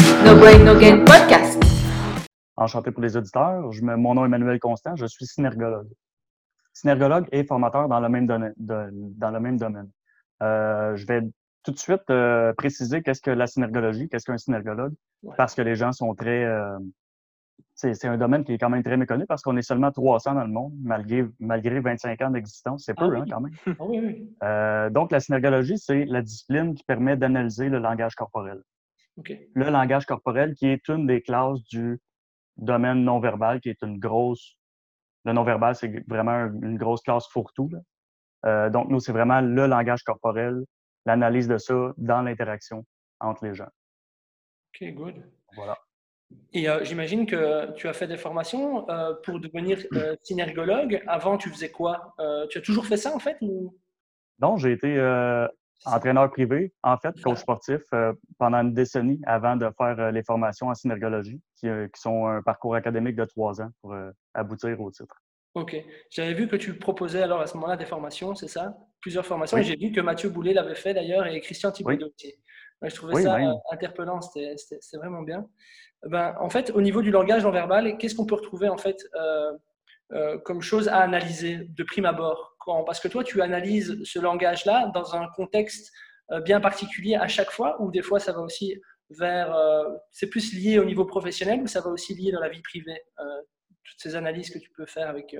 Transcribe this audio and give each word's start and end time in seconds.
No 0.00 0.34
Brain 0.40 0.64
No 0.64 0.74
Gain 0.78 1.04
Podcast. 1.04 1.62
Enchanté 2.56 2.90
pour 2.90 3.02
les 3.02 3.16
auditeurs. 3.16 3.70
Je 3.72 3.82
me- 3.82 3.96
mon 3.96 4.14
nom 4.14 4.22
est 4.22 4.26
Emmanuel 4.26 4.58
Constant. 4.58 4.96
Je 4.96 5.06
suis 5.06 5.26
synergologue. 5.26 5.88
Synergologue 6.72 7.26
et 7.32 7.44
formateur 7.44 7.88
dans 7.88 8.00
le 8.00 8.08
même, 8.08 8.26
domaine- 8.26 8.54
de- 8.56 8.88
dans 8.92 9.30
le 9.30 9.40
même 9.40 9.58
domaine. 9.58 9.90
Euh, 10.42 10.96
je 10.96 11.06
vais 11.06 11.20
tout 11.64 11.72
de 11.72 11.78
suite 11.78 12.08
euh, 12.10 12.52
préciser 12.54 13.02
qu'est-ce 13.02 13.20
que 13.20 13.30
la 13.30 13.46
synergologie, 13.46 14.08
qu'est-ce 14.08 14.24
qu'un 14.24 14.38
synergologue, 14.38 14.94
Ouais. 15.22 15.34
parce 15.36 15.54
que 15.54 15.60
les 15.62 15.74
gens 15.74 15.92
sont 15.92 16.14
très... 16.14 16.44
euh, 16.44 16.78
c'est 17.74 18.06
un 18.06 18.16
domaine 18.16 18.44
qui 18.44 18.52
est 18.54 18.58
quand 18.58 18.70
même 18.70 18.82
très 18.82 18.96
méconnu 18.96 19.26
parce 19.26 19.42
qu'on 19.42 19.56
est 19.58 19.62
seulement 19.62 19.90
300 19.90 20.34
dans 20.34 20.42
le 20.44 20.48
monde, 20.52 20.72
malgré, 20.82 21.26
malgré 21.40 21.80
25 21.80 22.20
ans 22.22 22.30
d'existence. 22.30 22.84
C'est 22.86 22.94
peu, 22.94 23.04
Ah 23.04 23.16
hein, 23.18 23.22
oui. 23.24 23.30
quand 23.30 23.40
même. 23.40 23.52
Ah 23.78 23.84
oui, 23.86 24.00
oui. 24.02 24.36
Euh, 24.42 24.88
donc, 24.90 25.12
la 25.12 25.20
synergologie, 25.20 25.76
c'est 25.78 26.04
la 26.06 26.22
discipline 26.22 26.74
qui 26.74 26.84
permet 26.84 27.16
d'analyser 27.16 27.68
le 27.68 27.78
langage 27.78 28.14
corporel. 28.14 28.62
Le 29.28 29.70
langage 29.70 30.06
corporel, 30.06 30.54
qui 30.54 30.66
est 30.66 30.88
une 30.88 31.06
des 31.06 31.22
classes 31.22 31.62
du 31.64 32.00
domaine 32.56 33.04
non-verbal, 33.04 33.60
qui 33.60 33.68
est 33.70 33.82
une 33.82 33.98
grosse. 33.98 34.56
Le 35.24 35.32
non-verbal, 35.32 35.74
c'est 35.74 36.02
vraiment 36.08 36.32
un- 36.32 36.60
une 36.62 36.78
grosse 36.78 37.02
classe 37.02 37.26
fourre-tout. 37.28 37.70
Euh, 38.46 38.70
donc, 38.70 38.88
nous, 38.88 39.00
c'est 39.00 39.12
vraiment 39.12 39.40
le 39.40 39.66
langage 39.66 40.02
corporel, 40.02 40.64
l'analyse 41.06 41.48
de 41.48 41.58
ça 41.58 41.92
dans 41.98 42.22
l'interaction 42.22 42.84
entre 43.20 43.44
les 43.44 43.54
gens. 43.54 43.68
OK, 44.74 44.92
good. 44.94 45.14
Voilà. 45.54 45.76
Et 46.52 46.68
euh, 46.68 46.84
j'imagine 46.84 47.26
que 47.26 47.72
tu 47.72 47.88
as 47.88 47.92
fait 47.92 48.06
des 48.06 48.16
formations 48.16 48.88
euh, 48.88 49.14
pour 49.24 49.40
devenir 49.40 49.78
euh, 49.94 50.14
synergologue. 50.22 51.02
Avant, 51.06 51.36
tu 51.36 51.50
faisais 51.50 51.70
quoi? 51.70 52.14
Tu 52.50 52.58
as 52.58 52.60
toujours 52.60 52.86
fait 52.86 52.96
ça, 52.96 53.14
en 53.14 53.18
fait 53.18 53.36
ou... 53.40 53.76
Donc, 54.38 54.58
j'ai 54.58 54.72
été 54.72 54.96
entraîneur 55.86 56.30
privé, 56.30 56.72
en 56.82 56.96
fait, 56.96 57.20
coach 57.22 57.38
sportif, 57.38 57.82
euh, 57.92 58.12
pendant 58.38 58.58
une 58.58 58.74
décennie 58.74 59.20
avant 59.26 59.56
de 59.56 59.68
faire 59.76 59.98
euh, 59.98 60.10
les 60.10 60.22
formations 60.22 60.68
en 60.68 60.74
synergologie, 60.74 61.40
qui, 61.56 61.68
euh, 61.68 61.88
qui 61.88 62.00
sont 62.00 62.26
un 62.26 62.42
parcours 62.42 62.74
académique 62.74 63.16
de 63.16 63.24
trois 63.24 63.60
ans 63.60 63.70
pour 63.80 63.94
aboutir 64.34 64.80
au 64.80 64.90
titre. 64.90 65.16
OK. 65.54 65.76
J'avais 66.10 66.34
vu 66.34 66.46
que 66.46 66.56
tu 66.56 66.78
proposais 66.78 67.22
alors 67.22 67.40
à 67.40 67.46
ce 67.46 67.54
moment-là 67.56 67.76
des 67.76 67.86
formations, 67.86 68.34
c'est 68.34 68.46
ça? 68.48 68.76
Plusieurs 69.00 69.26
formations. 69.26 69.56
Oui. 69.56 69.64
J'ai 69.64 69.76
vu 69.76 69.90
que 69.90 70.00
Mathieu 70.00 70.28
Boulet 70.28 70.52
l'avait 70.52 70.74
fait 70.74 70.94
d'ailleurs 70.94 71.26
et 71.26 71.40
Christian 71.40 71.72
Thibaudot 71.72 72.06
aussi. 72.06 72.34
Ouais, 72.82 72.88
je 72.88 72.94
trouvais 72.94 73.14
Oui, 73.16 73.22
ça 73.24 73.36
même. 73.36 73.48
euh, 73.48 73.54
interpellant, 73.72 74.20
c'était 74.20 74.54
vraiment 74.94 75.22
bien. 75.22 75.46
Ben, 76.06 76.34
en 76.40 76.48
fait, 76.48 76.70
au 76.70 76.80
niveau 76.80 77.02
du 77.02 77.10
langage 77.10 77.42
non 77.42 77.50
verbal, 77.50 77.98
qu'est-ce 77.98 78.14
qu'on 78.14 78.26
peut 78.26 78.36
retrouver 78.36 78.68
en 78.68 78.78
fait 78.78 78.96
euh, 80.12 80.38
comme 80.38 80.60
chose 80.60 80.88
à 80.88 80.98
analyser 80.98 81.58
de 81.68 81.84
prime 81.84 82.04
abord 82.04 82.56
Parce 82.84 82.98
que 82.98 83.06
toi, 83.06 83.22
tu 83.22 83.40
analyses 83.42 84.02
ce 84.02 84.18
langage-là 84.18 84.90
dans 84.92 85.14
un 85.14 85.28
contexte 85.28 85.92
euh, 86.32 86.40
bien 86.40 86.60
particulier 86.60 87.14
à 87.14 87.28
chaque 87.28 87.50
fois, 87.50 87.80
ou 87.80 87.90
des 87.90 88.02
fois 88.02 88.18
ça 88.18 88.32
va 88.32 88.40
aussi 88.40 88.80
vers. 89.10 89.54
euh, 89.54 89.84
c'est 90.10 90.28
plus 90.28 90.52
lié 90.52 90.78
au 90.78 90.84
niveau 90.84 91.04
professionnel, 91.04 91.62
ou 91.62 91.66
ça 91.68 91.80
va 91.80 91.90
aussi 91.90 92.14
lié 92.14 92.32
dans 92.32 92.40
la 92.40 92.48
vie 92.48 92.62
privée 92.62 93.00
Toutes 93.84 94.00
ces 94.00 94.16
analyses 94.16 94.50
que 94.50 94.58
tu 94.58 94.70
peux 94.70 94.86
faire 94.86 95.08
avec 95.08 95.36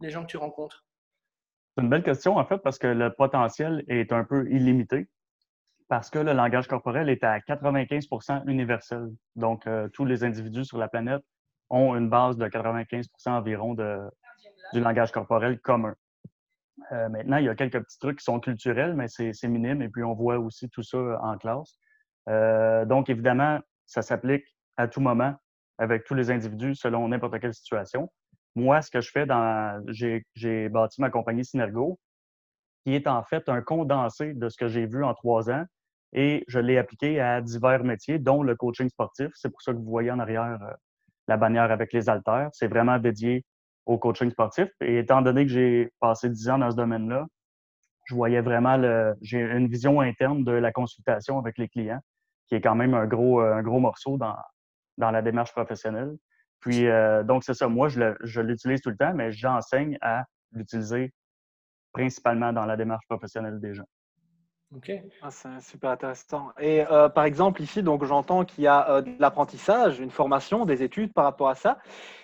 les 0.00 0.10
gens 0.10 0.22
que 0.22 0.30
tu 0.30 0.38
rencontres? 0.38 0.86
C'est 1.76 1.82
une 1.82 1.90
belle 1.90 2.02
question, 2.02 2.36
en 2.36 2.46
fait, 2.46 2.58
parce 2.58 2.78
que 2.78 2.86
le 2.86 3.12
potentiel 3.12 3.84
est 3.88 4.12
un 4.12 4.24
peu 4.24 4.48
illimité, 4.50 5.06
parce 5.88 6.08
que 6.08 6.18
le 6.18 6.32
langage 6.32 6.66
corporel 6.66 7.10
est 7.10 7.24
à 7.24 7.40
95% 7.40 8.48
universel. 8.48 9.10
Donc, 9.36 9.68
tous 9.92 10.04
les 10.04 10.24
individus 10.24 10.64
sur 10.64 10.78
la 10.78 10.88
planète 10.88 11.22
ont 11.74 11.96
une 11.96 12.08
base 12.08 12.36
de 12.36 12.46
95% 12.46 13.04
environ 13.30 13.74
de, 13.74 13.98
du 14.72 14.80
langage 14.80 15.12
corporel 15.12 15.58
commun. 15.60 15.94
Euh, 16.92 17.08
maintenant, 17.08 17.38
il 17.38 17.44
y 17.44 17.48
a 17.48 17.54
quelques 17.54 17.82
petits 17.82 17.98
trucs 17.98 18.18
qui 18.18 18.24
sont 18.24 18.40
culturels, 18.40 18.94
mais 18.94 19.08
c'est 19.08 19.48
minime, 19.48 19.82
et 19.82 19.88
puis 19.88 20.04
on 20.04 20.14
voit 20.14 20.38
aussi 20.38 20.68
tout 20.70 20.82
ça 20.82 20.98
en 21.22 21.36
classe. 21.36 21.78
Euh, 22.28 22.84
donc, 22.84 23.10
évidemment, 23.10 23.60
ça 23.86 24.02
s'applique 24.02 24.44
à 24.76 24.88
tout 24.88 25.00
moment 25.00 25.34
avec 25.78 26.04
tous 26.04 26.14
les 26.14 26.30
individus 26.30 26.74
selon 26.74 27.08
n'importe 27.08 27.38
quelle 27.40 27.54
situation. 27.54 28.10
Moi, 28.54 28.80
ce 28.82 28.90
que 28.90 29.00
je 29.00 29.10
fais 29.10 29.26
dans. 29.26 29.82
J'ai 29.88 30.68
bâti 30.68 31.00
ma 31.00 31.10
compagnie 31.10 31.44
Synergo, 31.44 31.98
qui 32.84 32.94
est 32.94 33.08
en 33.08 33.24
fait 33.24 33.48
un 33.48 33.62
condensé 33.62 34.32
de 34.34 34.48
ce 34.48 34.56
que 34.56 34.68
j'ai 34.68 34.86
vu 34.86 35.02
en 35.04 35.14
trois 35.14 35.50
ans 35.50 35.64
et 36.12 36.44
je 36.46 36.60
l'ai 36.60 36.78
appliqué 36.78 37.20
à 37.20 37.40
divers 37.40 37.82
métiers, 37.82 38.20
dont 38.20 38.44
le 38.44 38.54
coaching 38.54 38.88
sportif. 38.88 39.30
C'est 39.34 39.50
pour 39.50 39.60
ça 39.62 39.72
que 39.72 39.78
vous 39.78 39.90
voyez 39.90 40.12
en 40.12 40.20
arrière 40.20 40.58
euh, 40.62 40.72
la 41.28 41.36
bannière 41.36 41.70
avec 41.70 41.92
les 41.92 42.08
haltères. 42.08 42.50
C'est 42.52 42.68
vraiment 42.68 42.98
dédié 42.98 43.44
au 43.86 43.98
coaching 43.98 44.30
sportif. 44.30 44.68
Et 44.80 44.98
étant 44.98 45.22
donné 45.22 45.44
que 45.44 45.52
j'ai 45.52 45.92
passé 46.00 46.28
dix 46.28 46.48
ans 46.48 46.58
dans 46.58 46.70
ce 46.70 46.76
domaine-là, 46.76 47.26
je 48.04 48.14
voyais 48.14 48.40
vraiment 48.40 48.76
le. 48.76 49.14
J'ai 49.22 49.40
une 49.40 49.68
vision 49.68 50.00
interne 50.00 50.44
de 50.44 50.52
la 50.52 50.72
consultation 50.72 51.38
avec 51.38 51.58
les 51.58 51.68
clients, 51.68 52.00
qui 52.48 52.54
est 52.54 52.60
quand 52.60 52.74
même 52.74 52.94
un 52.94 53.06
gros, 53.06 53.40
un 53.40 53.62
gros 53.62 53.80
morceau 53.80 54.18
dans, 54.18 54.36
dans 54.98 55.10
la 55.10 55.22
démarche 55.22 55.52
professionnelle. 55.52 56.14
Puis, 56.60 56.86
euh, 56.86 57.22
donc, 57.22 57.44
c'est 57.44 57.54
ça. 57.54 57.68
Moi, 57.68 57.88
je 57.88 58.40
l'utilise 58.40 58.80
tout 58.80 58.90
le 58.90 58.96
temps, 58.96 59.14
mais 59.14 59.32
j'enseigne 59.32 59.98
à 60.00 60.24
l'utiliser 60.52 61.12
principalement 61.92 62.52
dans 62.52 62.64
la 62.64 62.76
démarche 62.76 63.06
professionnelle 63.06 63.60
des 63.60 63.74
gens. 63.74 63.84
OK. 64.76 64.90
Ah, 65.22 65.30
c'est 65.30 65.60
super 65.60 65.90
intéressant. 65.90 66.50
Et 66.58 66.84
euh, 66.90 67.08
par 67.08 67.24
exemple, 67.24 67.62
ici, 67.62 67.82
donc 67.82 68.04
j'entends 68.04 68.44
qu'il 68.44 68.64
y 68.64 68.66
a 68.66 68.90
euh, 68.90 69.02
de 69.02 69.10
l'apprentissage, 69.20 70.00
une 70.00 70.10
formation, 70.10 70.64
des 70.64 70.82
études 70.82 71.12
par 71.12 71.24
rapport 71.24 71.48
à 71.48 71.54
ça. 71.54 71.78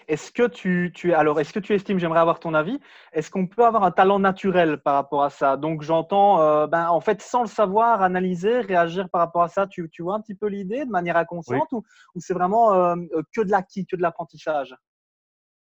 Est-ce 0.09 0.33
que 0.33 0.49
tu, 0.49 0.91
tu 0.93 1.15
alors 1.15 1.39
est-ce 1.39 1.53
que 1.53 1.61
tu 1.61 1.75
estimes, 1.75 2.01
j'aimerais 2.01 2.19
avoir 2.19 2.41
ton 2.41 2.55
avis, 2.55 2.81
est-ce 3.13 3.31
qu'on 3.31 3.47
peut 3.47 3.65
avoir 3.65 3.85
un 3.85 3.93
talent 3.93 4.19
naturel 4.19 4.79
par 4.79 4.95
rapport 4.95 5.23
à 5.23 5.31
ça? 5.31 5.57
Donc 5.57 5.83
j'entends, 5.83 6.41
euh, 6.41 6.67
ben, 6.67 6.89
en 6.89 7.01
fait, 7.01 7.23
sans 7.23 7.43
le 7.43 7.49
savoir, 7.49 8.03
analyser, 8.03 8.61
réagir 8.61 9.09
par 9.11 9.21
rapport 9.21 9.43
à 9.43 9.49
ça. 9.49 9.69
Tu, 9.69 9.89
tu 9.91 10.03
vois 10.03 10.17
un 10.17 10.21
petit 10.21 10.35
peu 10.35 10.49
l'idée 10.49 10.85
de 10.85 10.91
manière 10.91 11.17
inconsciente 11.17 11.71
ou, 11.71 11.85
ou 12.17 12.21
c'est 12.21 12.35
vraiment 12.35 12.97
que 13.33 13.43
de 13.43 13.51
l'acquis, 13.51 13.87
que 13.87 13.95
de 13.95 14.03
l'apprentissage? 14.03 14.75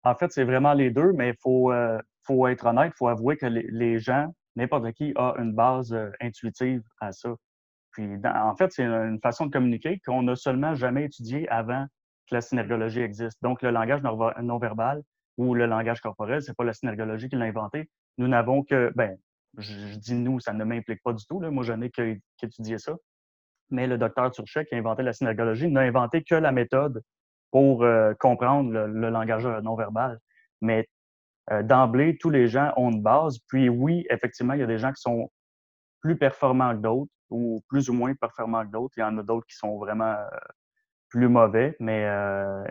En 0.03 0.17
fait, 0.17 0.33
c'est 0.33 0.45
vraiment 0.45 0.73
les 0.73 0.91
deux, 0.91 1.13
mais 1.13 1.31
il 1.31 1.37
faut, 1.41 1.73
faut 2.23 2.47
être 2.49 2.67
honnête, 2.67 2.93
il 2.95 2.99
faut 2.99 3.09
avouer 3.09 3.37
que 3.37 3.47
les, 3.47 3.67
les 3.71 3.99
gens, 3.99 4.35
n'importe 4.57 4.93
qui, 4.93 5.13
a 5.17 5.35
une 5.39 5.53
base 5.53 5.93
euh, 5.93 6.11
intuitive 6.21 6.83
à 7.01 7.13
ça. 7.13 7.35
Puis, 7.93 8.09
en 8.25 8.57
fait, 8.57 8.73
c'est 8.73 8.85
une, 8.85 9.21
façon 9.21 9.47
de 9.47 9.53
communiquer 9.53 10.01
qu'on 10.05 10.23
n'a 10.23 10.35
seulement 10.35 10.75
jamais 10.75 11.05
étudié 11.05 11.49
avant 11.49 11.87
que 12.29 12.35
la 12.35 12.41
synergologie 12.41 13.01
existe. 13.01 13.41
Donc, 13.43 13.63
le 13.63 13.71
langage 13.71 14.03
non- 14.03 14.33
non-verbal 14.43 15.03
ou 15.37 15.55
le 15.55 15.67
langage 15.67 16.01
corporel, 16.01 16.43
c'est 16.43 16.57
pas 16.57 16.65
la 16.65 16.73
synergologie 16.73 17.29
qui 17.29 17.37
l'a 17.37 17.45
inventé. 17.45 17.89
Nous 18.19 18.27
n'avons 18.27 18.65
que, 18.65 18.93
ben, 18.97 19.17
je, 19.59 19.97
dis 19.97 20.15
nous, 20.15 20.41
ça 20.41 20.53
ne 20.53 20.65
m'implique 20.65 21.03
pas 21.03 21.13
du 21.13 21.25
tout. 21.27 21.41
Là. 21.41 21.51
Moi, 21.51 21.63
je 21.63 21.73
n'ai 21.73 21.91
qu'étudié 21.91 22.79
ça. 22.79 22.95
Mais 23.71 23.87
le 23.87 23.97
docteur 23.97 24.31
Turchet, 24.31 24.65
qui 24.65 24.75
a 24.75 24.79
inventé 24.79 25.03
la 25.03 25.13
synergologie, 25.13 25.69
n'a 25.69 25.83
inventé 25.83 26.23
que 26.23 26.35
la 26.35 26.53
méthode 26.53 27.03
pour 27.51 27.85
euh, 27.85 28.13
comprendre 28.19 28.73
le, 28.73 28.87
le 28.89 29.11
langage 29.11 29.47
non-verbal. 29.47 30.19
Mais 30.61 30.89
euh, 31.51 31.63
d'emblée, 31.63 32.17
tous 32.19 32.31
les 32.31 32.47
gens 32.49 32.73
ont 32.77 32.91
une 32.91 33.03
base. 33.03 33.39
Puis 33.49 33.69
oui, 33.69 34.07
effectivement, 34.11 34.55
il 34.55 34.61
y 34.61 34.63
a 34.63 34.67
des 34.67 34.79
gens 34.79 34.93
qui 34.93 35.01
sont 35.03 35.31
plus 36.01 36.17
performants 36.17 36.73
que 36.75 36.81
d'autres 36.81 37.11
ou 37.31 37.63
plus 37.69 37.89
ou 37.89 37.95
moins 37.95 38.15
performants 38.15 38.65
que 38.65 38.71
d'autres. 38.71 38.95
Il 38.97 39.01
y 39.01 39.05
en 39.05 39.19
a 39.19 39.23
d'autres 39.23 39.47
qui 39.47 39.57
sont 39.57 39.79
vraiment 39.79 40.13
euh, 40.13 40.27
plus 41.09 41.29
mauvais, 41.29 41.77
mais 41.81 42.05
euh, 42.07 42.65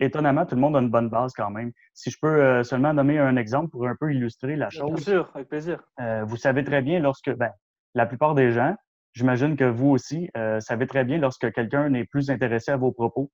étonnamment, 0.00 0.46
tout 0.46 0.54
le 0.54 0.60
monde 0.60 0.76
a 0.76 0.80
une 0.80 0.90
bonne 0.90 1.08
base 1.10 1.32
quand 1.34 1.50
même. 1.50 1.72
Si 1.94 2.10
je 2.10 2.18
peux 2.20 2.42
euh, 2.42 2.62
seulement 2.62 2.94
nommer 2.94 3.18
un 3.18 3.36
exemple 3.36 3.68
pour 3.70 3.86
un 3.86 3.94
peu 3.98 4.12
illustrer 4.14 4.56
la 4.56 4.68
Bien 4.68 4.80
chose, 4.80 5.04
sûr, 5.04 5.30
avec 5.34 5.48
plaisir. 5.48 5.82
euh, 6.00 6.24
vous 6.24 6.36
savez 6.36 6.64
très 6.64 6.80
bien 6.82 7.00
lorsque, 7.00 7.30
ben, 7.36 7.50
la 7.94 8.06
plupart 8.06 8.34
des 8.34 8.50
gens, 8.52 8.74
j'imagine 9.12 9.56
que 9.56 9.64
vous 9.64 9.90
aussi, 9.90 10.30
euh, 10.38 10.58
savez 10.60 10.86
très 10.86 11.04
bien 11.04 11.18
lorsque 11.18 11.52
quelqu'un 11.52 11.90
n'est 11.90 12.06
plus 12.06 12.30
intéressé 12.30 12.70
à 12.70 12.76
vos 12.78 12.92
propos 12.92 13.30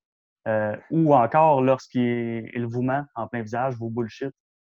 euh, 0.47 0.75
ou 0.91 1.13
encore 1.15 1.61
lorsqu'il 1.61 2.49
il 2.53 2.65
vous 2.65 2.81
ment 2.81 3.05
en 3.15 3.27
plein 3.27 3.41
visage, 3.41 3.75
vous 3.75 3.89
bullshit. 3.89 4.31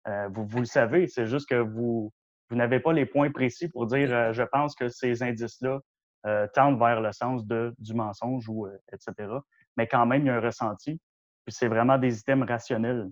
Euh, 0.07 0.27
vous, 0.29 0.45
vous 0.45 0.59
le 0.59 0.65
savez, 0.65 1.07
c'est 1.07 1.25
juste 1.25 1.47
que 1.49 1.55
vous, 1.55 2.11
vous 2.49 2.55
n'avez 2.55 2.79
pas 2.79 2.93
les 2.93 3.05
points 3.05 3.31
précis 3.31 3.69
pour 3.69 3.85
dire 3.87 4.11
euh, 4.11 4.33
je 4.33 4.43
pense 4.43 4.75
que 4.75 4.89
ces 4.89 5.23
indices-là 5.23 5.79
euh, 6.25 6.47
tendent 6.53 6.79
vers 6.79 7.01
le 7.01 7.11
sens 7.11 7.45
de, 7.45 7.73
du 7.77 7.93
mensonge 7.93 8.47
ou 8.49 8.67
etc. 8.91 9.29
Mais 9.77 9.87
quand 9.87 10.05
même, 10.05 10.21
il 10.23 10.27
y 10.27 10.29
a 10.29 10.35
un 10.35 10.41
ressenti. 10.41 10.99
Puis 11.45 11.53
c'est 11.53 11.67
vraiment 11.67 11.97
des 11.97 12.19
items 12.19 12.47
rationnels. 12.47 13.09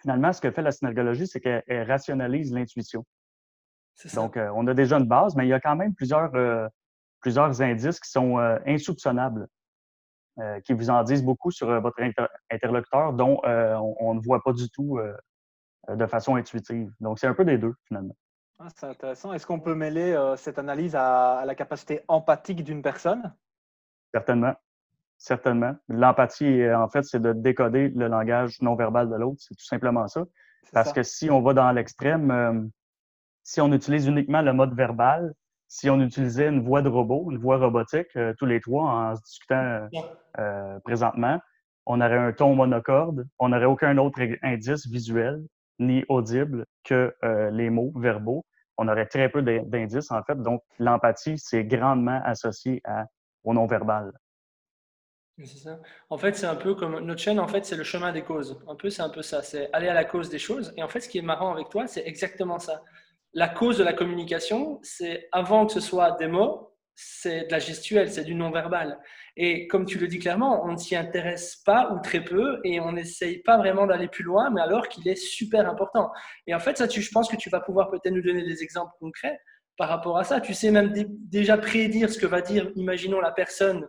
Finalement, 0.00 0.32
ce 0.32 0.40
que 0.40 0.50
fait 0.50 0.62
la 0.62 0.72
synergologie, 0.72 1.26
c'est 1.26 1.40
qu'elle 1.40 1.62
elle 1.66 1.90
rationalise 1.90 2.52
l'intuition. 2.52 3.04
Donc, 4.14 4.36
on 4.36 4.66
a 4.66 4.74
déjà 4.74 4.98
une 4.98 5.06
base, 5.06 5.34
mais 5.36 5.46
il 5.46 5.50
y 5.50 5.52
a 5.52 5.60
quand 5.60 5.76
même 5.76 5.94
plusieurs, 5.94 6.30
plusieurs 7.20 7.62
indices 7.62 8.00
qui 8.00 8.10
sont 8.10 8.38
insoupçonnables, 8.66 9.46
euh, 10.40 10.60
qui 10.62 10.72
vous 10.72 10.90
en 10.90 11.04
disent 11.04 11.22
beaucoup 11.22 11.52
sur 11.52 11.70
euh, 11.70 11.78
votre 11.78 12.02
inter- 12.02 12.26
interlocuteur, 12.50 13.12
dont 13.12 13.40
euh, 13.44 13.76
on, 13.76 13.94
on 14.00 14.14
ne 14.14 14.20
voit 14.20 14.42
pas 14.42 14.52
du 14.52 14.68
tout 14.68 14.98
de 15.88 16.06
façon 16.06 16.36
intuitive. 16.36 16.92
Donc, 17.00 17.18
c'est 17.18 17.26
un 17.26 17.34
peu 17.34 17.44
des 17.44 17.58
deux, 17.58 17.74
finalement. 17.86 18.16
Ah, 18.58 18.68
c'est 18.74 18.86
intéressant. 18.86 19.32
Est-ce 19.32 19.46
qu'on 19.46 19.60
peut 19.60 19.74
mêler 19.74 20.12
euh, 20.12 20.36
cette 20.36 20.58
analyse 20.58 20.94
à, 20.94 21.38
à 21.38 21.44
la 21.44 21.54
capacité 21.54 22.02
empathique 22.08 22.62
d'une 22.62 22.82
personne? 22.82 23.34
Certainement. 24.12 24.54
Certainement. 25.18 25.74
L'empathie, 25.88 26.62
euh, 26.62 26.78
en 26.78 26.88
fait, 26.88 27.02
c'est 27.02 27.20
de 27.20 27.32
décoder 27.32 27.88
le 27.88 28.08
langage 28.08 28.60
non 28.62 28.76
verbal 28.76 29.08
de 29.10 29.16
l'autre. 29.16 29.38
C'est 29.40 29.54
tout 29.54 29.64
simplement 29.64 30.06
ça. 30.06 30.24
Parce 30.72 30.88
ça 30.88 30.94
que 30.94 31.02
si 31.02 31.30
on 31.30 31.42
va 31.42 31.52
dans 31.52 31.70
l'extrême, 31.72 32.30
euh, 32.30 32.62
si 33.42 33.60
on 33.60 33.72
utilise 33.72 34.06
uniquement 34.06 34.42
le 34.42 34.52
mode 34.52 34.74
verbal, 34.74 35.34
si 35.68 35.90
on 35.90 36.00
utilisait 36.00 36.48
une 36.48 36.62
voix 36.62 36.82
de 36.82 36.88
robot, 36.88 37.30
une 37.30 37.38
voix 37.38 37.58
robotique, 37.58 38.14
euh, 38.16 38.32
tous 38.38 38.46
les 38.46 38.60
trois 38.60 38.84
en 38.84 39.16
se 39.16 39.22
discutant 39.22 39.88
euh, 40.38 40.78
présentement, 40.80 41.40
on 41.86 42.00
aurait 42.00 42.18
un 42.18 42.32
ton 42.32 42.54
monocorde, 42.54 43.26
on 43.38 43.48
n'aurait 43.48 43.66
aucun 43.66 43.98
autre 43.98 44.20
indice 44.42 44.86
visuel 44.86 45.42
ni 45.78 46.04
audible 46.08 46.66
que 46.84 47.14
euh, 47.24 47.50
les 47.50 47.70
mots 47.70 47.92
verbaux. 47.96 48.44
On 48.76 48.88
aurait 48.88 49.06
très 49.06 49.28
peu 49.28 49.42
d'indices, 49.42 50.10
en 50.10 50.22
fait. 50.24 50.40
Donc, 50.42 50.62
l'empathie, 50.78 51.38
c'est 51.38 51.64
grandement 51.64 52.20
associé 52.24 52.82
au 53.44 53.54
non-verbal. 53.54 54.12
C'est 55.38 55.58
ça. 55.58 55.80
En 56.10 56.18
fait, 56.18 56.36
c'est 56.36 56.46
un 56.46 56.54
peu 56.54 56.74
comme 56.74 57.00
notre 57.00 57.20
chaîne, 57.20 57.40
en 57.40 57.48
fait, 57.48 57.64
c'est 57.64 57.76
le 57.76 57.84
chemin 57.84 58.12
des 58.12 58.22
causes. 58.22 58.60
Un 58.68 58.76
peu, 58.76 58.90
c'est 58.90 59.02
un 59.02 59.08
peu 59.08 59.22
ça. 59.22 59.42
C'est 59.42 59.68
aller 59.72 59.88
à 59.88 59.94
la 59.94 60.04
cause 60.04 60.28
des 60.28 60.38
choses. 60.38 60.72
Et 60.76 60.82
en 60.82 60.88
fait, 60.88 61.00
ce 61.00 61.08
qui 61.08 61.18
est 61.18 61.22
marrant 61.22 61.52
avec 61.52 61.68
toi, 61.68 61.86
c'est 61.86 62.06
exactement 62.06 62.58
ça. 62.58 62.82
La 63.32 63.48
cause 63.48 63.78
de 63.78 63.84
la 63.84 63.92
communication, 63.92 64.78
c'est 64.82 65.28
avant 65.32 65.66
que 65.66 65.72
ce 65.72 65.80
soit 65.80 66.12
des 66.12 66.28
mots, 66.28 66.73
c'est 66.94 67.46
de 67.46 67.52
la 67.52 67.58
gestuelle, 67.58 68.10
c'est 68.10 68.24
du 68.24 68.34
non-verbal. 68.34 68.98
Et 69.36 69.66
comme 69.66 69.84
tu 69.84 69.98
le 69.98 70.06
dis 70.06 70.18
clairement, 70.18 70.64
on 70.64 70.72
ne 70.72 70.76
s'y 70.76 70.94
intéresse 70.94 71.56
pas 71.56 71.90
ou 71.92 72.00
très 72.00 72.22
peu 72.22 72.60
et 72.62 72.80
on 72.80 72.92
n'essaye 72.92 73.38
pas 73.42 73.58
vraiment 73.58 73.86
d'aller 73.86 74.08
plus 74.08 74.22
loin, 74.22 74.50
mais 74.50 74.60
alors 74.60 74.88
qu'il 74.88 75.06
est 75.08 75.16
super 75.16 75.68
important. 75.68 76.12
Et 76.46 76.54
en 76.54 76.60
fait, 76.60 76.78
ça, 76.78 76.86
tu, 76.86 77.02
je 77.02 77.10
pense 77.10 77.28
que 77.28 77.36
tu 77.36 77.50
vas 77.50 77.60
pouvoir 77.60 77.90
peut-être 77.90 78.12
nous 78.12 78.22
donner 78.22 78.44
des 78.44 78.62
exemples 78.62 78.92
concrets 79.00 79.40
par 79.76 79.88
rapport 79.88 80.18
à 80.18 80.24
ça. 80.24 80.40
Tu 80.40 80.54
sais 80.54 80.70
même 80.70 80.92
déjà 81.08 81.58
prédire 81.58 82.10
ce 82.10 82.18
que 82.18 82.26
va 82.26 82.40
dire, 82.40 82.70
imaginons 82.76 83.20
la 83.20 83.32
personne 83.32 83.88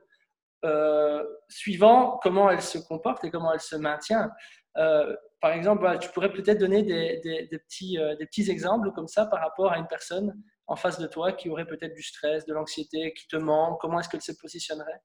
euh, 0.64 1.24
suivant 1.48 2.20
comment 2.24 2.50
elle 2.50 2.62
se 2.62 2.80
comporte 2.80 3.24
et 3.24 3.30
comment 3.30 3.54
elle 3.54 3.60
se 3.60 3.76
maintient. 3.76 4.32
Euh, 4.78 5.16
par 5.42 5.52
exemple, 5.52 5.88
tu 6.02 6.10
pourrais 6.10 6.32
peut-être 6.32 6.58
donner 6.58 6.82
des, 6.82 7.48
petits, 7.60 8.00
euh, 8.00 8.16
des 8.16 8.26
petits 8.26 8.50
exemples 8.50 8.92
comme 8.94 9.08
ça 9.08 9.28
par 9.28 9.42
rapport 9.42 9.72
à 9.72 9.78
une 9.78 9.86
personne 9.86 10.34
en 10.68 10.76
face 10.76 11.00
de 11.00 11.08
toi 11.08 11.32
qui 11.32 11.50
aurait 11.50 11.66
peut-être 11.66 11.94
du 11.94 12.02
stress, 12.02 12.46
de 12.46 12.54
l'anxiété, 12.54 13.14
qui 13.14 13.28
te 13.28 13.36
ment. 13.36 13.76
Comment 13.76 14.00
est-ce 14.00 14.10
qu'elle 14.10 14.22
se 14.22 14.32
positionnerait 14.32 15.02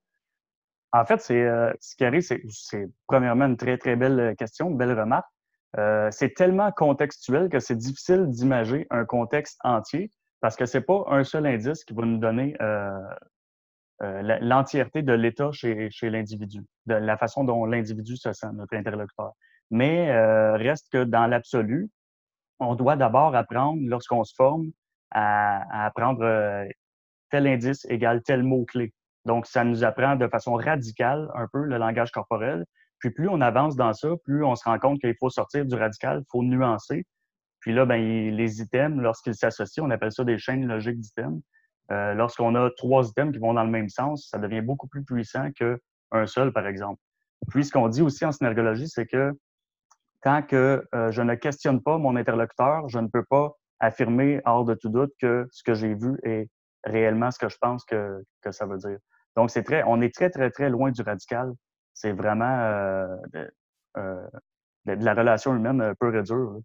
En 0.93 1.05
fait, 1.05 1.21
c'est 1.21 1.47
ce 1.81 1.97
qui 1.97 2.05
arrive, 2.05 2.23
c'est 2.23 2.89
premièrement 3.07 3.47
une 3.47 3.57
très, 3.57 3.77
très 3.77 3.97
belle 3.97 4.35
question, 4.39 4.71
une 4.71 4.79
belle 4.79 4.99
remarque. 4.99 5.29
c'est 6.13 6.35
tellement 6.35 6.73
contextuel 6.73 7.49
que 7.49 7.59
c'est 7.59 7.77
difficile 7.77 8.27
d'imager 8.29 8.87
un 8.91 9.05
contexte 9.05 9.59
entier 9.63 10.11
parce 10.41 10.57
que 10.57 10.67
c'est 10.67 10.81
pas 10.81 11.05
un 11.09 11.25
seul 11.25 11.47
indice 11.47 11.85
qui 11.85 11.93
va 11.93 12.05
nous 12.05 12.19
donner 12.19 12.57
euh, 14.03 14.39
l'entièreté 14.41 15.03
de 15.03 15.13
l'état 15.13 15.53
chez, 15.53 15.91
chez 15.91 16.09
l'individu, 16.09 16.61
de 16.87 16.95
la 16.95 17.19
façon 17.19 17.45
dont 17.45 17.67
l'individu 17.67 18.17
se 18.17 18.33
sent, 18.33 18.47
notre 18.55 18.75
interlocuteur. 18.75 19.33
Mais 19.71 20.11
euh, 20.11 20.57
reste 20.57 20.91
que 20.91 21.05
dans 21.05 21.27
l'absolu, 21.27 21.91
on 22.61 22.75
doit 22.75 22.97
d'abord 22.97 23.35
apprendre, 23.37 23.79
lorsqu'on 23.85 24.25
se 24.25 24.35
forme, 24.35 24.71
à, 25.11 25.87
apprendre 25.87 26.23
euh, 26.23 26.65
tel 27.31 27.47
indice 27.47 27.85
égale 27.89 28.23
tel 28.23 28.43
mot-clé. 28.43 28.93
Donc, 29.25 29.47
ça 29.47 29.65
nous 29.65 29.85
apprend 29.85 30.17
de 30.17 30.27
façon 30.29 30.55
radicale 30.55 31.31
un 31.35 31.47
peu 31.53 31.63
le 31.63 31.77
langage 31.79 32.11
corporel. 32.11 32.65
Puis 32.99 33.11
plus 33.11 33.29
on 33.29 33.41
avance 33.41 33.77
dans 33.77 33.93
ça, 33.93 34.09
plus 34.25 34.45
on 34.45 34.55
se 34.55 34.65
rend 34.65 34.79
compte 34.79 35.01
qu'il 35.01 35.15
faut 35.19 35.31
sortir 35.31 35.65
du 35.65 35.75
radical, 35.75 36.21
il 36.23 36.29
faut 36.31 36.43
nuancer. 36.43 37.05
Puis 37.61 37.73
là, 37.73 37.85
ben, 37.85 38.01
les 38.01 38.61
items, 38.61 39.01
lorsqu'ils 39.01 39.35
s'associent, 39.35 39.85
on 39.87 39.91
appelle 39.91 40.13
ça 40.13 40.25
des 40.25 40.39
chaînes 40.39 40.67
logiques 40.67 40.99
d'items. 40.99 41.41
Euh, 41.91 42.15
lorsqu'on 42.15 42.55
a 42.55 42.71
trois 42.77 43.09
items 43.09 43.33
qui 43.33 43.39
vont 43.39 43.55
dans 43.55 43.65
le 43.65 43.71
même 43.71 43.89
sens, 43.89 44.29
ça 44.31 44.39
devient 44.39 44.61
beaucoup 44.61 44.87
plus 44.87 45.05
puissant 45.05 45.51
qu'un 45.53 46.27
seul, 46.27 46.53
par 46.53 46.67
exemple. 46.67 47.01
Puis, 47.49 47.65
ce 47.65 47.73
qu'on 47.73 47.89
dit 47.89 48.03
aussi 48.03 48.25
en 48.25 48.33
synergologie, 48.33 48.89
c'est 48.89 49.07
que 49.07 49.33
tant 50.23 50.43
que 50.43 50.87
euh, 50.95 51.11
je 51.11 51.23
ne 51.23 51.35
questionne 51.35 51.83
pas 51.83 51.99
mon 51.99 52.17
interlocuteur, 52.17 52.89
je 52.89 52.99
ne 52.99 53.09
peux 53.09 53.25
pas 53.25 53.57
affirmer 53.81 54.41
hors 54.45 54.65
de 54.65 54.75
tout 54.75 54.89
doute 54.89 55.13
que 55.21 55.47
ce 55.51 55.63
que 55.63 55.75
j'ai 55.75 55.95
vu 55.95 56.19
est 56.23 56.49
réellement 56.85 57.31
ce 57.31 57.39
que 57.39 57.49
je 57.49 57.57
pense 57.59 57.85
que, 57.85 58.23
que 58.43 58.53
ça 58.53 58.67
veut 58.67 58.79
dire. 58.79 58.99
Donc, 59.37 59.51
c'est 59.51 59.63
très, 59.63 59.83
on 59.85 60.01
est 60.01 60.15
très, 60.15 60.31
très, 60.31 60.51
très 60.51 60.69
loin 60.71 60.91
du 60.91 61.03
radical. 61.03 61.53
C'est 61.95 62.13
vraiment 62.13 62.59
euh, 62.59 63.17
de, 63.97 64.93
la 64.95 65.15
relation 65.15 65.55
humaine 65.55 65.95
pure 66.01 66.15
et 66.17 66.23
dure. 66.23 66.61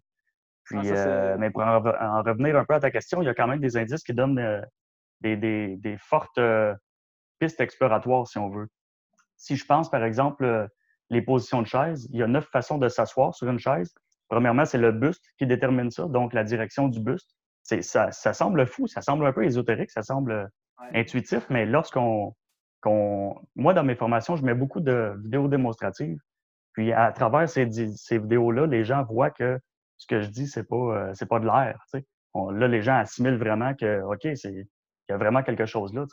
Puis, 0.64 0.90
ah, 0.90 1.36
mais 1.38 1.50
pour 1.50 1.62
en, 1.62 1.80
revenir 1.80 2.56
un 2.56 2.64
peu 2.64 2.74
à 2.74 2.80
ta 2.80 2.90
question, 2.90 3.22
il 3.22 3.26
y 3.26 3.28
a 3.28 3.34
quand 3.34 3.46
même 3.46 3.60
des 3.60 3.76
indices 3.76 4.02
qui 4.02 4.14
donnent 4.14 4.64
des, 5.20 5.96
fortes 6.00 6.38
euh, 6.38 6.74
pistes 7.38 7.60
exploratoires, 7.60 8.26
si 8.26 8.38
on 8.38 8.48
veut. 8.48 8.68
Si 9.36 9.56
je 9.56 9.64
pense, 9.64 9.90
par 9.90 10.02
exemple, 10.02 10.44
euh, 10.44 10.66
les 11.10 11.22
positions 11.22 11.62
de 11.62 11.66
chaise, 11.66 12.08
il 12.10 12.18
y 12.18 12.22
a 12.22 12.26
neuf 12.26 12.46
façons 12.46 12.78
de 12.78 12.88
s'asseoir 12.88 13.34
sur 13.34 13.48
une 13.48 13.58
chaise. 13.58 13.94
Premièrement, 14.28 14.64
c'est 14.64 14.78
le 14.78 14.92
buste 14.92 15.24
qui 15.38 15.46
détermine 15.46 15.90
ça, 15.90 16.06
donc 16.06 16.32
la 16.32 16.44
direction 16.44 16.88
du 16.88 17.00
buste. 17.00 17.30
Ça, 17.62 18.12
ça 18.12 18.32
semble 18.32 18.66
fou, 18.66 18.86
ça 18.86 19.02
semble 19.02 19.26
un 19.26 19.32
peu 19.32 19.44
ésotérique, 19.44 19.90
ça 19.90 20.02
semble 20.02 20.32
euh, 20.32 20.46
intuitif, 20.94 21.46
mais 21.50 21.66
lorsqu'on. 21.66 22.34
moi, 23.56 23.74
dans 23.74 23.82
mes 23.82 23.96
formations, 23.96 24.36
je 24.36 24.44
mets 24.44 24.54
beaucoup 24.54 24.80
de 24.80 25.14
vidéos 25.18 25.48
démonstratives. 25.48 26.20
Puis 26.74 26.92
à 26.92 27.10
travers 27.10 27.48
ces, 27.48 27.68
ces 27.96 28.18
vidéos-là, 28.18 28.66
les 28.66 28.84
gens 28.84 29.02
voient 29.04 29.30
que 29.30 29.58
ce 29.96 30.06
que 30.06 30.20
je 30.20 30.28
dis, 30.28 30.46
c'est 30.46 30.68
pas, 30.68 31.12
c'est 31.14 31.26
pas 31.26 31.40
de 31.40 31.46
l'air. 31.46 31.78
Là, 32.52 32.68
les 32.68 32.82
gens 32.82 32.96
assimilent 32.96 33.38
vraiment 33.38 33.74
que, 33.74 34.02
OK, 34.02 34.24
il 34.24 34.66
y 35.08 35.12
a 35.12 35.16
vraiment 35.16 35.42
quelque 35.42 35.66
chose 35.66 35.94
là. 35.94 36.04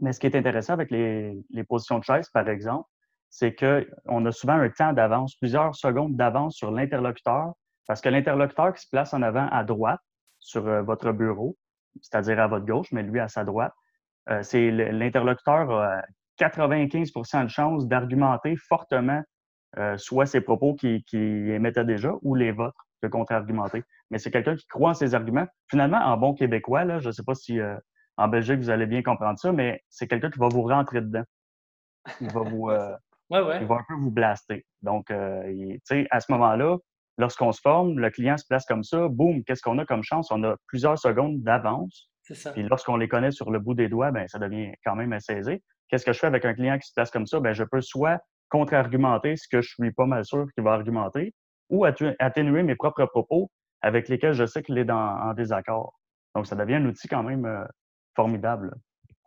Mais 0.00 0.12
ce 0.12 0.20
qui 0.20 0.26
est 0.26 0.36
intéressant 0.36 0.72
avec 0.72 0.90
les, 0.90 1.44
les 1.50 1.64
positions 1.64 1.98
de 1.98 2.04
chaise, 2.04 2.30
par 2.30 2.48
exemple, 2.48 2.88
c'est 3.32 3.54
qu'on 3.54 4.26
a 4.26 4.30
souvent 4.30 4.52
un 4.52 4.68
temps 4.68 4.92
d'avance, 4.92 5.34
plusieurs 5.36 5.74
secondes 5.74 6.14
d'avance 6.16 6.54
sur 6.54 6.70
l'interlocuteur, 6.70 7.54
parce 7.88 8.02
que 8.02 8.10
l'interlocuteur 8.10 8.74
qui 8.74 8.82
se 8.82 8.88
place 8.90 9.14
en 9.14 9.22
avant 9.22 9.48
à 9.48 9.64
droite 9.64 10.00
sur 10.38 10.68
euh, 10.68 10.82
votre 10.82 11.12
bureau, 11.12 11.56
c'est-à-dire 12.02 12.38
à 12.38 12.46
votre 12.46 12.66
gauche, 12.66 12.92
mais 12.92 13.02
lui 13.02 13.20
à 13.20 13.28
sa 13.28 13.44
droite, 13.44 13.72
euh, 14.28 14.42
c'est 14.42 14.70
l'interlocuteur 14.70 15.70
a 15.70 16.02
95% 16.38 17.44
de 17.44 17.48
chances 17.48 17.88
d'argumenter 17.88 18.54
fortement 18.56 19.22
euh, 19.78 19.96
soit 19.96 20.26
ses 20.26 20.42
propos 20.42 20.74
qui, 20.74 21.02
qui 21.04 21.16
émettaient 21.16 21.86
déjà 21.86 22.12
ou 22.20 22.34
les 22.34 22.52
vôtres 22.52 22.86
de 23.02 23.08
contre-argumenter. 23.08 23.82
Mais 24.10 24.18
c'est 24.18 24.30
quelqu'un 24.30 24.56
qui 24.56 24.66
croit 24.66 24.90
en 24.90 24.94
ses 24.94 25.14
arguments. 25.14 25.46
Finalement, 25.70 25.98
en 25.98 26.18
bon 26.18 26.34
québécois, 26.34 26.84
là, 26.84 26.98
je 27.00 27.08
ne 27.08 27.12
sais 27.12 27.24
pas 27.24 27.34
si 27.34 27.58
en 28.18 28.28
Belgique, 28.28 28.58
vous 28.58 28.70
allez 28.70 28.86
bien 28.86 29.02
comprendre 29.02 29.38
ça, 29.38 29.52
mais 29.52 29.82
c'est 29.88 30.06
quelqu'un 30.06 30.30
qui 30.30 30.38
va 30.38 30.48
vous 30.48 30.62
rentrer 30.62 31.00
dedans. 31.00 31.24
Il 32.20 32.30
va 32.30 32.42
vous. 32.42 32.70
Euh, 33.32 33.58
il 33.60 33.66
va 33.66 33.76
un 33.76 33.84
peu 33.88 33.94
vous 33.94 34.10
blaster. 34.10 34.64
Donc, 34.82 35.10
euh, 35.10 35.76
sais, 35.84 36.06
à 36.10 36.20
ce 36.20 36.30
moment-là, 36.32 36.76
lorsqu'on 37.18 37.52
se 37.52 37.60
forme, 37.60 37.98
le 37.98 38.10
client 38.10 38.36
se 38.36 38.44
place 38.46 38.64
comme 38.66 38.82
ça, 38.82 39.08
boum, 39.08 39.42
qu'est-ce 39.44 39.62
qu'on 39.62 39.78
a 39.78 39.86
comme 39.86 40.02
chance? 40.02 40.30
On 40.30 40.42
a 40.44 40.56
plusieurs 40.66 40.98
secondes 40.98 41.42
d'avance. 41.42 42.10
C'est 42.22 42.34
ça. 42.34 42.52
Puis 42.52 42.62
lorsqu'on 42.62 42.96
les 42.96 43.08
connaît 43.08 43.30
sur 43.30 43.50
le 43.50 43.58
bout 43.58 43.74
des 43.74 43.88
doigts, 43.88 44.10
ben, 44.10 44.28
ça 44.28 44.38
devient 44.38 44.72
quand 44.84 44.94
même 44.94 45.12
assez 45.12 45.32
aisé. 45.32 45.62
Qu'est-ce 45.88 46.04
que 46.04 46.12
je 46.12 46.18
fais 46.18 46.26
avec 46.26 46.44
un 46.44 46.54
client 46.54 46.78
qui 46.78 46.86
se 46.86 46.92
place 46.94 47.10
comme 47.10 47.26
ça? 47.26 47.40
Ben, 47.40 47.52
je 47.52 47.64
peux 47.64 47.80
soit 47.80 48.20
contre-argumenter 48.48 49.36
ce 49.36 49.48
que 49.48 49.62
je 49.62 49.68
suis 49.68 49.92
pas 49.92 50.06
mal 50.06 50.24
sûr 50.24 50.46
qu'il 50.54 50.62
va 50.62 50.72
argumenter, 50.72 51.34
ou 51.70 51.86
atténuer 51.86 52.62
mes 52.62 52.76
propres 52.76 53.06
propos 53.06 53.50
avec 53.80 54.08
lesquels 54.08 54.34
je 54.34 54.44
sais 54.44 54.62
qu'il 54.62 54.76
est 54.78 54.90
en 54.90 55.32
désaccord. 55.32 55.94
Donc, 56.34 56.46
ça 56.46 56.56
devient 56.56 56.76
un 56.76 56.86
outil 56.86 57.08
quand 57.08 57.22
même 57.22 57.44
euh, 57.44 57.64
formidable. 58.14 58.74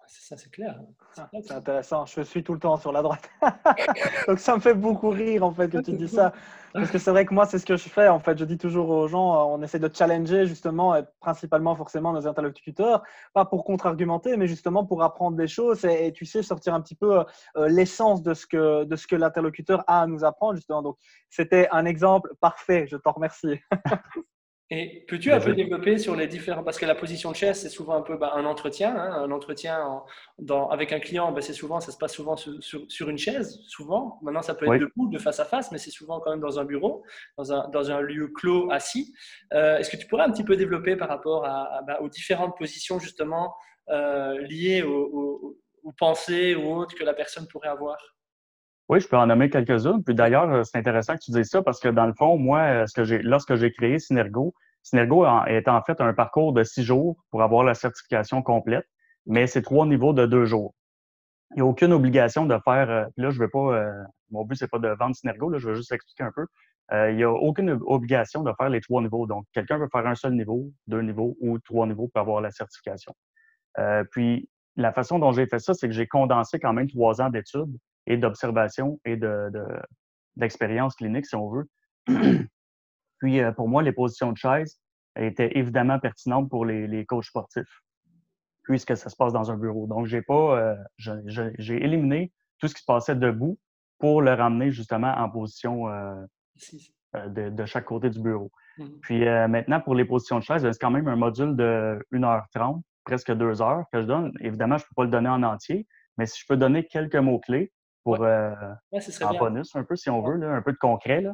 C'est 0.08 0.28
ça, 0.28 0.38
c'est 0.38 0.52
clair. 0.52 0.80
Ah, 1.18 1.30
c'est 1.42 1.54
intéressant. 1.54 2.06
Je 2.06 2.22
suis 2.22 2.44
tout 2.44 2.54
le 2.54 2.60
temps 2.60 2.78
sur 2.78 2.92
la 2.92 3.02
droite. 3.02 3.30
Donc 4.28 4.40
ça 4.40 4.56
me 4.56 4.62
fait 4.62 4.74
beaucoup 4.74 5.10
rire 5.10 5.44
en 5.44 5.52
fait 5.52 5.70
que 5.70 5.78
tu 5.80 5.94
dis 5.94 6.08
ça. 6.08 6.34
Parce 6.74 6.92
que 6.92 6.98
c'est 6.98 7.12
vrai 7.12 7.26
que 7.26 7.34
moi, 7.34 7.46
c'est 7.46 7.58
ce 7.58 7.66
que 7.66 7.78
je 7.78 7.88
fais. 7.88 8.10
En 8.10 8.20
fait, 8.20 8.38
je 8.38 8.44
dis 8.44 8.58
toujours 8.58 8.90
aux 8.90 9.08
gens, 9.08 9.34
euh, 9.34 9.56
on 9.56 9.62
essaie 9.62 9.80
de 9.80 9.90
challenger 9.92 10.46
justement, 10.46 10.94
et 10.96 11.04
principalement 11.22 11.74
forcément 11.76 12.12
nos 12.12 12.28
interlocuteurs, 12.28 13.02
pas 13.34 13.46
pour 13.46 13.64
contre-argumenter, 13.64 14.36
mais 14.36 14.48
justement 14.48 14.86
pour 14.86 15.02
apprendre 15.02 15.38
des 15.38 15.48
choses 15.48 15.86
et, 15.86 16.12
tu 16.12 16.26
sais, 16.26 16.44
sortir 16.44 16.74
un 16.74 16.82
petit 16.82 16.96
peu 16.96 17.24
euh, 17.56 17.68
l'essence 17.70 18.22
de 18.24 18.34
ce 18.34 18.46
que, 18.46 18.84
de 18.84 18.96
ce 18.98 19.08
que 19.08 19.16
l'interlocuteur 19.16 19.84
a 19.88 20.02
à 20.02 20.08
nous 20.08 20.26
apprendre 20.26 20.56
justement. 20.56 20.82
Donc 20.82 20.98
c'était 21.30 21.70
un 21.72 21.86
exemple 21.86 22.34
parfait. 22.42 22.88
Je 22.90 22.98
t'en 22.98 23.14
remercie. 23.14 23.60
Et 24.72 25.06
peux-tu 25.08 25.32
un 25.32 25.40
peu 25.40 25.54
développer 25.54 26.00
sur 26.00 26.16
les 26.16 26.26
différents 26.26 26.64
parce 26.64 26.80
que 26.80 26.88
la 26.88 26.96
position 26.96 27.30
de 27.30 27.36
chaise 27.36 27.60
c'est 27.60 27.70
souvent 27.70 27.96
un 27.96 28.02
peu 28.02 28.18
bah, 28.18 28.32
un 28.34 28.46
entretien, 28.46 28.96
hein, 28.96 29.12
un 29.12 29.30
entretien 29.30 30.02
dans, 30.40 30.70
avec 30.70 30.92
un 30.92 31.00
client, 31.00 31.32
bah, 31.32 31.42
c'est 31.42 31.54
souvent 31.54 31.80
ça 31.80 31.92
se 31.92 31.98
passe 31.98 32.14
souvent 32.14 32.36
sur, 32.36 32.60
sur, 32.62 33.10
une 33.10 33.18
chaise, 33.20 33.60
souvent. 33.68 34.18
Maintenant 34.24 34.42
ça 34.42 34.56
peut 34.56 34.66
être 34.66 34.82
debout, 34.82 35.08
de 35.10 35.20
face 35.20 35.40
à 35.40 35.46
face, 35.46 35.72
mais 35.72 35.78
c'est 35.78 35.92
souvent 35.92 36.20
quand 36.20 36.32
même 36.32 36.40
dans 36.40 36.58
un 36.58 36.66
bureau, 36.66 37.04
dans 37.38 37.54
un, 37.54 37.68
dans 37.70 37.92
un 37.92 38.02
lieu 38.02 38.28
clos 38.30 38.72
assis. 38.72 39.14
Euh, 39.54 39.78
est-ce 39.78 39.92
que 39.92 39.98
tu 39.98 40.08
pourrais 40.08 40.24
un 40.24 40.32
petit 40.32 40.44
peu 40.44 40.56
développer 40.56 40.96
par 40.96 41.10
rapport 41.10 41.46
à, 41.46 41.82
bah, 41.86 42.00
aux 42.02 42.10
différentes 42.10 42.58
positions 42.58 42.98
justement 42.98 43.54
euh, 43.90 44.42
liées 44.48 44.82
aux, 44.82 45.60
aux 45.84 45.92
pensées 45.92 46.56
ou 46.56 46.74
autres 46.74 46.96
que 46.96 47.04
la 47.04 47.14
personne 47.14 47.48
pourrait 47.48 47.70
avoir? 47.70 47.98
Oui, 48.90 49.00
je 49.00 49.08
peux 49.08 49.18
en 49.18 49.26
nommer 49.26 49.50
quelques-unes. 49.50 50.04
Puis 50.04 50.14
d'ailleurs, 50.14 50.50
euh, 50.52 50.64
c'est 50.64 50.78
intéressant 50.78 51.16
que 51.16 51.22
tu 51.22 51.32
dises 51.32 51.50
ça 51.50 51.62
parce 51.64 51.80
que 51.80 51.88
dans 51.88 52.06
le 52.06 52.14
fond, 52.14 52.38
moi, 52.38 52.60
euh, 52.60 52.88
ce 52.88 52.94
que 52.94 53.16
lorsque 53.24 53.56
j'ai 53.56 53.72
créé 53.72 54.00
Synergo, 54.00 54.54
Synergo 54.84 55.26
est 55.48 55.68
en 55.68 55.82
fait 55.82 56.00
un 56.00 56.14
parcours 56.14 56.54
de 56.54 56.64
six 56.64 56.84
jours 56.84 57.18
pour 57.32 57.42
avoir 57.42 57.64
la 57.64 57.74
certification 57.74 58.44
complète, 58.44 58.86
mais 59.26 59.48
c'est 59.48 59.64
trois 59.64 59.88
niveaux 59.88 60.14
de 60.14 60.28
deux 60.28 60.46
jours. 60.46 60.76
Il 61.52 61.56
n'y 61.56 61.62
a 61.62 61.66
aucune 61.66 61.94
obligation 61.94 62.46
de 62.46 62.58
faire. 62.64 62.90
Euh, 62.92 63.06
là, 63.18 63.32
je 63.32 63.40
veux 63.40 63.50
pas. 63.50 63.92
mon 64.30 64.46
but 64.46 64.56
c'est 64.56 64.70
pas 64.70 64.80
de 64.80 64.90
vendre 64.90 65.16
Synergo. 65.16 65.50
Là, 65.50 65.58
je 65.58 65.70
veux 65.70 65.76
juste 65.76 65.92
expliquer 65.92 66.24
un 66.24 66.32
peu. 66.32 66.46
il 67.10 67.16
n'y 67.16 67.24
a 67.24 67.32
aucune 67.32 67.72
obligation 67.88 68.44
de 68.44 68.54
faire 68.58 68.70
les 68.70 68.82
trois 68.82 69.02
niveaux. 69.02 69.26
Donc, 69.26 69.46
quelqu'un 69.54 69.80
peut 69.80 69.90
faire 69.92 70.06
un 70.06 70.16
seul 70.16 70.34
niveau, 70.34 70.72
deux 70.88 71.02
niveaux 71.02 71.36
ou 71.42 71.58
trois 71.60 71.88
niveaux 71.88 72.08
pour 72.10 72.22
avoir 72.22 72.42
la 72.42 72.52
certification. 72.52 73.14
Puis 74.12 74.48
la 74.76 74.92
façon 74.92 75.18
dont 75.18 75.32
j'ai 75.32 75.48
fait 75.48 75.60
ça, 75.60 75.74
c'est 75.74 75.88
que 75.88 75.94
j'ai 75.94 76.08
condensé 76.08 76.60
quand 76.60 76.74
même 76.74 76.90
trois 76.90 77.22
ans 77.22 77.30
d'études 77.30 77.76
et 78.08 78.18
d'observation 78.18 79.00
et 79.06 79.18
de, 79.18 79.52
d'expérience 80.36 80.96
clinique, 80.96 81.26
si 81.26 81.36
on 81.36 81.50
veut. 81.50 81.70
puis 83.20 83.40
euh, 83.40 83.52
pour 83.52 83.68
moi, 83.68 83.84
les 83.84 83.92
positions 83.92 84.32
de 84.32 84.38
chaise 84.38 84.80
étaient 85.18 85.58
évidemment 85.58 86.00
pertinentes 86.00 86.50
pour 86.50 86.66
les, 86.66 86.88
les 86.88 87.06
coachs 87.06 87.26
sportifs, 87.26 87.82
puisque 88.64 88.96
ça 88.98 89.10
se 89.10 89.16
passe 89.16 89.34
dans 89.34 89.52
un 89.52 89.58
bureau. 89.58 89.88
Donc, 89.88 90.06
j'ai 90.06 90.22
pas, 90.22 90.60
euh, 90.60 90.76
j'ai 90.98 91.84
éliminé 91.84 92.32
tout 92.60 92.68
ce 92.68 92.76
qui 92.76 92.82
se 92.82 92.86
passait 92.86 93.16
debout 93.16 93.58
pour 93.98 94.22
le 94.22 94.34
ramener 94.34 94.72
justement 94.72 95.14
en 95.18 95.30
position 95.30 95.90
euh, 95.90 96.16
de, 97.14 97.50
de, 97.50 97.66
chaque 97.66 97.86
côté 97.86 98.10
du 98.10 98.22
bureau. 98.22 98.52
Mmh. 98.78 98.86
Puis 99.02 99.20
maintenant, 99.24 99.80
pour 99.80 99.96
les 99.96 100.04
positions 100.04 100.40
de 100.40 100.44
chaise, 100.44 100.70
c'est 100.70 100.80
quand 100.80 100.92
même 100.92 101.08
un 101.08 101.16
module 101.16 101.56
de 101.56 101.98
1h30 102.12 102.82
presque 103.06 103.32
deux 103.32 103.62
heures 103.62 103.86
que 103.94 104.02
je 104.02 104.08
donne. 104.08 104.34
Évidemment, 104.42 104.78
je 104.78 104.84
ne 104.84 104.88
peux 104.88 104.96
pas 104.96 105.04
le 105.06 105.12
donner 105.12 105.30
en 105.30 105.44
entier, 105.44 105.88
mais 106.18 106.26
si 106.26 106.42
je 106.42 106.46
peux 106.48 106.58
donner 106.58 106.86
quelques 106.86 107.16
mots-clés 107.16 107.72
pour 108.06 108.22
euh, 108.22 108.54
en 109.24 109.34
bonus, 109.34 109.76
un 109.76 109.84
peu, 109.84 109.96
si 109.96 110.12
on 110.12 110.22
veut, 110.22 110.38
là, 110.38 110.52
un 110.52 110.62
peu 110.62 110.72
de 110.72 110.78
concret. 110.78 111.22
Là. 111.22 111.34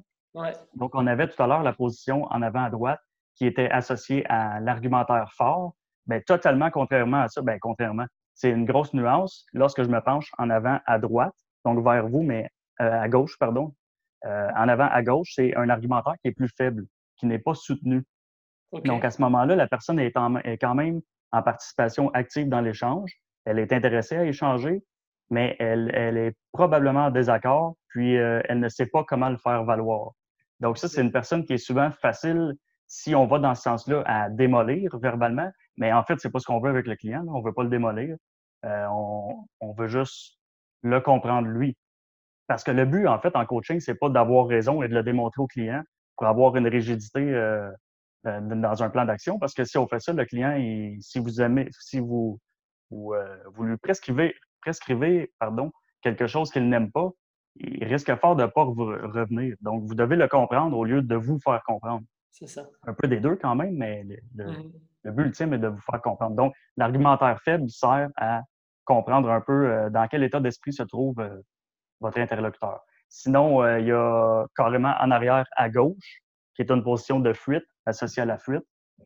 Donc, 0.73 0.95
on 0.95 1.05
avait 1.05 1.27
tout 1.27 1.43
à 1.43 1.45
l'heure 1.45 1.63
la 1.63 1.73
position 1.73 2.23
en 2.31 2.41
avant 2.41 2.63
à 2.63 2.69
droite 2.69 3.01
qui 3.35 3.45
était 3.45 3.69
associée 3.69 4.25
à 4.29 4.61
l'argumentaire 4.61 5.31
fort. 5.33 5.73
Bien, 6.07 6.21
totalement 6.21 6.71
contrairement 6.71 7.21
à 7.21 7.27
ça, 7.27 7.41
bien, 7.41 7.57
contrairement, 7.59 8.05
c'est 8.33 8.49
une 8.49 8.65
grosse 8.65 8.93
nuance 8.93 9.45
lorsque 9.53 9.83
je 9.83 9.89
me 9.89 9.99
penche 9.99 10.31
en 10.37 10.49
avant 10.49 10.79
à 10.85 10.97
droite, 10.97 11.35
donc 11.65 11.83
vers 11.83 12.07
vous, 12.07 12.23
mais 12.23 12.49
euh, 12.79 13.01
à 13.01 13.09
gauche, 13.09 13.37
pardon. 13.37 13.73
Euh, 14.25 14.49
en 14.55 14.69
avant 14.69 14.87
à 14.87 15.03
gauche, 15.03 15.33
c'est 15.35 15.55
un 15.57 15.69
argumentaire 15.69 16.15
qui 16.21 16.29
est 16.29 16.33
plus 16.33 16.49
faible, 16.57 16.85
qui 17.17 17.25
n'est 17.25 17.39
pas 17.39 17.53
soutenu. 17.53 18.03
Donc, 18.85 19.03
à 19.03 19.11
ce 19.11 19.21
moment-là, 19.23 19.57
la 19.57 19.67
personne 19.67 19.99
est, 19.99 20.13
est 20.45 20.57
quand 20.57 20.75
même 20.75 21.01
en 21.33 21.43
participation 21.43 22.09
active 22.11 22.47
dans 22.47 22.61
l'échange. 22.61 23.11
Elle 23.43 23.59
est 23.59 23.73
intéressée 23.73 24.15
à 24.15 24.23
échanger, 24.23 24.81
mais 25.31 25.55
elle, 25.59 25.89
elle 25.95 26.17
est 26.17 26.35
probablement 26.51 27.05
en 27.05 27.11
désaccord, 27.11 27.75
puis 27.88 28.17
euh, 28.17 28.41
elle 28.45 28.59
ne 28.59 28.69
sait 28.69 28.85
pas 28.85 29.03
comment 29.03 29.29
le 29.29 29.38
faire 29.38 29.63
valoir. 29.63 30.11
Donc 30.59 30.77
ça, 30.77 30.88
c'est 30.88 31.01
une 31.01 31.11
personne 31.11 31.45
qui 31.45 31.53
est 31.53 31.57
souvent 31.57 31.89
facile, 31.89 32.53
si 32.85 33.15
on 33.15 33.25
va 33.25 33.39
dans 33.39 33.55
ce 33.55 33.63
sens-là, 33.63 34.03
à 34.05 34.29
démolir 34.29 34.95
verbalement, 35.00 35.50
mais 35.77 35.91
en 35.91 36.03
fait, 36.03 36.19
c'est 36.19 36.29
pas 36.29 36.39
ce 36.39 36.45
qu'on 36.45 36.59
veut 36.59 36.69
avec 36.69 36.85
le 36.85 36.95
client. 36.95 37.25
On 37.29 37.41
veut 37.41 37.53
pas 37.53 37.63
le 37.63 37.69
démolir. 37.69 38.15
Euh, 38.65 38.85
on, 38.91 39.47
on, 39.61 39.73
veut 39.73 39.88
juste 39.88 40.38
le 40.83 41.00
comprendre 41.00 41.47
lui. 41.47 41.75
Parce 42.45 42.63
que 42.63 42.71
le 42.71 42.85
but, 42.85 43.07
en 43.07 43.17
fait, 43.19 43.35
en 43.35 43.45
coaching, 43.45 43.79
c'est 43.79 43.95
pas 43.95 44.09
d'avoir 44.09 44.45
raison 44.45 44.83
et 44.83 44.88
de 44.88 44.93
le 44.93 45.01
démontrer 45.01 45.41
au 45.41 45.47
client 45.47 45.81
pour 46.21 46.27
avoir 46.27 46.55
une 46.55 46.67
rigidité 46.67 47.19
euh, 47.19 47.71
euh, 48.27 48.39
dans 48.41 48.83
un 48.83 48.89
plan 48.91 49.05
d'action 49.05 49.39
parce 49.39 49.55
que 49.55 49.63
si 49.63 49.79
on 49.79 49.88
fait 49.88 50.00
ça, 50.00 50.13
le 50.13 50.23
client, 50.25 50.55
si 51.00 51.17
vous 51.17 51.41
aimez, 51.41 51.67
si 51.79 52.00
vous, 52.00 52.39
vous, 52.91 53.13
euh, 53.13 53.38
vous 53.55 53.63
lui 53.63 53.77
prescrivez, 53.77 54.35
prescrivez 54.61 55.31
pardon, 55.39 55.71
quelque 56.01 56.27
chose 56.27 56.51
qu'il 56.51 56.67
n'aime 56.69 56.91
pas, 56.91 57.09
il 57.55 57.83
risque 57.85 58.13
fort 58.15 58.35
de 58.35 58.43
ne 58.43 58.47
pas 58.47 58.63
revenir. 58.63 59.55
Donc, 59.61 59.83
vous 59.83 59.95
devez 59.95 60.15
le 60.15 60.27
comprendre 60.27 60.77
au 60.77 60.85
lieu 60.85 61.01
de 61.01 61.15
vous 61.15 61.39
faire 61.39 61.61
comprendre. 61.63 62.03
C'est 62.31 62.47
ça. 62.47 62.65
Un 62.87 62.93
peu 62.93 63.07
des 63.07 63.19
deux 63.19 63.35
quand 63.35 63.55
même, 63.55 63.75
mais 63.75 64.03
le, 64.35 64.45
mmh. 64.45 64.71
le, 65.03 65.11
but 65.11 65.25
ultime 65.25 65.53
est 65.53 65.59
de 65.59 65.67
vous 65.67 65.81
faire 65.81 66.01
comprendre. 66.01 66.35
Donc, 66.35 66.53
l'argumentaire 66.77 67.39
faible 67.41 67.69
sert 67.69 68.09
à 68.15 68.41
comprendre 68.85 69.29
un 69.29 69.41
peu 69.41 69.69
euh, 69.69 69.89
dans 69.89 70.07
quel 70.07 70.23
état 70.23 70.39
d'esprit 70.39 70.71
se 70.73 70.83
trouve 70.83 71.15
votre 71.99 72.19
interlocuteur. 72.19 72.79
Sinon, 73.09 73.77
il 73.77 73.87
y 73.87 73.91
a 73.91 74.45
carrément 74.55 74.93
en 74.99 75.11
arrière 75.11 75.45
à 75.57 75.69
gauche, 75.69 76.21
qui 76.55 76.61
est 76.61 76.71
une 76.71 76.81
position 76.81 77.19
de 77.19 77.33
fuite 77.33 77.65
associé 77.85 78.23
à 78.23 78.25
la 78.25 78.37
fuite. 78.37 78.63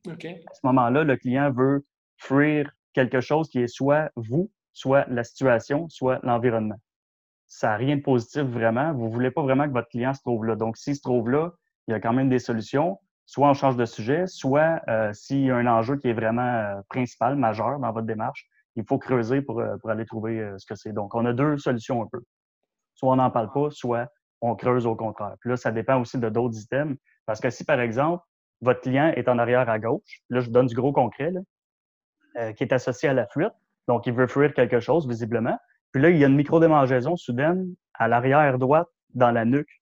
À 0.07 0.53
ce 0.53 0.59
moment-là, 0.63 1.03
le 1.03 1.17
client 1.17 1.51
veut 1.51 1.83
fuir 2.17 2.71
quelque 2.93 3.19
chose 3.21 3.50
qui 3.50 3.59
est 3.59 3.67
soit 3.67 4.12
vous, 4.15 4.51
soit 4.75 5.05
la 5.08 5.24
situation, 5.24 5.88
soit 5.89 6.20
l'environnement. 6.22 6.75
Ça 7.48 7.70
n'a 7.70 7.77
rien 7.77 7.96
de 7.96 8.01
positif 8.01 8.44
vraiment. 8.44 8.94
Vous 8.94 9.05
ne 9.05 9.12
voulez 9.12 9.32
pas 9.32 9.41
vraiment 9.41 9.65
que 9.67 9.74
votre 9.74 9.88
client 9.88 10.13
se 10.13 10.22
trouve 10.22 10.46
là. 10.46 10.55
Donc, 10.55 10.77
s'il 10.77 10.96
se 10.96 11.01
trouve 11.01 11.29
là, 11.29 11.51
il 11.88 11.91
y 11.91 11.94
a 11.94 12.00
quand 12.00 12.13
même 12.13 12.29
des 12.29 12.39
solutions. 12.39 13.00
Soit 13.25 13.50
on 13.50 13.53
change 13.53 13.77
de 13.77 13.86
sujet, 13.86 14.27
soit 14.27 14.82
euh, 14.89 15.12
s'il 15.13 15.46
y 15.46 15.50
a 15.51 15.55
un 15.55 15.65
enjeu 15.65 15.98
qui 15.98 16.10
est 16.10 16.13
vraiment 16.13 16.41
euh, 16.41 16.82
principal, 16.89 17.38
majeur 17.38 17.79
dans 17.79 17.91
votre 17.91 18.05
démarche, 18.05 18.48
il 18.75 18.84
faut 18.86 19.00
creuser 19.00 19.41
pour, 19.41 19.62
euh, 19.62 19.77
aller 19.86 20.05
trouver 20.05 20.46
ce 20.58 20.65
que 20.65 20.75
c'est. 20.75 20.91
Donc, 20.91 21.15
on 21.15 21.25
a 21.25 21.32
deux 21.32 21.58
solutions 21.58 22.03
un 22.03 22.08
peu. 22.12 22.22
Soit 22.96 23.13
on 23.13 23.15
n'en 23.15 23.32
parle 23.32 23.51
pas, 23.51 23.70
soit 23.72 24.10
on 24.41 24.55
creuse 24.55 24.86
au 24.86 24.96
contraire. 24.96 25.36
Puis 25.39 25.50
là, 25.50 25.58
ça 25.58 25.72
dépend 25.72 26.01
aussi 26.01 26.20
de 26.20 26.27
d'autres 26.27 26.60
items. 26.60 26.98
Parce 27.25 27.39
que 27.39 27.50
si, 27.50 27.63
par 27.63 27.79
exemple, 27.79 28.24
votre 28.60 28.82
client 28.82 29.13
est 29.15 29.29
en 29.29 29.39
arrière 29.39 29.70
à 29.70 29.79
gauche. 29.79 30.22
Là, 30.29 30.41
je 30.41 30.50
donne 30.50 30.67
du 30.67 30.75
gros 30.75 30.91
concret, 30.91 31.32
qui 32.58 32.63
est 32.63 32.74
associé 32.74 33.10
à 33.10 33.13
la 33.13 33.25
fuite. 33.27 33.53
Donc, 33.88 34.08
il 34.08 34.13
veut 34.13 34.27
fuir 34.27 34.54
quelque 34.54 34.80
chose, 34.80 35.08
visiblement. 35.08 35.58
Puis 35.92 36.01
là, 36.01 36.10
il 36.10 36.18
y 36.18 36.24
a 36.24 36.27
une 36.27 36.36
micro-démangeaison 36.36 37.15
soudaine 37.15 37.74
à 37.94 38.08
l'arrière 38.08 38.58
droite, 38.58 38.88
dans 39.13 39.32
la 39.32 39.46
nuque, 39.46 39.82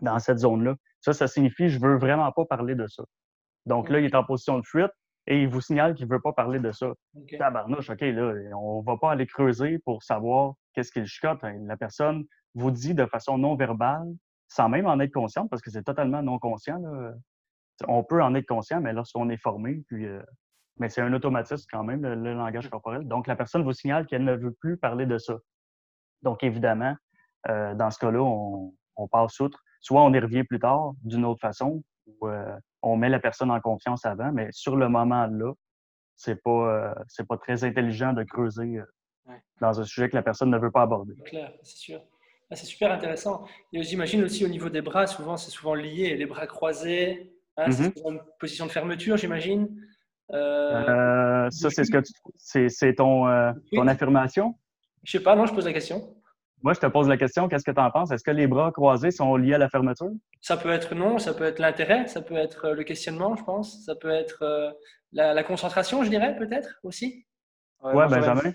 dans 0.00 0.18
cette 0.18 0.38
zone-là. 0.38 0.76
Ça, 1.00 1.12
ça 1.12 1.28
signifie 1.28 1.68
je 1.68 1.78
veux 1.78 1.96
vraiment 1.96 2.30
pas 2.32 2.44
parler 2.46 2.74
de 2.74 2.86
ça. 2.86 3.04
Donc 3.66 3.88
là, 3.90 4.00
il 4.00 4.06
est 4.06 4.14
en 4.14 4.24
position 4.24 4.58
de 4.58 4.64
fuite 4.64 4.90
et 5.26 5.42
il 5.42 5.48
vous 5.48 5.60
signale 5.60 5.94
qu'il 5.94 6.06
veut 6.06 6.20
pas 6.20 6.32
parler 6.32 6.60
de 6.60 6.72
ça. 6.72 6.92
Tabarnouche, 7.38 7.90
OK, 7.90 8.00
là, 8.00 8.32
on 8.56 8.80
va 8.80 8.96
pas 8.96 9.12
aller 9.12 9.26
creuser 9.26 9.78
pour 9.78 10.02
savoir 10.02 10.54
qu'est-ce 10.72 10.92
qu'il 10.92 11.06
chicote. 11.06 11.40
La 11.42 11.76
personne 11.76 12.24
vous 12.54 12.70
dit 12.70 12.94
de 12.94 13.06
façon 13.06 13.38
non 13.38 13.54
verbale, 13.54 14.08
sans 14.48 14.68
même 14.68 14.86
en 14.86 15.00
être 15.00 15.12
consciente, 15.12 15.50
parce 15.50 15.62
que 15.62 15.70
c'est 15.70 15.82
totalement 15.82 16.22
non 16.22 16.38
conscient, 16.38 16.78
là, 16.78 17.12
on 17.88 18.04
peut 18.04 18.22
en 18.22 18.34
être 18.34 18.46
conscient, 18.46 18.80
mais 18.80 18.92
lorsqu'on 18.92 19.28
est 19.30 19.36
formé, 19.36 19.82
puis, 19.88 20.06
euh, 20.06 20.22
mais 20.78 20.88
c'est 20.88 21.00
un 21.00 21.12
automatisme 21.12 21.66
quand 21.70 21.84
même, 21.84 22.02
le, 22.02 22.34
langage 22.34 22.68
corporel. 22.68 23.06
Donc, 23.06 23.26
la 23.26 23.36
personne 23.36 23.62
vous 23.62 23.72
signale 23.72 24.06
qu'elle 24.06 24.24
ne 24.24 24.34
veut 24.34 24.52
plus 24.52 24.76
parler 24.76 25.06
de 25.06 25.18
ça. 25.18 25.34
Donc, 26.22 26.42
évidemment, 26.42 26.94
euh, 27.48 27.74
dans 27.74 27.90
ce 27.90 27.98
cas-là, 27.98 28.20
on, 28.22 29.08
passe 29.08 29.38
outre. 29.40 29.60
Soit 29.80 30.02
on 30.02 30.12
y 30.12 30.18
revient 30.18 30.44
plus 30.44 30.58
tard 30.58 30.92
d'une 31.02 31.24
autre 31.24 31.40
façon, 31.40 31.82
ou 32.06 32.28
euh, 32.28 32.56
on 32.82 32.96
met 32.96 33.08
la 33.08 33.18
personne 33.18 33.50
en 33.50 33.60
confiance 33.60 34.04
avant, 34.04 34.32
mais 34.32 34.48
sur 34.50 34.76
le 34.76 34.88
moment-là, 34.88 35.52
c'est 36.16 36.42
pas, 36.42 36.94
c'est 37.08 37.26
pas 37.26 37.36
très 37.36 37.64
intelligent 37.64 38.12
de 38.12 38.22
creuser 38.22 38.80
dans 39.60 39.80
un 39.80 39.84
sujet 39.84 40.08
que 40.08 40.16
la 40.16 40.22
personne 40.22 40.50
ne 40.50 40.58
veut 40.58 40.70
pas 40.70 40.82
aborder. 40.82 41.14
Clair, 41.24 41.52
c'est 41.62 41.76
sûr. 41.76 42.00
Ah, 42.50 42.56
c'est 42.56 42.66
super 42.66 42.92
intéressant. 42.92 43.46
J'imagine 43.72 44.22
aussi 44.22 44.44
au 44.44 44.48
niveau 44.48 44.68
des 44.68 44.80
bras, 44.80 45.06
souvent, 45.06 45.36
c'est 45.36 45.50
souvent 45.50 45.74
lié, 45.74 46.16
les 46.16 46.26
bras 46.26 46.46
croisés, 46.46 47.34
Hein, 47.56 47.70
c'est 47.70 47.94
mm-hmm. 47.94 48.12
une 48.12 48.20
position 48.38 48.66
de 48.66 48.72
fermeture, 48.72 49.16
j'imagine. 49.16 49.68
Euh, 50.32 50.36
euh, 50.36 51.50
ça, 51.50 51.70
c'est 51.70 51.84
ce 51.84 51.90
que 51.90 52.68
c'est, 52.68 52.94
ton, 52.94 53.28
euh, 53.28 53.52
ton 53.72 53.86
affirmation? 53.86 54.54
Je 55.02 55.12
sais 55.12 55.22
pas, 55.22 55.36
non, 55.36 55.46
je 55.46 55.54
pose 55.54 55.66
la 55.66 55.72
question. 55.72 56.02
Moi, 56.62 56.72
je 56.72 56.80
te 56.80 56.86
pose 56.86 57.08
la 57.08 57.18
question, 57.18 57.46
qu'est-ce 57.46 57.64
que 57.64 57.70
tu 57.70 57.80
en 57.80 57.90
penses? 57.90 58.10
Est-ce 58.10 58.24
que 58.24 58.30
les 58.30 58.46
bras 58.46 58.72
croisés 58.72 59.10
sont 59.10 59.36
liés 59.36 59.54
à 59.54 59.58
la 59.58 59.68
fermeture? 59.68 60.10
Ça 60.40 60.56
peut 60.56 60.70
être 60.70 60.94
non, 60.94 61.18
ça 61.18 61.34
peut 61.34 61.44
être 61.44 61.58
l'intérêt, 61.58 62.06
ça 62.06 62.22
peut 62.22 62.36
être 62.36 62.70
le 62.70 62.84
questionnement, 62.84 63.36
je 63.36 63.44
pense. 63.44 63.84
Ça 63.84 63.94
peut 63.94 64.10
être 64.10 64.74
la, 65.12 65.44
concentration, 65.44 66.02
je 66.04 66.08
dirais, 66.08 66.34
peut-être 66.36 66.80
aussi. 66.82 67.26
Ouais, 67.82 68.08
Benjamin. 68.08 68.50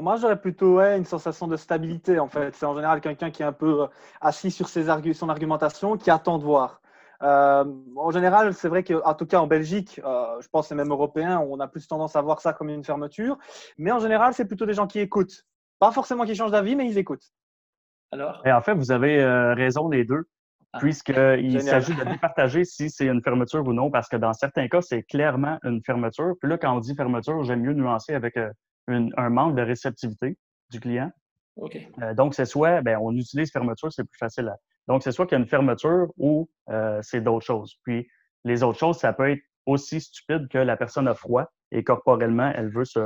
Moi, 0.00 0.16
j'aurais 0.16 0.40
plutôt 0.40 0.80
une 0.80 1.04
sensation 1.04 1.46
de 1.48 1.56
stabilité, 1.56 2.18
en 2.18 2.28
fait. 2.28 2.54
C'est 2.54 2.64
en 2.64 2.74
général 2.74 3.02
quelqu'un 3.02 3.30
qui 3.30 3.42
est 3.42 3.46
un 3.46 3.52
peu 3.52 3.86
assis 4.22 4.50
sur 4.50 4.70
ses 4.70 4.86
son 5.12 5.28
argumentation, 5.28 5.98
qui 5.98 6.10
attend 6.10 6.38
de 6.38 6.44
voir. 6.44 6.79
Euh, 7.22 7.64
en 7.96 8.10
général, 8.10 8.54
c'est 8.54 8.68
vrai 8.68 8.82
qu'en 8.82 9.14
tout 9.14 9.26
cas 9.26 9.40
en 9.40 9.46
Belgique, 9.46 10.00
euh, 10.04 10.40
je 10.40 10.48
pense 10.48 10.72
et 10.72 10.74
même 10.74 10.90
européen, 10.90 11.38
on 11.38 11.60
a 11.60 11.68
plus 11.68 11.86
tendance 11.86 12.16
à 12.16 12.22
voir 12.22 12.40
ça 12.40 12.52
comme 12.52 12.70
une 12.70 12.84
fermeture. 12.84 13.38
Mais 13.78 13.92
en 13.92 13.98
général, 13.98 14.32
c'est 14.32 14.46
plutôt 14.46 14.66
des 14.66 14.72
gens 14.72 14.86
qui 14.86 15.00
écoutent. 15.00 15.44
Pas 15.78 15.92
forcément 15.92 16.24
qui 16.24 16.34
changent 16.34 16.50
d'avis, 16.50 16.76
mais 16.76 16.86
ils 16.86 16.98
écoutent. 16.98 17.26
Alors? 18.12 18.42
Et 18.46 18.52
En 18.52 18.62
fait, 18.62 18.74
vous 18.74 18.90
avez 18.90 19.22
euh, 19.22 19.54
raison 19.54 19.88
les 19.88 20.04
deux, 20.04 20.24
ah. 20.72 20.78
puisqu'il 20.78 21.62
s'agit 21.62 21.94
de 21.94 22.04
départager 22.04 22.64
si 22.64 22.88
c'est 22.90 23.06
une 23.06 23.22
fermeture 23.22 23.66
ou 23.66 23.72
non, 23.72 23.90
parce 23.90 24.08
que 24.08 24.16
dans 24.16 24.32
certains 24.32 24.68
cas, 24.68 24.80
c'est 24.80 25.02
clairement 25.02 25.58
une 25.62 25.82
fermeture. 25.84 26.34
Puis 26.40 26.50
là, 26.50 26.56
quand 26.56 26.74
on 26.74 26.80
dit 26.80 26.94
fermeture, 26.94 27.42
j'aime 27.44 27.60
mieux 27.60 27.74
nuancer 27.74 28.14
avec 28.14 28.38
un 28.88 29.30
manque 29.30 29.56
de 29.56 29.62
réceptivité 29.62 30.38
du 30.70 30.80
client. 30.80 31.10
donc, 32.16 32.34
c'est 32.34 32.46
soit, 32.46 32.80
ben, 32.80 32.98
on 33.00 33.14
utilise 33.14 33.52
fermeture, 33.52 33.92
c'est 33.92 34.04
plus 34.04 34.18
facile 34.18 34.48
à, 34.48 34.56
donc, 34.88 35.02
c'est 35.02 35.12
soit 35.12 35.26
qu'il 35.26 35.36
y 35.36 35.40
a 35.40 35.42
une 35.42 35.48
fermeture 35.48 36.08
ou 36.16 36.50
euh, 36.68 37.00
c'est 37.02 37.20
d'autres 37.20 37.46
choses. 37.46 37.76
Puis, 37.84 38.08
les 38.44 38.62
autres 38.62 38.78
choses, 38.78 38.98
ça 38.98 39.12
peut 39.12 39.30
être 39.30 39.42
aussi 39.66 40.00
stupide 40.00 40.48
que 40.48 40.58
la 40.58 40.76
personne 40.76 41.06
a 41.08 41.14
froid 41.14 41.52
et 41.70 41.84
corporellement, 41.84 42.50
elle 42.54 42.70
veut 42.70 42.84
se, 42.84 43.00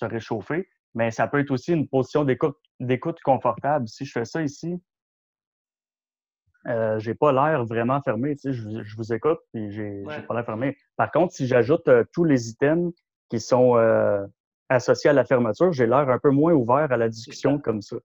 réchauffer. 0.00 0.68
Mais 0.94 1.10
ça 1.10 1.26
peut 1.28 1.40
être 1.40 1.50
aussi 1.50 1.72
une 1.72 1.88
position 1.88 2.24
d'écoute 2.24 3.18
confortable. 3.22 3.88
Si 3.88 4.04
je 4.04 4.12
fais 4.12 4.24
ça 4.24 4.42
ici, 4.42 4.80
euh, 6.66 6.98
j'ai 6.98 7.14
pas 7.14 7.32
l'air 7.32 7.64
vraiment 7.64 8.00
fermé. 8.02 8.36
Tu 8.36 8.52
sais, 8.52 8.52
je, 8.52 8.96
vous 8.96 9.12
écoute 9.12 9.38
et 9.54 9.70
j'ai 9.70 10.02
pas 10.26 10.34
l'air 10.34 10.44
fermé. 10.44 10.76
Par 10.96 11.10
contre, 11.10 11.32
si 11.32 11.46
j'ajoute 11.46 11.88
euh, 11.88 12.04
tous 12.12 12.24
les 12.24 12.50
items 12.50 12.92
qui 13.28 13.40
sont 13.40 13.76
euh, 13.76 14.26
associés 14.68 15.10
à 15.10 15.12
la 15.12 15.24
fermeture, 15.24 15.72
j'ai 15.72 15.86
l'air 15.86 16.08
un 16.08 16.18
peu 16.18 16.30
moins 16.30 16.52
ouvert 16.52 16.90
à 16.92 16.96
la 16.96 17.08
discussion 17.08 17.58
comme 17.58 17.80
ça. 17.80 17.96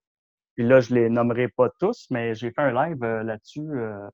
Puis 0.55 0.65
là, 0.67 0.79
je 0.79 0.93
les 0.93 1.09
nommerai 1.09 1.47
pas 1.47 1.69
tous, 1.79 2.05
mais 2.11 2.35
j'ai 2.35 2.51
fait 2.51 2.61
un 2.61 2.71
live 2.71 3.03
euh, 3.03 3.23
là-dessus, 3.23 3.61
euh, 3.61 4.07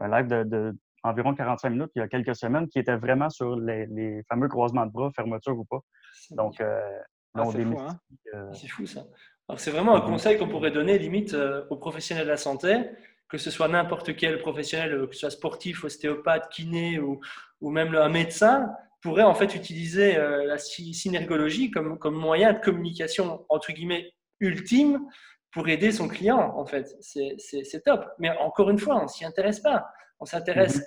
un 0.00 0.08
live 0.08 0.28
de, 0.28 0.44
de, 0.44 0.78
environ 1.02 1.34
45 1.34 1.70
minutes 1.70 1.90
il 1.96 1.98
y 2.00 2.02
a 2.02 2.08
quelques 2.08 2.36
semaines 2.36 2.68
qui 2.68 2.78
était 2.78 2.96
vraiment 2.96 3.28
sur 3.30 3.56
les, 3.56 3.86
les 3.86 4.22
fameux 4.28 4.48
croisements 4.48 4.86
de 4.86 4.92
bras, 4.92 5.10
fermeture 5.16 5.58
ou 5.58 5.64
pas. 5.64 5.80
Donc, 6.30 6.60
euh, 6.60 6.80
Ah, 7.34 7.42
c'est 7.52 7.64
fou, 7.64 7.78
hein. 7.80 7.98
euh, 8.34 8.52
C'est 8.52 8.68
fou 8.68 8.86
ça. 8.86 9.04
Alors, 9.48 9.58
c'est 9.58 9.70
vraiment 9.72 9.96
un 9.96 10.00
conseil 10.00 10.38
qu'on 10.38 10.48
pourrait 10.48 10.70
donner 10.70 10.96
limite 10.98 11.34
euh, 11.34 11.64
aux 11.70 11.76
professionnels 11.76 12.24
de 12.26 12.30
la 12.30 12.36
santé, 12.36 12.76
que 13.28 13.38
ce 13.38 13.50
soit 13.50 13.68
n'importe 13.68 14.14
quel 14.16 14.38
professionnel, 14.40 15.06
que 15.08 15.14
ce 15.14 15.20
soit 15.20 15.30
sportif, 15.30 15.82
ostéopathe, 15.84 16.48
kiné 16.50 16.98
ou, 17.00 17.20
ou 17.60 17.70
même 17.70 17.94
un 17.94 18.08
médecin, 18.08 18.70
pourrait 19.02 19.22
en 19.22 19.34
fait 19.34 19.54
utiliser 19.54 20.16
la 20.18 20.58
sy- 20.58 20.92
synergologie 20.92 21.70
comme, 21.70 21.98
comme 21.98 22.14
moyen 22.14 22.52
de 22.52 22.58
communication 22.60 23.46
entre 23.48 23.72
guillemets 23.72 24.12
ultime 24.40 25.00
pour 25.52 25.68
aider 25.68 25.92
son 25.92 26.08
client 26.08 26.54
en 26.56 26.64
fait. 26.66 26.96
C'est- 27.00 27.82
top. 27.84 28.06
Mais 28.18 28.30
encore 28.38 28.70
une 28.70 28.78
fois, 28.78 29.02
on 29.02 29.08
s'y 29.08 29.24
intéresse 29.24 29.60
pas. 29.60 29.86
On 30.20 30.24
s'intéresse 30.24 30.76
Mhm. 30.76 30.84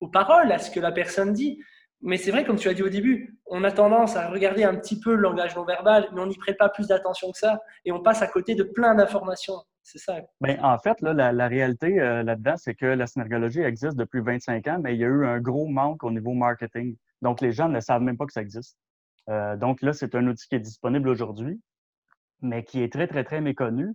aux 0.00 0.08
paroles, 0.08 0.52
à 0.52 0.58
ce 0.58 0.70
que 0.70 0.80
la 0.80 0.92
personne 0.92 1.32
dit. 1.32 1.58
Mais 2.02 2.18
c'est 2.18 2.30
vrai, 2.30 2.44
comme 2.44 2.56
tu 2.56 2.68
as 2.68 2.74
dit 2.74 2.82
au 2.82 2.90
début, 2.90 3.38
on 3.46 3.64
a 3.64 3.72
tendance 3.72 4.16
à 4.16 4.28
regarder 4.28 4.64
un 4.64 4.76
petit 4.76 5.00
peu 5.00 5.14
le 5.14 5.22
langage 5.22 5.56
non 5.56 5.64
verbal, 5.64 6.08
mais 6.12 6.20
on 6.20 6.26
n'y 6.26 6.36
prête 6.36 6.58
pas 6.58 6.68
plus 6.68 6.86
d'attention 6.88 7.32
que 7.32 7.38
ça, 7.38 7.58
et 7.86 7.90
on 7.92 8.02
passe 8.02 8.20
à 8.20 8.26
côté 8.26 8.54
de 8.54 8.64
plein 8.64 8.94
d'informations. 8.94 9.54
C'est 9.82 9.98
ça. 9.98 10.16
Ben, 10.42 10.58
en 10.62 10.78
fait, 10.78 11.00
là, 11.00 11.14
la, 11.14 11.32
la 11.32 11.48
réalité 11.48 11.98
euh, 12.00 12.22
là-dedans, 12.22 12.54
c'est 12.58 12.74
que 12.74 12.84
la 12.86 13.06
synergologie 13.06 13.60
existe 13.62 13.96
depuis 13.96 14.20
25 14.20 14.66
ans, 14.68 14.78
mais 14.82 14.94
il 14.94 15.00
y 15.00 15.04
a 15.04 15.08
eu 15.08 15.24
un 15.24 15.40
gros 15.40 15.66
manque 15.68 16.04
au 16.04 16.10
niveau 16.10 16.32
marketing. 16.34 16.96
Donc, 17.22 17.40
les 17.40 17.52
gens 17.52 17.68
ne 17.68 17.80
savent 17.80 18.02
même 18.02 18.18
pas 18.18 18.26
que 18.26 18.32
ça 18.32 18.42
existe. 18.42 18.76
Euh, 19.30 19.56
donc 19.56 19.80
là, 19.82 19.92
c'est 19.94 20.14
un 20.14 20.26
outil 20.26 20.46
qui 20.48 20.54
est 20.56 20.60
disponible 20.60 21.08
aujourd'hui, 21.08 21.60
mais 22.42 22.64
qui 22.64 22.82
est 22.82 22.92
très, 22.92 23.06
très, 23.06 23.24
très 23.24 23.40
méconnu. 23.40 23.94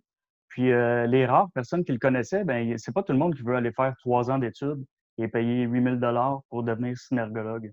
Puis 0.50 0.72
euh, 0.72 1.08
les 1.08 1.26
rares 1.26 1.50
personnes 1.54 1.86
qui 1.86 1.92
le 1.92 2.00
connaissaient, 2.00 2.44
ben, 2.44 2.78
c'est 2.78 2.94
pas 2.94 3.04
tout 3.04 3.14
le 3.14 3.18
monde 3.18 3.36
qui 3.36 3.44
veut 3.44 3.56
aller 3.56 3.72
faire 3.72 3.96
trois 4.00 4.30
ans 4.30 4.38
d'études 4.38 4.84
et 5.18 5.28
payer 5.28 5.64
8000 5.64 6.00
dollars 6.00 6.42
pour 6.50 6.64
devenir 6.64 6.98
synergologue. 6.98 7.72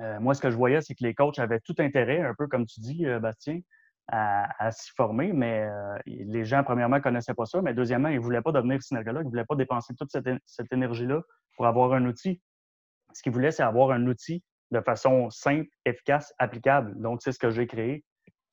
Euh, 0.00 0.18
moi, 0.20 0.34
ce 0.34 0.40
que 0.40 0.50
je 0.50 0.56
voyais, 0.56 0.80
c'est 0.80 0.94
que 0.94 1.04
les 1.04 1.14
coachs 1.14 1.38
avaient 1.38 1.60
tout 1.60 1.74
intérêt, 1.78 2.20
un 2.22 2.34
peu 2.34 2.48
comme 2.48 2.66
tu 2.66 2.80
dis, 2.80 3.06
euh, 3.06 3.20
Bastien, 3.20 3.60
à, 4.08 4.70
s'y 4.70 4.92
former, 4.96 5.32
mais 5.32 5.68
les 6.06 6.44
gens, 6.44 6.62
premièrement, 6.62 7.00
connaissaient 7.00 7.34
pas 7.34 7.44
ça, 7.44 7.60
mais 7.60 7.74
deuxièmement, 7.74 8.08
ils 8.08 8.20
voulaient 8.20 8.40
pas 8.40 8.52
devenir 8.52 8.80
synergologue, 8.80 9.26
ils 9.26 9.30
voulaient 9.30 9.44
pas 9.44 9.56
dépenser 9.56 9.96
toute 9.96 10.12
cette, 10.12 10.28
cette 10.44 10.72
énergie-là 10.72 11.22
pour 11.56 11.66
avoir 11.66 11.92
un 11.92 12.06
outil. 12.06 12.40
Ce 13.14 13.20
qu'ils 13.20 13.32
voulaient, 13.32 13.50
c'est 13.50 13.64
avoir 13.64 13.90
un 13.90 14.06
outil 14.06 14.44
de 14.70 14.80
façon 14.80 15.28
simple, 15.30 15.68
efficace, 15.84 16.32
applicable. 16.38 17.00
Donc, 17.00 17.20
c'est 17.22 17.32
ce 17.32 17.38
que 17.38 17.50
j'ai 17.50 17.66
créé. 17.66 18.04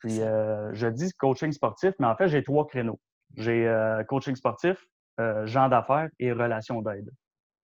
Puis, 0.04 0.22
euh, 0.22 0.74
je 0.74 0.88
dis 0.88 1.14
coaching 1.14 1.54
sportif, 1.54 1.94
mais 1.98 2.08
en 2.08 2.16
fait, 2.18 2.28
j'ai 2.28 2.44
trois 2.44 2.68
créneaux. 2.68 3.00
J'ai 3.38 3.66
euh, 3.66 4.04
coaching 4.04 4.36
sportif, 4.36 4.78
euh, 5.22 5.46
gens 5.46 5.70
d'affaires 5.70 6.10
et 6.20 6.34
relations 6.34 6.82
d'aide. 6.82 7.10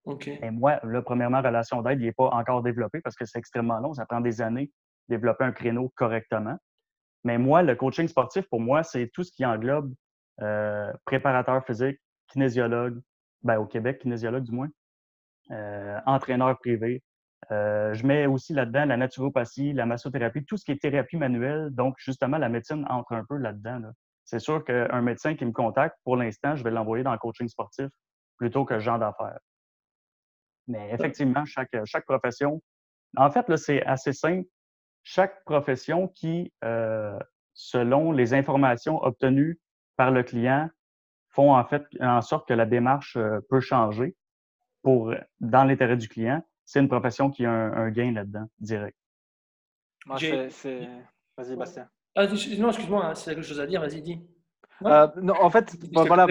Ok. 0.05 0.29
Et 0.29 0.50
moi, 0.50 0.79
là, 0.84 1.01
premièrement, 1.01 1.41
relation 1.41 1.81
d'aide, 1.81 2.00
il 2.00 2.05
n'est 2.05 2.13
pas 2.13 2.29
encore 2.29 2.63
développé 2.63 3.01
parce 3.01 3.17
que 3.17 3.25
c'est 3.25 3.38
extrêmement 3.39 3.79
long. 3.79 3.93
Ça 3.93 4.05
prend 4.05 4.22
des 4.22 4.41
années 4.41 4.72
de 5.10 5.15
développer 5.15 5.43
un 5.43 5.51
créneau 5.51 5.91
correctement. 5.98 6.55
Mais 7.25 7.38
moi, 7.38 7.62
le 7.62 7.75
coaching 7.75 8.08
sportif, 8.08 8.48
pour 8.48 8.62
moi, 8.62 8.84
c'est 8.84 9.10
tout 9.13 9.24
ce 9.24 9.34
qui 9.34 9.46
englobe 9.46 9.93
euh, 10.41 10.93
préparateur 11.03 11.65
physique, 11.65 12.00
kinésiologue, 12.29 13.01
ben, 13.43 13.58
au 13.58 13.65
Québec, 13.65 14.00
kinésiologue 14.00 14.43
du 14.43 14.53
moins, 14.53 14.69
entraîneur 16.05 16.58
privé. 16.60 17.03
Euh, 17.51 17.93
je 17.93 18.05
mets 18.05 18.25
aussi 18.27 18.53
là-dedans 18.53 18.86
la 18.86 18.98
naturopathie, 18.98 19.74
la 19.74 19.86
massothérapie, 19.86 20.46
tout 20.46 20.58
ce 20.58 20.65
qui 20.65 20.72
est 20.72 20.81
thérapie 20.81 21.17
manuelle. 21.17 21.69
Donc, 21.72 21.96
justement, 21.98 22.38
la 22.38 22.50
médecine 22.50 22.86
entre 22.89 23.13
un 23.13 23.24
peu 23.24 23.38
là-dedans. 23.38 23.79
là. 23.79 23.91
C'est 24.25 24.39
sûr 24.39 24.63
qu'un 24.63 25.01
médecin 25.01 25.36
qui 25.36 25.46
me 25.46 25.51
contacte, 25.51 25.98
pour 26.03 26.15
l'instant, 26.15 26.55
je 26.55 26.63
vais 26.63 26.72
l'envoyer 26.72 27.03
dans 27.03 27.12
le 27.12 27.17
coaching 27.17 27.48
sportif 27.48 27.88
plutôt 28.38 28.63
que 28.63 28.79
genre 28.79 29.00
d'affaires. 29.00 29.39
Mais 30.67 30.91
effectivement, 30.91 31.46
chaque, 31.46 31.75
chaque 31.86 32.05
profession, 32.05 32.62
en 33.17 33.31
fait, 33.31 33.50
là, 33.50 33.58
c'est 33.58 33.84
assez 33.86 34.13
simple. 34.13 34.48
Chaque 35.01 35.43
profession 35.46 36.08
qui, 36.10 36.53
euh, 36.63 37.17
selon 37.53 38.12
les 38.12 38.36
informations 38.36 39.01
obtenues 39.03 39.60
par 39.98 40.11
le 40.11 40.22
client, 40.22 40.70
font 41.29 41.55
en 41.55 41.66
fait 41.66 41.83
en 42.00 42.22
sorte 42.22 42.48
que 42.48 42.53
la 42.53 42.66
démarche 42.66 43.16
euh, 43.18 43.40
peut 43.50 43.61
changer 43.61 44.16
pour, 44.83 45.14
dans 45.40 45.64
l'intérêt 45.64 45.98
du 45.98 46.07
client, 46.07 46.44
c'est 46.70 46.79
une 46.79 46.88
profession 46.88 47.32
qui 47.32 47.46
a 47.46 47.51
un, 47.51 47.74
un 47.74 47.90
gain 47.90 48.12
là-dedans, 48.14 48.46
direct. 48.60 48.96
Moi, 50.05 50.18
J'ai- 50.18 50.50
c'est- 50.51 50.86
c'est- 50.86 50.90
Vas-y, 51.36 51.55
Bastien. 51.55 51.88
Ah, 52.16 52.27
non, 52.27 52.68
excuse-moi, 52.70 53.05
hein, 53.05 53.16
c'est 53.16 53.34
quelque 53.34 53.44
chose 53.44 53.60
à 53.60 53.66
dire, 53.66 53.82
vas-y, 53.82 54.03
dis. 54.03 54.22
Non 54.82 54.92
Euh, 54.92 55.08
non, 55.20 55.34
en 55.42 55.50
fait, 55.50 55.75
voilà, 55.92 56.27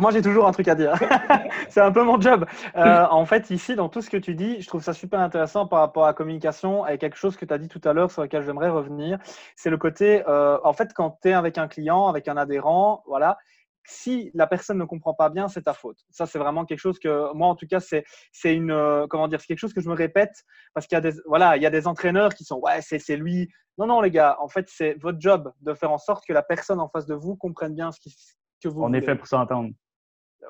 moi 0.00 0.10
j'ai 0.10 0.22
toujours 0.22 0.46
un 0.48 0.50
truc 0.52 0.66
à 0.66 0.74
dire. 0.74 0.92
c'est 1.70 1.80
un 1.80 1.92
peu 1.92 2.02
mon 2.02 2.20
job. 2.20 2.46
Euh, 2.74 3.06
en 3.08 3.24
fait, 3.26 3.48
ici, 3.50 3.76
dans 3.76 3.88
tout 3.88 4.02
ce 4.02 4.10
que 4.10 4.16
tu 4.16 4.34
dis, 4.34 4.60
je 4.60 4.66
trouve 4.66 4.82
ça 4.82 4.92
super 4.92 5.20
intéressant 5.20 5.66
par 5.68 5.78
rapport 5.78 6.04
à 6.04 6.08
la 6.08 6.14
communication 6.14 6.84
et 6.86 6.98
quelque 6.98 7.16
chose 7.16 7.36
que 7.36 7.44
tu 7.44 7.54
as 7.54 7.58
dit 7.58 7.68
tout 7.68 7.80
à 7.84 7.92
l'heure 7.92 8.10
sur 8.10 8.22
lequel 8.22 8.42
j'aimerais 8.44 8.70
revenir. 8.70 9.18
C'est 9.54 9.70
le 9.70 9.78
côté, 9.78 10.24
euh, 10.28 10.58
en 10.64 10.72
fait, 10.72 10.92
quand 10.94 11.18
tu 11.22 11.28
es 11.28 11.32
avec 11.32 11.58
un 11.58 11.68
client, 11.68 12.08
avec 12.08 12.26
un 12.26 12.36
adhérent, 12.36 13.04
voilà, 13.06 13.38
si 13.86 14.30
la 14.34 14.46
personne 14.46 14.78
ne 14.78 14.84
comprend 14.84 15.14
pas 15.14 15.28
bien, 15.28 15.48
c'est 15.48 15.62
ta 15.62 15.72
faute. 15.72 15.98
Ça, 16.10 16.26
c'est 16.26 16.38
vraiment 16.38 16.64
quelque 16.64 16.78
chose 16.78 16.98
que 16.98 17.32
moi, 17.34 17.48
en 17.48 17.54
tout 17.54 17.66
cas, 17.66 17.80
c'est 17.80 18.04
c'est 18.32 18.54
une 18.54 18.70
euh, 18.70 19.06
comment 19.08 19.28
dire, 19.28 19.40
c'est 19.40 19.46
quelque 19.46 19.58
chose 19.58 19.72
que 19.72 19.80
je 19.80 19.88
me 19.88 19.94
répète 19.94 20.44
parce 20.74 20.86
qu'il 20.86 20.96
y 20.96 20.98
a 20.98 21.00
des 21.00 21.14
voilà, 21.26 21.56
il 21.56 21.62
y 21.62 21.66
a 21.66 21.70
des 21.70 21.86
entraîneurs 21.86 22.34
qui 22.34 22.44
sont 22.44 22.58
ouais, 22.60 22.80
c'est 22.82 22.98
c'est 22.98 23.16
lui. 23.16 23.48
Non, 23.78 23.86
non, 23.86 24.00
les 24.00 24.10
gars, 24.10 24.36
en 24.40 24.48
fait, 24.48 24.66
c'est 24.68 24.94
votre 24.94 25.20
job 25.20 25.52
de 25.60 25.74
faire 25.74 25.92
en 25.92 25.98
sorte 25.98 26.24
que 26.26 26.32
la 26.32 26.42
personne 26.42 26.80
en 26.80 26.88
face 26.88 27.06
de 27.06 27.14
vous 27.14 27.36
comprenne 27.36 27.74
bien 27.74 27.92
ce 27.92 28.00
qui, 28.00 28.14
que 28.62 28.68
vous 28.68 28.80
voulez. 28.80 29.02
fait 29.02 29.16
pour 29.16 29.26
s'entendre. 29.26 29.70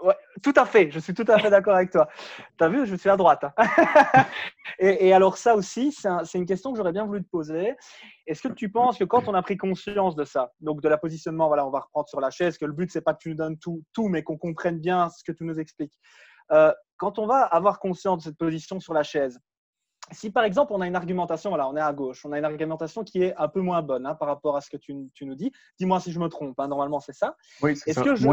Ouais, 0.02 0.14
tout 0.42 0.52
à 0.56 0.64
fait, 0.64 0.90
je 0.90 0.98
suis 0.98 1.14
tout 1.14 1.24
à 1.28 1.38
fait 1.38 1.50
d'accord 1.50 1.74
avec 1.74 1.90
toi. 1.90 2.08
Tu 2.58 2.64
as 2.64 2.68
vu, 2.68 2.86
je 2.86 2.94
suis 2.96 3.08
à 3.10 3.16
droite. 3.16 3.44
hein. 3.44 3.52
et, 4.78 5.08
et 5.08 5.12
alors 5.12 5.36
ça 5.36 5.54
aussi, 5.54 5.92
c'est 5.92 6.08
un- 6.08 6.24
c'est 6.24 6.38
une 6.38 6.46
question 6.46 6.72
que 6.72 6.76
j'aurais 6.78 6.92
bien 6.92 7.04
voulu 7.06 7.22
te 7.22 7.28
poser. 7.28 7.74
Est-ce 8.26 8.42
que 8.42 8.52
tu 8.52 8.70
penses 8.70 8.98
que 8.98 9.04
quand 9.04 9.28
on 9.28 9.34
a 9.34 9.42
pris 9.42 9.56
conscience 9.56 10.14
de 10.16 10.24
ça, 10.24 10.52
donc 10.60 10.80
de 10.82 10.88
la 10.88 10.98
positionnement, 10.98 11.46
voilà, 11.48 11.66
on 11.66 11.70
va 11.70 11.80
reprendre 11.80 12.08
sur 12.08 12.20
la 12.20 12.30
chaise, 12.30 12.58
que 12.58 12.64
le 12.66 12.72
but, 12.72 12.90
c'est 12.90 13.00
pas 13.00 13.14
que 13.14 13.18
tu 13.20 13.30
nous 13.30 13.36
donnes 13.36 13.58
tout, 13.58 13.82
tout 13.92 14.08
mais 14.08 14.22
qu'on 14.22 14.36
comprenne 14.38 14.78
bien 14.78 15.08
ce 15.10 15.22
que 15.24 15.32
tu 15.32 15.44
nous 15.44 15.58
expliques. 15.58 15.94
Euh, 16.52 16.72
quand 16.96 17.18
on 17.18 17.26
va 17.26 17.42
avoir 17.42 17.78
conscience 17.80 18.18
de 18.18 18.22
cette 18.24 18.38
position 18.38 18.80
sur 18.80 18.94
la 18.94 19.02
chaise, 19.02 19.38
si 20.12 20.30
par 20.30 20.44
exemple 20.44 20.72
on 20.72 20.80
a 20.80 20.86
une 20.86 20.94
argumentation, 20.94 21.50
voilà, 21.50 21.68
on 21.68 21.76
est 21.76 21.80
à 21.80 21.92
gauche, 21.92 22.24
on 22.24 22.30
a 22.32 22.38
une 22.38 22.44
argumentation 22.44 23.02
qui 23.02 23.22
est 23.24 23.34
un 23.36 23.48
peu 23.48 23.60
moins 23.60 23.82
bonne 23.82 24.06
hein, 24.06 24.14
par 24.14 24.28
rapport 24.28 24.56
à 24.56 24.60
ce 24.60 24.70
que 24.70 24.76
tu, 24.76 24.94
tu 25.14 25.26
nous 25.26 25.34
dis, 25.34 25.50
dis-moi 25.80 25.98
si 25.98 26.12
je 26.12 26.20
me 26.20 26.28
trompe, 26.28 26.58
hein, 26.60 26.68
normalement 26.68 27.00
c'est 27.00 27.12
ça. 27.12 27.34
Oui, 27.60 27.74
c'est 27.76 27.90
Est-ce 27.90 27.98
que 28.04 28.14
je- 28.14 28.24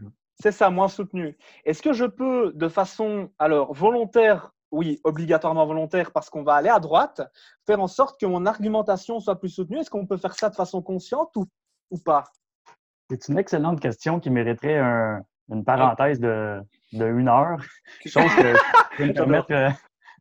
Moins. 0.00 0.12
C'est 0.40 0.52
ça, 0.52 0.70
moins 0.70 0.88
soutenu. 0.88 1.36
Est-ce 1.64 1.82
que 1.82 1.92
je 1.92 2.04
peux, 2.04 2.52
de 2.54 2.68
façon 2.68 3.30
alors 3.38 3.72
volontaire, 3.74 4.52
oui, 4.70 5.00
obligatoirement 5.02 5.66
volontaire, 5.66 6.12
parce 6.12 6.30
qu'on 6.30 6.42
va 6.44 6.54
aller 6.54 6.68
à 6.68 6.78
droite, 6.78 7.22
faire 7.66 7.80
en 7.80 7.88
sorte 7.88 8.20
que 8.20 8.26
mon 8.26 8.46
argumentation 8.46 9.18
soit 9.18 9.38
plus 9.40 9.48
soutenue? 9.48 9.78
Est-ce 9.78 9.90
qu'on 9.90 10.06
peut 10.06 10.16
faire 10.16 10.34
ça 10.34 10.48
de 10.50 10.54
façon 10.54 10.80
consciente 10.82 11.34
ou, 11.36 11.46
ou 11.90 11.98
pas? 11.98 12.24
C'est 13.10 13.28
une 13.28 13.38
excellente 13.38 13.80
question 13.80 14.20
qui 14.20 14.30
mériterait 14.30 14.78
un- 14.78 15.22
une 15.50 15.64
parenthèse 15.64 16.20
de, 16.20 16.60
de 16.92 17.06
une 17.06 17.28
heure. 17.28 17.58
Chose 18.06 18.32
que 18.36 18.42
je 18.42 18.96
peux 18.98 19.06
me 19.06 19.12
permettre, 19.14 19.52
euh, 19.52 19.70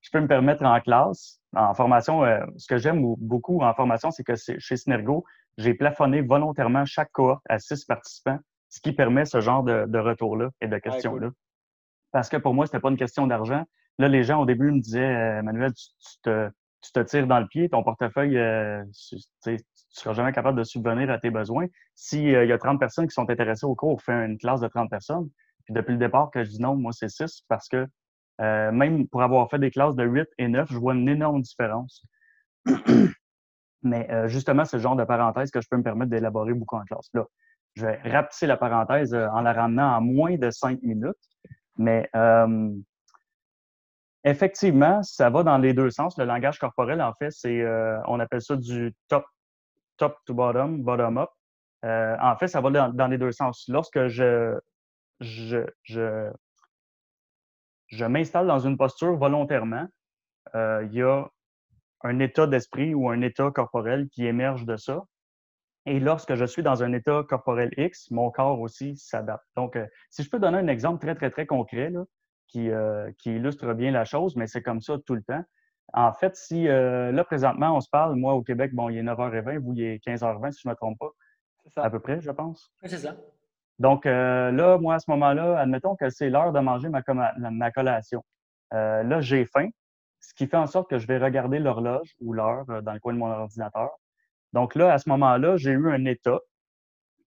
je 0.01 0.09
peux 0.09 0.21
me 0.21 0.27
permettre 0.27 0.63
en 0.63 0.79
classe, 0.79 1.39
en 1.55 1.73
formation. 1.75 2.23
euh, 2.23 2.43
ce 2.57 2.65
que 2.65 2.77
j'aime 2.77 3.03
beaucoup 3.17 3.61
en 3.61 3.73
formation, 3.73 4.09
c'est 4.09 4.23
que 4.23 4.33
chez 4.35 4.77
Synergo, 4.77 5.25
j'ai 5.57 5.73
plafonné 5.73 6.21
volontairement 6.21 6.85
chaque 6.85 7.11
cohorte 7.11 7.43
à 7.49 7.59
six 7.59 7.83
participants, 7.83 8.39
ce 8.77 8.81
qui 8.81 8.93
permet 8.93 9.25
ce 9.25 9.41
genre 9.41 9.63
de, 9.63 9.85
de 9.87 9.97
retour-là 9.97 10.51
et 10.61 10.67
de 10.67 10.77
questions-là. 10.77 11.31
Parce 12.11 12.29
que 12.29 12.37
pour 12.37 12.53
moi, 12.53 12.67
c'était 12.67 12.79
pas 12.79 12.89
une 12.89 12.97
question 12.97 13.25
d'argent. 13.25 13.63
Là, 13.97 14.07
les 14.07 14.23
gens 14.23 14.39
au 14.39 14.45
début 14.45 14.71
me 14.71 14.79
disaient, 14.79 15.15
euh, 15.15 15.41
Manuel, 15.41 15.73
tu, 15.73 15.87
tu 15.99 16.21
te, 16.21 16.49
tu 16.83 16.91
te 16.91 16.99
tires 16.99 17.25
dans 17.25 17.39
le 17.39 17.47
pied, 17.47 17.69
ton 17.69 17.83
portefeuille, 17.83 18.37
euh, 18.37 18.83
tu 18.93 19.57
tu 19.97 20.03
seras 20.03 20.13
jamais 20.13 20.31
capable 20.31 20.59
de 20.59 20.63
subvenir 20.63 21.09
à 21.09 21.17
tes 21.17 21.31
besoins. 21.31 21.65
S'il 21.95 22.29
y 22.29 22.35
a 22.35 22.57
30 22.57 22.79
personnes 22.79 23.07
qui 23.07 23.13
sont 23.15 23.27
intéressées 23.31 23.65
au 23.65 23.73
cours, 23.73 23.93
on 23.93 23.97
fait 23.97 24.13
une 24.13 24.37
classe 24.37 24.61
de 24.61 24.67
30 24.67 24.91
personnes. 24.91 25.27
Puis 25.65 25.73
depuis 25.73 25.93
le 25.93 25.97
départ, 25.97 26.29
que 26.29 26.43
je 26.43 26.49
dis 26.51 26.61
non, 26.61 26.75
moi, 26.75 26.91
c'est 26.91 27.09
6 27.09 27.45
parce 27.47 27.67
que 27.67 27.87
euh, 28.41 28.71
même 28.71 29.07
pour 29.07 29.23
avoir 29.23 29.49
fait 29.49 29.57
des 29.57 29.71
classes 29.71 29.95
de 29.95 30.03
8 30.03 30.27
et 30.37 30.47
9, 30.47 30.71
je 30.71 30.77
vois 30.77 30.93
une 30.93 31.09
énorme 31.09 31.41
différence. 31.41 32.05
Mais 33.81 34.07
euh, 34.11 34.27
justement, 34.27 34.65
c'est 34.65 34.77
le 34.77 34.83
genre 34.83 34.95
de 34.95 35.03
parenthèse 35.03 35.49
que 35.49 35.61
je 35.61 35.67
peux 35.67 35.77
me 35.77 35.83
permettre 35.83 36.11
d'élaborer 36.11 36.53
beaucoup 36.53 36.75
en 36.75 36.83
classe. 36.83 37.09
Là, 37.15 37.25
je 37.77 37.85
vais 37.85 37.99
rapetisser 38.03 38.47
la 38.47 38.57
parenthèse 38.57 39.13
euh, 39.13 39.29
en 39.29 39.41
la 39.41 39.53
ramenant 39.53 39.95
à 39.95 39.99
moins 39.99 40.35
de 40.35 40.49
5 40.49 40.81
minutes. 40.81 41.15
Mais 41.77 42.09
euh, 42.15 42.73
effectivement, 44.23 45.03
ça 45.03 45.29
va 45.29 45.43
dans 45.43 45.59
les 45.59 45.73
deux 45.73 45.91
sens. 45.91 46.17
Le 46.17 46.25
langage 46.25 46.57
corporel, 46.57 47.01
en 47.01 47.13
fait, 47.13 47.29
c'est 47.29 47.61
euh, 47.61 47.99
on 48.07 48.19
appelle 48.19 48.41
ça 48.41 48.55
du 48.55 48.95
top, 49.07 49.25
top 49.97 50.17
to 50.25 50.33
bottom, 50.33 50.81
bottom 50.81 51.19
up. 51.19 51.29
En 51.83 52.35
fait, 52.37 52.47
ça 52.47 52.59
va 52.59 52.71
dans, 52.71 52.89
dans 52.89 53.07
les 53.07 53.17
deux 53.17 53.31
sens. 53.31 53.65
Lorsque 53.69 54.07
je, 54.07 54.59
je, 55.21 55.59
je, 55.83 56.31
je 57.87 58.05
m'installe 58.05 58.47
dans 58.47 58.59
une 58.59 58.75
posture 58.75 59.15
volontairement, 59.15 59.87
il 60.53 60.89
y 60.91 61.01
a 61.01 61.25
un 62.03 62.19
état 62.19 62.45
d'esprit 62.45 62.93
ou 62.93 63.09
un 63.09 63.21
état 63.21 63.51
corporel 63.51 64.09
qui 64.09 64.25
émerge 64.25 64.65
de 64.65 64.75
ça. 64.75 65.03
Et 65.87 66.01
lorsque 66.01 66.35
je 66.35 66.43
suis 66.43 66.63
dans 66.63 66.83
un 66.83 66.91
état 66.91 67.23
corporel 67.29 67.71
X, 67.77 68.11
mon 68.11 68.29
corps 68.29 68.59
aussi 68.59 68.97
s'adapte. 68.97 69.45
Donc, 69.55 69.77
euh, 69.77 69.87
si 70.09 70.21
je 70.21 70.29
peux 70.29 70.37
donner 70.37 70.57
un 70.57 70.67
exemple 70.67 70.99
très, 70.99 71.15
très, 71.15 71.29
très 71.29 71.45
concret 71.45 71.89
là, 71.89 72.03
qui, 72.49 72.69
euh, 72.69 73.09
qui 73.17 73.37
illustre 73.37 73.73
bien 73.73 73.91
la 73.91 74.03
chose, 74.03 74.35
mais 74.35 74.47
c'est 74.47 74.61
comme 74.61 74.81
ça 74.81 74.97
tout 75.05 75.15
le 75.15 75.23
temps. 75.23 75.41
En 75.93 76.11
fait, 76.11 76.35
si 76.35 76.67
euh, 76.67 77.13
là, 77.13 77.23
présentement, 77.23 77.73
on 77.73 77.79
se 77.79 77.89
parle, 77.89 78.17
moi, 78.17 78.33
au 78.33 78.43
Québec, 78.43 78.73
bon, 78.73 78.89
il 78.89 78.97
est 78.97 79.03
9h20, 79.03 79.59
vous, 79.59 79.71
il 79.75 79.81
est 79.81 80.05
15h20, 80.05 80.51
si 80.51 80.61
je 80.61 80.67
ne 80.67 80.73
me 80.73 80.75
trompe 80.75 80.99
pas. 80.99 81.11
Ça. 81.73 81.83
À 81.83 81.89
peu 81.89 82.01
près, 82.01 82.19
je 82.19 82.31
pense. 82.31 82.69
Ouais, 82.83 82.89
c'est 82.89 82.97
ça. 82.97 83.15
Donc 83.79 84.05
là, 84.05 84.77
moi, 84.79 84.95
à 84.95 84.99
ce 84.99 85.09
moment-là, 85.11 85.57
admettons 85.57 85.95
que 85.95 86.09
c'est 86.09 86.29
l'heure 86.29 86.51
de 86.51 86.59
manger 86.59 86.89
ma, 86.89 87.71
collation. 87.71 88.23
Là, 88.71 89.21
j'ai 89.21 89.45
faim, 89.45 89.69
ce 90.19 90.33
qui 90.33 90.47
fait 90.47 90.57
en 90.57 90.65
sorte 90.65 90.89
que 90.89 90.97
je 90.97 91.07
vais 91.07 91.17
regarder 91.17 91.59
l'horloge 91.59 92.15
ou 92.19 92.33
l'heure 92.33 92.65
dans 92.81 92.93
le 92.93 92.99
coin 92.99 93.13
de 93.13 93.19
mon 93.19 93.27
ordinateur. 93.27 93.91
Donc 94.53 94.75
là, 94.75 94.93
à 94.93 94.97
ce 94.97 95.09
moment-là, 95.09 95.57
j'ai 95.57 95.71
eu 95.71 95.89
un 95.91 96.05
état 96.05 96.39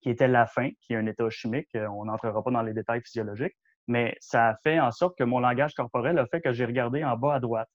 qui 0.00 0.10
était 0.10 0.28
la 0.28 0.46
faim, 0.46 0.70
qui 0.80 0.94
est 0.94 0.96
un 0.96 1.06
état 1.06 1.28
chimique. 1.30 1.68
Euh, 1.76 1.86
On 1.88 2.06
n'entrera 2.06 2.42
pas 2.42 2.50
dans 2.50 2.62
les 2.62 2.72
détails 2.72 3.02
physiologiques, 3.02 3.56
mais 3.86 4.16
ça 4.20 4.48
a 4.48 4.56
fait 4.62 4.80
en 4.80 4.90
sorte 4.90 5.16
que 5.18 5.24
mon 5.24 5.40
langage 5.40 5.74
corporel 5.74 6.18
a 6.18 6.26
fait 6.26 6.40
que 6.40 6.52
j'ai 6.52 6.64
regardé 6.64 7.04
en 7.04 7.16
bas 7.16 7.34
à 7.34 7.40
droite. 7.40 7.68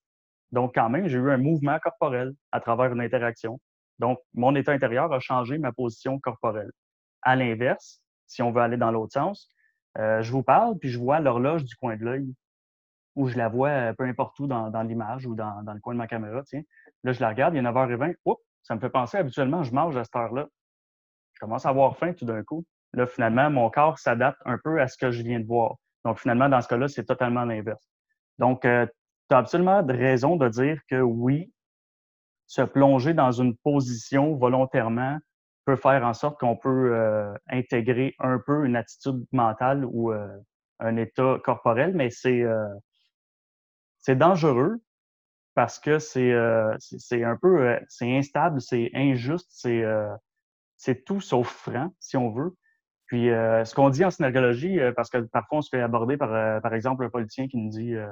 Donc, 0.52 0.74
quand 0.76 0.90
même, 0.90 1.08
j'ai 1.08 1.18
eu 1.18 1.32
un 1.32 1.38
mouvement 1.38 1.78
corporel 1.80 2.34
à 2.52 2.60
travers 2.60 2.92
une 2.94 3.02
interaction. 3.02 3.60
Donc, 4.00 4.20
mon 4.34 4.56
état 4.56 4.72
intérieur 4.72 5.12
a 5.12 5.20
changé 5.20 5.58
ma 5.58 5.72
position 5.72 6.20
corporelle. 6.20 6.72
À 7.22 7.36
l'inverse, 7.36 8.02
si 8.28 8.42
on 8.42 8.52
veut 8.52 8.62
aller 8.62 8.78
dans 8.78 8.92
l'autre 8.92 9.14
sens, 9.14 9.50
euh, 9.98 10.22
je 10.22 10.32
vous 10.32 10.44
parle, 10.44 10.78
puis 10.78 10.90
je 10.90 11.00
vois 11.00 11.20
l'horloge 11.20 11.64
du 11.64 11.76
coin 11.76 11.96
de 11.96 12.04
l'œil, 12.04 12.34
ou 13.16 13.28
je 13.28 13.38
la 13.38 13.48
vois 13.48 13.70
euh, 13.70 13.94
peu 13.94 14.04
importe 14.04 14.38
où 14.40 14.48
dans, 14.48 14.70
l'image 14.84 15.26
ou 15.26 15.36
dans, 15.36 15.64
dans 15.64 15.74
le 15.74 15.80
coin 15.80 15.94
de 15.94 16.00
ma 16.00 16.08
caméra. 16.08 16.44
Tiens. 16.44 16.64
Là, 17.04 17.14
je 17.14 17.22
la 17.22 17.30
regarde, 17.30 17.56
il 17.56 17.60
est 17.60 17.62
9h20. 17.62 18.16
Oups, 18.26 18.42
ça 18.66 18.74
me 18.74 18.80
fait 18.80 18.90
penser, 18.90 19.18
habituellement, 19.18 19.62
je 19.64 19.72
mange 19.72 19.96
à 19.96 20.04
cette 20.04 20.16
heure-là. 20.16 20.48
Je 21.34 21.40
commence 21.40 21.66
à 21.66 21.70
avoir 21.70 21.96
faim 21.98 22.14
tout 22.14 22.26
d'un 22.26 22.44
coup. 22.44 22.66
Là, 22.94 23.06
finalement, 23.06 23.50
mon 23.52 23.70
corps 23.70 24.00
s'adapte 24.00 24.42
un 24.46 24.58
peu 24.58 24.82
à 24.82 24.88
ce 24.88 24.98
que 24.98 25.12
je 25.12 25.22
viens 25.22 25.40
de 25.40 25.46
voir. 25.46 25.76
Donc, 26.04 26.20
finalement, 26.20 26.50
dans 26.50 26.62
ce 26.62 26.68
cas-là, 26.70 26.88
c'est 26.88 27.06
totalement 27.06 27.46
l'inverse. 27.46 27.88
Donc, 28.40 28.62
tu 28.62 28.68
as 28.68 28.90
absolument 29.38 29.84
de 29.84 29.94
raison 29.94 30.36
de 30.36 30.50
dire 30.50 30.80
que 30.90 31.00
oui, 31.00 31.54
se 32.48 32.64
plonger 32.64 33.14
dans 33.14 33.32
une 33.32 33.56
position 33.58 34.36
volontairement 34.36 35.20
peut 35.66 35.76
faire 35.76 36.04
en 36.04 36.14
sorte 36.14 36.40
qu'on 36.40 36.56
peut 36.56 36.96
euh, 36.96 37.34
intégrer 37.50 38.16
un 38.20 38.40
peu 38.40 38.66
une 38.66 38.76
attitude 38.76 39.26
mentale 39.32 39.86
ou 39.86 40.12
euh, 40.12 40.28
un 40.80 40.98
état 40.98 41.38
corporel, 41.44 41.94
mais 41.96 42.10
c'est 42.10 42.42
euh, 42.42 42.68
c'est 44.00 44.16
dangereux 44.16 44.80
parce 45.56 45.80
que 45.80 46.00
c'est 46.00 46.34
euh, 46.34 46.78
un 47.12 47.38
peu 47.38 47.62
euh, 47.62 47.80
c'est 47.88 48.16
instable, 48.16 48.62
c'est 48.62 48.92
injuste, 48.94 49.48
c'est 49.50 49.84
euh, 49.84 50.14
c'est 50.78 51.04
tout 51.06 51.22
sauf 51.22 51.48
franc, 51.48 51.94
si 52.00 52.18
on 52.18 52.30
veut. 52.30 52.54
Puis 53.08 53.30
euh, 53.30 53.64
ce 53.66 53.74
qu'on 53.74 53.90
dit 53.90 54.04
en 54.04 54.12
synergologie, 54.12 54.80
euh, 54.80 54.92
parce 54.92 55.10
que 55.10 55.18
parfois 55.20 55.60
on 55.60 55.62
se 55.62 55.70
fait 55.70 55.82
aborder 55.82 56.18
par, 56.18 56.34
euh, 56.34 56.60
par 56.60 56.74
exemple, 56.74 57.06
un 57.06 57.10
politicien 57.10 57.48
qui 57.48 57.58
nous 57.58 57.70
dit 57.70 57.96
euh, 57.96 58.08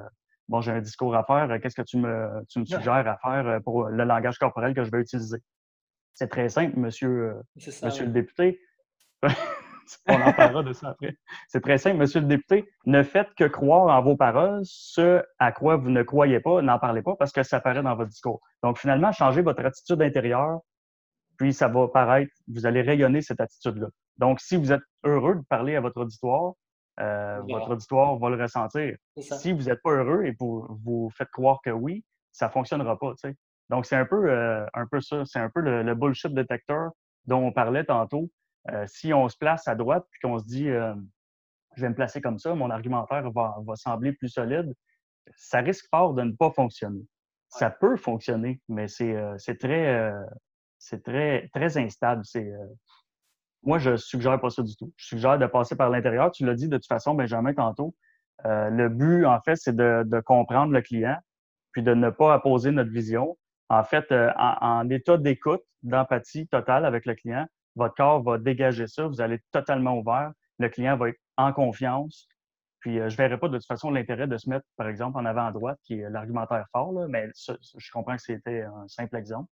Bon, 0.50 0.62
j'ai 0.62 0.72
un 0.72 0.82
discours 0.82 1.16
à 1.16 1.24
faire, 1.24 1.60
qu'est-ce 1.62 1.76
que 1.76 1.82
tu 1.82 1.98
me, 1.98 2.44
tu 2.50 2.60
me 2.60 2.66
suggères 2.66 3.08
à 3.08 3.18
faire 3.18 3.62
pour 3.64 3.86
le 3.86 4.04
langage 4.04 4.38
corporel 4.38 4.74
que 4.74 4.84
je 4.84 4.92
vais 4.92 5.00
utiliser? 5.00 5.38
C'est 6.14 6.28
très 6.28 6.50
simple, 6.50 6.78
monsieur, 6.78 7.10
euh, 7.58 7.72
ça. 7.72 7.88
monsieur 7.88 8.06
le 8.06 8.12
député. 8.12 8.60
On 10.08 10.22
en 10.22 10.34
parlera 10.34 10.64
de 10.64 10.74
ça 10.74 10.90
après. 10.90 11.16
C'est 11.48 11.62
très 11.62 11.78
simple, 11.78 11.98
monsieur 11.98 12.20
le 12.22 12.28
député. 12.28 12.70
Ne 12.86 13.04
faites 13.04 13.34
que 13.36 13.46
croire 13.46 13.96
en 13.96 14.02
vos 14.02 14.16
paroles. 14.16 14.62
Ce 14.64 15.24
à 15.40 15.52
quoi 15.52 15.78
vous 15.78 15.90
ne 15.90 16.04
croyez 16.04 16.40
pas, 16.40 16.62
n'en 16.62 16.80
parlez 16.80 17.02
pas 17.02 17.16
parce 17.16 17.32
que 17.32 17.44
ça 17.44 17.60
paraît 17.60 17.84
dans 17.84 17.96
votre 17.96 18.10
discours. 18.10 18.42
Donc, 18.64 18.78
finalement, 18.78 19.12
changez 19.12 19.42
votre 19.42 19.66
attitude 19.66 20.02
intérieure, 20.02 20.60
puis 21.38 21.54
ça 21.54 21.68
va 21.68 21.88
paraître, 21.88 22.32
vous 22.48 22.66
allez 22.66 22.82
rayonner 22.82 23.22
cette 23.22 23.42
attitude-là. 23.42 23.88
Donc, 24.18 24.40
si 24.40 24.56
vous 24.56 24.72
êtes 24.72 24.84
heureux 25.04 25.36
de 25.36 25.44
parler 25.50 25.76
à 25.76 25.82
votre 25.82 26.02
auditoire, 26.02 26.54
euh, 27.00 27.42
votre 27.50 27.72
auditoire 27.72 28.18
va 28.18 28.30
le 28.30 28.42
ressentir. 28.42 28.96
Si 29.18 29.52
vous 29.52 29.64
n'êtes 29.64 29.82
pas 29.82 29.92
heureux 29.92 30.26
et 30.26 30.36
vous 30.40 30.68
vous 30.84 31.10
faites 31.16 31.30
croire 31.30 31.60
que 31.64 31.72
oui, 31.72 32.04
ça 32.32 32.50
fonctionnera 32.50 32.98
pas. 33.00 33.14
Donc, 33.70 33.86
c'est 33.86 33.96
un 33.96 34.06
peu, 34.06 34.30
euh, 34.30 34.66
un 34.74 34.86
peu 34.86 35.02
ça. 35.02 35.24
C'est 35.26 35.40
un 35.40 35.50
peu 35.50 35.62
le, 35.62 35.82
le 35.82 35.96
bullshit 35.96 36.34
detector 36.34 36.92
dont 37.26 37.44
on 37.46 37.52
parlait 37.52 37.86
tantôt. 37.86 38.30
Euh, 38.72 38.86
si 38.88 39.14
on 39.14 39.28
se 39.28 39.38
place 39.38 39.68
à 39.68 39.76
droite 39.76 40.06
puis 40.10 40.20
qu'on 40.22 40.40
se 40.40 40.46
dit 40.46 40.70
euh, 40.70 40.96
je 41.76 41.82
vais 41.82 41.90
me 41.90 41.96
placer 41.96 42.22
comme 42.22 42.40
ça, 42.40 42.54
mon 42.56 42.70
argumentaire 42.70 43.30
va, 43.32 43.58
va 43.66 43.76
sembler 43.76 44.14
plus 44.14 44.30
solide, 44.30 44.74
ça 45.36 45.60
risque 45.60 45.88
fort 45.90 46.14
de 46.14 46.24
ne 46.24 46.32
pas 46.32 46.52
fonctionner. 46.52 47.06
Ça 47.50 47.70
peut 47.70 47.98
fonctionner, 47.98 48.62
mais 48.68 48.88
c'est 48.88 49.16
euh, 49.16 49.38
très, 49.60 49.96
euh, 49.96 50.24
c'est 50.80 51.04
très, 51.04 51.50
très 51.54 51.78
instable. 51.78 52.24
C'est, 52.26 52.48
euh, 52.48 52.68
moi, 53.64 53.78
je 53.78 53.96
suggère 53.96 54.40
pas 54.40 54.50
ça 54.50 54.64
du 54.64 54.76
tout. 54.76 54.92
Je 54.98 55.06
suggère 55.08 55.38
de 55.38 55.46
passer 55.46 55.76
par 55.76 55.90
l'intérieur. 55.90 56.32
Tu 56.32 56.46
l'as 56.46 56.56
dit 56.56 56.68
de 56.68 56.78
toute 56.78 56.88
façon, 56.88 57.14
Benjamin, 57.14 57.54
tantôt. 57.54 57.96
Euh, 58.46 58.70
le 58.70 58.90
but, 58.90 59.26
en 59.26 59.40
fait, 59.42 59.56
c'est 59.56 59.76
de, 59.76 60.04
de 60.06 60.20
comprendre 60.20 60.74
le 60.74 60.82
client, 60.82 61.18
puis 61.72 61.84
de 61.84 61.94
ne 61.94 62.10
pas 62.10 62.36
opposer 62.36 62.72
notre 62.72 62.92
vision. 62.92 63.38
En 63.70 63.84
fait, 63.84 64.12
euh, 64.12 64.32
en, 64.38 64.58
en 64.62 64.90
état 64.90 65.18
d'écoute, 65.18 65.64
d'empathie 65.84 66.48
totale 66.48 66.86
avec 66.86 67.06
le 67.06 67.16
client, 67.16 67.48
votre 67.76 67.96
corps 67.96 68.22
va 68.22 68.38
dégager 68.38 68.88
ça. 68.88 69.08
Vous 69.08 69.22
allez 69.22 69.36
être 69.36 69.46
totalement 69.52 69.98
ouvert. 69.98 70.32
Le 70.60 70.70
client 70.70 70.98
va 70.98 71.10
être 71.10 71.20
en 71.38 71.54
confiance. 71.54 72.28
Puis, 72.84 73.00
euh, 73.00 73.08
je 73.08 73.16
verrai 73.16 73.38
pas 73.38 73.48
de 73.48 73.58
toute 73.58 73.66
façon 73.66 73.92
l'intérêt 73.92 74.28
de 74.28 74.38
se 74.38 74.50
mettre, 74.50 74.66
par 74.76 74.90
exemple, 74.90 75.18
en 75.18 75.24
avant 75.24 75.46
à 75.46 75.52
droite, 75.54 75.80
qui 75.86 76.02
est 76.02 76.10
l'argumentaire 76.10 76.66
fort, 76.74 76.92
là, 76.92 77.08
mais 77.08 77.30
je 77.34 77.92
comprends 77.94 78.18
que 78.18 78.22
c'était 78.22 78.64
un 78.64 78.88
simple 78.90 79.16
exemple. 79.16 79.50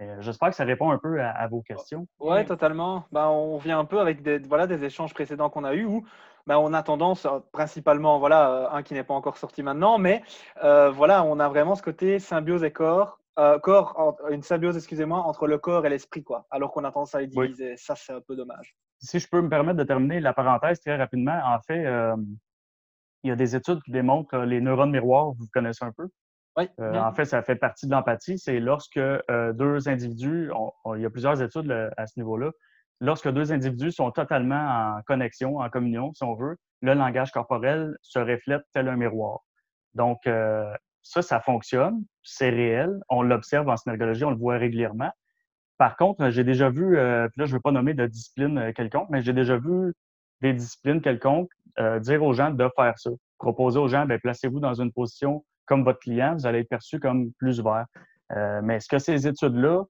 Euh, 0.00 0.16
J'espère 0.20 0.48
que 0.48 0.56
ça 0.56 0.64
répond 0.64 0.90
un 0.90 0.96
peu 0.96 1.20
à, 1.22 1.46
vos 1.46 1.60
questions. 1.60 2.06
Ouais, 2.18 2.42
totalement. 2.46 3.04
Ben, 3.12 3.26
on 3.26 3.58
vient 3.58 3.78
un 3.78 3.84
peu 3.84 4.00
avec 4.00 4.22
des, 4.22 4.38
voilà, 4.38 4.66
des 4.66 4.82
échanges 4.82 5.12
précédents 5.12 5.50
qu'on 5.50 5.64
a 5.64 5.74
eus 5.74 5.84
où 5.84 6.06
ben, 6.46 6.56
on 6.56 6.72
a 6.72 6.82
tendance, 6.82 7.26
euh, 7.26 7.40
principalement, 7.52 8.18
voilà, 8.18 8.70
un 8.72 8.82
qui 8.82 8.94
n'est 8.94 9.04
pas 9.04 9.12
encore 9.12 9.36
sorti 9.36 9.62
maintenant, 9.62 9.98
mais 9.98 10.22
voilà, 10.62 11.22
on 11.22 11.38
a 11.38 11.48
vraiment 11.50 11.74
ce 11.74 11.82
côté 11.82 12.18
symbiose 12.18 12.64
et 12.64 12.72
corps, 12.72 13.19
euh, 13.40 13.58
corps 13.58 13.94
en- 13.98 14.28
une 14.28 14.42
symbiose, 14.42 14.76
excusez-moi, 14.76 15.18
entre 15.18 15.46
le 15.46 15.58
corps 15.58 15.84
et 15.86 15.88
l'esprit, 15.88 16.22
quoi. 16.22 16.46
Alors 16.50 16.70
qu'on 16.72 16.84
a 16.84 16.92
tendance 16.92 17.14
à 17.14 17.20
les 17.20 17.28
Oui. 17.34 17.46
diviser. 17.46 17.76
Ça, 17.76 17.94
c'est 17.96 18.12
un 18.12 18.20
peu 18.20 18.36
dommage. 18.36 18.76
Si 18.98 19.18
je 19.18 19.28
peux 19.28 19.40
me 19.40 19.48
permettre 19.48 19.78
de 19.78 19.84
terminer 19.84 20.20
la 20.20 20.32
parenthèse 20.34 20.78
très 20.80 20.96
rapidement, 20.96 21.40
en 21.44 21.58
fait, 21.66 21.84
euh, 21.86 22.14
il 23.22 23.28
y 23.28 23.30
a 23.32 23.36
des 23.36 23.56
études 23.56 23.82
qui 23.82 23.90
démontrent 23.92 24.30
que 24.30 24.36
les 24.36 24.60
neurones 24.60 24.90
miroirs, 24.90 25.32
vous 25.32 25.46
connaissez 25.52 25.84
un 25.84 25.92
peu. 25.92 26.08
Oui. 26.56 26.68
Euh, 26.80 26.98
en 26.98 27.12
fait, 27.12 27.24
ça 27.24 27.42
fait 27.42 27.56
partie 27.56 27.86
de 27.86 27.92
l'empathie. 27.92 28.38
C'est 28.38 28.60
lorsque 28.60 28.96
euh, 28.98 29.52
deux 29.52 29.88
individus, 29.88 30.50
on- 30.54 30.72
on- 30.84 30.94
il 30.96 31.02
y 31.02 31.06
a 31.06 31.10
plusieurs 31.10 31.40
études 31.40 31.66
là, 31.66 31.90
à 31.96 32.06
ce 32.06 32.18
niveau-là, 32.18 32.50
lorsque 33.00 33.28
deux 33.30 33.52
individus 33.52 33.92
sont 33.92 34.10
totalement 34.10 34.96
en 34.96 35.02
connexion, 35.06 35.58
en 35.58 35.70
communion, 35.70 36.12
si 36.12 36.24
on 36.24 36.34
veut, 36.34 36.56
le 36.82 36.94
langage 36.94 37.30
corporel 37.30 37.96
se 38.02 38.18
reflète 38.18 38.62
tel 38.72 38.88
un 38.88 38.96
miroir. 38.96 39.40
Donc, 39.94 40.26
euh, 40.26 40.72
ça, 41.02 41.22
ça 41.22 41.40
fonctionne, 41.40 42.04
c'est 42.22 42.50
réel, 42.50 43.00
on 43.08 43.22
l'observe 43.22 43.68
en 43.68 43.76
synergologie, 43.76 44.24
on 44.24 44.30
le 44.30 44.36
voit 44.36 44.58
régulièrement. 44.58 45.10
Par 45.78 45.96
contre, 45.96 46.28
j'ai 46.28 46.44
déjà 46.44 46.68
vu, 46.68 46.98
euh, 46.98 47.26
puis 47.28 47.40
là, 47.40 47.46
je 47.46 47.52
ne 47.52 47.56
veux 47.56 47.60
pas 47.60 47.72
nommer 47.72 47.94
de 47.94 48.06
discipline 48.06 48.58
euh, 48.58 48.72
quelconque, 48.72 49.08
mais 49.08 49.22
j'ai 49.22 49.32
déjà 49.32 49.56
vu 49.56 49.94
des 50.42 50.52
disciplines 50.52 51.00
quelconques 51.00 51.50
euh, 51.78 51.98
dire 51.98 52.22
aux 52.22 52.34
gens 52.34 52.50
de 52.50 52.68
faire 52.76 52.98
ça. 52.98 53.10
Proposer 53.38 53.78
aux 53.78 53.88
gens, 53.88 54.04
ben, 54.04 54.20
placez-vous 54.20 54.60
dans 54.60 54.74
une 54.74 54.92
position 54.92 55.42
comme 55.64 55.82
votre 55.82 56.00
client, 56.00 56.34
vous 56.34 56.46
allez 56.46 56.58
être 56.60 56.68
perçu 56.68 57.00
comme 57.00 57.32
plus 57.38 57.60
ouvert. 57.60 57.86
Mais 58.62 58.78
ce 58.80 58.88
que 58.88 58.98
ces 58.98 59.26
études-là 59.26 59.84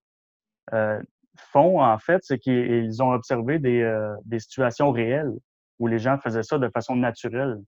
font, 1.36 1.82
en 1.82 1.98
fait, 1.98 2.20
c'est 2.22 2.38
qu'ils 2.38 3.02
ont 3.02 3.12
observé 3.12 3.58
des, 3.58 4.06
des 4.26 4.38
situations 4.38 4.92
réelles 4.92 5.32
où 5.78 5.86
les 5.86 5.98
gens 5.98 6.18
faisaient 6.18 6.42
ça 6.42 6.58
de 6.58 6.68
façon 6.68 6.96
naturelle. 6.96 7.58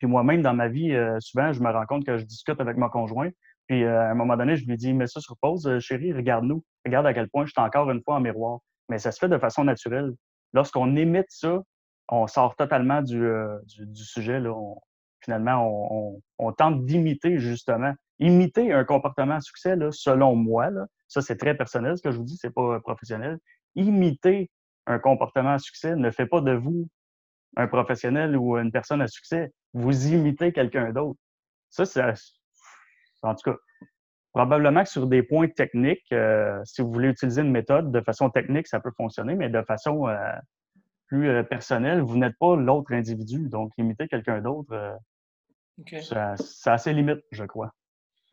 Puis 0.00 0.08
moi-même, 0.08 0.42
dans 0.42 0.54
ma 0.54 0.66
vie, 0.68 0.92
euh, 0.92 1.16
souvent, 1.20 1.52
je 1.52 1.60
me 1.62 1.70
rends 1.70 1.86
compte 1.86 2.04
que 2.04 2.18
je 2.18 2.24
discute 2.24 2.60
avec 2.60 2.76
mon 2.76 2.88
conjoint. 2.88 3.30
Puis 3.68 3.84
euh, 3.84 4.00
à 4.00 4.10
un 4.10 4.14
moment 4.14 4.36
donné, 4.36 4.56
je 4.56 4.66
lui 4.66 4.76
dis, 4.76 4.92
mets 4.92 5.06
ça 5.06 5.20
sur 5.20 5.36
pause, 5.40 5.68
euh, 5.68 5.78
chérie, 5.78 6.12
regarde-nous. 6.12 6.64
Regarde 6.84 7.06
à 7.06 7.14
quel 7.14 7.28
point 7.28 7.44
je 7.46 7.52
suis 7.52 7.60
encore 7.60 7.88
une 7.92 8.02
fois 8.02 8.16
en 8.16 8.20
miroir. 8.20 8.58
Mais 8.88 8.98
ça 8.98 9.12
se 9.12 9.18
fait 9.20 9.28
de 9.28 9.38
façon 9.38 9.62
naturelle. 9.62 10.12
Lorsqu'on 10.52 10.96
imite 10.96 11.26
ça, 11.28 11.62
on 12.08 12.26
sort 12.26 12.56
totalement 12.56 13.02
du, 13.02 13.22
euh, 13.24 13.56
du, 13.66 13.86
du 13.86 14.02
sujet. 14.02 14.40
Là. 14.40 14.50
On- 14.52 14.80
finalement, 15.22 15.64
on, 15.66 16.14
on- 16.16 16.46
on 16.48 16.52
tente 16.52 16.84
d'imiter 16.86 17.38
justement. 17.38 17.92
Imiter 18.18 18.72
un 18.72 18.84
comportement 18.84 19.34
à 19.34 19.40
succès, 19.40 19.76
là, 19.76 19.90
selon 19.92 20.34
moi, 20.34 20.70
là, 20.70 20.86
ça 21.08 21.20
c'est 21.22 21.36
très 21.36 21.54
personnel 21.54 21.96
ce 21.96 22.02
que 22.02 22.10
je 22.10 22.16
vous 22.18 22.24
dis, 22.24 22.36
c'est 22.36 22.52
pas 22.54 22.80
professionnel. 22.80 23.38
Imiter 23.76 24.50
un 24.86 24.98
comportement 24.98 25.52
à 25.52 25.58
succès 25.58 25.94
ne 25.94 26.10
fait 26.10 26.26
pas 26.26 26.40
de 26.40 26.52
vous 26.52 26.88
un 27.56 27.66
professionnel 27.66 28.36
ou 28.36 28.56
une 28.56 28.72
personne 28.72 29.02
à 29.02 29.08
succès. 29.08 29.52
Vous 29.72 30.08
imitez 30.08 30.52
quelqu'un 30.52 30.92
d'autre. 30.92 31.18
Ça, 31.70 31.84
c'est 31.84 32.02
en 33.22 33.34
tout 33.34 33.50
cas, 33.50 33.56
probablement 34.32 34.82
que 34.82 34.88
sur 34.88 35.06
des 35.06 35.22
points 35.22 35.48
techniques, 35.48 36.10
euh, 36.12 36.60
si 36.64 36.82
vous 36.82 36.92
voulez 36.92 37.08
utiliser 37.08 37.42
une 37.42 37.50
méthode 37.50 37.92
de 37.92 38.00
façon 38.00 38.30
technique, 38.30 38.66
ça 38.66 38.80
peut 38.80 38.92
fonctionner, 38.96 39.34
mais 39.34 39.48
de 39.48 39.62
façon 39.62 40.08
euh, 40.08 40.16
plus 41.06 41.28
euh, 41.28 41.42
personnelle, 41.42 42.00
vous 42.00 42.16
n'êtes 42.16 42.38
pas 42.38 42.56
l'autre 42.56 42.92
individu. 42.92 43.48
Donc, 43.48 43.72
imiter 43.76 44.08
quelqu'un 44.08 44.40
d'autre, 44.40 44.72
euh, 44.72 46.00
ça, 46.00 46.36
ça 46.36 46.74
a 46.74 46.78
ses 46.78 46.92
limites, 46.92 47.24
je 47.30 47.44
crois. 47.44 47.72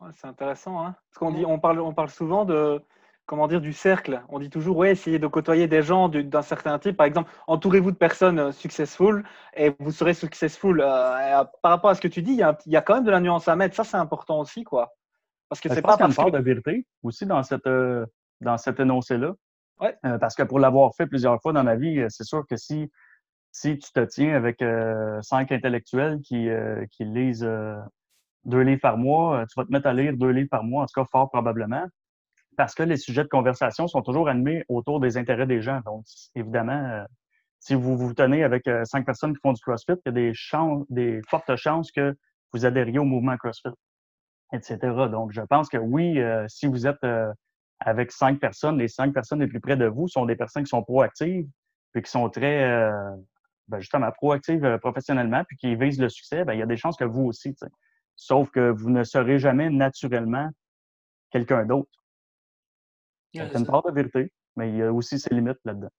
Ouais, 0.00 0.10
c'est 0.14 0.28
intéressant, 0.28 0.80
hein. 0.80 0.94
Parce 1.10 1.18
qu'on 1.18 1.32
dit, 1.32 1.44
on 1.44 1.58
parle, 1.58 1.80
on 1.80 1.92
parle 1.92 2.10
souvent 2.10 2.44
de, 2.44 2.80
comment 3.28 3.46
dire, 3.46 3.60
du 3.60 3.74
cercle. 3.74 4.22
On 4.30 4.38
dit 4.38 4.48
toujours, 4.48 4.78
ouais, 4.78 4.92
essayez 4.92 5.18
de 5.18 5.26
côtoyer 5.26 5.68
des 5.68 5.82
gens 5.82 6.08
du- 6.08 6.24
d'un 6.24 6.40
certain 6.40 6.78
type. 6.78 6.96
Par 6.96 7.06
exemple, 7.06 7.30
entourez-vous 7.46 7.90
de 7.90 7.96
personnes 7.96 8.38
euh, 8.38 8.52
successful 8.52 9.22
et 9.54 9.74
vous 9.78 9.92
serez 9.92 10.14
successful. 10.14 10.80
Euh, 10.80 10.86
euh, 10.86 11.44
par 11.62 11.72
rapport 11.72 11.90
à 11.90 11.94
ce 11.94 12.00
que 12.00 12.08
tu 12.08 12.22
dis, 12.22 12.32
il 12.32 12.38
y, 12.38 12.42
a, 12.42 12.48
un 12.48 12.54
petit- 12.54 12.70
il 12.70 12.72
y 12.72 12.76
a 12.76 12.80
quand 12.80 12.94
même 12.94 13.04
de 13.04 13.10
la 13.10 13.20
nuance 13.20 13.46
à 13.46 13.54
mettre. 13.54 13.76
Ça, 13.76 13.84
c'est 13.84 13.98
important 13.98 14.40
aussi, 14.40 14.64
quoi. 14.64 14.94
Parce 15.50 15.60
que 15.60 15.68
Ben, 15.68 15.74
c'est 15.74 15.82
pas 15.82 15.92
une 15.92 15.98
parce 15.98 16.16
part 16.16 16.26
que... 16.26 16.30
de 16.30 16.38
vérité 16.38 16.86
aussi 17.02 17.26
dans, 17.26 17.42
cette, 17.42 17.66
euh, 17.66 18.06
dans 18.40 18.56
cet 18.56 18.80
énoncé-là. 18.80 19.34
Ouais. 19.78 19.94
Euh, 20.06 20.16
parce 20.18 20.34
que 20.34 20.42
pour 20.42 20.58
l'avoir 20.58 20.94
fait 20.96 21.06
plusieurs 21.06 21.40
fois 21.42 21.52
dans 21.52 21.64
ma 21.64 21.76
vie, 21.76 22.04
c'est 22.08 22.24
sûr 22.24 22.44
que 22.48 22.56
si, 22.56 22.90
si 23.52 23.78
tu 23.78 23.92
te 23.92 24.00
tiens 24.00 24.34
avec 24.34 24.64
cinq 25.22 25.52
intellectuels 25.52 26.20
qui, 26.22 26.48
qui 26.90 27.04
lisent 27.04 27.48
deux 28.44 28.60
livres 28.60 28.80
par 28.80 28.96
mois, 28.96 29.44
tu 29.46 29.54
vas 29.60 29.66
te 29.66 29.70
mettre 29.70 29.86
à 29.86 29.92
lire 29.92 30.14
deux 30.16 30.30
livres 30.30 30.48
par 30.50 30.64
mois, 30.64 30.82
en 30.82 30.86
tout 30.86 31.00
cas 31.00 31.06
fort 31.12 31.30
probablement, 31.30 31.84
parce 32.58 32.74
que 32.74 32.82
les 32.82 32.96
sujets 32.96 33.22
de 33.22 33.28
conversation 33.28 33.86
sont 33.86 34.02
toujours 34.02 34.28
animés 34.28 34.64
autour 34.68 34.98
des 34.98 35.16
intérêts 35.16 35.46
des 35.46 35.62
gens. 35.62 35.80
Donc, 35.86 36.04
évidemment, 36.34 36.72
euh, 36.72 37.04
si 37.60 37.74
vous 37.74 37.96
vous 37.96 38.12
tenez 38.14 38.42
avec 38.42 38.66
euh, 38.66 38.84
cinq 38.84 39.06
personnes 39.06 39.32
qui 39.32 39.38
font 39.40 39.52
du 39.52 39.62
CrossFit, 39.62 39.92
il 39.92 40.02
y 40.06 40.08
a 40.08 40.12
des, 40.12 40.34
chances, 40.34 40.84
des 40.90 41.20
fortes 41.28 41.54
chances 41.54 41.92
que 41.92 42.16
vous 42.52 42.66
adhériez 42.66 42.98
au 42.98 43.04
mouvement 43.04 43.36
CrossFit, 43.36 43.70
etc. 44.52 44.76
Donc, 45.08 45.30
je 45.30 45.40
pense 45.42 45.68
que 45.68 45.76
oui, 45.76 46.18
euh, 46.18 46.46
si 46.48 46.66
vous 46.66 46.88
êtes 46.88 47.06
avec 47.78 48.10
cinq 48.10 48.40
personnes, 48.40 48.76
les 48.76 48.88
cinq 48.88 49.14
personnes 49.14 49.38
les 49.38 49.46
plus 49.46 49.60
près 49.60 49.76
de 49.76 49.86
vous 49.86 50.08
sont 50.08 50.26
des 50.26 50.34
personnes 50.34 50.64
qui 50.64 50.70
sont 50.70 50.82
proactives, 50.82 51.46
puis 51.92 52.02
qui 52.02 52.10
sont 52.10 52.28
très, 52.28 52.90
ben, 53.68 53.78
justement, 53.78 54.10
proactives 54.10 54.78
professionnellement, 54.78 55.44
puis 55.44 55.56
qui 55.58 55.76
visent 55.76 56.00
le 56.00 56.08
succès, 56.08 56.44
ben, 56.44 56.54
il 56.54 56.58
y 56.58 56.62
a 56.62 56.66
des 56.66 56.76
chances 56.76 56.96
que 56.96 57.04
vous 57.04 57.22
aussi. 57.22 57.54
Sauf 58.16 58.50
que 58.50 58.68
vous 58.70 58.90
ne 58.90 59.04
serez 59.04 59.38
jamais 59.38 59.70
naturellement 59.70 60.50
quelqu'un 61.30 61.64
d'autre. 61.64 61.97
Ouais, 63.34 63.40
Il 63.40 63.44
y 63.44 63.48
c'est 63.50 63.56
a 63.56 63.58
une 63.58 63.66
part 63.66 63.82
de 63.82 63.92
vérité, 63.92 64.32
mais 64.56 64.70
il 64.70 64.76
y 64.76 64.82
a 64.82 64.92
aussi 64.92 65.18
ses 65.18 65.34
limites 65.34 65.58
là-dedans. 65.64 65.90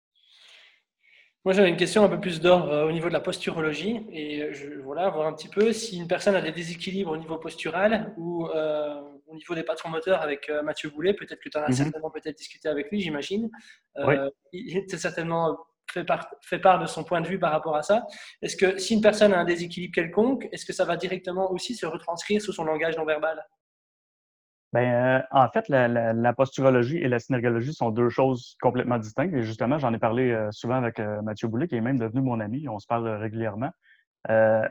Moi, 1.46 1.54
j'avais 1.54 1.70
une 1.70 1.78
question 1.78 2.04
un 2.04 2.10
peu 2.10 2.20
plus 2.20 2.42
d'ordre 2.42 2.70
euh, 2.70 2.86
au 2.88 2.92
niveau 2.92 3.08
de 3.08 3.14
la 3.14 3.22
posturologie. 3.22 4.06
Et 4.12 4.44
euh, 4.44 4.54
je, 4.54 4.82
voilà, 4.82 5.10
voir 5.10 5.26
un 5.28 5.34
petit 5.34 5.48
peu 5.48 5.72
si 5.72 5.98
une 5.98 6.08
personne 6.08 6.36
a 6.36 6.42
des 6.42 6.52
déséquilibres 6.52 7.12
au 7.12 7.18
niveau 7.18 7.38
postural 7.38 8.14
ou 8.18 8.46
euh, 8.48 9.02
au 9.28 9.36
niveau 9.36 9.56
des 9.56 9.64
patrons 9.64 9.90
moteurs 9.90 10.22
avec 10.22 10.50
euh, 10.50 10.62
Mathieu 10.64 10.90
Boulet. 10.90 11.14
Peut-être 11.14 11.40
que 11.40 11.48
tu 11.50 11.58
en 11.58 11.62
as 11.64 11.70
Mhm. 11.70 11.74
certainement 11.76 12.10
peut-être 12.12 12.38
discuté 12.38 12.68
avec 12.68 12.92
lui, 12.92 13.00
j'imagine. 13.00 13.50
Oui. 13.98 14.16
Il 14.52 14.86
t'a 14.88 14.98
certainement 14.98 15.58
fait 15.92 16.04
part, 16.04 16.28
fait 16.42 16.60
part 16.60 16.80
de 16.80 16.86
son 16.86 17.04
point 17.06 17.22
de 17.22 17.28
vue 17.28 17.40
par 17.40 17.52
rapport 17.52 17.76
à 17.78 17.84
ça. 17.84 18.06
Est-ce 18.42 18.58
que 18.58 18.78
si 18.78 18.94
une 18.96 19.02
personne 19.02 19.34
a 19.34 19.40
un 19.40 19.46
déséquilibre 19.46 19.94
quelconque, 19.96 20.48
est-ce 20.52 20.66
que 20.66 20.74
ça 20.74 20.84
va 20.84 20.98
directement 20.98 21.52
aussi 21.52 21.74
se 21.74 21.86
retranscrire 21.86 22.42
sur 22.42 22.54
son 22.54 22.66
langage 22.66 22.98
non 22.98 23.06
verbal? 23.06 23.44
Ben, 24.72 24.94
euh, 24.94 25.22
en 25.32 25.50
fait, 25.50 25.68
la, 25.68 25.88
la- 25.88 26.14
la 26.14 26.34
posturologie 26.34 26.98
et 26.98 27.08
la 27.08 27.18
synergologie 27.20 27.74
sont 27.74 27.90
deux 27.90 28.10
choses 28.10 28.56
complètement 28.62 29.00
distinctes. 29.00 29.34
Et 29.34 29.42
justement, 29.42 29.80
j'en 29.80 29.94
ai 29.94 29.98
parlé 30.00 30.32
euh, 30.32 30.50
souvent 30.52 30.76
avec 30.76 31.00
euh, 31.00 31.22
Mathieu 31.24 31.48
Boulet, 31.48 31.68
qui 31.68 31.76
est 31.76 31.82
même 31.82 31.98
devenu 31.98 32.22
mon 32.22 32.40
ami. 32.40 32.68
On 32.70 32.78
se 32.78 32.86
parle 32.86 33.08
régulièrement. 33.10 33.72
Euh, 34.30 34.68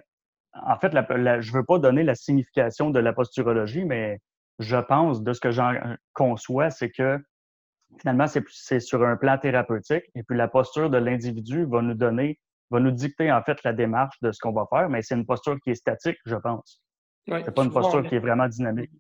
en 0.55 0.79
fait, 0.79 0.95
la, 0.95 1.03
la- 1.17 1.41
je 1.41 1.51
ne 1.53 1.57
veux 1.59 1.65
pas 1.65 1.79
donner 1.81 2.05
la 2.05 2.15
signification 2.15 2.91
de 2.91 3.01
la 3.01 3.13
posturologie, 3.13 3.85
mais 3.85 4.21
je 4.61 4.77
pense, 4.77 5.23
de 5.23 5.33
ce 5.33 5.41
que 5.41 5.51
j'en 5.51 5.73
conçois, 6.13 6.71
c'est 6.71 6.91
que 6.91 7.19
finalement, 8.01 8.27
c'est 8.29 8.45
c'est 8.51 8.81
sur 8.81 9.05
un 9.05 9.17
plan 9.17 9.37
thérapeutique. 9.39 10.05
Et 10.15 10.23
puis, 10.23 10.37
la 10.37 10.47
posture 10.49 10.91
de 10.91 10.99
l'individu 10.99 11.65
va 11.65 11.83
nous 11.83 11.95
donner, 11.95 12.39
va 12.71 12.79
nous 12.79 12.93
dicter 12.93 13.33
en 13.33 13.43
fait 13.43 13.63
la 13.65 13.73
démarche 13.73 14.17
de 14.23 14.31
ce 14.31 14.39
qu'on 14.39 14.53
va 14.53 14.67
faire, 14.71 14.89
mais 14.89 15.03
c'est 15.03 15.17
une 15.17 15.27
posture 15.27 15.59
qui 15.65 15.71
est 15.71 15.75
statique, 15.75 16.19
je 16.25 16.37
pense. 16.37 16.83
Ouais, 17.29 17.43
C'est 17.45 17.55
pas 17.55 17.65
une 17.65 17.73
posture 17.73 18.03
qui 18.09 18.15
est 18.15 18.21
vraiment 18.21 18.47
dynamique. 18.49 18.91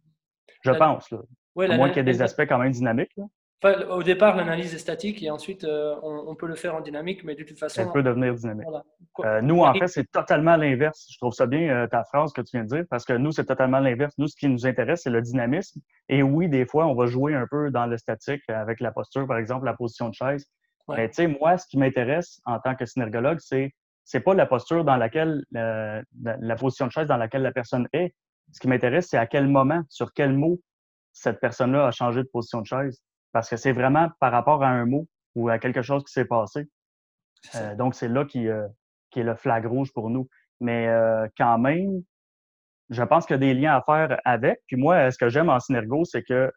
Je 0.63 0.71
La- 0.71 0.79
pense, 0.79 1.11
là. 1.11 1.19
Ouais, 1.55 1.71
À 1.71 1.77
moins 1.77 1.89
qu'il 1.89 1.99
y 1.99 2.01
ait 2.01 2.05
des 2.05 2.23
aspects 2.23 2.43
quand 2.49 2.59
même 2.59 2.71
dynamiques. 2.73 3.11
là. 3.17 3.25
enfin, 3.63 3.83
au 3.89 4.03
départ, 4.05 4.37
l'analyse 4.37 4.73
est 4.75 4.79
statique 4.79 5.23
et 5.25 5.31
ensuite, 5.31 5.65
euh, 5.65 5.97
on, 6.03 6.25
on 6.29 6.35
peut 6.37 6.47
le 6.47 6.55
faire 6.55 6.77
en 6.77 6.81
dynamique, 6.81 7.25
mais 7.25 7.35
de 7.35 7.43
toute 7.43 7.59
façon, 7.59 7.83
Elle 7.83 7.91
peut 7.93 8.03
devenir 8.05 8.35
dynamique. 8.35 8.67
voilà. 8.69 8.85
Euh, 9.25 9.41
nous, 9.43 9.61
en 9.63 9.75
fait, 9.75 9.89
c'est 9.89 10.09
totalement 10.13 10.55
l'inverse. 10.57 11.09
Je 11.11 11.17
trouve 11.19 11.33
ça 11.33 11.47
bien, 11.47 11.69
euh, 11.69 11.87
ta 11.89 12.05
phrase 12.05 12.33
que 12.33 12.41
tu 12.43 12.51
viens 12.57 12.63
de 12.63 12.69
dire, 12.69 12.85
parce 12.89 13.05
que 13.05 13.13
nous, 13.15 13.33
c'est 13.33 13.47
totalement 13.47 13.81
l'inverse. 13.81 14.15
Nous, 14.19 14.29
ce 14.29 14.37
qui 14.37 14.49
nous 14.49 14.65
intéresse, 14.67 15.03
c'est 15.03 15.11
le 15.11 15.21
dynamisme. 15.23 15.81
Et 16.09 16.23
oui, 16.23 16.49
des 16.49 16.65
fois, 16.67 16.87
on 16.87 16.95
va 16.95 17.07
jouer 17.07 17.35
un 17.35 17.47
peu 17.51 17.71
dans 17.73 17.87
le 17.87 17.99
statique 17.99 18.43
avec 18.49 18.79
la 18.79 18.93
posture, 18.93 19.27
par 19.27 19.39
exemple, 19.39 19.65
la 19.65 19.75
position 19.75 20.09
de 20.09 20.15
chaise. 20.15 20.47
Ouais. 20.87 20.97
Mais 20.97 21.09
tu 21.09 21.15
sais, 21.15 21.27
moi, 21.27 21.59
ce 21.59 21.67
qui 21.67 21.77
m'intéresse 21.79 22.41
en 22.47 22.61
tant 22.61 22.77
que 22.77 22.87
synergologue, 22.87 23.39
c'est 23.41 23.73
c'est 24.05 24.21
pas 24.21 24.33
la 24.33 24.47
posture 24.47 24.85
dans 24.85 24.97
laquelle, 24.97 25.43
la, 25.51 26.01
la 26.23 26.57
position 26.57 26.87
de 26.87 26.93
chaise 26.93 27.09
dans 27.09 27.19
laquelle 27.19 27.43
la 27.43 27.53
personne 27.53 27.87
est. 27.93 28.15
Ce 28.53 28.61
qui 28.61 28.69
m'intéresse, 28.69 29.09
c'est 29.11 29.19
à 29.19 29.27
quel 29.27 29.49
moment, 29.49 29.83
sur 29.89 30.13
quel 30.13 30.33
mot 30.33 30.61
cette 31.13 31.41
personne-là 31.41 31.87
a 31.87 31.91
changé 31.91 32.23
de 32.23 32.29
position 32.29 32.61
de 32.61 32.67
chaise. 32.67 33.03
Parce 33.33 33.49
que 33.49 33.57
c'est 33.57 33.73
vraiment 33.73 34.09
par 34.21 34.33
rapport 34.33 34.63
à 34.63 34.69
un 34.69 34.87
mot 34.87 35.07
ou 35.35 35.49
à 35.49 35.59
quelque 35.59 35.83
chose 35.83 36.05
qui 36.05 36.13
s'est 36.13 36.25
passé. 36.25 36.69
Euh, 37.55 37.75
donc, 37.75 37.95
c'est 37.95 38.09
là 38.09 38.25
qui, 38.25 38.49
euh, 38.49 38.67
qui 39.11 39.21
est 39.21 39.25
le 39.25 39.37
flag 39.37 39.67
rouge 39.67 39.93
pour 39.93 40.11
nous. 40.11 40.29
Mais 40.61 40.89
euh, 40.89 41.27
quand 41.37 41.59
même, 41.59 42.03
je 42.91 43.03
pense 43.03 43.27
qu'il 43.27 43.35
y 43.35 43.37
a 43.37 43.39
des 43.39 43.55
liens 43.55 43.77
à 43.77 43.83
faire 43.83 44.19
avec. 44.25 44.61
Puis 44.67 44.77
moi, 44.77 45.11
ce 45.11 45.19
que 45.19 45.29
j'aime 45.29 45.51
en 45.51 45.61
Synergo, 45.61 46.05
c'est 46.05 46.23
que 46.23 46.51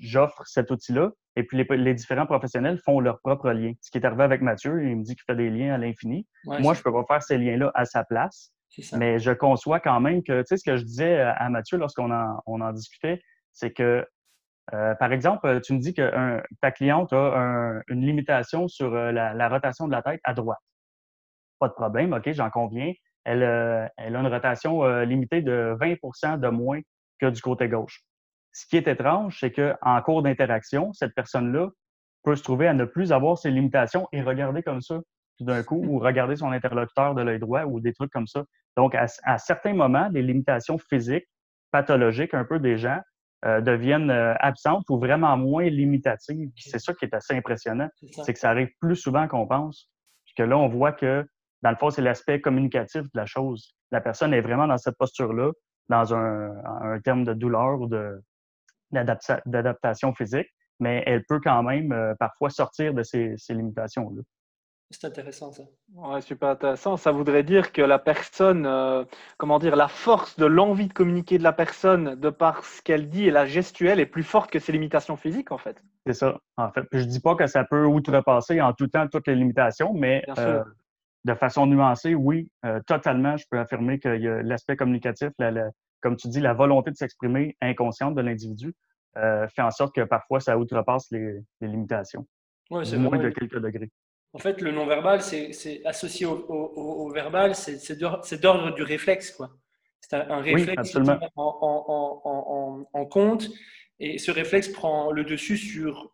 j'offre 0.00 0.42
cet 0.46 0.70
outil-là 0.70 1.10
et 1.36 1.44
puis 1.44 1.58
les, 1.58 1.76
les 1.76 1.94
différents 1.94 2.26
professionnels 2.26 2.78
font 2.78 2.98
leurs 2.98 3.20
propres 3.20 3.50
liens. 3.50 3.74
Ce 3.82 3.90
qui 3.90 3.98
est 3.98 4.06
arrivé 4.06 4.24
avec 4.24 4.40
Mathieu, 4.40 4.82
il 4.82 4.96
me 4.96 5.04
dit 5.04 5.14
qu'il 5.14 5.24
fait 5.24 5.36
des 5.36 5.50
liens 5.50 5.74
à 5.74 5.78
l'infini. 5.78 6.26
Ouais, 6.46 6.60
moi, 6.60 6.72
je 6.72 6.82
peux 6.82 6.92
pas 6.92 7.04
faire 7.06 7.22
ces 7.22 7.36
liens-là 7.36 7.70
à 7.74 7.84
sa 7.84 8.04
place. 8.04 8.52
Mais 8.98 9.18
je 9.18 9.30
conçois 9.32 9.80
quand 9.80 10.00
même 10.00 10.22
que, 10.22 10.40
tu 10.40 10.46
sais, 10.48 10.56
ce 10.56 10.64
que 10.64 10.76
je 10.76 10.84
disais 10.84 11.20
à 11.20 11.32
à 11.32 11.48
Mathieu 11.48 11.78
lorsqu'on 11.78 12.10
en, 12.12 12.40
on 12.46 12.60
en 12.60 12.72
discutait, 12.72 13.20
c'est 13.52 13.72
que, 13.72 14.06
euh, 14.74 14.94
par 14.96 15.12
exemple, 15.12 15.60
tu 15.62 15.72
me 15.74 15.78
dis 15.78 15.94
que 15.94 16.42
ta 16.60 16.70
cliente 16.72 17.12
a 17.12 17.38
un- 17.38 17.82
une 17.88 18.04
limitation 18.04 18.68
sur 18.68 18.94
euh, 18.94 19.12
la, 19.12 19.48
rotation 19.48 19.86
de 19.86 19.92
la 19.92 20.02
tête 20.02 20.20
à 20.24 20.34
droite. 20.34 20.58
Pas 21.58 21.68
de 21.68 21.74
problème, 21.74 22.12
OK, 22.12 22.30
j'en 22.32 22.50
conviens. 22.50 22.92
Elle, 23.24 23.42
euh, 23.42 23.86
elle 23.96 24.14
a 24.16 24.20
une 24.20 24.26
rotation 24.26 24.84
euh, 24.84 25.04
limitée 25.04 25.42
de 25.42 25.76
20% 25.80 26.38
de 26.38 26.48
moins 26.48 26.80
que 27.18 27.26
du 27.30 27.40
côté 27.40 27.68
gauche. 27.68 28.02
Ce 28.52 28.66
qui 28.66 28.76
est 28.76 28.88
étrange, 28.88 29.38
c'est 29.40 29.52
qu'en 29.52 30.02
cours 30.02 30.22
d'interaction, 30.22 30.92
cette 30.92 31.14
personne-là 31.14 31.68
peut 32.24 32.36
se 32.36 32.42
trouver 32.42 32.68
à 32.68 32.74
ne 32.74 32.84
plus 32.84 33.12
avoir 33.12 33.38
ses 33.38 33.50
limitations 33.50 34.08
et 34.12 34.22
regarder 34.22 34.62
comme 34.62 34.80
ça 34.80 35.00
tout 35.38 35.44
d'un 35.44 35.62
coup, 35.62 35.82
ou 35.84 35.98
regarder 35.98 36.36
son 36.36 36.52
interlocuteur 36.52 37.14
de 37.14 37.22
l'œil 37.22 37.38
droit 37.38 37.64
ou 37.64 37.80
des 37.80 37.92
trucs 37.92 38.10
comme 38.10 38.26
ça. 38.26 38.44
Donc, 38.76 38.94
à, 38.94 39.06
à 39.24 39.38
certains 39.38 39.74
moments, 39.74 40.08
les 40.12 40.22
limitations 40.22 40.78
physiques, 40.78 41.26
pathologiques 41.70 42.34
un 42.34 42.44
peu 42.44 42.58
des 42.58 42.78
gens, 42.78 43.00
euh, 43.44 43.60
deviennent 43.60 44.10
euh, 44.10 44.34
absentes 44.40 44.88
ou 44.88 44.98
vraiment 44.98 45.36
moins 45.36 45.64
limitatives. 45.68 46.50
C'est 46.56 46.78
ça 46.78 46.94
qui 46.94 47.04
est 47.04 47.14
assez 47.14 47.34
impressionnant, 47.34 47.88
c'est 48.24 48.32
que 48.32 48.38
ça 48.38 48.50
arrive 48.50 48.70
plus 48.80 48.96
souvent 48.96 49.28
qu'on 49.28 49.46
pense. 49.46 49.90
Puis 50.24 50.34
que 50.36 50.42
là, 50.42 50.56
on 50.56 50.68
voit 50.68 50.92
que, 50.92 51.24
dans 51.62 51.70
le 51.70 51.76
fond, 51.76 51.90
c'est 51.90 52.02
l'aspect 52.02 52.40
communicatif 52.40 53.02
de 53.02 53.10
la 53.14 53.26
chose. 53.26 53.76
La 53.92 54.00
personne 54.00 54.32
est 54.32 54.40
vraiment 54.40 54.66
dans 54.66 54.78
cette 54.78 54.96
posture-là, 54.96 55.52
dans 55.90 56.14
un, 56.14 56.50
un 56.64 56.98
terme 57.00 57.24
de 57.24 57.34
douleur 57.34 57.80
ou 57.80 57.86
de 57.86 58.20
d'adaptation 58.92 60.14
physique, 60.14 60.48
mais 60.80 61.02
elle 61.06 61.24
peut 61.28 61.40
quand 61.42 61.62
même 61.62 61.92
euh, 61.92 62.14
parfois 62.18 62.50
sortir 62.50 62.94
de 62.94 63.02
ces, 63.02 63.34
ces 63.36 63.52
limitations-là. 63.52 64.22
C'est 64.90 65.04
intéressant 65.04 65.50
ça. 65.52 65.64
Ouais, 65.94 66.20
super 66.20 66.50
intéressant. 66.50 66.96
Ça 66.96 67.10
voudrait 67.10 67.42
dire 67.42 67.72
que 67.72 67.82
la 67.82 67.98
personne, 67.98 68.66
euh, 68.66 69.04
comment 69.36 69.58
dire, 69.58 69.74
la 69.74 69.88
force 69.88 70.36
de 70.36 70.46
l'envie 70.46 70.86
de 70.86 70.92
communiquer 70.92 71.38
de 71.38 71.42
la 71.42 71.52
personne, 71.52 72.14
de 72.14 72.30
par 72.30 72.64
ce 72.64 72.82
qu'elle 72.82 73.08
dit 73.08 73.26
et 73.26 73.30
la 73.32 73.46
gestuelle, 73.46 73.98
est 73.98 74.06
plus 74.06 74.22
forte 74.22 74.50
que 74.50 74.58
ses 74.60 74.70
limitations 74.72 75.16
physiques, 75.16 75.50
en 75.50 75.58
fait. 75.58 75.82
C'est 76.06 76.12
ça, 76.12 76.38
en 76.56 76.70
fait. 76.70 76.84
Puis 76.84 77.00
je 77.00 77.04
dis 77.06 77.20
pas 77.20 77.34
que 77.34 77.48
ça 77.48 77.64
peut 77.64 77.84
outrepasser 77.84 78.60
en 78.60 78.72
tout 78.74 78.86
temps 78.86 79.08
toutes 79.08 79.26
les 79.26 79.34
limitations, 79.34 79.92
mais 79.92 80.22
euh, 80.38 80.62
de 81.24 81.34
façon 81.34 81.66
nuancée, 81.66 82.14
oui, 82.14 82.48
euh, 82.64 82.80
totalement, 82.86 83.36
je 83.36 83.44
peux 83.50 83.58
affirmer 83.58 83.98
qu'il 83.98 84.22
y 84.22 84.28
a 84.28 84.40
l'aspect 84.42 84.76
communicatif, 84.76 85.30
la- 85.40 85.50
la- 85.50 85.70
comme 86.00 86.16
tu 86.16 86.28
dis, 86.28 86.40
la 86.40 86.52
volonté 86.54 86.92
de 86.92 86.96
s'exprimer 86.96 87.56
inconsciente 87.60 88.14
de 88.14 88.20
l'individu 88.22 88.72
euh, 89.16 89.48
fait 89.48 89.62
en 89.62 89.72
sorte 89.72 89.94
que 89.96 90.02
parfois 90.02 90.38
ça 90.38 90.56
outrepasse 90.56 91.10
les, 91.10 91.40
les 91.60 91.68
limitations, 91.68 92.24
Ouais, 92.70 92.84
c'est 92.84 92.98
moins 92.98 93.18
de 93.18 93.30
quelques 93.30 93.58
degrés. 93.60 93.90
En 94.32 94.38
fait, 94.38 94.60
le 94.60 94.70
non-verbal, 94.70 95.22
c'est 95.22 95.80
associé 95.86 96.26
au, 96.26 96.32
au- 96.48 96.72
au- 96.76 97.06
au 97.06 97.10
verbal, 97.10 97.54
c'est 97.54 97.78
c'est 97.78 97.96
d'or- 97.96 98.20
c'est 98.24 98.40
d'ordre 98.40 98.74
du 98.74 98.82
réflexe. 98.82 99.30
quoi. 99.30 99.50
C'est 100.00 100.14
un, 100.16 100.30
un 100.30 100.40
réflexe 100.40 100.90
tient 100.90 101.18
en, 101.36 102.24
en- 102.24 102.86
en- 102.92 103.06
compte 103.06 103.48
et 103.98 104.18
ce 104.18 104.30
réflexe 104.30 104.68
prend 104.68 105.10
le 105.10 105.24
dessus 105.24 105.56
sur 105.56 106.12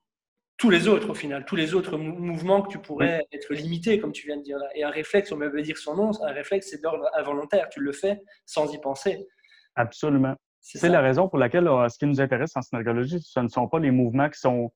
tous 0.56 0.70
les 0.70 0.86
autres 0.86 1.10
au 1.10 1.14
final, 1.14 1.44
tous 1.44 1.56
les 1.56 1.74
autres 1.74 1.98
mou- 1.98 2.16
mouvements 2.18 2.62
que 2.62 2.68
tu 2.70 2.78
pourrais 2.78 3.26
être 3.32 3.52
limité, 3.52 3.98
comme 3.98 4.12
tu 4.12 4.26
viens 4.26 4.36
de 4.36 4.42
dire 4.42 4.58
là. 4.58 4.68
Et 4.76 4.84
un 4.84 4.90
réflexe, 4.90 5.32
on 5.32 5.36
va 5.36 5.48
dire 5.60 5.76
son 5.76 5.96
nom, 5.96 6.10
un 6.22 6.32
réflexe, 6.32 6.68
c'est 6.70 6.80
d'ordre 6.80 7.10
involontaire. 7.14 7.68
Tu 7.70 7.80
le 7.80 7.90
fais 7.92 8.20
sans 8.46 8.72
y 8.72 8.78
penser. 8.80 9.26
Absolument. 9.74 10.36
C'est 10.60 10.88
la 10.88 11.00
raison 11.00 11.28
pour 11.28 11.38
laquelle 11.38 11.66
euh, 11.66 11.88
ce 11.88 11.98
qui 11.98 12.06
nous 12.06 12.20
intéresse 12.20 12.52
en 12.56 12.62
synergologie, 12.62 13.20
ce 13.20 13.40
ne 13.40 13.48
sont 13.48 13.66
pas 13.66 13.80
les 13.80 13.90
mouvements 13.90 14.28
qui 14.30 14.38
sont 14.38 14.70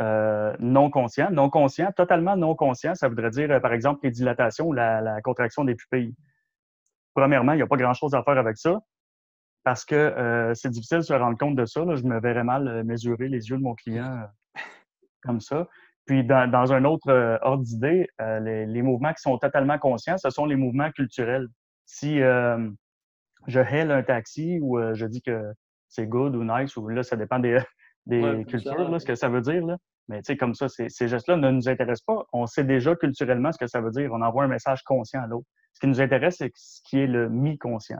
euh, 0.00 0.54
non 0.58 0.90
conscients. 0.90 1.30
Non 1.30 1.50
conscients, 1.50 1.92
totalement 1.92 2.36
non 2.36 2.54
conscients, 2.54 2.94
ça 2.94 3.08
voudrait 3.08 3.30
dire, 3.30 3.50
euh, 3.50 3.60
par 3.60 3.72
exemple, 3.72 4.00
les 4.02 4.10
dilatations 4.10 4.66
ou 4.66 4.72
la, 4.72 5.20
contraction 5.22 5.64
des 5.64 5.74
pupilles. 5.74 6.14
Premièrement, 7.14 7.52
il 7.52 7.56
n'y 7.56 7.62
a 7.62 7.66
pas 7.66 7.76
grand-chose 7.76 8.14
à 8.14 8.22
faire 8.22 8.38
avec 8.38 8.56
ça 8.56 8.80
parce 9.64 9.84
que 9.84 9.94
euh, 9.94 10.54
c'est 10.54 10.68
difficile 10.68 10.98
de 10.98 11.02
se 11.02 11.14
rendre 11.14 11.38
compte 11.38 11.56
de 11.56 11.64
ça. 11.64 11.80
Je 11.94 12.02
me 12.02 12.20
verrais 12.20 12.44
mal 12.44 12.68
euh, 12.68 12.84
mesurer 12.84 13.28
les 13.28 13.48
yeux 13.48 13.56
de 13.56 13.62
mon 13.62 13.74
client 13.74 14.22
euh, 14.56 14.60
comme 15.22 15.40
ça. 15.40 15.68
Puis, 16.06 16.22
dans, 16.22 16.72
un 16.72 16.84
autre 16.84 17.38
ordre 17.42 17.64
d'idée, 17.64 18.06
euh, 18.20 18.38
les, 18.38 18.66
les 18.66 18.82
mouvements 18.82 19.14
qui 19.14 19.22
sont 19.22 19.38
totalement 19.38 19.78
conscients, 19.78 20.18
ce 20.18 20.28
sont 20.28 20.44
les 20.44 20.56
mouvements 20.56 20.90
culturels. 20.90 21.48
Si 21.86 22.20
euh, 22.20 22.68
je 23.46 23.60
haile 23.60 23.90
un 23.90 24.02
taxi 24.02 24.58
ou 24.60 24.78
je 24.92 25.06
dis 25.06 25.22
que 25.22 25.54
c'est 25.88 26.06
good 26.06 26.36
ou 26.36 26.44
nice, 26.44 26.76
ou 26.76 26.88
là, 26.88 27.02
ça 27.02 27.16
dépend 27.16 27.38
des, 27.38 27.58
des 28.06 28.20
Ouais, 28.22 28.44
cultures, 28.44 28.88
là, 28.90 28.98
ce 28.98 29.06
que 29.06 29.14
ça 29.14 29.28
veut 29.28 29.40
dire. 29.40 29.64
Là. 29.64 29.76
Mais 30.08 30.18
tu 30.18 30.26
sais, 30.26 30.36
comme 30.36 30.54
ça, 30.54 30.68
ces, 30.68 30.88
ces 30.88 31.08
gestes-là 31.08 31.36
ne 31.36 31.50
nous 31.50 31.68
intéressent 31.68 32.04
pas. 32.04 32.24
On 32.32 32.46
sait 32.46 32.64
déjà 32.64 32.94
culturellement 32.94 33.52
ce 33.52 33.58
que 33.58 33.66
ça 33.66 33.80
veut 33.80 33.90
dire. 33.90 34.10
On 34.12 34.20
envoie 34.22 34.44
un 34.44 34.48
message 34.48 34.82
conscient 34.82 35.22
à 35.22 35.26
l'autre. 35.26 35.46
Ce 35.72 35.80
qui 35.80 35.86
nous 35.86 36.00
intéresse, 36.00 36.36
c'est 36.38 36.52
ce 36.54 36.80
qui 36.84 36.98
est 37.00 37.06
le 37.06 37.28
mi-conscient, 37.28 37.98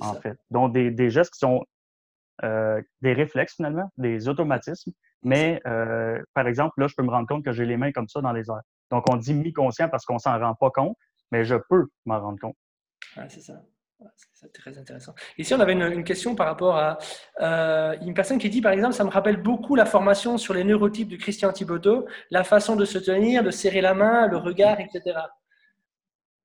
en 0.00 0.12
ça. 0.14 0.20
fait. 0.20 0.36
Donc, 0.50 0.72
des, 0.72 0.90
des 0.90 1.10
gestes 1.10 1.32
qui 1.32 1.38
sont 1.38 1.64
euh, 2.44 2.80
des 3.00 3.14
réflexes, 3.14 3.54
finalement, 3.56 3.90
des 3.96 4.28
automatismes. 4.28 4.92
Mais, 5.22 5.60
euh, 5.66 6.22
par 6.34 6.46
exemple, 6.46 6.74
là, 6.80 6.86
je 6.86 6.94
peux 6.94 7.02
me 7.02 7.10
rendre 7.10 7.26
compte 7.26 7.44
que 7.44 7.52
j'ai 7.52 7.64
les 7.64 7.76
mains 7.78 7.90
comme 7.92 8.08
ça 8.08 8.20
dans 8.20 8.32
les 8.32 8.50
airs. 8.50 8.60
Donc, 8.90 9.04
on 9.10 9.16
dit 9.16 9.34
mi-conscient 9.34 9.88
parce 9.88 10.04
qu'on 10.04 10.18
s'en 10.18 10.38
rend 10.38 10.54
pas 10.54 10.70
compte, 10.70 10.96
mais 11.32 11.44
je 11.44 11.56
peux 11.70 11.86
m'en 12.04 12.20
rendre 12.20 12.38
compte. 12.38 12.56
Ouais, 13.16 13.24
c'est 13.28 13.40
ça. 13.40 13.54
C'est- 14.34 14.52
très 14.52 14.78
intéressant. 14.78 15.14
Ici, 15.38 15.54
on 15.54 15.60
avait 15.60 15.72
une, 15.72 15.82
une 15.82 16.04
question 16.04 16.34
par 16.34 16.46
rapport 16.46 16.76
à 16.76 16.98
euh, 17.40 17.96
une 18.02 18.14
personne 18.14 18.38
qui 18.38 18.48
dit, 18.50 18.60
par 18.60 18.72
exemple, 18.72 18.94
ça 18.94 19.04
me 19.04 19.10
rappelle 19.10 19.38
beaucoup 19.38 19.74
la 19.74 19.86
formation 19.86 20.38
sur 20.38 20.54
les 20.54 20.64
neurotypes 20.64 21.08
de 21.08 21.16
Christian 21.16 21.52
Thibodeau, 21.52 22.06
la 22.30 22.44
façon 22.44 22.76
de 22.76 22.84
se 22.84 22.98
tenir, 22.98 23.42
de 23.42 23.50
serrer 23.50 23.80
la 23.80 23.94
main, 23.94 24.28
le 24.28 24.36
regard, 24.36 24.78
etc. 24.80 25.18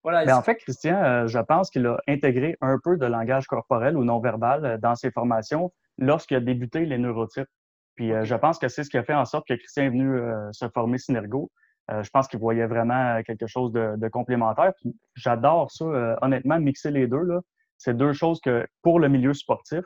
Voilà. 0.04 0.26
Mais 0.26 0.32
en 0.32 0.42
fait, 0.42 0.56
Christian, 0.56 0.96
euh, 1.04 1.28
je 1.28 1.40
pense 1.40 1.70
qu'il 1.70 1.86
a 1.86 1.98
intégré 2.08 2.58
un 2.62 2.80
peu 2.84 2.98
de 2.98 3.06
langage 3.06 3.46
corporel 3.46 3.96
ou 3.98 4.04
non-verbal 4.04 4.66
euh, 4.66 4.78
dans 4.78 4.96
ses 4.96 5.12
formations 5.12 5.72
lorsqu'il 5.98 6.38
a 6.38 6.40
débuté 6.40 6.86
les 6.86 6.98
neurotypes. 6.98 7.50
Puis 7.96 8.12
euh, 8.12 8.24
je 8.24 8.36
pense 8.36 8.58
que 8.58 8.68
c'est 8.68 8.84
ce 8.84 8.90
qui 8.90 8.98
a 8.98 9.04
fait 9.04 9.14
en 9.14 9.26
sorte 9.26 9.48
que 9.48 9.54
Christian 9.54 9.84
est 9.84 9.90
venu 9.90 10.20
se 10.54 10.68
former 10.70 10.98
Synergo. 10.98 11.52
Euh, 11.90 12.04
je 12.04 12.10
pense 12.12 12.28
qu'il 12.28 12.40
voyait 12.40 12.68
vraiment 12.68 13.18
euh, 13.18 13.22
quelque 13.24 13.48
chose 13.48 13.72
de, 13.72 14.08
complémentaire. 14.10 14.74
J'adore 15.16 15.72
ça, 15.72 15.86
euh, 15.86 16.16
honnêtement, 16.22 16.60
mixer 16.60 16.92
les 16.92 17.08
deux. 17.08 17.28
C'est 17.78 17.98
deux 17.98 18.14
choses 18.14 18.40
que 18.42 18.68
pour 18.82 19.00
le 19.00 19.10
milieu 19.10 19.34
sportif, 19.34 19.84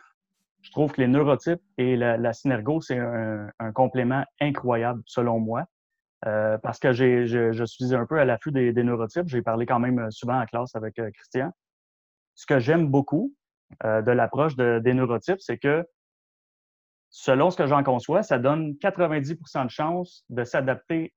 je 0.62 0.72
trouve 0.72 0.92
que 0.92 1.02
les 1.02 1.08
neurotypes 1.08 1.62
et 1.78 1.96
la, 1.96 2.34
Synergo, 2.34 2.82
c'est 2.82 2.98
un, 2.98 3.72
complément 3.74 4.24
incroyable 4.42 5.02
selon 5.06 5.40
moi. 5.40 5.66
Parce 6.22 6.80
que 6.80 6.92
je, 6.92 7.64
suis 7.66 7.94
un 7.94 8.06
peu 8.08 8.20
à 8.20 8.26
l'affût 8.26 8.52
des, 8.52 8.74
neurotypes. 8.74 9.28
J'ai 9.28 9.44
parlé 9.44 9.68
quand 9.68 9.80
même 9.80 10.10
souvent 10.10 10.42
en 10.42 10.46
classe 10.46 10.76
avec 10.76 10.96
Christian. 11.14 11.52
Ce 12.34 12.48
que 12.48 12.60
j'aime 12.60 12.88
beaucoup 12.88 13.32
de 13.84 14.12
l'approche 14.12 14.56
de- 14.56 14.82
des 14.84 14.96
neurotypes, 14.96 15.40
c'est 15.40 15.60
que 15.60 15.86
selon 17.12 17.52
ce 17.52 17.58
que 17.58 17.68
j'en 17.68 17.84
conçois, 17.84 18.24
ça 18.24 18.40
donne 18.40 18.74
90% 18.82 19.66
de 19.66 19.70
chances 19.70 20.26
de 20.30 20.44
s'adapter 20.44 21.14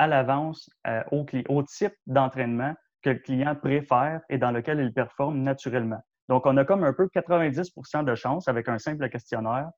à 0.00 0.06
l'avance 0.06 0.70
euh, 0.86 1.02
au, 1.12 1.62
type 1.62 1.92
d'entraînement 2.06 2.74
que 3.02 3.10
le 3.10 3.18
client 3.18 3.54
préfère 3.54 4.22
et 4.30 4.38
dans 4.38 4.50
lequel 4.50 4.80
il 4.80 4.94
performe 4.94 5.42
naturellement. 5.42 6.00
Donc, 6.30 6.46
on 6.46 6.56
a 6.56 6.64
comme 6.64 6.84
un 6.84 6.94
peu 6.94 7.06
90% 7.14 8.04
de 8.04 8.14
chances 8.14 8.48
avec 8.48 8.66
un 8.70 8.78
simple 8.78 9.10
questionnaire 9.10 9.68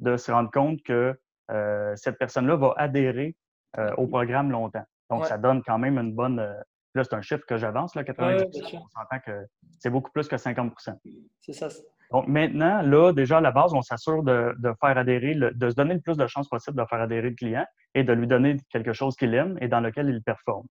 de 0.00 0.16
se 0.16 0.32
rendre 0.32 0.50
compte 0.50 0.82
que 0.82 1.16
euh, 1.52 1.92
cette 1.94 2.18
personne-là 2.18 2.56
va 2.56 2.74
adhérer 2.76 3.36
euh, 3.78 3.94
au 3.98 4.08
programme 4.08 4.50
longtemps. 4.50 4.84
Donc, 5.10 5.22
Ouais. 5.22 5.28
ça 5.28 5.38
donne 5.38 5.62
quand 5.62 5.78
même 5.78 5.96
une 5.96 6.12
bonne. 6.12 6.38
là, 6.94 7.04
c'est 7.04 7.14
un 7.14 7.22
chiffre 7.22 7.44
que 7.46 7.56
j'avance, 7.56 7.94
là, 7.94 8.02
90 8.02 8.60
Ouais. 8.60 8.78
On 8.78 8.88
s'entend 8.88 9.20
que 9.24 9.46
c'est 9.78 9.90
beaucoup 9.90 10.10
plus 10.10 10.26
que 10.26 10.36
50% 10.36 10.96
C'est 11.40 11.52
ça. 11.52 11.68
Donc, 12.10 12.26
maintenant, 12.26 12.80
là, 12.82 13.12
déjà, 13.12 13.38
à 13.38 13.40
la 13.40 13.50
base, 13.50 13.74
on 13.74 13.82
s'assure 13.82 14.22
de, 14.22 14.54
de 14.58 14.72
faire 14.80 14.96
adhérer, 14.96 15.34
le- 15.34 15.52
de 15.52 15.68
se 15.70 15.74
donner 15.74 15.94
le 15.94 16.00
plus 16.00 16.16
de 16.16 16.26
chances 16.26 16.48
possible 16.48 16.76
de 16.78 16.84
faire 16.86 17.00
adhérer 17.00 17.30
le 17.30 17.36
client 17.36 17.66
et 17.94 18.02
de 18.02 18.12
lui 18.12 18.26
donner 18.26 18.56
quelque 18.70 18.92
chose 18.92 19.14
qu'il 19.16 19.34
aime 19.34 19.58
et 19.60 19.68
dans 19.68 19.80
lequel 19.80 20.08
il 20.08 20.22
performe. 20.22 20.66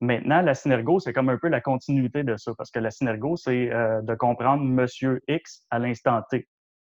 Maintenant, 0.00 0.42
la 0.42 0.54
synergo, 0.54 1.00
c'est 1.00 1.12
comme 1.12 1.28
un 1.28 1.38
peu 1.38 1.48
la 1.48 1.60
continuité 1.60 2.22
de 2.22 2.36
ça, 2.36 2.52
parce 2.56 2.70
que 2.70 2.78
la 2.78 2.90
synergo, 2.90 3.36
c'est 3.36 3.72
euh, 3.72 4.00
de 4.02 4.14
comprendre 4.14 4.62
Monsieur 4.62 5.20
X 5.28 5.64
à 5.70 5.78
l'instant 5.78 6.22
T. 6.30 6.48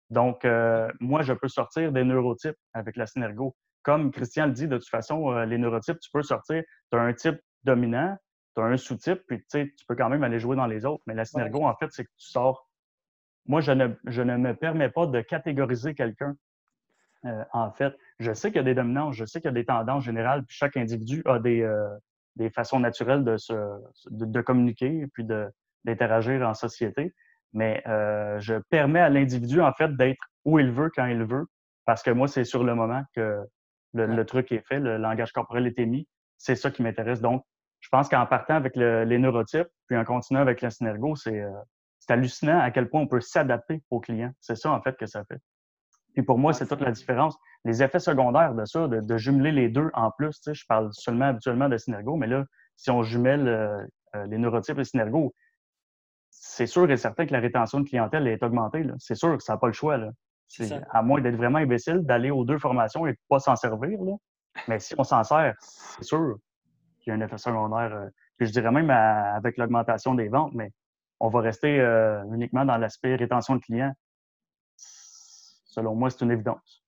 Donc, 0.09 0.43
euh, 0.45 0.91
moi, 0.99 1.21
je 1.21 1.33
peux 1.33 1.47
sortir 1.47 1.91
des 1.91 2.03
neurotypes 2.03 2.57
avec 2.73 2.97
la 2.97 3.05
synergo. 3.07 3.55
Comme 3.83 4.11
Christian 4.11 4.47
le 4.47 4.51
dit, 4.51 4.67
de 4.67 4.77
toute 4.77 4.89
façon, 4.89 5.31
euh, 5.31 5.45
les 5.45 5.57
neurotypes, 5.57 5.99
tu 5.99 6.09
peux 6.11 6.21
sortir, 6.21 6.61
tu 6.91 6.97
as 6.97 7.01
un 7.01 7.13
type 7.13 7.39
dominant, 7.63 8.15
tu 8.55 8.61
as 8.61 8.65
un 8.65 8.77
sous-type, 8.77 9.21
puis 9.27 9.43
tu 9.49 9.71
peux 9.87 9.95
quand 9.95 10.09
même 10.09 10.23
aller 10.23 10.39
jouer 10.39 10.55
dans 10.55 10.67
les 10.67 10.85
autres. 10.85 11.01
Mais 11.07 11.15
la 11.15 11.25
synergo, 11.25 11.63
en 11.63 11.75
fait, 11.75 11.87
c'est 11.91 12.03
que 12.03 12.09
tu 12.17 12.27
sors. 12.27 12.67
Moi, 13.47 13.61
je 13.61 13.71
ne, 13.71 13.87
je 14.05 14.21
ne 14.21 14.37
me 14.37 14.53
permets 14.55 14.89
pas 14.89 15.07
de 15.07 15.21
catégoriser 15.21 15.93
quelqu'un. 15.95 16.35
Euh, 17.25 17.43
en 17.53 17.71
fait, 17.71 17.93
je 18.19 18.33
sais 18.33 18.49
qu'il 18.49 18.57
y 18.57 18.61
a 18.61 18.63
des 18.63 18.73
dominances, 18.75 19.15
je 19.15 19.25
sais 19.25 19.39
qu'il 19.41 19.49
y 19.49 19.51
a 19.51 19.53
des 19.53 19.65
tendances 19.65 20.03
générales, 20.03 20.43
puis 20.43 20.55
chaque 20.55 20.77
individu 20.77 21.21
a 21.25 21.39
des, 21.39 21.61
euh, 21.61 21.87
des 22.35 22.49
façons 22.49 22.79
naturelles 22.79 23.23
de, 23.23 23.37
se, 23.37 23.53
de, 24.09 24.25
de 24.25 24.41
communiquer 24.41 25.05
puis 25.13 25.23
de, 25.23 25.47
d'interagir 25.85 26.47
en 26.47 26.53
société. 26.53 27.13
Mais 27.53 27.83
euh, 27.87 28.39
je 28.39 28.55
permets 28.69 29.01
à 29.01 29.09
l'individu, 29.09 29.61
en 29.61 29.73
fait, 29.73 29.95
d'être 29.97 30.21
où 30.45 30.57
il 30.57 30.71
veut, 30.71 30.89
quand 30.95 31.05
il 31.05 31.23
veut, 31.23 31.45
parce 31.85 32.01
que 32.01 32.11
moi, 32.11 32.27
c'est 32.27 32.43
sur 32.45 32.63
le 32.63 32.73
moment 32.75 33.03
que 33.13 33.41
le, 33.93 34.05
le 34.07 34.25
truc 34.25 34.51
est 34.51 34.65
fait, 34.65 34.79
le 34.79 34.97
langage 34.97 35.31
corporel 35.33 35.67
est 35.67 35.77
émis. 35.77 36.07
C'est 36.37 36.55
ça 36.55 36.71
qui 36.71 36.81
m'intéresse. 36.81 37.21
Donc, 37.21 37.43
je 37.81 37.89
pense 37.89 38.07
qu'en 38.09 38.25
partant 38.25 38.55
avec 38.55 38.75
le- 38.75 39.03
les 39.03 39.19
neurotypes, 39.19 39.67
puis 39.87 39.97
en 39.97 40.05
continuant 40.05 40.41
avec 40.41 40.61
la 40.61 40.69
synergo, 40.69 41.15
c'est, 41.15 41.41
euh, 41.41 41.51
c'est 42.01 42.11
hallucinant 42.11 42.59
à 42.59 42.71
quel 42.71 42.89
point 42.89 43.01
on 43.01 43.07
peut 43.07 43.21
s'adapter 43.21 43.81
aux 43.91 43.99
clients. 43.99 44.31
C'est 44.41 44.55
ça, 44.55 44.71
en 44.71 44.81
fait, 44.81 44.97
que 44.97 45.05
ça 45.05 45.23
fait. 45.23 45.39
Puis 46.13 46.23
pour 46.23 46.37
moi, 46.37 46.51
c'est 46.51 46.67
toute 46.67 46.81
la 46.81 46.91
différence. 46.91 47.37
Les 47.63 47.81
effets 47.83 47.99
secondaires 47.99 48.53
de 48.53 48.65
ça, 48.65 48.87
de, 48.87 48.99
de 48.99 49.17
jumeler 49.17 49.51
les 49.53 49.69
deux 49.69 49.89
en 49.93 50.11
plus, 50.11 50.31
tu 50.41 50.41
sais, 50.41 50.53
je 50.53 50.65
parle 50.67 50.89
seulement 50.91 51.25
habituellement 51.27 51.69
de 51.69 51.77
Synergo, 51.77 52.17
mais 52.17 52.27
là, 52.27 52.43
si 52.75 52.89
on 52.91 53.03
jumelle 53.03 53.47
euh, 53.47 53.85
euh, 54.15 54.25
les 54.25 54.37
neurotypes 54.37 54.79
et 54.79 54.83
Synergo, 54.83 55.33
c'est 56.31 56.65
sûr 56.65 56.89
et 56.89 56.97
certain 56.97 57.25
que 57.27 57.33
la 57.33 57.39
rétention 57.39 57.79
de 57.81 57.87
clientèle 57.87 58.27
est 58.27 58.41
augmentée. 58.43 58.83
C'est 58.97 59.15
sûr 59.15 59.37
que 59.37 59.43
ça 59.43 59.53
n'a 59.53 59.59
pas 59.59 59.67
le 59.67 59.73
choix. 59.73 59.97
Là. 59.97 60.09
À 60.89 61.01
moins 61.01 61.21
d'être 61.21 61.35
vraiment 61.37 61.59
imbécile, 61.59 61.99
d'aller 61.99 62.31
aux 62.31 62.43
deux 62.43 62.57
formations 62.57 63.05
et 63.07 63.13
de 63.13 63.17
pas 63.29 63.39
s'en 63.39 63.55
servir. 63.55 64.01
Là. 64.01 64.13
Mais 64.67 64.79
si 64.79 64.95
on 64.97 65.03
s'en 65.03 65.23
sert, 65.23 65.55
c'est 65.59 66.03
sûr 66.03 66.37
qu'il 66.99 67.11
y 67.11 67.13
a 67.13 67.17
un 67.17 67.21
effet 67.21 67.37
secondaire. 67.37 67.93
euh, 67.93 68.09
je 68.39 68.49
dirais 68.51 68.71
même 68.71 68.89
à- 68.89 69.33
avec 69.35 69.55
l'augmentation 69.57 70.15
des 70.15 70.27
ventes, 70.29 70.53
mais 70.55 70.71
on 71.21 71.29
va 71.29 71.39
rester 71.39 71.79
euh, 71.79 72.23
uniquement 72.33 72.65
dans 72.65 72.77
l'aspect 72.77 73.15
rétention 73.15 73.55
de 73.55 73.61
clients. 73.61 73.93
Selon 74.75 75.95
moi, 75.95 76.09
c'est 76.09 76.25
une 76.25 76.31
évidence. 76.31 76.83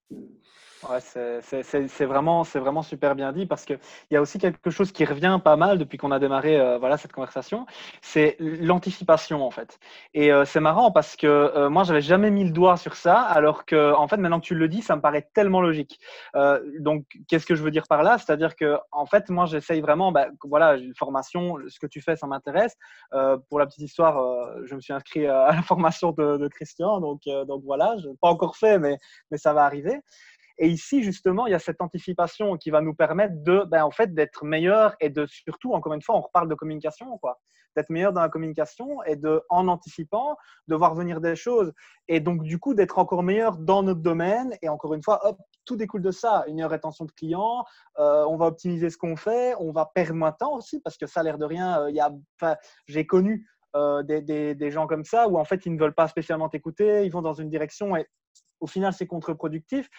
Ouais, 0.89 0.99
c'est- 0.99 2.05
vraiment, 2.05 2.41
vraiment 2.41 2.81
super 2.81 3.15
bien 3.15 3.31
dit 3.31 3.45
parce 3.45 3.63
qu'il 3.63 3.79
y 4.11 4.17
a 4.17 4.21
aussi 4.21 4.37
quelque 4.37 4.69
chose 4.69 4.91
qui 4.91 5.05
revient 5.05 5.39
pas 5.41 5.55
mal 5.55 5.77
depuis 5.77 5.97
qu'on 5.97 6.11
a 6.11 6.19
démarré 6.19 6.59
euh, 6.59 6.77
voilà, 6.77 6.97
cette 6.97 7.13
conversation, 7.13 7.65
c'est 8.01 8.35
l'anticipation 8.39 9.45
en 9.45 9.51
fait. 9.51 9.79
Et 10.13 10.33
euh, 10.33 10.43
c'est 10.43 10.59
marrant 10.59 10.91
parce 10.91 11.15
que 11.15 11.27
euh, 11.27 11.69
moi, 11.69 11.83
j'avais 11.83 12.01
jamais 12.01 12.31
mis 12.31 12.43
le 12.43 12.51
doigt 12.51 12.75
sur 12.75 12.95
ça, 12.95 13.21
alors 13.21 13.65
que 13.65 13.93
en 13.93 14.07
fait, 14.09 14.17
maintenant 14.17 14.41
que 14.41 14.45
tu 14.45 14.55
le 14.55 14.67
dis, 14.67 14.81
ça 14.81 14.95
me 14.97 15.01
paraît 15.01 15.29
tellement 15.33 15.61
logique. 15.61 15.99
Euh, 16.35 16.59
donc, 16.79 17.05
qu'est-ce 17.29 17.45
que 17.45 17.55
je 17.55 17.63
veux 17.63 17.71
dire 17.71 17.87
par 17.87 18.03
là? 18.03 18.17
C'est-à-dire 18.17 18.55
que 18.55 18.77
en 18.91 19.05
fait, 19.05 19.29
moi, 19.29 19.45
j'essaye 19.45 19.79
vraiment, 19.79 20.11
bah, 20.11 20.27
voilà, 20.43 20.75
une 20.75 20.95
formation, 20.95 21.55
ce 21.69 21.79
que 21.79 21.87
tu 21.87 22.01
fais, 22.01 22.15
ça 22.17 22.27
m'intéresse. 22.27 22.75
Pour 23.49 23.59
la 23.59 23.65
petite 23.67 23.83
histoire, 23.83 24.17
je 24.65 24.75
me 24.75 24.81
suis 24.81 24.93
inscrit 24.93 25.27
à 25.27 25.47
la 25.55 25.61
formation 25.61 26.11
de, 26.11 26.47
Christian, 26.49 26.99
donc, 26.99 27.21
donc 27.47 27.63
voilà, 27.63 27.95
je 28.01 28.09
l'ai 28.09 28.15
pas 28.21 28.29
encore 28.29 28.57
fait, 28.57 28.79
mais, 28.79 28.97
mais 29.31 29.37
ça 29.37 29.53
va 29.53 29.63
arriver. 29.65 30.01
Et 30.57 30.67
ici, 30.67 31.03
justement, 31.03 31.47
il 31.47 31.51
y 31.51 31.55
a 31.55 31.59
cette 31.59 31.81
anticipation 31.81 32.57
qui 32.57 32.69
va 32.69 32.81
nous 32.81 32.93
permettre 32.93 33.35
de, 33.43 33.63
ben, 33.65 33.83
en 33.83 33.91
fait, 33.91 34.13
d'être 34.13 34.45
meilleur 34.45 34.95
et 34.99 35.09
de 35.09 35.25
surtout, 35.25 35.73
encore 35.73 35.93
une 35.93 36.01
fois, 36.01 36.15
on 36.15 36.21
reparle 36.21 36.47
de 36.47 36.55
communication, 36.55 37.17
quoi, 37.17 37.39
d'être 37.75 37.89
meilleur 37.89 38.13
dans 38.13 38.21
la 38.21 38.29
communication 38.29 39.03
et 39.03 39.15
de, 39.15 39.41
en 39.49 39.67
anticipant, 39.67 40.37
de 40.67 40.75
voir 40.75 40.95
venir 40.95 41.21
des 41.21 41.35
choses 41.35 41.73
et 42.07 42.19
donc 42.19 42.43
du 42.43 42.59
coup 42.59 42.73
d'être 42.73 42.99
encore 42.99 43.23
meilleur 43.23 43.57
dans 43.57 43.83
notre 43.83 44.01
domaine. 44.01 44.55
Et 44.61 44.69
encore 44.69 44.93
une 44.93 45.03
fois, 45.03 45.25
hop, 45.27 45.37
tout 45.65 45.75
découle 45.75 46.01
de 46.01 46.11
ça. 46.11 46.43
Une 46.47 46.55
meilleure 46.55 46.71
rétention 46.71 47.05
de 47.05 47.11
clients, 47.11 47.63
euh, 47.99 48.25
on 48.27 48.37
va 48.37 48.47
optimiser 48.47 48.89
ce 48.89 48.97
qu'on 48.97 49.15
fait, 49.15 49.55
on 49.59 49.71
va 49.71 49.89
perdre 49.93 50.13
moins 50.13 50.31
de 50.31 50.37
temps 50.37 50.55
aussi 50.55 50.79
parce 50.81 50.97
que 50.97 51.07
ça 51.07 51.21
a 51.21 51.23
l'air 51.23 51.37
de 51.37 51.45
rien. 51.45 51.81
euh, 51.83 51.91
il 51.91 52.01
j'ai 52.87 53.05
connu 53.05 53.47
euh, 53.75 54.03
des, 54.03 54.21
des, 54.21 54.55
des 54.55 54.71
gens 54.71 54.87
comme 54.87 55.05
ça 55.05 55.27
où 55.27 55.37
en 55.37 55.45
fait 55.45 55.65
ils 55.65 55.73
ne 55.73 55.79
veulent 55.79 55.95
pas 55.95 56.07
spécialement 56.07 56.49
t'écouter, 56.49 57.05
ils 57.05 57.11
vont 57.11 57.21
dans 57.21 57.33
une 57.33 57.49
direction 57.49 57.95
et 57.95 58.07
au 58.59 58.67
final 58.67 58.93
c'est 58.93 59.07
contre-productif. 59.07 59.89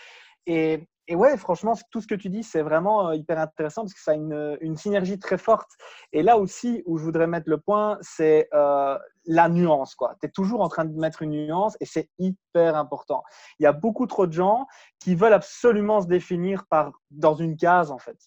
Et, 0.47 0.87
et, 1.07 1.15
ouais, 1.15 1.37
franchement, 1.37 1.75
tout 1.91 2.01
ce 2.01 2.07
que 2.07 2.15
tu 2.15 2.31
dis, 2.31 2.43
c'est 2.43 2.63
vraiment 2.63 3.09
euh, 3.09 3.15
hyper 3.15 3.39
intéressant 3.39 3.83
parce 3.83 3.95
que 3.95 4.01
ça 4.01 4.13
a 4.13 4.15
une, 4.15 4.57
une, 4.61 4.77
synergie 4.77 5.19
très 5.19 5.39
forte. 5.39 5.71
Et 6.13 6.23
là 6.23 6.39
aussi, 6.39 6.83
où 6.87 6.99
je 6.99 7.05
voudrais 7.05 7.27
mettre 7.27 7.49
le 7.51 7.59
point, 7.59 7.99
c'est 8.01 8.49
euh, 8.55 8.99
la 9.27 9.49
nuance. 9.49 9.97
Tu 10.21 10.27
es 10.27 10.31
toujours 10.31 10.63
en 10.63 10.69
train 10.69 10.85
de 10.85 10.99
mettre 10.99 11.23
une 11.23 11.31
nuance 11.31 11.77
et 11.81 11.87
c'est 11.87 12.09
hyper 12.19 12.77
important. 12.77 13.23
Il 13.59 13.65
y 13.65 13.67
a 13.67 13.73
beaucoup 13.73 14.07
trop 14.07 14.27
de 14.27 14.33
gens 14.33 14.67
qui 15.01 15.15
veulent 15.15 15.35
absolument 15.35 16.01
se 16.01 16.07
définir 16.07 16.65
par, 16.71 16.93
dans 17.11 17.35
une 17.35 17.57
case, 17.57 17.91
en 17.91 17.99
fait. 17.99 18.19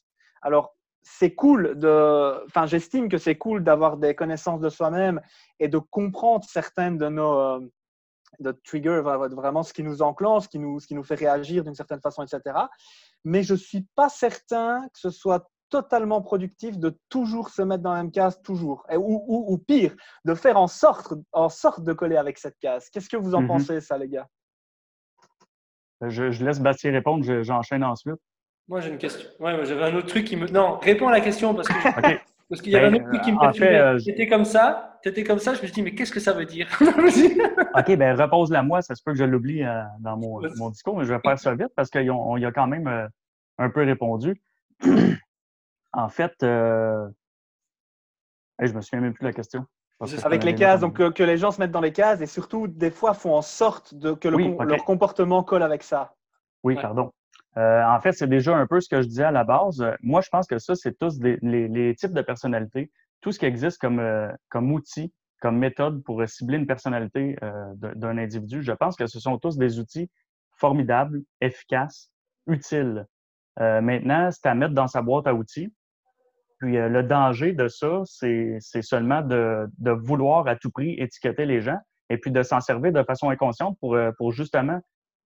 Alors, 0.42 0.78
c'est 1.10 1.34
cool 1.34 1.78
de. 1.80 2.46
Enfin, 2.46 2.66
j'estime 2.66 3.10
que 3.10 3.18
c'est 3.18 3.38
cool 3.38 3.64
d'avoir 3.64 3.98
des 3.98 4.14
connaissances 4.14 4.60
de 4.60 4.70
soi-même 4.70 5.22
et 5.60 5.68
de 5.68 5.78
comprendre 5.78 6.46
certaines 6.48 6.98
de 6.98 7.08
nos. 7.08 7.40
Euh, 7.40 7.60
de 8.40 8.52
trigger, 8.52 9.02
vraiment 9.04 9.64
ce 9.64 9.74
qui 9.74 9.84
nous 9.84 10.02
enclenche, 10.02 10.44
ce 10.44 10.50
qui 10.50 10.60
nous, 10.60 10.80
ce 10.80 10.88
qui 10.88 10.96
nous 10.96 11.04
fait 11.04 11.16
réagir 11.16 11.64
d'une 11.64 11.76
certaine 11.76 12.02
façon, 12.02 12.24
etc. 12.24 12.42
Mais 13.24 13.44
je 13.44 13.54
ne 13.54 13.58
suis 13.58 13.86
pas 13.96 14.10
certain 14.10 14.88
que 14.94 15.00
ce 15.00 15.10
soit 15.10 15.50
totalement 15.70 16.22
productif 16.22 16.78
de 16.78 16.98
toujours 17.10 17.50
se 17.50 17.62
mettre 17.62 17.84
dans 17.84 17.92
la 17.94 18.04
même 18.04 18.12
case, 18.12 18.42
toujours. 18.42 18.86
Et, 18.90 18.96
ou, 18.98 19.24
ou, 19.28 19.46
ou, 19.52 19.58
pire, 19.58 19.96
de 20.24 20.34
faire 20.34 20.58
en 20.58 20.68
sorte, 20.68 21.14
en 21.34 21.50
sorte 21.50 21.84
de 21.84 21.94
coller 21.94 22.16
avec 22.18 22.38
cette 22.38 22.58
case. 22.60 22.90
Qu'est-ce 22.90 23.10
que 23.10 23.18
vous 23.18 23.36
en 23.36 23.42
mm 23.42 23.46
-hmm. 23.46 23.48
pensez, 23.48 23.82
ça, 23.82 23.98
les 23.98 24.08
gars? 24.08 24.28
Je, 26.02 26.32
je 26.32 26.46
laisse 26.46 26.60
Bastien 26.60 26.92
répondre, 26.92 27.24
je- 27.24 27.44
j'enchaîne 27.44 27.84
ensuite. 27.84 28.22
Moi, 28.68 28.82
j'ai 28.82 28.90
une 28.92 28.98
question. 28.98 29.28
Ouais, 29.40 29.66
j'avais 29.66 29.84
un 29.86 29.96
autre 29.96 30.08
truc 30.08 30.26
qui 30.26 30.36
me. 30.36 30.46
Non, 30.48 30.78
réponds 30.78 31.08
à 31.08 31.12
la 31.12 31.22
question 31.22 31.56
parce 31.56 31.68
que 31.70 31.74
OK. 32.00 32.26
Parce 32.50 32.62
qu'il 32.62 32.72
y 32.72 32.76
avait 32.76 32.90
Ben, 32.90 32.96
un 32.96 32.98
autre 32.98 33.10
truc 33.10 33.22
qui 33.24 33.32
me 33.32 33.38
en 33.38 33.40
fait, 33.42 33.46
perturbait. 33.60 33.80
euh, 33.80 33.98
je- 34.00 34.06
T'étais 34.06 34.28
comme 34.28 34.46
ça, 34.46 35.00
t'étais 35.04 35.24
comme 35.24 35.40
ça. 35.40 35.54
Je 35.54 35.62
me 35.62 35.66
suis 35.68 35.74
dit, 35.74 35.82
mais 35.82 35.94
qu'est-ce 35.94 36.12
que 36.12 36.20
ça 36.20 36.34
veut 36.34 36.46
dire? 36.46 36.68
OK, 37.78 37.96
ben 37.98 38.16
repose-la 38.20 38.64
moi, 38.64 38.82
ça 38.82 38.96
se 38.96 39.04
peut 39.04 39.12
que 39.12 39.18
je 39.20 39.24
l'oublie 39.24 39.64
euh, 39.64 39.82
dans 40.00 40.18
mon, 40.18 40.70
discours, 40.70 40.98
mais 40.98 41.06
je 41.06 41.14
vais 41.14 41.20
faire 41.20 41.38
ça 41.40 41.54
vite 41.56 41.72
parce 41.76 41.90
qu'il 41.90 42.04
y 42.06 42.46
a 42.46 42.52
quand 42.52 42.68
même 42.68 42.88
euh, 42.88 43.08
un 43.58 43.70
peu 43.70 43.84
répondu. 43.84 44.42
en 45.94 46.10
fait, 46.10 46.34
euh... 46.44 47.08
hey, 48.60 48.68
je 48.68 48.74
me 48.74 48.82
souviens 48.82 49.02
même 49.02 49.14
plus 49.14 49.24
de 49.24 49.28
la 49.28 49.34
question. 49.34 49.66
Avec 50.24 50.44
les 50.44 50.54
cases, 50.54 50.82
donc 50.82 50.98
que, 50.98 51.10
que 51.10 51.24
les 51.24 51.38
gens 51.38 51.50
se 51.52 51.60
mettent 51.60 51.72
dans 51.72 51.82
les 51.82 51.92
cases 51.92 52.22
et 52.22 52.28
surtout, 52.28 52.68
des 52.68 52.92
fois, 52.92 53.16
font 53.16 53.34
en 53.34 53.42
sorte 53.42 53.96
de, 53.96 54.12
que 54.14 54.28
Oui, 54.30 54.56
leur 54.60 54.86
comportement 54.86 55.44
colle 55.44 55.64
avec 55.64 55.82
ça. 55.82 56.14
Oui, 56.64 56.76
Ouais. 56.76 56.82
pardon. 56.82 57.12
Euh, 57.58 57.84
en 57.84 58.00
fait, 58.00 58.12
c'est 58.12 58.28
déjà 58.28 58.56
un 58.56 58.68
peu 58.68 58.80
ce 58.80 58.88
que 58.88 59.02
je 59.02 59.08
disais 59.08 59.24
à 59.24 59.32
la 59.32 59.44
base. 59.44 59.84
Moi, 60.02 60.22
je 60.22 60.30
pense 60.30 60.48
que 60.48 60.60
ça, 60.60 60.76
c'est 60.76 60.98
tous 60.98 61.20
les, 61.20 61.96
types 61.96 62.14
de 62.14 62.22
personnalités, 62.22 62.92
tout 63.22 63.32
ce 63.32 63.40
qui 63.40 63.46
existe 63.46 63.80
comme, 63.80 64.00
euh, 64.00 64.32
outil, 64.54 65.12
comme 65.42 65.58
méthode 65.58 66.04
pour 66.04 66.28
cibler 66.28 66.58
une 66.58 66.68
personnalité 66.68 67.36
euh, 67.42 67.74
d'un 67.96 68.18
individu. 68.18 68.62
Je 68.62 68.74
pense 68.74 68.96
que 68.96 69.08
ce 69.08 69.20
sont 69.20 69.40
tous 69.40 69.58
des 69.58 69.80
outils 69.80 70.10
formidables, 70.52 71.22
efficaces, 71.42 72.12
utiles. 72.48 73.06
Maintenant, 73.60 74.30
c'est 74.32 74.46
à 74.46 74.54
mettre 74.54 74.76
dans 74.76 74.86
sa 74.86 75.02
boîte 75.02 75.26
à 75.26 75.34
outils. 75.34 75.74
Puis 76.60 76.74
le 76.74 77.02
danger 77.02 77.54
de 77.54 77.68
ça, 77.68 78.02
c'est 78.06 78.60
seulement 78.82 79.24
de, 79.24 79.68
vouloir 79.92 80.48
à 80.48 80.56
tout 80.56 80.70
prix 80.70 80.94
étiqueter 81.00 81.46
les 81.46 81.62
gens 81.62 81.80
et 82.10 82.20
puis 82.20 82.30
de 82.30 82.44
s'en 82.44 82.62
servir 82.62 82.92
de 82.92 83.02
façon 83.04 83.32
inconsciente 83.32 83.76
pour 83.80 84.32
justement 84.32 84.80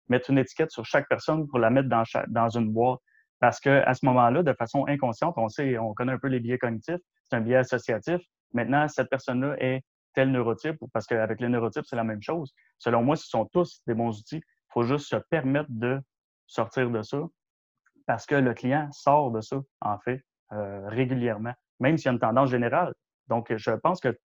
mettre 0.10 0.30
une 0.30 0.38
étiquette 0.38 0.72
sur 0.72 0.86
chaque 0.86 1.08
personne 1.08 1.48
pour 1.48 1.60
la 1.60 1.70
mettre 1.70 1.90
dans, 1.90 2.04
chaque- 2.04 2.30
dans 2.30 2.50
une 2.50 2.72
boîte. 2.72 3.00
Parce 3.40 3.60
que 3.60 3.84
à 3.86 3.94
ce 3.94 4.06
moment-là, 4.08 4.44
de 4.44 4.54
façon 4.54 4.86
inconsciente, 4.88 5.36
on 5.38 5.48
sait, 5.50 5.78
on 5.78 5.94
connaît 5.94 6.14
un 6.14 6.20
peu 6.20 6.28
les 6.28 6.40
biais 6.40 6.58
cognitifs, 6.58 7.00
c'est 7.30 7.36
un 7.36 7.42
biais 7.42 7.58
associatif. 7.58 8.20
Maintenant, 8.54 8.88
cette 8.88 9.10
personne-là 9.10 9.56
est 9.60 9.84
tel 10.14 10.32
neurotype, 10.32 10.78
parce 10.94 11.06
qu'avec 11.06 11.40
les 11.40 11.50
neurotypes, 11.50 11.86
c'est 11.86 11.96
la 11.96 12.04
même 12.04 12.22
chose. 12.22 12.52
Selon 12.80 13.04
moi, 13.04 13.16
ce 13.16 13.28
sont 13.28 13.46
tous 13.46 13.82
des 13.86 13.94
bons 13.94 14.18
outils. 14.18 14.38
Il 14.38 14.74
faut 14.74 14.84
juste 14.84 15.08
se 15.08 15.18
permettre 15.30 15.70
de 15.70 16.00
sortir 16.48 16.90
de 16.90 17.02
ça 17.04 17.20
parce 18.08 18.26
que 18.26 18.36
le 18.36 18.54
client 18.54 18.90
sort 18.92 19.32
de 19.32 19.42
ça, 19.42 19.58
en 19.82 20.00
fait, 20.00 20.24
euh, 20.54 20.88
régulièrement, 20.88 21.54
même 21.80 21.98
s'il 21.98 22.06
y 22.06 22.10
a 22.10 22.14
une 22.14 22.20
tendance 22.20 22.50
générale. 22.50 22.94
Donc, 23.28 23.54
je 23.56 23.72
pense 23.72 24.00
que 24.00 24.18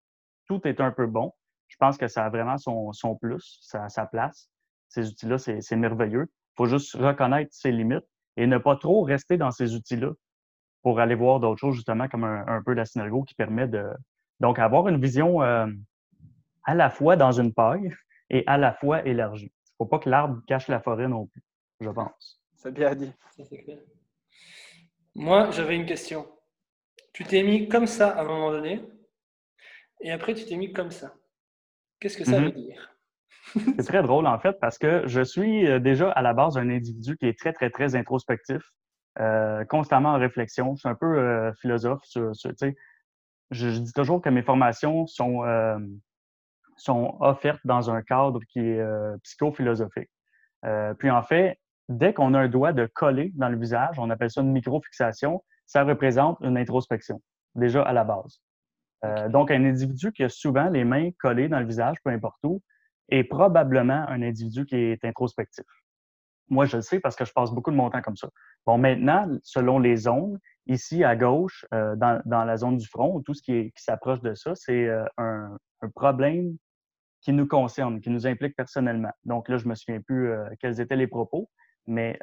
tout 0.47 0.66
est 0.66 0.80
un 0.80 0.93
peu 0.93 1.07
bon. 1.07 1.33
Je 1.66 1.76
pense 1.78 1.99
que 1.99 2.07
ça 2.07 2.24
a 2.24 2.30
vraiment 2.30 2.59
son, 2.59 2.93
son 2.93 3.16
plus, 3.16 3.59
sa 3.61 4.07
place. 4.07 4.49
Ces 4.93 5.09
outils-là, 5.09 5.38
c'est 5.38 5.62
c'est 5.62 5.76
merveilleux. 5.76 6.26
Il 6.30 6.55
faut 6.57 6.66
juste 6.66 6.95
reconnaître 6.95 7.51
ses 7.53 7.72
limites 7.72 8.07
et 8.36 8.47
ne 8.47 8.59
pas 8.59 8.76
trop 8.76 9.03
rester 9.03 9.38
dans 9.38 9.51
ces 9.51 9.74
outils-là 9.74 10.12
pour 10.82 11.01
aller 11.01 11.14
voir 11.14 11.40
d'autres 11.40 11.61
choses, 11.61 11.76
justement, 11.76 12.09
comme 12.09 12.24
un, 12.24 12.45
un 12.47 12.62
peu 12.62 12.74
la 12.74 12.84
synergo 12.84 13.22
qui 13.22 13.34
permet 13.34 13.68
de. 13.68 13.84
Donc, 14.40 14.59
avoir 14.59 14.88
une 14.88 15.01
vision 15.01 15.43
euh, 15.43 15.66
à 16.64 16.74
la 16.74 16.90
fois 16.90 17.16
dans 17.16 17.32
une 17.32 17.55
paille 17.55 17.90
et 18.28 18.45
à 18.47 18.59
la 18.59 18.74
fois 18.74 19.07
élargie. 19.07 19.47
Il 19.47 19.72
ne 19.72 19.76
faut 19.78 19.86
pas 19.86 19.99
que 19.99 20.11
l'arbre 20.11 20.43
cache 20.47 20.68
la 20.68 20.80
forêt 20.80 21.09
non 21.09 21.26
plus, 21.26 21.43
je 21.80 21.88
pense. 21.88 22.43
C'est 22.55 22.72
bien 22.72 22.95
dit. 22.95 23.12
Clair. 23.64 23.78
Moi, 25.14 25.51
j'avais 25.53 25.76
une 25.76 25.86
question. 25.86 26.26
Tu 27.12 27.24
t'es 27.24 27.43
mis 27.43 27.68
comme 27.68 27.86
ça 27.86 28.11
à 28.11 28.22
un 28.22 28.24
moment 28.24 28.51
donné, 28.51 28.82
et 30.01 30.11
après 30.11 30.34
tu 30.34 30.45
t'es 30.45 30.57
mis 30.57 30.72
comme 30.72 30.90
ça. 30.90 31.14
Qu'est-ce 32.01 32.16
que 32.18 32.24
ça 32.24 32.40
veut 32.40 32.53
dire? 32.53 32.91
C'est 33.78 33.86
très 33.86 34.03
drôle, 34.03 34.26
en 34.26 34.38
fait, 34.38 34.59
parce 34.61 34.78
que 34.78 35.07
je 35.07 35.20
suis 35.20 35.66
euh, 35.68 35.78
déjà 35.78 36.11
à 36.11 36.22
la 36.22 36.32
base 36.32 36.57
un 36.57 36.70
individu 36.70 37.16
qui 37.16 37.26
est 37.26 37.38
très, 37.38 37.53
très, 37.53 37.70
très 37.70 37.94
introspectif, 37.96 38.62
euh, 39.20 39.64
constamment 39.64 40.11
en 40.11 40.18
réflexion. 40.18 40.74
Je 40.74 40.80
suis 40.80 40.88
un 40.88 40.94
peu 40.94 41.18
euh, 41.18 41.53
philosophe. 41.61 42.03
Sur, 42.05 42.34
sur- 42.34 42.53
je, 43.50 43.68
je 43.68 43.78
dis 43.78 43.92
toujours 43.92 44.22
que 44.22 44.30
mes 44.30 44.42
formations 44.42 45.07
sont, 45.07 45.44
euh, 45.44 45.78
sont 46.76 47.16
offertes 47.20 47.61
dans 47.64 47.90
un 47.90 48.03
cadre 48.03 48.40
qui 48.48 48.61
est 48.61 48.82
psychophilosophique. 49.22 50.11
Puis 50.98 51.11
en 51.11 51.22
fait, 51.22 51.59
dès 51.90 52.14
qu'on 52.14 52.32
a 52.32 52.40
un 52.40 52.48
doigt 52.48 52.72
de 52.72 52.86
coller 52.86 53.30
dans 53.34 53.50
le 53.50 53.59
visage, 53.59 53.98
on 53.98 54.09
appelle 54.09 54.30
ça 54.30 54.40
une 54.40 54.53
microfixation, 54.53 55.44
ça 55.66 55.84
représente 55.84 56.38
une 56.40 56.57
introspection, 56.57 57.20
déjà 57.55 57.82
à 57.82 57.92
la 57.92 58.05
base. 58.05 58.40
Donc, 59.28 59.50
un 59.50 59.64
individu 59.64 60.12
qui 60.12 60.22
a 60.24 60.30
souvent 60.30 60.70
les 60.70 60.84
mains 60.84 61.11
collées 61.18 61.48
dans 61.48 61.59
le 61.59 61.66
visage, 61.66 61.96
peu 62.05 62.11
importe 62.11 62.38
où, 62.44 62.62
est 63.09 63.24
probablement 63.24 64.05
un 64.09 64.22
individu 64.22 64.64
qui 64.66 64.76
est 64.76 65.05
introspectif. 65.05 65.64
Moi, 66.48 66.66
je 66.66 66.76
le 66.76 66.82
sais 66.82 67.00
parce 67.00 67.16
que 67.16 67.24
je 67.24 67.32
passe 67.32 67.50
beaucoup 67.50 67.70
de 67.70 67.76
mon 67.76 67.88
temps 67.90 68.03
comme 68.03 68.16
ça. 68.16 68.28
Bon, 68.66 68.76
maintenant, 68.78 69.26
selon 69.42 69.78
les 69.78 69.96
zones, 69.96 70.38
ici 70.66 71.03
à 71.05 71.16
gauche, 71.16 71.64
euh, 71.72 71.96
dans, 71.96 72.20
dans 72.24 72.44
la 72.44 72.57
zone 72.57 72.76
du 72.76 72.86
front, 72.86 73.20
tout 73.22 73.34
ce 73.34 73.42
qui, 73.42 73.72
s'approche 73.76 74.20
de 74.20 74.34
ça, 74.34 74.55
c'est 74.55 74.86
euh, 74.86 75.05
un, 75.18 75.57
un 75.80 75.88
problème 75.90 76.57
qui 77.20 77.32
nous 77.32 77.46
concerne, 77.46 78.00
qui 78.00 78.11
nous 78.11 78.26
implique 78.26 78.57
personnellement. 78.57 79.12
Donc 79.24 79.48
là, 79.48 79.57
je 79.57 79.68
me 79.68 79.74
souviens 79.74 80.00
plus 80.00 80.30
euh, 80.30 80.44
quels 80.61 80.80
étaient 80.80 80.96
les 80.96 81.07
propos, 81.07 81.48
mais 81.86 82.18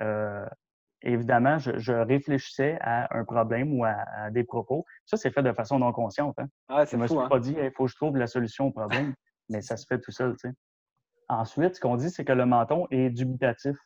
évidemment, 1.01 1.57
je, 1.59 1.77
je 1.77 1.93
réfléchissais 1.93 2.77
à 2.81 3.17
un 3.17 3.23
problème 3.23 3.73
ou 3.77 3.85
à, 3.85 3.95
à 4.17 4.29
des 4.31 4.43
propos. 4.43 4.85
Ça, 5.05 5.17
c'est 5.17 5.31
fait 5.31 5.43
de 5.43 5.53
façon 5.53 5.79
non 5.79 5.91
consciente. 5.93 6.37
Hein? 6.39 6.47
Ouais, 6.69 6.85
Je 6.85 6.91
c'est 6.91 6.97
me 6.97 7.07
suis. 7.07 7.17
Hein. 7.17 7.27
pas 7.29 7.39
dit, 7.39 7.55
il 7.57 7.71
faut 7.71 7.85
que 7.85 7.91
je 7.91 7.95
trouve 7.95 8.17
la 8.17 8.27
solution 8.27 8.67
au 8.67 8.71
problème, 8.71 9.13
mais 9.49 9.61
ça 9.61 9.77
se 9.77 9.85
fait 9.85 9.99
tout 9.99 10.11
seul. 10.11 10.33
tu 10.33 10.49
sais. 10.49 10.55
Ensuite, 11.29 11.75
ce 11.75 11.79
qu'on 11.79 11.95
dit, 11.95 12.09
c'est 12.09 12.25
que 12.25 12.33
le 12.33 12.45
menton 12.45 12.87
est 12.91 13.09
dubitatif. 13.09 13.77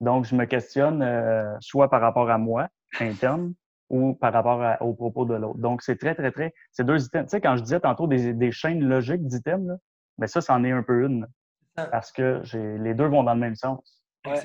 Donc, 0.00 0.24
je 0.24 0.34
me 0.34 0.46
questionne 0.46 1.02
euh, 1.02 1.54
soit 1.60 1.90
par 1.90 2.00
rapport 2.00 2.30
à 2.30 2.38
moi, 2.38 2.68
interne, 3.00 3.54
ou 3.90 4.14
par 4.14 4.32
rapport 4.32 4.62
à- 4.62 4.80
aux 4.82 4.94
propos 4.94 5.24
de 5.26 5.34
l'autre. 5.34 5.58
Donc, 5.58 5.82
c'est 5.82 5.96
très, 5.96 6.14
très, 6.14 6.30
très. 6.32 6.54
C'est 6.72 6.84
deux 6.84 7.04
items. 7.04 7.26
Tu 7.26 7.30
sais, 7.36 7.40
quand 7.40 7.56
je 7.56 7.62
disais 7.62 7.80
tantôt 7.80 8.06
des, 8.06 8.32
des 8.32 8.50
chaînes 8.52 8.82
logiques 8.82 9.26
d'items, 9.26 9.66
là, 9.68 9.76
ben 10.16 10.26
ça, 10.26 10.40
c'en 10.40 10.64
est 10.64 10.70
un 10.72 10.82
peu 10.82 11.04
une. 11.04 11.26
Parce 11.90 12.12
que 12.12 12.40
j'ai 12.44 12.78
les 12.78 12.94
deux 12.94 13.06
vont 13.06 13.22
dans 13.24 13.34
le 13.34 13.40
même 13.40 13.54
sens. 13.56 14.02
Ouais. 14.26 14.36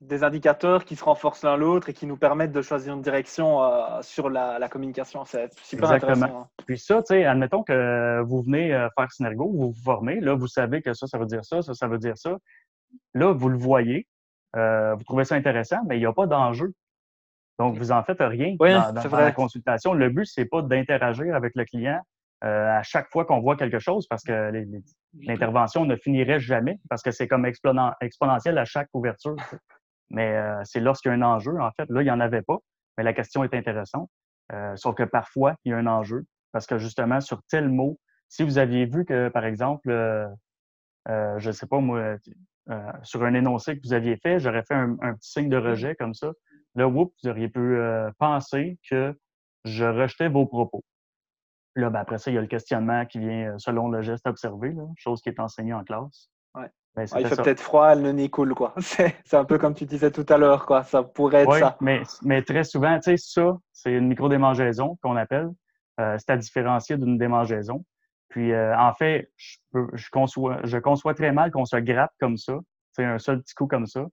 Des 0.00 0.22
indicateurs 0.22 0.84
qui 0.84 0.94
se 0.94 1.02
renforcent 1.04 1.42
l'un 1.42 1.56
l'autre 1.56 1.88
et 1.88 1.92
qui 1.92 2.06
nous 2.06 2.16
permettent 2.16 2.52
de 2.52 2.62
choisir 2.62 2.94
une 2.94 3.02
direction 3.02 3.62
euh, 3.64 4.00
sur 4.02 4.30
la, 4.30 4.58
la 4.60 4.68
communication. 4.68 5.24
C'est 5.24 5.52
super 5.54 5.92
Exactement. 5.92 6.12
intéressant. 6.12 6.40
hein. 6.42 6.48
Puis 6.66 6.78
ça, 6.78 6.98
tu 7.02 7.06
sais, 7.14 7.24
admettons 7.24 7.64
que 7.64 8.20
vous 8.22 8.42
venez 8.42 8.72
euh, 8.72 8.88
faire 8.96 9.10
Synergo, 9.10 9.50
vous 9.50 9.72
vous 9.72 9.82
formez, 9.82 10.20
là, 10.20 10.34
vous 10.34 10.46
savez 10.46 10.82
que 10.82 10.92
ça, 10.94 11.06
ça 11.08 11.18
veut 11.18 11.26
dire 11.26 11.44
ça, 11.44 11.62
ça, 11.62 11.74
ça 11.74 11.88
veut 11.88 11.98
dire 11.98 12.16
ça. 12.16 12.36
Là, 13.14 13.32
vous 13.32 13.48
le 13.48 13.58
voyez, 13.58 14.06
euh, 14.56 14.94
vous 14.94 15.02
trouvez 15.04 15.24
ça 15.24 15.34
intéressant, 15.34 15.78
mais 15.88 15.96
il 15.96 16.00
n'y 16.00 16.06
a 16.06 16.12
pas 16.12 16.26
d'enjeu. 16.26 16.72
Donc, 17.58 17.76
vous 17.76 17.90
en 17.90 18.04
faites 18.04 18.20
rien 18.20 18.54
Oui, 18.60 18.72
dans, 18.72 18.92
dans- 18.92 19.00
c'est 19.00 19.08
dans 19.08 19.18
la 19.18 19.32
consultation. 19.32 19.92
Le 19.94 20.10
but, 20.10 20.26
c'est 20.26 20.44
pas 20.44 20.62
d'interagir 20.62 21.34
avec 21.34 21.52
le 21.56 21.64
client 21.64 22.00
euh, 22.44 22.78
à 22.78 22.84
chaque 22.84 23.10
fois 23.10 23.24
qu'on 23.24 23.40
voit 23.40 23.56
quelque 23.56 23.80
chose 23.80 24.06
parce 24.06 24.22
que 24.22 24.52
l'intervention 25.22 25.84
ne 25.84 25.96
finirait 25.96 26.38
jamais 26.38 26.78
parce 26.88 27.02
que 27.02 27.10
c'est 27.10 27.26
comme 27.26 27.44
exponen- 27.46 27.94
exponentiel 28.00 28.56
à 28.58 28.64
chaque 28.64 28.88
ouverture. 28.92 29.34
Mais 30.10 30.36
euh, 30.36 30.60
c'est 30.64 30.80
lorsqu'il 30.80 31.10
y 31.10 31.14
a 31.14 31.16
un 31.16 31.22
enjeu, 31.22 31.60
en 31.60 31.70
fait, 31.72 31.88
là, 31.90 32.02
il 32.02 32.04
n'y 32.04 32.10
en 32.10 32.20
avait 32.20 32.42
pas, 32.42 32.58
mais 32.96 33.04
la 33.04 33.12
question 33.12 33.44
est 33.44 33.54
intéressante. 33.54 34.10
Euh, 34.52 34.74
sauf 34.76 34.94
que 34.94 35.02
parfois, 35.02 35.56
il 35.64 35.70
y 35.70 35.74
a 35.74 35.76
un 35.76 35.86
enjeu 35.86 36.24
parce 36.52 36.66
que 36.66 36.78
justement, 36.78 37.20
sur 37.20 37.42
tel 37.50 37.68
mot, 37.68 37.98
si 38.28 38.42
vous 38.42 38.58
aviez 38.58 38.86
vu 38.86 39.04
que, 39.04 39.28
par 39.28 39.44
exemple, 39.44 39.90
euh, 39.90 40.26
euh, 41.08 41.38
je 41.38 41.48
ne 41.48 41.52
sais 41.52 41.66
pas 41.66 41.80
moi, 41.80 42.16
euh, 42.70 42.92
sur 43.02 43.22
un 43.24 43.34
énoncé 43.34 43.76
que 43.76 43.82
vous 43.86 43.92
aviez 43.92 44.16
fait, 44.16 44.40
j'aurais 44.40 44.62
fait 44.62 44.74
un, 44.74 44.96
un 45.00 45.14
petit 45.14 45.30
signe 45.30 45.48
de 45.48 45.56
rejet 45.56 45.94
comme 45.94 46.14
ça. 46.14 46.32
Là, 46.74 46.88
whoop, 46.88 47.12
vous 47.22 47.28
auriez 47.28 47.48
pu 47.48 47.60
euh, 47.60 48.10
penser 48.18 48.78
que 48.88 49.14
je 49.64 49.84
rejetais 49.84 50.28
vos 50.28 50.46
propos. 50.46 50.84
Là, 51.74 51.90
ben, 51.90 52.00
après 52.00 52.18
ça, 52.18 52.30
il 52.30 52.34
y 52.34 52.38
a 52.38 52.40
le 52.40 52.46
questionnement 52.46 53.06
qui 53.06 53.18
vient 53.18 53.56
selon 53.58 53.88
le 53.88 54.02
geste 54.02 54.26
observé, 54.26 54.72
là, 54.72 54.84
chose 54.96 55.20
qui 55.20 55.28
est 55.28 55.40
enseignée 55.40 55.74
en 55.74 55.84
classe. 55.84 56.30
Ouais. 57.06 57.14
Ouais, 57.14 57.22
il 57.22 57.26
fait 57.28 57.36
peut-être 57.42 57.60
froid, 57.60 57.94
le 57.94 58.12
nez 58.12 58.28
coule, 58.28 58.54
quoi. 58.54 58.74
C'est 58.78 59.34
un 59.34 59.44
peu 59.44 59.58
comme 59.58 59.74
tu 59.74 59.84
disais 59.86 60.10
tout 60.10 60.26
à 60.28 60.38
l'heure, 60.38 60.66
quoi. 60.66 60.82
Ça 60.82 61.02
pourrait 61.02 61.42
être 61.42 61.50
Oui, 61.50 61.58
ça. 61.60 61.76
mais, 61.80 62.02
mais 62.22 62.42
très 62.42 62.64
souvent, 62.64 62.94
tu 62.98 63.10
sais, 63.10 63.16
ça, 63.16 63.56
c'est 63.72 63.92
une 63.92 64.08
micro-démangeaison 64.08 64.98
qu'on 65.02 65.16
appelle. 65.16 65.48
Euh, 66.00 66.16
c'est 66.18 66.30
à 66.30 66.36
différencier 66.36 66.96
d'une 66.96 67.18
démangeaison. 67.18 67.84
Puis, 68.28 68.52
euh, 68.52 68.76
en 68.78 68.92
fait, 68.92 69.30
je, 69.36 69.56
peux- 69.72 69.88
je, 69.94 70.08
conçois, 70.10 70.58
je 70.64 70.78
conçois 70.78 71.14
très 71.14 71.32
mal 71.32 71.50
qu'on 71.50 71.64
se 71.64 71.76
gratte 71.76 72.12
comme 72.20 72.36
ça, 72.36 72.54
c'est 72.92 73.04
un 73.04 73.18
seul 73.18 73.40
petit 73.42 73.54
coup 73.54 73.66
comme 73.66 73.86
ça. 73.86 74.04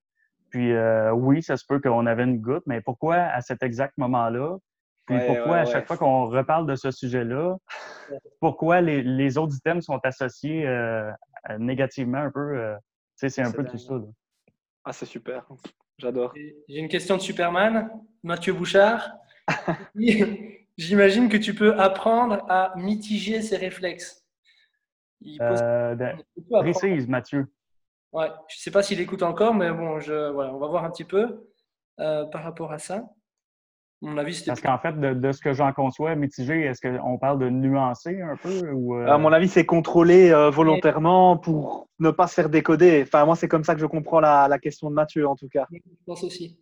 Puis, 0.49 0.71
euh, 0.73 1.11
oui, 1.11 1.43
ça 1.43 1.57
se 1.57 1.65
peut 1.67 1.79
qu'on 1.81 2.05
avait 2.05 2.23
une 2.23 2.39
goutte, 2.39 2.63
mais 2.65 2.79
pourquoi 2.81 3.15
à 3.15 3.41
cet 3.41 3.61
exact 3.61 3.93
moment-là? 3.97 4.55
Puis, 5.05 5.17
Ouais, 5.17 5.25
pourquoi 5.27 5.51
ouais, 5.53 5.59
à 5.59 5.65
chaque 5.65 5.85
fois 5.85 5.97
qu'on 5.97 6.27
reparle 6.27 6.65
de 6.65 6.75
ce 6.75 6.89
sujet-là, 6.91 7.57
pourquoi 8.39 8.81
les, 8.81 9.03
les 9.03 9.37
autres 9.37 9.55
items 9.55 9.85
sont 9.85 9.99
associés 10.03 10.65
négativement 11.59 12.19
un 12.19 12.31
peu? 12.31 12.57
euh, 12.57 12.75
tu 12.77 12.81
sais, 13.17 13.29
c'est 13.29 13.41
un 13.41 13.51
peu 13.51 13.63
tout 13.63 13.77
dingue. 13.77 13.79
ça. 13.79 13.93
là. 13.93 14.01
Ah, 14.83 14.93
c'est 14.93 15.05
super. 15.05 15.47
J'adore. 15.97 16.33
J'ai 16.35 16.79
une 16.79 16.89
question 16.89 17.15
de 17.17 17.21
Superman, 17.21 17.89
Mathieu 18.23 18.53
Bouchard. 18.53 19.11
J'imagine 20.77 21.29
que 21.29 21.37
tu 21.37 21.55
peux 21.55 21.79
apprendre 21.79 22.45
à 22.49 22.73
mitiger 22.75 23.41
ses 23.41 23.57
réflexes. 23.57 24.25
Il 25.21 25.37
pose- 25.37 25.59
Euh, 25.61 25.95
ben, 25.95 26.17
précise, 26.49 27.07
Mathieu. 27.07 27.47
Ouais, 28.11 28.27
je 28.49 28.57
ne 28.57 28.59
sais 28.59 28.71
pas 28.71 28.83
s'il 28.83 28.99
écoute 28.99 29.23
encore, 29.23 29.53
mais 29.53 29.71
bon, 29.71 29.99
je, 29.99 30.31
voilà, 30.31 30.53
on 30.53 30.57
va 30.59 30.67
voir 30.67 30.83
un 30.83 30.91
petit 30.91 31.03
peu 31.05 31.47
euh, 31.99 32.25
par 32.25 32.43
rapport 32.43 32.71
à 32.71 32.77
ça. 32.79 33.05
Mon 34.01 34.17
avis, 34.17 34.35
c'était. 34.35 34.51
Parce 34.51 34.61
qu'en 34.61 34.77
fait, 34.77 34.99
de, 34.99 35.13
de 35.13 35.31
ce 35.31 35.41
que 35.41 35.53
j'en 35.53 35.71
conçois, 35.73 36.15
mitigé, 36.15 36.61
est-ce 36.61 36.81
qu'on 36.81 37.17
parle 37.17 37.39
de 37.39 37.49
nuancer 37.49 38.21
un 38.21 38.35
peu 38.35 38.71
ou 38.71 38.95
euh, 38.95 39.07
À 39.07 39.17
mon 39.17 39.31
avis, 39.31 39.47
c'est 39.47 39.65
contrôlé 39.65 40.31
euh, 40.31 40.49
volontairement 40.49 41.37
pour 41.37 41.87
ne 41.99 42.11
pas 42.11 42.27
se 42.27 42.33
faire 42.33 42.49
décoder. 42.49 43.03
Enfin, 43.03 43.25
moi, 43.25 43.35
c'est 43.35 43.47
comme 43.47 43.63
ça 43.63 43.73
que 43.73 43.81
je 43.81 43.85
comprends 43.85 44.19
la, 44.19 44.47
la 44.47 44.59
question 44.59 44.89
de 44.89 44.95
Mathieu, 44.95 45.27
en 45.27 45.35
tout 45.35 45.47
cas. 45.47 45.65
Je 45.71 45.79
pense 46.05 46.23
aussi. 46.23 46.59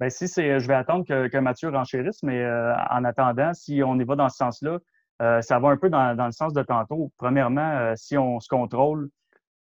Ben, 0.00 0.10
si 0.10 0.26
c'est, 0.26 0.58
je 0.58 0.66
vais 0.66 0.74
attendre 0.74 1.04
que, 1.06 1.28
que 1.28 1.38
Mathieu 1.38 1.68
renchérisse, 1.68 2.22
mais 2.22 2.42
euh, 2.42 2.74
en 2.90 3.04
attendant, 3.04 3.54
si 3.54 3.82
on 3.84 3.98
y 3.98 4.04
va 4.04 4.16
dans 4.16 4.28
ce 4.28 4.36
sens-là, 4.38 4.78
euh, 5.22 5.40
ça 5.40 5.58
va 5.60 5.68
un 5.68 5.76
peu 5.76 5.88
dans, 5.88 6.16
dans 6.16 6.26
le 6.26 6.32
sens 6.32 6.52
de 6.52 6.62
tantôt. 6.62 7.12
Premièrement, 7.16 7.70
euh, 7.76 7.92
si 7.96 8.18
on 8.18 8.40
se 8.40 8.48
contrôle, 8.48 9.08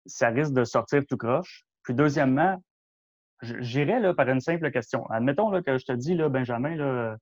ça 0.07 0.29
risque 0.29 0.53
de 0.53 0.65
sortir 0.65 1.03
tout 1.09 1.17
croche. 1.17 1.65
Puis 1.83 1.95
deuxièmement, 1.95 2.63
j'irais 3.43 4.01
là, 4.01 4.15
par 4.15 4.29
une 4.29 4.41
simple 4.41 4.71
question. 4.71 5.07
Admettons 5.11 5.51
là, 5.51 5.63
que 5.63 5.79
je 5.79 5.85
te 5.85 5.93
dis, 5.93 6.15
là, 6.15 6.29
Benjamin, 6.29 6.77
là, 6.77 7.17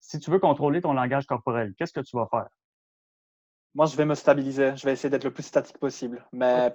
si 0.00 0.18
tu 0.18 0.30
veux 0.30 0.38
contrôler 0.38 0.80
ton 0.80 0.92
langage 0.92 1.26
corporel, 1.26 1.74
qu'est-ce 1.78 1.92
que 1.92 2.00
tu 2.00 2.16
vas 2.16 2.26
faire? 2.30 2.48
Moi, 3.74 3.86
je 3.86 3.96
vais 3.96 4.04
me 4.04 4.14
stabiliser. 4.14 4.76
Je 4.76 4.84
vais 4.84 4.92
essayer 4.92 5.08
d'être 5.08 5.24
le 5.24 5.30
plus 5.30 5.44
statique 5.44 5.78
possible. 5.78 6.26
Mais 6.32 6.74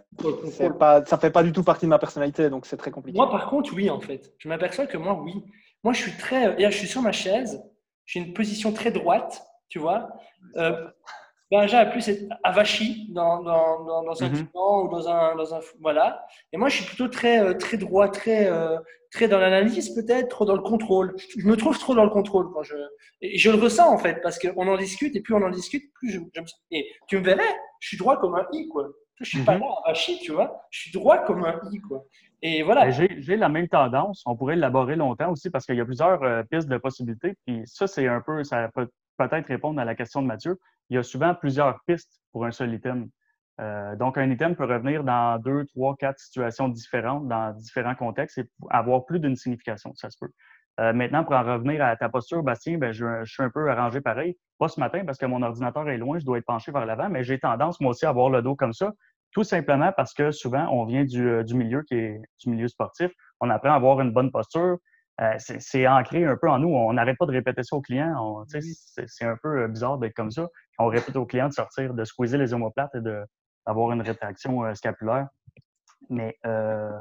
pas, 0.79 1.05
ça 1.05 1.17
fait 1.17 1.29
pas 1.29 1.43
du 1.43 1.51
tout 1.51 1.63
partie 1.63 1.85
de 1.85 1.89
ma 1.91 1.99
personnalité, 1.99 2.49
donc 2.49 2.65
c'est 2.65 2.77
très 2.77 2.89
compliqué. 2.89 3.17
Moi, 3.17 3.29
par 3.29 3.49
contre, 3.49 3.73
oui, 3.75 3.89
en 3.89 3.99
fait. 3.99 4.33
Je 4.39 4.49
m'aperçois 4.49 4.87
que 4.87 4.97
moi, 4.97 5.13
oui. 5.21 5.43
Moi, 5.83 5.93
je 5.93 6.01
suis 6.01 6.17
très. 6.17 6.59
je 6.59 6.75
suis 6.75 6.87
sur 6.87 7.01
ma 7.01 7.11
chaise. 7.11 7.61
J'ai 8.05 8.21
une 8.21 8.33
position 8.33 8.71
très 8.71 8.89
droite, 8.89 9.45
tu 9.69 9.79
vois. 9.79 10.09
Euh, 10.55 10.87
Benja 11.49 11.79
a 11.79 11.85
plus 11.85 12.07
être 12.09 12.23
avachi 12.43 13.07
dans, 13.13 13.41
dans, 13.41 13.83
dans, 13.85 14.03
dans 14.03 14.23
un 14.23 14.29
divan 14.29 14.83
ou 14.83 14.89
dans 14.89 15.07
un, 15.07 15.35
dans 15.35 15.53
un. 15.55 15.59
Voilà. 15.81 16.25
Et 16.51 16.57
moi, 16.57 16.67
je 16.69 16.77
suis 16.77 16.85
plutôt 16.85 17.07
très, 17.07 17.39
euh, 17.39 17.53
très 17.53 17.77
droit, 17.77 18.09
très, 18.09 18.51
euh, 18.51 18.77
très 19.11 19.27
dans 19.29 19.39
l'analyse, 19.39 19.89
peut-être, 19.95 20.27
trop 20.27 20.43
dans 20.45 20.55
le 20.55 20.61
contrôle. 20.61 21.15
Je 21.37 21.47
me 21.47 21.55
trouve 21.55 21.79
trop 21.79 21.95
dans 21.95 22.03
le 22.03 22.09
contrôle 22.09 22.51
quand 22.53 22.63
je. 22.63 22.75
Et 23.21 23.37
je 23.37 23.49
le 23.49 23.57
ressens, 23.57 23.89
en 23.89 23.97
fait, 23.97 24.21
parce 24.21 24.37
qu'on 24.39 24.67
en 24.67 24.77
discute, 24.77 25.15
et 25.15 25.21
plus 25.21 25.33
on 25.35 25.41
en 25.41 25.49
discute, 25.49 25.83
plus 25.93 26.11
je, 26.11 26.19
je 26.35 26.41
me 26.41 26.45
sens. 26.47 26.61
Et 26.71 26.85
tu 27.07 27.17
me 27.17 27.23
verrais, 27.23 27.55
je 27.79 27.87
suis 27.87 27.97
droit 27.97 28.17
comme 28.19 28.35
un 28.35 28.45
i, 28.51 28.67
quoi. 28.67 28.87
Je 29.21 29.25
suis 29.25 29.43
pas 29.43 29.55
Mhm. 29.55 29.61
là, 29.61 29.67
avachi, 29.85 30.19
tu 30.19 30.33
vois. 30.33 30.61
Je 30.69 30.81
suis 30.81 30.91
droit 30.91 31.19
comme 31.19 31.43
un 31.45 31.59
i, 31.71 31.79
quoi. 31.79 32.03
Et 32.43 32.61
voilà. 32.61 32.91
J'ai 32.91 33.35
la 33.37 33.49
même 33.49 33.67
tendance. 33.69 34.21
On 34.27 34.35
pourrait 34.35 34.55
l'élaborer 34.55 34.95
longtemps 34.95 35.31
aussi 35.31 35.49
parce 35.49 35.65
qu'il 35.65 35.75
y 35.75 35.81
a 35.81 35.85
plusieurs 35.85 36.21
euh, 36.21 36.43
pistes 36.43 36.67
de 36.67 36.77
possibilités. 36.77 37.33
Puis 37.47 37.61
ça, 37.65 37.87
c'est 37.87 38.05
un 38.07 38.21
peu, 38.21 38.43
ça 38.43 38.69
peut 38.75 38.87
peut-être 39.17 39.47
répondre 39.47 39.79
à 39.81 39.85
la 39.85 39.95
question 39.95 40.21
de 40.21 40.27
Mathieu. 40.27 40.59
Il 40.89 40.95
y 40.95 40.97
a 40.97 41.03
souvent 41.03 41.35
plusieurs 41.35 41.79
pistes 41.85 42.21
pour 42.31 42.45
un 42.45 42.51
seul 42.51 42.73
item. 42.73 43.09
Euh, 43.59 43.95
donc, 43.95 44.17
un 44.17 44.29
item 44.29 44.55
peut 44.55 44.65
revenir 44.65 45.03
dans 45.03 45.39
deux, 45.39 45.65
trois, 45.65 45.95
quatre 45.95 46.19
situations 46.19 46.69
différentes, 46.69 47.27
dans 47.27 47.53
différents 47.53 47.95
contextes 47.95 48.37
et 48.37 48.45
avoir 48.69 49.05
plus 49.05 49.19
d'une 49.19 49.35
signification, 49.35 49.93
ça 49.95 50.09
se 50.09 50.17
peut. 50.19 50.31
Euh, 50.79 50.93
maintenant, 50.93 51.23
pour 51.23 51.33
en 51.33 51.43
revenir 51.43 51.83
à 51.83 51.95
ta 51.95 52.07
posture, 52.07 52.43
Bastien, 52.43 52.77
ben, 52.77 52.91
je, 52.91 53.25
suis 53.25 53.41
un 53.41 53.49
peu 53.49 53.69
arrangé 53.71 53.99
pareil. 53.99 54.37
Pas 54.59 54.67
ce 54.67 54.79
matin 54.79 55.03
parce 55.05 55.17
que 55.17 55.25
mon 55.25 55.41
ordinateur 55.41 55.89
est 55.89 55.97
loin, 55.97 56.19
je 56.19 56.25
dois 56.25 56.37
être 56.37 56.45
penché 56.45 56.71
vers 56.71 56.85
l'avant, 56.85 57.09
mais 57.09 57.23
j'ai 57.23 57.39
tendance, 57.39 57.81
moi 57.81 57.91
aussi, 57.91 58.05
à 58.05 58.09
avoir 58.09 58.29
le 58.29 58.43
dos 58.43 58.55
comme 58.55 58.73
ça. 58.73 58.93
Tout 59.31 59.43
simplement 59.43 59.91
parce 59.91 60.13
que 60.13 60.31
souvent, 60.31 60.67
on 60.71 60.85
vient 60.85 61.03
du, 61.03 61.27
euh, 61.27 61.43
du 61.43 61.55
milieu 61.55 61.81
qui 61.81 61.95
est 61.95 62.21
du 62.43 62.49
milieu 62.49 62.67
sportif. 62.67 63.11
On 63.39 63.49
apprend 63.49 63.71
à 63.71 63.75
avoir 63.75 64.01
une 64.01 64.11
bonne 64.11 64.31
posture. 64.31 64.77
Euh, 65.19 65.33
c'est 65.39 65.87
ancré 65.87 66.25
un 66.25 66.37
peu 66.37 66.49
en 66.49 66.59
nous. 66.59 66.69
On 66.69 66.93
n'arrête 66.93 67.17
pas 67.17 67.25
de 67.25 67.31
répéter 67.31 67.63
ça 67.63 67.75
aux 67.75 67.81
clients. 67.81 68.43
C'est 68.47 69.25
un 69.25 69.37
peu 69.41 69.63
euh, 69.63 69.67
bizarre 69.67 69.97
d'être 69.97 70.13
comme 70.13 70.29
ça. 70.29 70.47
On 70.77 70.87
répète 70.87 71.15
aux 71.15 71.25
clients 71.25 71.47
de 71.47 71.53
sortir, 71.53 71.93
de 71.93 72.03
squeezer 72.03 72.37
les 72.37 72.53
omoplates 72.53 72.93
et 72.93 73.01
d'avoir 73.01 73.91
une 73.93 74.01
rétraction 74.01 74.63
euh, 74.63 74.75
scapulaire. 74.75 75.27
Mais 76.09 76.37
euh, 76.45 76.91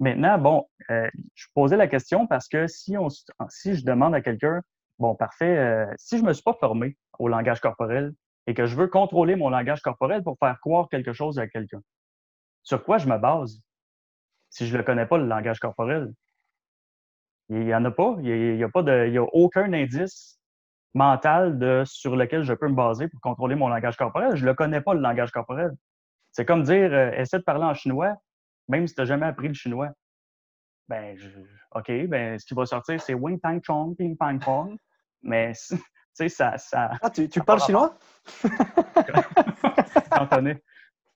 maintenant, 0.00 0.38
bon, 0.38 0.66
je 0.88 1.46
posais 1.54 1.76
la 1.76 1.86
question 1.86 2.26
parce 2.26 2.48
que 2.48 2.66
si, 2.66 2.98
on, 2.98 3.08
si 3.48 3.76
je 3.76 3.84
demande 3.84 4.14
à 4.14 4.20
quelqu'un, 4.20 4.60
bon, 4.98 5.14
parfait, 5.14 5.86
si 5.96 6.18
je 6.18 6.24
me 6.24 6.32
suis 6.32 6.42
pas 6.42 6.54
formé 6.54 6.96
au 7.18 7.28
langage 7.28 7.60
corporel 7.60 8.12
et 8.46 8.54
que 8.54 8.66
je 8.66 8.76
veux 8.76 8.88
contrôler 8.88 9.36
mon 9.36 9.48
langage 9.48 9.80
corporel 9.80 10.22
pour 10.22 10.36
faire 10.38 10.58
croire 10.60 10.88
quelque 10.90 11.12
chose 11.12 11.38
à 11.38 11.46
quelqu'un, 11.46 11.80
sur 12.62 12.84
quoi 12.84 12.98
je 12.98 13.08
me 13.08 13.16
base 13.16 13.62
si 14.50 14.66
je 14.66 14.72
ne 14.72 14.78
le 14.78 14.84
connais 14.84 15.06
pas, 15.06 15.16
le 15.16 15.26
langage 15.26 15.60
corporel? 15.60 16.12
Il 17.48 17.60
n'y 17.60 17.74
en 17.74 17.84
a 17.84 17.90
pas. 17.90 18.16
Il 18.20 18.56
n'y 18.56 18.64
a, 18.64 18.68
pas 18.68 18.82
de, 18.82 19.06
il 19.08 19.14
y 19.14 19.18
a 19.18 19.22
aucun 19.22 19.72
indice 19.72 20.38
mental 20.94 21.58
de, 21.58 21.82
sur 21.86 22.16
lequel 22.16 22.42
je 22.42 22.52
peux 22.54 22.68
me 22.68 22.74
baser 22.74 23.08
pour 23.08 23.20
contrôler 23.20 23.54
mon 23.54 23.68
langage 23.68 23.96
corporel. 23.96 24.36
Je 24.36 24.42
ne 24.42 24.50
le 24.50 24.54
connais 24.54 24.80
pas, 24.80 24.94
le 24.94 25.00
langage 25.00 25.30
corporel. 25.30 25.72
C'est 26.32 26.44
comme 26.44 26.62
dire, 26.62 26.92
euh, 26.92 27.12
essaie 27.12 27.38
de 27.38 27.44
parler 27.44 27.64
en 27.64 27.74
chinois, 27.74 28.14
même 28.68 28.86
si 28.86 28.94
tu 28.94 29.00
n'as 29.00 29.06
jamais 29.06 29.26
appris 29.26 29.48
le 29.48 29.54
chinois. 29.54 29.90
Ben, 30.88 31.16
je- 31.16 31.28
OK, 31.74 31.90
ben, 32.08 32.38
ce 32.38 32.44
qui 32.46 32.54
va 32.54 32.66
sortir, 32.66 33.00
c'est 33.00 33.14
Wing 33.14 33.40
Tang 33.40 33.60
Chong, 33.62 33.96
Ping 33.96 34.16
Pang 34.16 34.38
Pong. 34.38 34.76
Mais, 35.22 35.52
tu 35.68 35.78
sais, 36.12 36.28
ça, 36.28 36.58
ça, 36.58 36.90
Ah, 37.00 37.10
tu, 37.10 37.28
tu 37.28 37.40
parles 37.42 37.60
chinois? 37.60 37.96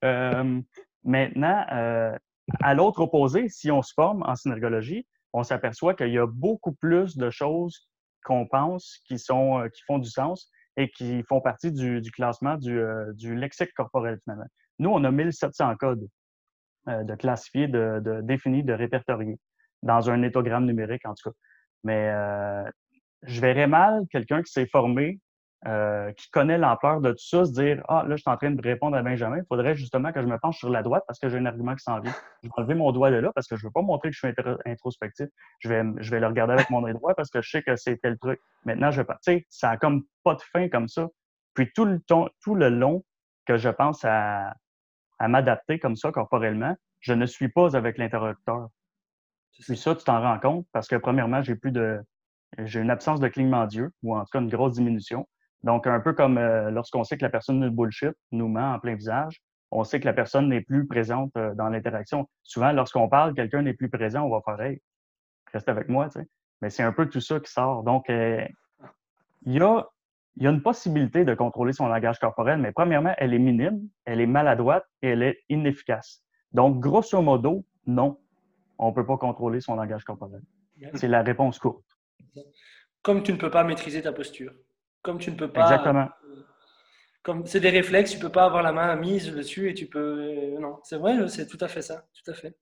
Euh, 0.04 0.60
maintenant, 1.04 1.64
euh, 1.72 2.16
à 2.62 2.74
l'autre 2.74 3.00
opposé, 3.00 3.48
si 3.48 3.70
on 3.70 3.80
se 3.80 3.92
forme 3.94 4.22
en 4.24 4.36
synergologie, 4.36 5.06
on 5.36 5.42
s'aperçoit 5.42 5.94
qu'il 5.94 6.08
y 6.08 6.18
a 6.18 6.26
beaucoup 6.26 6.72
plus 6.72 7.18
de 7.18 7.28
choses 7.28 7.90
qu'on 8.24 8.46
pense 8.46 9.00
qui, 9.06 9.18
sont, 9.18 9.60
euh, 9.60 9.68
qui 9.68 9.82
font 9.86 9.98
du 9.98 10.08
sens 10.08 10.50
et 10.78 10.90
qui 10.90 11.22
font 11.28 11.42
partie 11.42 11.70
du, 11.72 12.00
classement 12.10 12.56
du, 12.56 12.78
euh, 12.78 13.12
du 13.12 13.36
lexique 13.36 13.72
corporel, 13.74 14.18
finalement. 14.24 14.46
Nous, 14.78 14.88
on 14.88 15.04
a 15.04 15.10
1700 15.10 15.76
codes 15.76 16.08
euh, 16.88 17.04
de 17.04 17.14
classifiés, 17.14 17.68
de, 17.68 18.00
de 18.02 18.22
définis, 18.22 18.64
de 18.64 18.72
répertoriés, 18.72 19.38
dans 19.82 20.08
un 20.08 20.22
étogramme 20.22 20.64
numérique, 20.64 21.04
en 21.04 21.14
tout 21.14 21.30
cas. 21.30 21.36
Mais 21.84 22.10
je 23.22 23.40
verrais 23.40 23.68
mal 23.68 24.04
quelqu'un 24.10 24.42
qui 24.42 24.50
s'est 24.50 24.66
formé 24.66 25.20
euh, 25.66 26.12
qui 26.12 26.30
connaît 26.30 26.58
l'ampleur 26.58 27.00
de 27.00 27.10
tout 27.10 27.26
ça, 27.26 27.44
se 27.44 27.52
dire 27.52 27.82
Ah, 27.88 28.04
là, 28.06 28.16
je 28.16 28.22
suis 28.22 28.30
en 28.30 28.36
train 28.36 28.50
de 28.50 28.62
répondre 28.62 28.96
à 28.96 29.02
Benjamin, 29.02 29.38
il 29.38 29.44
faudrait 29.48 29.74
justement 29.74 30.12
que 30.12 30.22
je 30.22 30.26
me 30.26 30.38
penche 30.38 30.58
sur 30.58 30.70
la 30.70 30.82
droite 30.82 31.02
parce 31.06 31.18
que 31.18 31.28
j'ai 31.28 31.38
un 31.38 31.46
argument 31.46 31.74
qui 31.74 31.82
s'en 31.82 31.98
vient. 31.98 32.12
Je 32.42 32.48
vais 32.48 32.52
enlever 32.56 32.74
mon 32.74 32.92
doigt 32.92 33.10
de 33.10 33.16
là 33.16 33.32
parce 33.34 33.48
que 33.48 33.56
je 33.56 33.64
ne 33.64 33.68
veux 33.68 33.72
pas 33.72 33.82
montrer 33.82 34.10
que 34.10 34.14
je 34.14 34.18
suis 34.20 34.34
introspectif. 34.64 35.26
Je 35.60 35.68
vais, 35.68 35.82
je 35.98 36.10
vais 36.10 36.20
le 36.20 36.26
regarder 36.26 36.52
avec 36.52 36.70
mon 36.70 36.84
œil 36.86 36.94
droit 36.94 37.14
parce 37.14 37.30
que 37.30 37.42
je 37.42 37.50
sais 37.50 37.62
que 37.62 37.74
c'est 37.76 37.96
tel 37.96 38.16
truc. 38.18 38.40
Maintenant, 38.64 38.90
je 38.90 39.00
vais 39.00 39.04
pas. 39.04 39.18
Tu 39.24 39.32
sais, 39.32 39.46
ça 39.50 39.70
a 39.70 39.76
comme 39.76 40.04
pas 40.22 40.34
de 40.34 40.42
fin 40.52 40.68
comme 40.68 40.88
ça. 40.88 41.08
Puis 41.54 41.72
tout 41.74 41.84
le, 41.84 42.00
temps, 42.00 42.28
tout 42.42 42.54
le 42.54 42.68
long 42.68 43.04
que 43.46 43.56
je 43.56 43.68
pense 43.68 44.04
à, 44.04 44.54
à 45.18 45.28
m'adapter 45.28 45.78
comme 45.78 45.96
ça 45.96 46.12
corporellement, 46.12 46.76
je 47.00 47.12
ne 47.12 47.26
suis 47.26 47.48
pas 47.48 47.74
avec 47.76 47.98
l'interlocuteur. 47.98 48.68
Puis 49.52 49.76
ça, 49.76 49.94
tu 49.94 50.04
t'en 50.04 50.20
rends 50.20 50.38
compte 50.38 50.66
parce 50.72 50.86
que 50.86 50.96
premièrement, 50.96 51.42
j'ai 51.42 51.54
plus 51.54 51.72
de. 51.72 52.00
J'ai 52.58 52.80
une 52.80 52.90
absence 52.90 53.20
de 53.20 53.28
clignement 53.28 53.66
d'yeux, 53.66 53.90
ou 54.02 54.16
en 54.16 54.20
tout 54.20 54.30
cas 54.32 54.40
une 54.40 54.48
grosse 54.48 54.74
diminution. 54.74 55.26
Donc, 55.62 55.86
un 55.86 56.00
peu 56.00 56.12
comme 56.12 56.38
euh, 56.38 56.70
lorsqu'on 56.70 57.04
sait 57.04 57.16
que 57.16 57.24
la 57.24 57.30
personne 57.30 57.60
nous 57.60 57.70
bullshit, 57.70 58.12
nous 58.32 58.48
ment 58.48 58.74
en 58.74 58.78
plein 58.78 58.94
visage, 58.94 59.40
on 59.70 59.84
sait 59.84 60.00
que 60.00 60.04
la 60.04 60.12
personne 60.12 60.48
n'est 60.48 60.60
plus 60.60 60.86
présente 60.86 61.32
euh, 61.36 61.54
dans 61.54 61.68
l'interaction. 61.68 62.28
Souvent, 62.42 62.72
lorsqu'on 62.72 63.08
parle, 63.08 63.34
quelqu'un 63.34 63.62
n'est 63.62 63.74
plus 63.74 63.90
présent, 63.90 64.22
on 64.22 64.30
va 64.30 64.40
faire 64.44 64.60
Hey, 64.60 64.80
reste 65.52 65.68
avec 65.68 65.88
moi, 65.88 66.08
tu 66.08 66.20
sais. 66.20 66.26
Mais 66.62 66.70
c'est 66.70 66.82
un 66.82 66.92
peu 66.92 67.08
tout 67.08 67.20
ça 67.20 67.40
qui 67.40 67.50
sort. 67.50 67.82
Donc, 67.82 68.08
euh, 68.08 68.46
il 69.44 69.54
y, 69.54 69.60
a, 69.60 69.86
il 70.36 70.44
y 70.44 70.46
a 70.46 70.50
une 70.50 70.62
possibilité 70.62 71.24
de 71.24 71.34
contrôler 71.34 71.72
son 71.72 71.86
langage 71.88 72.18
corporel, 72.18 72.58
mais 72.58 72.72
premièrement, 72.72 73.14
elle 73.18 73.34
est 73.34 73.38
minime, 73.38 73.88
elle 74.04 74.20
est 74.20 74.26
maladroite 74.26 74.86
et 75.02 75.08
elle 75.08 75.22
est 75.22 75.38
inefficace. 75.48 76.22
Donc, 76.52 76.80
grosso 76.80 77.20
modo, 77.20 77.64
non, 77.86 78.18
on 78.78 78.90
ne 78.90 78.94
peut 78.94 79.06
pas 79.06 79.18
contrôler 79.18 79.60
son 79.60 79.76
langage 79.76 80.04
corporel. 80.04 80.42
C'est 80.94 81.08
la 81.08 81.22
réponse 81.22 81.58
courte. 81.58 81.84
Comme 83.02 83.22
tu 83.22 83.32
ne 83.32 83.38
peux 83.38 83.50
pas 83.50 83.64
maîtriser 83.64 84.02
ta 84.02 84.12
posture. 84.12 84.52
Comme 85.06 85.18
tu 85.18 85.30
ne 85.30 85.36
peux 85.36 85.50
pas. 85.50 85.62
Exactement. 85.62 86.08
Comme 87.22 87.46
c'est 87.46 87.60
des 87.60 87.70
réflexes, 87.70 88.10
tu 88.10 88.18
peux 88.18 88.28
pas 88.28 88.44
avoir 88.44 88.62
la 88.62 88.72
main 88.72 88.94
mise 88.96 89.32
dessus 89.32 89.70
et 89.70 89.74
tu 89.74 89.86
peux. 89.86 90.58
Non, 90.60 90.80
c'est 90.82 90.96
vrai, 90.96 91.28
c'est 91.28 91.46
tout 91.46 91.58
à 91.60 91.68
fait 91.68 91.82
ça, 91.82 92.04
tout 92.12 92.30
à 92.30 92.34
fait. 92.34 92.56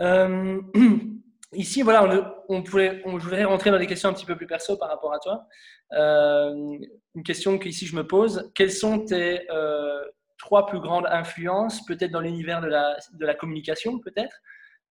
Euh, 0.00 0.60
Ici, 1.54 1.82
voilà, 1.82 2.04
on, 2.48 2.56
on 2.56 2.62
pouvait, 2.62 3.02
on, 3.04 3.18
je 3.18 3.24
voudrais 3.24 3.44
rentrer 3.44 3.70
dans 3.70 3.78
des 3.78 3.86
questions 3.86 4.08
un 4.08 4.14
petit 4.14 4.24
peu 4.24 4.36
plus 4.36 4.46
perso 4.46 4.78
par 4.78 4.88
rapport 4.88 5.12
à 5.12 5.18
toi. 5.18 5.46
Euh, 5.92 6.78
une 7.14 7.22
question 7.22 7.58
que 7.58 7.68
ici 7.68 7.84
je 7.84 7.94
me 7.94 8.06
pose 8.06 8.50
quelles 8.54 8.72
sont 8.72 9.04
tes 9.04 9.50
euh, 9.50 10.02
trois 10.38 10.64
plus 10.64 10.80
grandes 10.80 11.06
influences, 11.06 11.84
peut-être 11.84 12.10
dans 12.10 12.22
l'univers 12.22 12.62
de 12.62 12.68
la, 12.68 12.96
de 13.12 13.26
la 13.26 13.34
communication, 13.34 13.98
peut-être, 13.98 14.34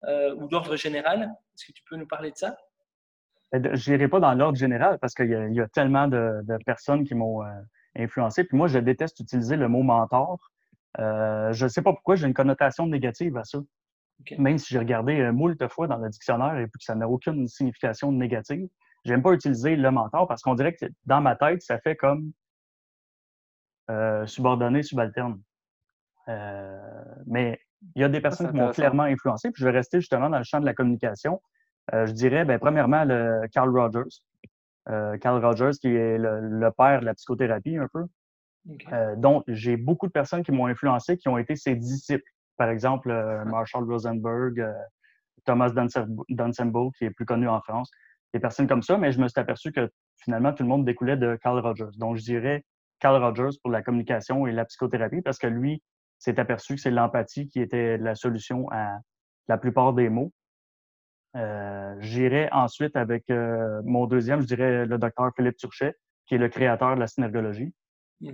euh, 0.03 0.35
ou 0.35 0.47
d'ordre 0.47 0.75
général? 0.75 1.31
Est-ce 1.55 1.65
que 1.65 1.71
tu 1.71 1.83
peux 1.89 1.95
nous 1.95 2.07
parler 2.07 2.29
de 2.29 2.37
ça? 2.37 2.55
Je 3.53 3.91
n'irai 3.91 4.07
pas 4.07 4.19
dans 4.19 4.33
l'ordre 4.33 4.57
général 4.57 4.97
parce 4.99 5.13
qu'il 5.13 5.27
y, 5.27 5.55
y, 5.55 5.61
a 5.61 5.67
tellement 5.67 6.07
de, 6.07 6.41
de 6.43 6.57
personnes 6.65 7.03
qui 7.03 7.15
m'ont 7.15 7.43
euh, 7.43 7.47
influencé. 7.97 8.43
Puis 8.43 8.57
moi, 8.57 8.67
je 8.67 8.79
déteste 8.79 9.19
utiliser 9.19 9.57
le 9.57 9.67
mot 9.67 9.83
mentor. 9.83 10.39
Euh, 10.99 11.51
je 11.53 11.65
ne 11.65 11.69
sais 11.69 11.81
pas 11.81 11.93
pourquoi 11.93 12.15
j'ai 12.15 12.27
une 12.27 12.33
connotation 12.33 12.85
négative 12.87 13.37
à 13.37 13.43
ça. 13.43 13.59
Okay. 14.21 14.37
Même 14.37 14.57
si 14.57 14.73
j'ai 14.73 14.79
regardé 14.79 15.19
euh, 15.19 15.31
moult 15.31 15.67
fois 15.69 15.87
dans 15.87 15.97
le 15.97 16.09
dictionnaire 16.09 16.57
et 16.57 16.67
puis 16.67 16.79
que 16.79 16.83
ça 16.83 16.95
n'a 16.95 17.07
aucune 17.07 17.47
signification 17.47 18.11
négative, 18.11 18.67
j'aime 19.05 19.21
pas 19.21 19.33
utiliser 19.33 19.75
le 19.75 19.91
mentor 19.91 20.27
parce 20.27 20.41
qu'on 20.41 20.55
dirait 20.55 20.75
que 20.75 20.85
dans 21.05 21.21
ma 21.21 21.35
tête, 21.35 21.61
ça 21.61 21.79
fait 21.79 21.95
comme 21.95 22.31
euh, 23.89 24.25
subordonné, 24.27 24.83
subalterne. 24.83 25.41
Mais 27.25 27.59
Il 27.95 28.01
y 28.01 28.05
a 28.05 28.09
des 28.09 28.21
personnes 28.21 28.51
qui 28.51 28.57
m'ont 28.57 28.71
clairement 28.71 29.03
influencé, 29.03 29.51
puis 29.51 29.61
je 29.61 29.65
vais 29.65 29.75
rester 29.75 29.99
justement 29.99 30.29
dans 30.29 30.37
le 30.37 30.45
champ 30.45 30.61
de 30.61 30.65
la 30.65 30.73
communication. 30.73 31.41
Euh, 31.93 32.05
je 32.05 32.11
dirais, 32.13 32.45
ben, 32.45 32.59
premièrement, 32.59 33.03
le 33.03 33.47
Carl 33.51 33.69
Rogers. 33.69 34.21
Euh, 34.89 35.17
Carl 35.17 35.43
Rogers, 35.43 35.77
qui 35.79 35.89
est 35.89 36.17
le, 36.17 36.69
père 36.71 37.01
de 37.01 37.05
la 37.05 37.13
psychothérapie, 37.13 37.77
un 37.77 37.87
peu. 37.91 38.05
Euh, 38.91 39.15
donc, 39.15 39.43
j'ai 39.47 39.77
beaucoup 39.77 40.07
de 40.07 40.11
personnes 40.11 40.43
qui 40.43 40.51
m'ont 40.51 40.67
influencé, 40.67 41.17
qui 41.17 41.27
ont 41.27 41.37
été 41.37 41.55
ses 41.55 41.75
disciples. 41.75 42.23
Par 42.57 42.69
exemple, 42.69 43.11
Marshall 43.47 43.89
Rosenberg, 43.89 44.63
Thomas 45.45 45.71
Dunsembo, 46.29 46.91
qui 46.91 47.05
est 47.05 47.11
plus 47.11 47.25
connu 47.25 47.47
en 47.47 47.59
France. 47.61 47.89
Des 48.33 48.39
personnes 48.39 48.67
comme 48.67 48.83
ça, 48.83 48.97
mais 48.97 49.11
je 49.11 49.19
me 49.19 49.27
suis 49.27 49.39
aperçu 49.39 49.71
que 49.71 49.89
finalement, 50.17 50.53
tout 50.53 50.63
le 50.63 50.69
monde 50.69 50.85
découlait 50.85 51.17
de 51.17 51.37
Carl 51.41 51.59
Rogers. 51.59 51.97
Donc, 51.97 52.17
je 52.17 52.23
dirais 52.23 52.63
Carl 52.99 53.21
Rogers 53.21 53.57
pour 53.61 53.71
la 53.71 53.81
communication 53.81 54.45
et 54.45 54.51
la 54.51 54.65
psychothérapie, 54.65 55.21
parce 55.21 55.39
que 55.39 55.47
lui 55.47 55.81
s'est 56.19 56.39
aperçu 56.39 56.75
que 56.75 56.81
c'est 56.81 56.91
l'empathie 56.91 57.47
qui 57.47 57.59
était 57.59 57.97
la 57.97 58.13
solution 58.13 58.69
à 58.71 58.99
la 59.47 59.57
plupart 59.57 59.93
des 59.93 60.09
maux. 60.09 60.31
Euh, 61.35 61.95
J'irai 61.99 62.49
ensuite 62.51 62.95
avec 62.95 63.29
euh, 63.29 63.81
mon 63.85 64.05
deuxième, 64.05 64.41
je 64.41 64.47
dirais 64.47 64.85
le 64.85 64.97
docteur 64.97 65.31
Philippe 65.35 65.57
Turchet, 65.57 65.95
qui 66.25 66.35
est 66.35 66.37
le 66.37 66.49
créateur 66.49 66.95
de 66.95 66.99
la 66.99 67.07
synergologie, 67.07 67.73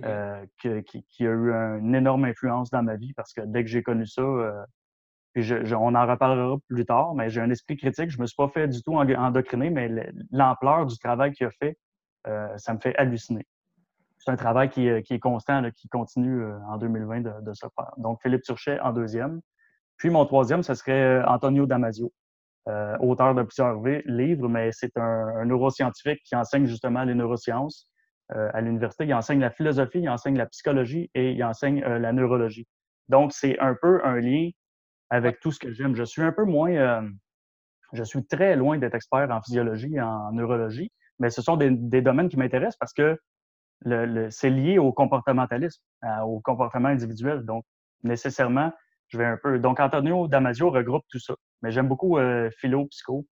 euh, 0.04 0.44
qui, 0.60 1.02
qui, 1.04 1.26
a 1.26 1.30
eu 1.30 1.52
une 1.52 1.94
énorme 1.94 2.24
influence 2.24 2.70
dans 2.70 2.82
ma 2.82 2.96
vie 2.96 3.14
parce 3.14 3.32
que 3.32 3.40
dès 3.40 3.62
que 3.62 3.70
j'ai 3.70 3.82
connu 3.82 4.06
ça, 4.06 4.22
euh, 4.22 4.64
puis 5.32 5.42
je, 5.42 5.74
on 5.74 5.94
en 5.94 6.06
reparlera 6.06 6.56
plus 6.68 6.84
tard, 6.84 7.14
mais 7.14 7.30
j'ai 7.30 7.40
un 7.40 7.50
esprit 7.50 7.76
critique. 7.76 8.10
Je 8.10 8.20
me 8.20 8.26
suis 8.26 8.36
pas 8.36 8.48
fait 8.48 8.66
du 8.66 8.82
tout 8.82 8.94
endoctriner, 8.94 9.70
mais 9.70 10.12
l'ampleur 10.30 10.86
du 10.86 10.98
travail 10.98 11.32
qu'il 11.32 11.46
a 11.46 11.50
fait, 11.50 11.78
ça 12.56 12.74
me 12.74 12.78
fait 12.80 12.96
halluciner. 12.96 13.46
C'est 14.18 14.30
un 14.30 14.36
travail 14.36 14.68
qui, 14.68 14.90
qui, 15.02 15.14
est 15.14 15.18
constant, 15.20 15.70
qui 15.70 15.88
continue 15.88 16.44
en 16.68 16.76
2020 16.78 17.20
de, 17.20 17.32
de 17.42 17.52
se 17.54 17.66
faire. 17.76 17.92
Donc, 17.98 18.20
Philippe 18.22 18.42
Turchet 18.42 18.80
en 18.80 18.92
deuxième. 18.92 19.40
Puis 19.96 20.10
mon 20.10 20.24
troisième, 20.24 20.62
ce 20.62 20.74
serait 20.74 21.22
Antonio 21.24 21.66
Damasio, 21.66 22.12
euh, 22.68 22.98
auteur 22.98 23.34
de 23.34 23.42
plusieurs 23.44 23.82
livres, 24.04 24.46
mais 24.48 24.70
c'est 24.72 24.94
un, 24.98 25.44
neuroscientifique 25.46 26.20
qui 26.24 26.36
enseigne 26.36 26.66
justement 26.66 27.02
les 27.04 27.14
neurosciences 27.14 27.88
euh, 28.32 28.50
à 28.52 28.60
l'université. 28.60 29.06
Il 29.06 29.14
enseigne 29.14 29.40
la 29.40 29.50
philosophie, 29.50 30.00
il 30.00 30.10
enseigne 30.10 30.36
la 30.36 30.44
psychologie 30.46 31.10
et 31.14 31.32
il 31.32 31.42
enseigne 31.44 31.82
euh, 31.84 31.98
la 31.98 32.12
neurologie. 32.12 32.66
Donc, 33.08 33.32
c'est 33.32 33.58
un 33.58 33.74
peu 33.80 34.04
un 34.04 34.16
lien 34.20 34.50
avec 35.08 35.40
tout 35.40 35.50
ce 35.50 35.58
que 35.58 35.72
j'aime. 35.72 35.94
Je 35.94 36.02
suis 36.02 36.20
un 36.20 36.32
peu 36.32 36.44
moins, 36.44 37.08
je 37.94 38.02
suis 38.02 38.26
très 38.26 38.54
loin 38.54 38.76
d'être 38.76 38.94
expert 38.94 39.30
en 39.30 39.40
physiologie 39.40 39.94
et 39.94 40.02
en 40.02 40.32
neurologie, 40.32 40.92
mais 41.18 41.30
ce 41.30 41.40
sont 41.40 41.56
des, 41.56 41.70
domaines 42.02 42.28
qui 42.28 42.36
m'intéressent 42.36 42.76
parce 42.76 42.92
que 42.92 43.18
c'est 44.28 44.50
lié 44.50 44.78
au 44.78 44.92
comportementalisme, 44.92 45.80
au 46.22 46.40
comportement 46.40 46.88
individuel. 46.88 47.46
Donc, 47.46 47.64
nécessairement, 48.02 48.70
je 49.06 49.16
vais 49.16 49.24
un 49.24 49.38
peu. 49.42 49.58
Donc, 49.58 49.80
Antonio 49.80 50.28
Damasio 50.28 50.70
regroupe 50.70 51.04
tout 51.08 51.18
ça. 51.18 51.34
Mais 51.62 51.70
j'aime 51.70 51.88
beaucoup 51.88 52.18
euh, 52.18 52.50
philo, 52.58 52.86
psycho. 52.86 53.26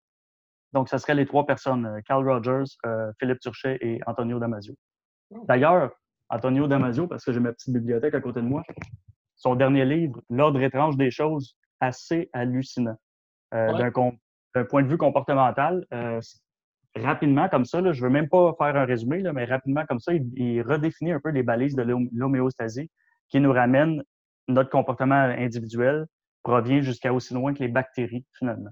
Donc, 0.73 0.89
ce 0.89 0.99
serait 0.99 1.15
les 1.15 1.27
trois 1.27 1.47
personnes, 1.47 1.87
euh, 1.87 2.01
Carl 2.07 2.29
Rogers, 2.29 2.65
euh, 2.87 3.13
Philippe 3.19 3.41
Turchet 3.41 3.79
et 3.81 4.01
Antonio 4.07 4.39
Damasio. 4.39 4.75
Oh. 5.31 5.45
D'ailleurs, 5.47 5.93
Antonio 6.29 6.67
Damasio, 6.67 7.07
parce 7.07 7.25
que 7.25 7.33
j'ai 7.33 7.41
ma 7.41 7.53
petite 7.53 7.73
bibliothèque 7.73 8.15
à 8.15 8.21
côté 8.21 8.41
de 8.41 8.47
moi, 8.47 8.63
son 9.37 9.55
dernier 9.55 9.85
livre, 9.85 10.21
L'ordre 10.31 10.61
étrange 10.63 10.97
des 10.97 11.11
choses, 11.11 11.57
assez 11.81 12.31
hallucinant. 12.33 12.97
D'un 13.53 14.65
point 14.69 14.83
de 14.83 14.89
vue 14.89 14.97
comportemental, 14.97 15.87
rapidement 16.97 17.49
comme 17.49 17.65
ça, 17.65 17.81
là, 17.81 17.93
je 17.93 18.03
veux 18.03 18.11
même 18.11 18.29
pas 18.29 18.53
faire 18.59 18.75
un 18.75 18.85
résumé, 18.85 19.21
là, 19.21 19.33
mais 19.33 19.45
rapidement 19.45 19.85
comme 19.87 20.01
ça, 20.01 20.13
il, 20.13 20.27
il 20.37 20.63
redéfinit 20.63 21.13
un 21.13 21.21
peu 21.21 21.31
les 21.31 21.45
balises 21.45 21.77
de 21.77 21.83
l'homéostasie 22.13 22.91
qui 23.29 23.39
nous 23.39 23.53
ramènent 23.53 24.03
notre 24.49 24.71
comportement 24.71 25.15
individuel 25.15 26.07
provient 26.45 26.83
jusqu'à 26.83 27.13
aussi 27.13 27.35
loin 27.35 27.55
que 27.55 27.59
les 27.59 27.69
bactéries, 27.69 28.25
finalement. 28.39 28.71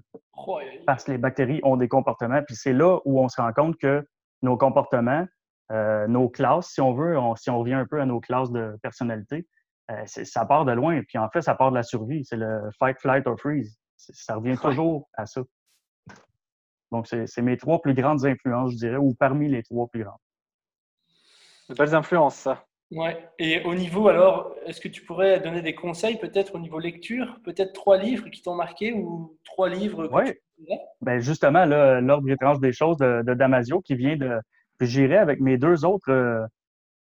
Parce 0.85 1.03
que 1.03 1.11
les 1.11 1.17
bactéries 1.17 1.59
ont 1.63 1.75
des 1.75 1.89
comportements, 1.89 2.41
puis 2.43 2.55
c'est 2.55 2.71
là 2.71 2.99
où 3.03 3.19
on 3.19 3.27
se 3.27 3.41
rend 3.41 3.51
compte 3.51 3.77
que 3.77 4.07
nos 4.41 4.57
comportements, 4.57 5.25
euh, 5.71 6.07
nos 6.07 6.29
classes, 6.29 6.69
si 6.69 6.81
on 6.81 6.93
veut, 6.93 7.17
si 7.35 7.49
on 7.49 7.59
revient 7.59 7.73
un 7.73 7.85
peu 7.85 7.99
à 7.99 8.05
nos 8.05 8.19
classes 8.19 8.51
de 8.51 8.77
personnalité, 8.81 9.47
euh, 9.91 10.03
ça 10.05 10.45
part 10.45 10.65
de 10.65 10.71
loin. 10.71 11.01
Puis 11.07 11.17
en 11.17 11.29
fait, 11.29 11.41
ça 11.41 11.55
part 11.55 11.71
de 11.71 11.75
la 11.75 11.83
survie. 11.83 12.23
C'est 12.23 12.37
le 12.37 12.69
fight, 12.79 12.97
flight 12.99 13.27
or 13.27 13.37
freeze. 13.39 13.77
Ça 13.97 14.35
revient 14.35 14.57
toujours 14.57 15.09
à 15.13 15.25
ça. 15.25 15.41
Donc, 16.91 17.07
c'est 17.07 17.41
mes 17.41 17.57
trois 17.57 17.81
plus 17.81 17.95
grandes 17.95 18.23
influences, 18.23 18.73
je 18.73 18.77
dirais, 18.77 18.97
ou 18.97 19.15
parmi 19.15 19.49
les 19.49 19.63
trois 19.63 19.87
plus 19.87 20.03
grandes. 20.03 20.19
De 21.69 21.73
belles 21.73 21.95
influences, 21.95 22.35
ça. 22.35 22.63
Ouais. 22.93 23.27
Et 23.39 23.63
au 23.63 23.73
niveau, 23.73 24.07
alors, 24.07 24.55
est-ce 24.65 24.79
que 24.79 24.87
tu 24.87 25.03
pourrais 25.03 25.39
donner 25.39 25.61
des 25.61 25.73
conseils, 25.73 26.19
peut-être 26.19 26.55
au 26.55 26.59
niveau 26.59 26.79
lecture, 26.79 27.39
peut-être 27.43 27.73
trois 27.73 27.97
livres 27.97 28.29
qui 28.29 28.41
t'ont 28.41 28.55
marqué 28.55 28.93
ou 28.93 29.37
trois 29.43 29.69
livres 29.69 30.09
Oui. 30.11 30.33
Ben 31.01 31.19
justement, 31.19 31.65
l'ordre 31.65 32.29
étrange 32.29 32.59
des 32.59 32.71
choses 32.71 32.97
de, 32.97 33.33
Damasio 33.33 33.81
qui 33.81 33.95
vient 33.95 34.15
de. 34.15 34.39
J'irai 34.79 35.17
avec 35.17 35.39
mes 35.39 35.57
deux 35.57 35.85
autres 35.85 36.11
euh, 36.11 36.45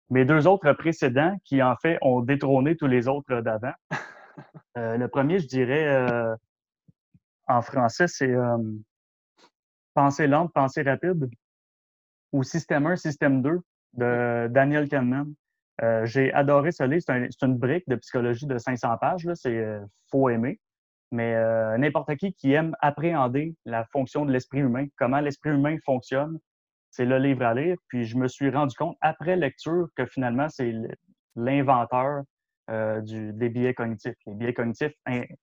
mes 0.10 0.24
deux 0.24 0.46
autres 0.46 0.72
précédents 0.74 1.36
qui, 1.44 1.64
en 1.64 1.76
fait, 1.76 1.98
ont 2.02 2.22
détrôné 2.22 2.76
tous 2.76 2.88
les 2.88 3.08
autres 3.08 3.42
d'avant. 3.42 3.74
Euh, 4.78 4.96
le 4.96 5.10
premier, 5.10 5.38
je 5.40 5.46
dirais, 5.46 5.86
euh, 5.86 6.34
en 7.46 7.62
français, 7.62 8.08
c'est 8.08 8.34
Pensée 9.94 10.28
lente, 10.28 10.54
pensée 10.54 10.84
rapide 10.84 11.30
ou 12.32 12.44
Système 12.44 12.88
1, 12.88 12.96
Système 12.96 13.42
2 13.42 13.60
de 13.94 14.48
Daniel 14.50 14.88
Kahneman. 14.88 15.34
Euh, 15.84 16.06
j'ai 16.06 16.32
adoré 16.34 16.72
ce 16.72 16.84
livre. 16.84 17.04
C'est 17.06 17.46
une 17.46 17.58
brique 17.58 17.88
de 17.88 17.96
psychologie 17.96 18.46
de 18.46 18.58
500 18.58 18.98
pages. 19.00 19.28
C'est 19.34 19.58
euh, 19.58 19.80
faut 20.10 20.30
aimer. 20.30 20.60
Mais 21.12 21.36
euh, 21.36 21.78
n'importe 21.78 22.16
qui 22.16 22.34
qui 22.34 22.54
aime 22.54 22.76
appréhender 22.80 23.56
la 23.66 23.84
fonction 23.86 24.26
de 24.26 24.32
l'esprit 24.32 24.60
humain, 24.60 24.88
comment 24.98 25.20
l'esprit 25.20 25.50
humain 25.50 25.78
fonctionne, 25.84 26.40
c'est 26.90 27.06
le 27.06 27.18
livre 27.18 27.44
à 27.44 27.54
lire. 27.54 27.76
Puis 27.90 28.06
je 28.06 28.16
me 28.18 28.28
suis 28.28 28.50
rendu 28.50 28.76
compte 28.76 28.96
après 29.02 29.36
lecture 29.36 29.88
que 29.96 30.06
finalement, 30.06 30.48
c'est 30.50 30.74
l'inventeur 31.36 32.24
des 32.70 33.50
biais 33.50 33.74
cognitifs. 33.74 34.16
Les 34.26 34.36
biais 34.36 34.54
cognitifs 34.54 34.94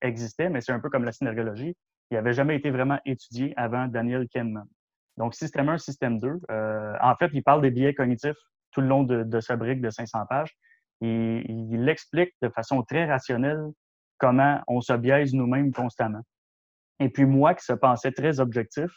existaient, 0.00 0.48
mais 0.48 0.62
c'est 0.62 0.72
un 0.72 0.80
peu 0.80 0.88
comme 0.88 1.04
la 1.04 1.12
synergologie. 1.12 1.76
Il 2.10 2.14
n'avait 2.14 2.32
jamais 2.32 2.56
été 2.56 2.70
vraiment 2.70 2.98
étudié 3.04 3.52
avant 3.58 3.86
Daniel 3.88 4.26
Kahneman. 4.28 4.66
Donc, 5.18 5.34
système 5.34 5.68
1, 5.68 5.76
système 5.76 6.18
2. 6.18 6.40
en 6.48 7.14
fait, 7.16 7.30
il 7.34 7.42
parle 7.42 7.60
des 7.60 7.70
biais 7.70 7.92
cognitifs 7.92 8.38
tout 8.70 8.80
le 8.80 8.88
long 8.88 9.02
de, 9.02 9.40
sa 9.40 9.56
brique 9.56 9.80
de 9.80 9.90
500 9.90 10.26
pages. 10.28 10.56
Et 11.00 11.44
il 11.48 11.88
explique 11.88 12.32
de 12.42 12.48
façon 12.48 12.82
très 12.82 13.06
rationnelle 13.06 13.64
comment 14.18 14.60
on 14.66 14.80
se 14.80 14.92
biaise 14.92 15.32
nous-mêmes 15.32 15.72
constamment. 15.72 16.22
Et 17.00 17.08
puis 17.08 17.24
moi, 17.24 17.54
qui 17.54 17.64
se 17.64 17.72
pensais 17.72 18.12
très 18.12 18.40
objectif, 18.40 18.90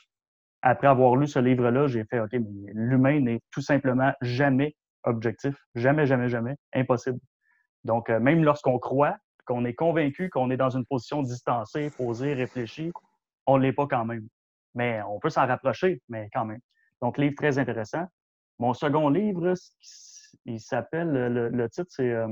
après 0.63 0.87
avoir 0.87 1.15
lu 1.15 1.27
ce 1.27 1.39
livre-là, 1.39 1.87
j'ai 1.87 2.03
fait, 2.05 2.19
OK, 2.19 2.33
mais 2.33 2.71
l'humain 2.73 3.19
n'est 3.19 3.41
tout 3.51 3.61
simplement 3.61 4.13
jamais 4.21 4.75
objectif. 5.03 5.55
Jamais, 5.75 6.05
jamais, 6.05 6.29
jamais. 6.29 6.55
Impossible. 6.73 7.19
Donc, 7.83 8.09
euh, 8.09 8.19
même 8.19 8.43
lorsqu'on 8.43 8.77
croit, 8.79 9.17
qu'on 9.45 9.65
est 9.65 9.73
convaincu 9.73 10.29
qu'on 10.29 10.51
est 10.51 10.57
dans 10.57 10.69
une 10.69 10.85
position 10.85 11.23
distancée, 11.23 11.89
posée, 11.97 12.33
réfléchie, 12.33 12.91
on 13.47 13.57
ne 13.57 13.63
l'est 13.63 13.73
pas 13.73 13.87
quand 13.87 14.05
même. 14.05 14.27
Mais 14.75 15.01
on 15.01 15.19
peut 15.19 15.29
s'en 15.29 15.47
rapprocher, 15.47 16.01
mais 16.09 16.29
quand 16.33 16.45
même. 16.45 16.61
Donc, 17.01 17.17
livre 17.17 17.35
très 17.35 17.57
intéressant. 17.57 18.05
Mon 18.61 18.75
second 18.75 19.09
livre, 19.09 19.55
il 20.45 20.59
s'appelle, 20.59 21.09
le, 21.11 21.69
titre, 21.69 21.89
c'est 21.89 22.11
euh, 22.11 22.27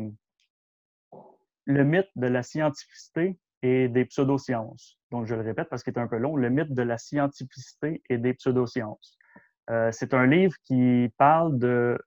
Le 1.65 1.83
mythe 1.83 2.11
de 2.15 2.27
la 2.27 2.43
scientificité 2.43 3.39
et 3.63 3.89
des 3.89 4.05
pseudosciences. 4.05 4.99
Donc, 5.09 5.25
je 5.25 5.33
le 5.33 5.41
répète 5.41 5.69
parce 5.69 5.81
qu'il 5.81 5.91
est 5.91 5.99
un 5.99 6.07
peu 6.07 6.17
long, 6.17 6.35
Le 6.35 6.51
mythe 6.51 6.71
de 6.71 6.83
la 6.83 6.99
scientificité 6.99 8.03
et 8.11 8.19
des 8.19 8.35
pseudosciences. 8.35 9.17
Euh, 9.71 9.91
c'est 9.91 10.13
un 10.13 10.27
livre 10.27 10.53
qui 10.65 11.11
parle 11.17 11.57
de, 11.57 11.97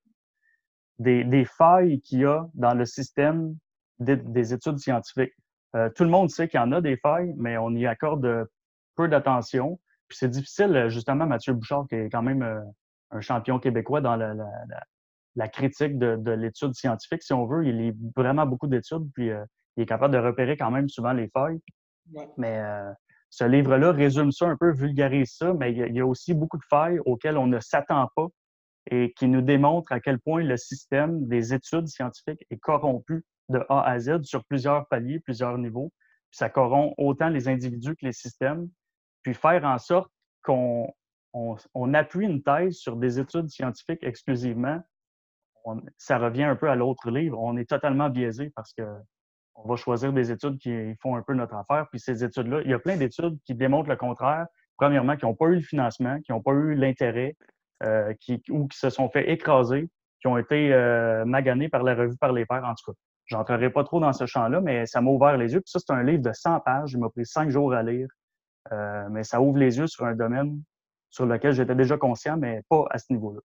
des, 1.00 1.44
failles 1.44 2.00
qu'il 2.00 2.20
y 2.20 2.24
a 2.24 2.46
dans 2.54 2.74
le 2.74 2.86
système 2.86 3.56
des, 3.98 4.54
études 4.54 4.78
scientifiques. 4.78 5.34
Euh, 5.74 5.90
tout 5.96 6.04
le 6.04 6.10
monde 6.10 6.30
sait 6.30 6.46
qu'il 6.46 6.60
y 6.60 6.62
en 6.62 6.70
a 6.70 6.80
des 6.80 6.96
failles, 6.96 7.34
mais 7.38 7.56
on 7.58 7.70
y 7.70 7.86
accorde 7.86 8.48
peu 8.94 9.08
d'attention. 9.08 9.80
Puis 10.06 10.18
c'est 10.18 10.30
difficile, 10.30 10.86
justement, 10.90 11.26
Mathieu 11.26 11.54
Bouchard, 11.54 11.86
qui 11.88 11.96
est 11.96 12.08
quand 12.08 12.22
même 12.22 12.72
un 13.12 13.20
champion 13.20 13.58
québécois 13.58 14.00
dans 14.00 14.16
la, 14.16 15.48
critique 15.48 15.98
de, 15.98 16.30
l'étude 16.32 16.74
scientifique, 16.74 17.22
si 17.22 17.32
on 17.32 17.46
veut. 17.46 17.66
Il 17.66 17.78
lit 17.78 17.96
vraiment 18.16 18.46
beaucoup 18.46 18.66
d'études, 18.66 19.10
puis 19.14 19.30
euh, 19.30 19.44
il 19.76 19.84
est 19.84 19.86
capable 19.86 20.14
de 20.14 20.18
repérer 20.18 20.56
quand 20.56 20.70
même 20.70 20.88
souvent 20.88 21.12
les 21.12 21.28
failles. 21.28 21.60
Mais 22.36 22.58
euh, 22.58 22.92
ce 23.30 23.44
livre-là 23.44 23.92
résume 23.92 24.32
ça 24.32 24.46
un 24.46 24.56
peu, 24.56 24.72
vulgarise 24.72 25.36
ça, 25.36 25.54
mais 25.54 25.72
il 25.72 25.96
y, 25.96 26.00
a, 26.00 26.06
aussi 26.06 26.34
beaucoup 26.34 26.58
de 26.58 26.64
failles 26.68 26.98
auxquelles 27.06 27.38
on 27.38 27.46
ne 27.46 27.60
s'attend 27.60 28.08
pas 28.16 28.26
et 28.90 29.12
qui 29.12 29.28
nous 29.28 29.42
démontrent 29.42 29.92
à 29.92 30.00
quel 30.00 30.18
point 30.18 30.42
le 30.42 30.56
système 30.56 31.26
des 31.28 31.54
études 31.54 31.86
scientifiques 31.86 32.44
est 32.50 32.58
corrompu 32.58 33.24
de 33.48 33.64
A 33.68 33.82
à 33.82 33.98
Z 33.98 34.22
sur 34.24 34.44
plusieurs 34.44 34.86
paliers, 34.88 35.20
plusieurs 35.20 35.56
niveaux. 35.56 35.92
Puis 36.30 36.38
ça 36.38 36.48
corrompt 36.48 36.94
autant 36.98 37.28
les 37.28 37.48
individus 37.48 37.94
que 37.94 38.06
les 38.06 38.12
systèmes. 38.12 38.68
Puis 39.22 39.34
faire 39.34 39.64
en 39.64 39.78
sorte 39.78 40.10
qu'on 40.42 40.92
on, 41.32 41.94
appuie 41.94 42.26
une 42.26 42.42
thèse 42.42 42.76
sur 42.76 42.96
des 42.96 43.18
études 43.18 43.48
scientifiques 43.48 44.02
exclusivement, 44.02 44.80
ça 45.96 46.18
revient 46.18 46.44
un 46.44 46.56
peu 46.56 46.68
à 46.68 46.74
l'autre 46.74 47.10
livre. 47.10 47.38
On 47.40 47.56
est 47.56 47.68
totalement 47.68 48.10
biaisé 48.10 48.50
parce 48.54 48.72
que 48.72 48.82
on 49.54 49.68
va 49.68 49.76
choisir 49.76 50.12
des 50.12 50.30
études 50.30 50.58
qui 50.58 50.94
font 51.00 51.16
un 51.16 51.22
peu 51.22 51.34
notre 51.34 51.54
affaire. 51.54 51.86
Puis 51.90 52.00
ces 52.00 52.24
études-là, 52.24 52.62
il 52.64 52.70
y 52.70 52.74
a 52.74 52.78
plein 52.78 52.96
d'études 52.96 53.38
qui 53.44 53.54
démontrent 53.54 53.90
le 53.90 53.96
contraire. 53.96 54.46
Premièrement, 54.76 55.16
qui 55.16 55.26
n'ont 55.26 55.34
pas 55.34 55.46
eu 55.46 55.56
le 55.56 55.60
financement, 55.60 56.18
qui 56.22 56.32
n'ont 56.32 56.40
pas 56.40 56.52
eu 56.52 56.74
l'intérêt, 56.74 57.36
euh, 57.82 58.14
qui, 58.20 58.42
ou 58.50 58.66
qui 58.66 58.78
se 58.78 58.90
sont 58.90 59.08
fait 59.10 59.30
écraser, 59.30 59.88
qui 60.20 60.26
ont 60.26 60.38
été 60.38 60.72
euh, 60.72 61.24
maganés 61.24 61.68
par 61.68 61.82
la 61.82 61.94
revue 61.94 62.16
par 62.16 62.32
les 62.32 62.46
pairs, 62.46 62.64
en 62.64 62.74
tout 62.74 62.92
cas. 62.92 62.98
Je 63.26 63.36
n'entrerai 63.36 63.70
pas 63.70 63.84
trop 63.84 64.00
dans 64.00 64.12
ce 64.12 64.26
champ-là, 64.26 64.60
mais 64.60 64.86
ça 64.86 65.00
m'a 65.00 65.10
ouvert 65.10 65.36
les 65.36 65.52
yeux. 65.52 65.60
Puis 65.60 65.70
ça, 65.70 65.78
c'est 65.78 65.92
un 65.92 66.02
livre 66.02 66.22
de 66.22 66.32
100 66.32 66.60
pages. 66.60 66.92
Il 66.92 66.98
m'a 66.98 67.08
pris 67.10 67.24
cinq 67.26 67.50
jours 67.50 67.72
à 67.72 67.82
lire. 67.82 68.08
Euh, 68.72 69.08
mais 69.10 69.22
ça 69.22 69.40
ouvre 69.40 69.58
les 69.58 69.78
yeux 69.78 69.86
sur 69.86 70.04
un 70.04 70.14
domaine 70.14 70.60
sur 71.12 71.26
lequel 71.26 71.52
j'étais 71.52 71.76
déjà 71.76 71.96
conscient, 71.96 72.36
mais 72.36 72.62
pas 72.68 72.86
à 72.90 72.98
ce 72.98 73.12
niveau-là. 73.12 73.40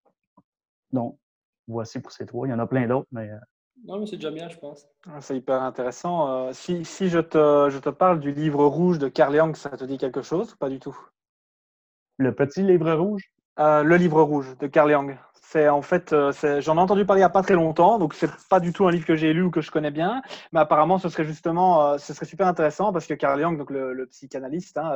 Donc, 0.90 1.18
voici 1.68 2.00
pour 2.00 2.10
ces 2.10 2.26
trois. 2.26 2.48
Il 2.48 2.50
y 2.50 2.54
en 2.54 2.58
a 2.58 2.66
plein 2.66 2.88
d'autres, 2.88 3.06
mais. 3.12 3.30
Euh, 3.30 3.38
non, 3.84 4.00
mais 4.00 4.06
c'est 4.06 4.16
déjà 4.16 4.32
bien, 4.32 4.48
je 4.48 4.58
pense. 4.58 4.88
Ah, 5.06 5.20
c'est 5.20 5.36
hyper 5.36 5.62
intéressant. 5.62 6.48
Euh, 6.48 6.52
si, 6.52 6.84
si 6.84 7.08
je, 7.08 7.20
te, 7.20 7.68
je 7.70 7.78
te 7.78 7.90
parle 7.90 8.18
du 8.18 8.32
livre 8.32 8.64
rouge 8.64 8.98
de 8.98 9.06
Carl 9.06 9.36
Jung, 9.36 9.54
ça 9.54 9.70
te 9.70 9.84
dit 9.84 9.98
quelque 9.98 10.22
chose 10.22 10.54
ou 10.54 10.56
pas 10.56 10.68
du 10.68 10.80
tout? 10.80 10.98
Le 12.16 12.34
petit 12.34 12.62
livre 12.62 12.92
rouge? 12.94 13.30
Le 13.58 13.96
livre 13.96 14.22
rouge 14.22 14.56
de 14.58 14.66
Carl 14.66 14.90
Jung. 14.90 15.18
C'est 15.50 15.70
en 15.70 15.80
fait, 15.80 16.12
euh, 16.12 16.30
j'en 16.60 16.76
ai 16.76 16.80
entendu 16.80 17.06
parler 17.06 17.20
il 17.20 17.22
n'y 17.22 17.26
a 17.26 17.30
pas 17.30 17.40
très 17.40 17.54
longtemps, 17.54 17.98
donc 17.98 18.12
c'est 18.12 18.30
pas 18.50 18.60
du 18.60 18.74
tout 18.74 18.86
un 18.86 18.90
livre 18.90 19.06
que 19.06 19.16
j'ai 19.16 19.32
lu 19.32 19.44
ou 19.44 19.50
que 19.50 19.62
je 19.62 19.70
connais 19.70 19.90
bien, 19.90 20.20
mais 20.52 20.60
apparemment 20.60 20.98
ce 20.98 21.08
serait 21.08 21.24
justement, 21.24 21.86
euh, 21.86 21.96
ce 21.96 22.12
serait 22.12 22.26
super 22.26 22.46
intéressant 22.48 22.92
parce 22.92 23.06
que 23.06 23.14
Carl 23.14 23.40
Jung, 23.40 23.56
donc 23.56 23.70
le, 23.70 24.06
psychanalyste 24.10 24.76
hein, 24.76 24.92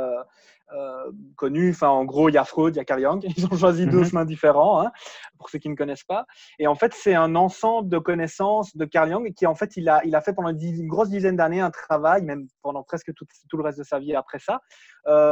euh, 0.75 1.11
connu, 1.37 1.71
enfin 1.71 1.89
en 1.89 2.05
gros 2.05 2.29
il 2.29 2.35
y 2.35 2.39
a 2.39 2.45
Freud, 2.45 2.75
il 2.75 2.77
y 2.77 2.81
a 2.81 2.85
Carl 2.85 3.01
Jung, 3.01 3.25
ils 3.39 3.47
ont 3.47 3.57
choisi 3.57 3.87
deux 3.87 4.01
mhm. 4.01 4.05
chemins 4.05 4.25
différents 4.27 4.83
hein, 4.83 4.93
pour 5.39 5.49
ceux 5.49 5.59
qui 5.59 5.71
ne 5.71 5.75
connaissent 5.75 6.05
pas, 6.05 6.27
et 6.59 6.67
en 6.67 6.75
fait 6.75 6.93
c'est 6.93 7.15
un 7.15 7.35
ensemble 7.35 7.89
de 7.89 7.97
connaissances 7.97 8.77
de 8.77 8.85
Carl 8.85 9.09
Jung 9.09 9.33
qui 9.33 9.47
en 9.47 9.55
fait 9.55 9.79
il 9.79 9.89
a, 9.89 10.05
il 10.05 10.15
a 10.15 10.21
fait 10.21 10.35
pendant 10.35 10.51
une 10.51 10.87
grosse 10.87 11.09
dizaine 11.09 11.37
d'années 11.37 11.63
un 11.63 11.71
travail, 11.71 12.25
même 12.25 12.47
pendant 12.61 12.83
presque 12.83 13.15
tout, 13.15 13.25
tout, 13.49 13.57
le 13.57 13.63
reste 13.63 13.79
de 13.79 13.85
sa 13.85 13.99
vie 13.99 14.15
après 14.15 14.39
ça, 14.39 14.61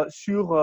sur 0.09 0.57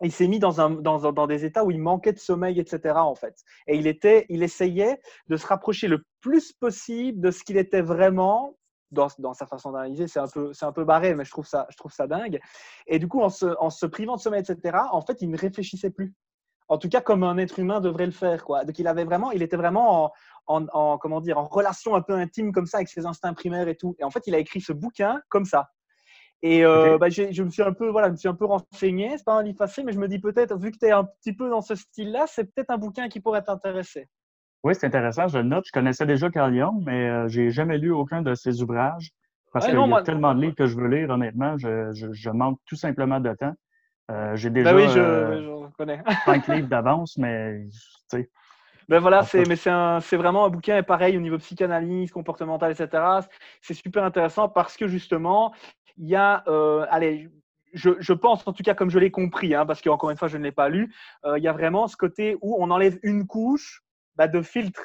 il 0.00 0.12
s'est 0.12 0.26
mis 0.26 0.38
dans, 0.38 0.60
un, 0.60 0.70
dans, 0.70 1.12
dans, 1.12 1.26
des 1.26 1.44
états 1.44 1.64
où 1.64 1.70
il 1.70 1.80
manquait 1.80 2.12
de 2.12 2.18
sommeil, 2.18 2.58
etc. 2.58 2.94
En 2.96 3.14
fait. 3.14 3.34
Et 3.66 3.76
il, 3.76 3.86
était, 3.86 4.26
il 4.28 4.42
essayait 4.42 5.00
de 5.28 5.36
se 5.36 5.46
rapprocher 5.46 5.88
le 5.88 6.04
plus 6.20 6.52
possible 6.52 7.20
de 7.20 7.30
ce 7.30 7.44
qu'il 7.44 7.56
était 7.56 7.82
vraiment 7.82 8.56
dans, 8.90 9.08
dans, 9.18 9.34
sa 9.34 9.46
façon 9.46 9.72
d'analyser. 9.72 10.06
C'est 10.06 10.20
un, 10.20 10.28
peu, 10.28 10.52
un 10.60 10.72
peu 10.72 10.84
barré, 10.84 11.14
mais 11.14 11.24
je 11.24 11.30
trouve 11.30 11.46
ça, 11.46 11.66
je 11.70 11.76
trouve 11.76 11.92
dingue. 12.08 12.40
Et 12.86 12.98
du 12.98 13.08
coup, 13.08 13.20
en 13.20 13.30
se, 13.30 13.86
privant 13.86 14.16
de 14.16 14.20
sommeil, 14.20 14.42
etc., 14.42 14.78
en 14.90 15.00
fait, 15.00 15.20
il 15.20 15.30
ne 15.30 15.38
réfléchissait 15.38 15.90
plus. 15.90 16.14
En 16.68 16.78
tout 16.78 16.88
cas, 16.88 17.00
comme 17.00 17.22
un 17.22 17.36
être 17.38 17.58
humain 17.58 17.80
devrait 17.80 18.06
le 18.06 18.12
faire. 18.12 18.44
Quoi. 18.44 18.64
Donc, 18.64 18.78
il, 18.78 18.86
avait 18.86 19.04
vraiment, 19.04 19.30
il 19.32 19.42
était 19.42 19.56
vraiment 19.56 20.12
en, 20.46 20.66
en, 20.66 20.66
en 20.72 21.44
relation 21.44 21.94
un 21.94 22.02
peu 22.02 22.14
intime 22.14 22.52
comme 22.52 22.66
ça 22.66 22.78
avec 22.78 22.88
ses 22.88 23.04
instincts 23.04 23.34
primaires 23.34 23.68
et 23.68 23.76
tout. 23.76 23.94
Et 23.98 24.04
en 24.04 24.10
fait, 24.10 24.26
il 24.26 24.34
a 24.34 24.38
écrit 24.38 24.60
ce 24.60 24.72
bouquin 24.72 25.20
comme 25.28 25.44
ça. 25.44 25.70
Et 26.42 26.64
euh, 26.64 26.98
bah, 26.98 27.08
je 27.08 27.42
me 27.42 27.50
suis 27.50 27.62
un 27.62 27.72
peu, 27.72 27.88
voilà, 27.88 28.08
je 28.08 28.12
me 28.12 28.16
suis 28.16 28.28
un 28.28 28.34
peu 28.34 28.46
renseigné. 28.46 29.16
C'est 29.16 29.24
pas 29.24 29.34
un 29.34 29.42
livre 29.42 29.58
facile, 29.58 29.84
mais 29.84 29.92
je 29.92 30.00
me 30.00 30.08
dis 30.08 30.18
peut-être, 30.18 30.56
vu 30.56 30.72
que 30.72 30.78
tu 30.78 30.86
es 30.86 30.90
un 30.90 31.04
petit 31.04 31.32
peu 31.32 31.48
dans 31.48 31.60
ce 31.60 31.76
style-là, 31.76 32.24
c'est 32.26 32.52
peut-être 32.52 32.70
un 32.70 32.78
bouquin 32.78 33.08
qui 33.08 33.20
pourrait 33.20 33.42
t'intéresser. 33.42 34.08
Oui, 34.64 34.74
c'est 34.74 34.86
intéressant. 34.86 35.28
Je 35.28 35.38
le 35.38 35.44
note. 35.44 35.64
Je 35.66 35.72
connaissais 35.72 36.04
déjà 36.04 36.30
Carl 36.30 36.54
Jung, 36.54 36.82
mais 36.84 37.08
euh, 37.08 37.28
j'ai 37.28 37.50
jamais 37.50 37.78
lu 37.78 37.92
aucun 37.92 38.22
de 38.22 38.34
ses 38.34 38.60
ouvrages 38.60 39.10
parce 39.52 39.66
qu'il 39.66 39.74
y 39.74 39.78
a 39.78 40.02
tellement 40.02 40.34
de 40.34 40.40
livres 40.40 40.54
que 40.54 40.66
je 40.66 40.76
veux 40.76 40.88
lire. 40.88 41.10
Honnêtement, 41.10 41.56
je, 41.58 41.92
je, 41.92 42.30
manque 42.30 42.58
tout 42.66 42.76
simplement 42.76 43.20
de 43.20 43.34
temps. 43.34 43.54
Euh, 44.10 44.34
j'ai 44.34 44.50
ben 44.50 44.64
déjà 44.64 44.74
oui, 44.74 44.88
je, 44.88 45.68
connais. 45.76 46.02
cinq 46.24 46.48
livres 46.48 46.68
d'avance, 46.68 47.16
mais 47.18 47.66
tu 47.70 47.78
sais. 48.08 48.30
Ben 48.88 48.98
voilà, 48.98 49.22
c'est, 49.22 49.46
mais 49.46 49.56
c'est, 49.56 50.16
vraiment 50.16 50.44
un 50.44 50.48
bouquin 50.48 50.82
pareil 50.82 51.16
au 51.16 51.20
niveau 51.20 51.38
psychanalyse, 51.38 52.10
comportementale, 52.10 52.72
etc. 52.72 53.20
C'est 53.60 53.74
super 53.74 54.04
intéressant 54.04 54.48
parce 54.48 54.76
que 54.76 54.88
justement, 54.88 55.52
il 55.96 56.08
y 56.08 56.16
a, 56.16 56.42
euh, 56.48 56.86
allez, 56.90 57.30
je, 57.72 58.12
pense 58.12 58.46
en 58.46 58.52
tout 58.52 58.62
cas 58.62 58.74
comme 58.74 58.90
je 58.90 58.98
l'ai 58.98 59.10
compris, 59.10 59.54
hein, 59.54 59.64
parce 59.66 59.80
qu'encore 59.80 60.10
une 60.10 60.16
fois 60.16 60.28
je 60.28 60.36
ne 60.36 60.42
l'ai 60.42 60.52
pas 60.52 60.68
lu, 60.68 60.94
euh, 61.24 61.38
il 61.38 61.44
y 61.44 61.48
a 61.48 61.52
vraiment 61.52 61.86
ce 61.86 61.96
côté 61.96 62.36
où 62.40 62.56
on 62.62 62.70
enlève 62.70 62.98
une 63.02 63.26
couche 63.26 63.82
bah, 64.16 64.28
de 64.28 64.42
filtre 64.42 64.80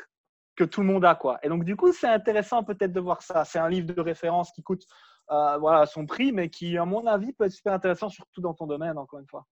que 0.56 0.64
tout 0.64 0.82
le 0.82 0.88
monde 0.88 1.06
a. 1.06 1.16
Quoi. 1.16 1.40
Et 1.44 1.50
donc 1.50 1.66
du 1.66 1.76
coup 1.76 1.92
c'est 1.92 2.08
intéressant 2.08 2.64
peut-être 2.64 2.94
de 2.94 3.00
voir 3.00 3.22
ça. 3.22 3.46
C'est 3.46 3.60
un 3.60 3.70
livre 3.70 3.94
de 3.94 4.02
référence 4.02 4.52
qui 4.52 4.64
coûte 4.64 4.86
euh, 5.32 5.58
voilà, 5.58 5.86
son 5.86 6.06
prix, 6.06 6.32
mais 6.32 6.50
qui 6.50 6.78
à 6.78 6.86
mon 6.86 7.06
avis 7.06 7.34
peut 7.34 7.46
être 7.46 7.52
super 7.52 7.74
intéressant, 7.74 8.10
surtout 8.10 8.42
dans 8.42 8.54
ton 8.54 8.66
domaine, 8.66 8.98
encore 8.98 9.20
une 9.20 9.28
fois. 9.28 9.46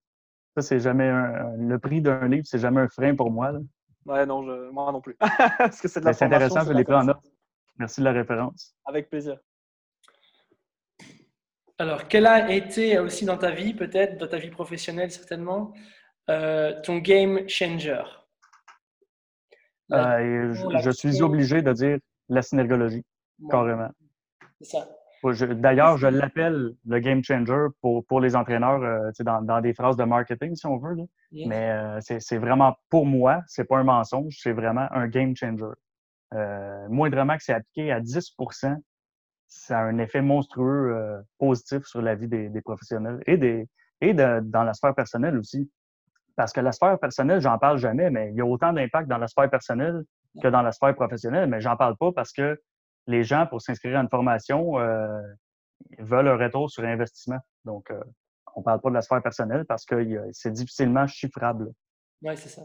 Ça, 0.56 0.62
c'est 0.62 0.80
jamais 0.80 1.12
le 1.58 1.78
prix 1.80 2.02
d'un 2.02 2.30
livre, 2.30 2.46
c'est 2.46 2.60
jamais 2.60 2.80
un 2.80 2.88
frein 2.88 3.14
pour 3.14 3.30
moi. 3.30 3.52
Là. 3.52 3.60
Ouais, 4.06 4.26
non, 4.26 4.43
moi 4.72 4.91
non 4.91 5.01
plus. 5.01 5.16
parce 5.58 5.82
que 5.82 5.88
c'est 5.88 5.99
de 5.99 6.06
la 6.06 6.14
C'est 6.14 6.26
intéressant, 6.26 6.64
je 6.64 6.74
l'ai 6.74 6.84
pris 6.84 6.93
en 6.93 7.03
note. 7.03 7.32
Merci 7.78 8.01
de 8.01 8.06
la 8.06 8.12
référence. 8.12 8.76
Avec 8.86 9.10
plaisir. 9.10 9.38
Alors, 11.78 12.08
quel 12.08 12.26
a 12.26 12.51
été 12.53 12.99
aussi 12.99 13.26
dans 13.26 13.38
ta 13.38 13.51
vie, 13.51 13.74
peut-être, 13.74 14.18
dans 14.18 14.28
ta 14.28 14.38
vie 14.38 14.49
professionnelle 14.49 15.12
certainement, 15.12 15.74
euh, 16.30 16.80
ton 16.82 16.97
game 16.97 17.49
changer? 17.49 18.01
Euh, 19.91 20.53
je, 20.82 20.89
suis 20.91 21.22
obligé 21.22 21.62
de 21.62 21.74
dire 21.74 21.97
la 22.30 22.41
synergologie, 22.41 23.03
carrément. 23.49 23.89
C'est 24.62 24.78
ça. 24.78 24.89
D'ailleurs, 25.34 25.98
je 25.98 26.08
l'appelle 26.08 26.74
le 26.86 27.00
game 27.00 27.24
changer 27.24 27.68
pour, 27.82 28.06
pour 28.06 28.20
les 28.20 28.36
entraîneurs 28.36 28.82
euh, 28.84 29.12
dans, 29.20 29.42
dans, 29.42 29.62
des 29.62 29.74
phrases 29.74 29.96
de 29.96 30.04
marketing, 30.04 30.56
si 30.56 30.66
on 30.66 30.78
veut. 30.78 30.96
Mais 31.32 31.72
c'est 32.00 32.38
vraiment 32.38 32.76
pour 32.90 33.06
moi, 33.06 33.42
c'est 33.48 33.66
pas 33.66 33.78
un 33.78 33.84
mensonge, 33.84 34.38
c'est 34.42 34.54
vraiment 34.54 34.88
un 34.92 35.08
game 35.08 35.36
changer. 35.36 35.74
moindrement 36.90 37.38
que 37.38 37.44
c'est 37.44 37.54
appliqué 37.54 37.92
à 37.92 38.00
10% 38.00 38.78
ça 39.48 39.80
a 39.80 39.84
un 39.84 39.98
effet 40.00 40.22
monstrueux 40.22 40.96
euh, 40.96 41.22
positif 41.38 41.86
sur 41.86 42.02
la 42.02 42.16
vie 42.16 42.28
des, 42.28 42.62
professionnels 42.62 43.22
et, 43.26 43.38
des, 43.38 43.68
et 44.02 44.14
dans 44.14 44.64
la 44.64 44.74
sphère 44.74 44.96
personnelle 44.96 45.38
aussi. 45.38 45.70
Parce 46.36 46.52
que 46.52 46.60
la 46.60 46.72
sphère 46.72 47.00
personnelle, 47.00 47.40
j'en 47.40 47.58
parle 47.58 47.78
jamais, 47.78 48.10
mais 48.10 48.30
il 48.32 48.36
y 48.36 48.42
a 48.42 48.46
autant 48.46 48.74
d'impact 48.74 49.08
dans 49.08 49.18
la 49.18 49.28
sphère 49.28 49.50
personnelle 49.50 50.04
que 50.42 50.50
dans 50.50 50.62
la 50.62 50.74
sphère 50.74 50.94
professionnelle, 50.94 51.48
mais 51.48 51.62
j'en 51.62 51.78
parle 51.78 51.96
pas 51.96 52.12
parce 52.12 52.34
que 52.34 52.60
les 53.08 53.24
gens, 53.24 53.45
pour 53.47 53.62
s'inscrire 53.62 53.97
à 53.97 54.01
une 54.01 54.10
formation, 54.10 54.80
euh, 54.80 55.22
veulent 55.99 56.28
un 56.28 56.38
retour 56.38 56.70
sur 56.70 56.84
investissement. 56.84 57.39
Donc, 57.64 57.91
euh, 57.91 57.99
on 58.56 58.62
parle 58.62 58.82
pas 58.82 58.89
de 58.89 58.95
la 58.95 59.01
sphère 59.01 59.22
personnelle 59.22 59.66
parce 59.66 59.86
que 59.86 60.30
c'est 60.32 60.51
difficilement 60.51 61.08
chiffrable. 61.08 61.72
Oui, 62.22 62.36
c'est 62.38 62.49
ça. 62.49 62.64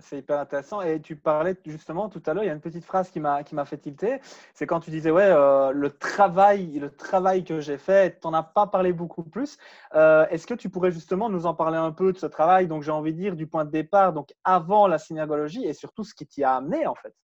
C'est 0.00 0.18
hyper 0.18 0.40
intéressant. 0.40 0.82
Et 0.82 1.00
tu 1.00 1.16
parlais 1.16 1.56
justement 1.64 2.08
tout 2.08 2.22
à 2.26 2.34
l'heure, 2.34 2.42
il 2.42 2.48
y 2.48 2.50
a 2.50 2.52
une 2.52 2.60
petite 2.60 2.84
phrase 2.84 3.10
qui 3.10 3.20
m'a 3.20 3.64
fait 3.64 3.78
tilter. 3.78 4.20
C'est 4.52 4.66
quand 4.66 4.80
tu 4.80 4.90
disais, 4.90 5.10
ouais, 5.10 5.22
euh, 5.22 5.70
le, 5.70 5.90
travail, 5.96 6.78
le 6.78 6.90
travail 6.94 7.44
que 7.44 7.60
j'ai 7.60 7.78
fait, 7.78 8.18
tu 8.20 8.26
n'en 8.26 8.34
as 8.34 8.42
pas 8.42 8.66
parlé 8.66 8.92
beaucoup 8.92 9.22
plus. 9.22 9.58
Euh, 9.94 10.26
est-ce 10.28 10.46
que 10.46 10.54
tu 10.54 10.68
pourrais 10.70 10.90
justement 10.90 11.30
nous 11.30 11.46
en 11.46 11.54
parler 11.54 11.78
un 11.78 11.92
peu 11.92 12.12
de 12.12 12.18
ce 12.18 12.26
travail? 12.26 12.66
Donc, 12.66 12.82
j'ai 12.82 12.90
envie 12.90 13.14
de 13.14 13.18
dire 13.18 13.36
du 13.36 13.46
point 13.46 13.64
de 13.64 13.70
départ, 13.70 14.12
donc 14.12 14.34
avant 14.44 14.88
la 14.88 14.98
synergologie 14.98 15.64
et 15.64 15.72
surtout 15.72 16.04
ce 16.04 16.14
qui 16.14 16.26
t'y 16.26 16.42
a 16.42 16.56
amené 16.56 16.86
en 16.86 16.94
fait. 16.96 17.14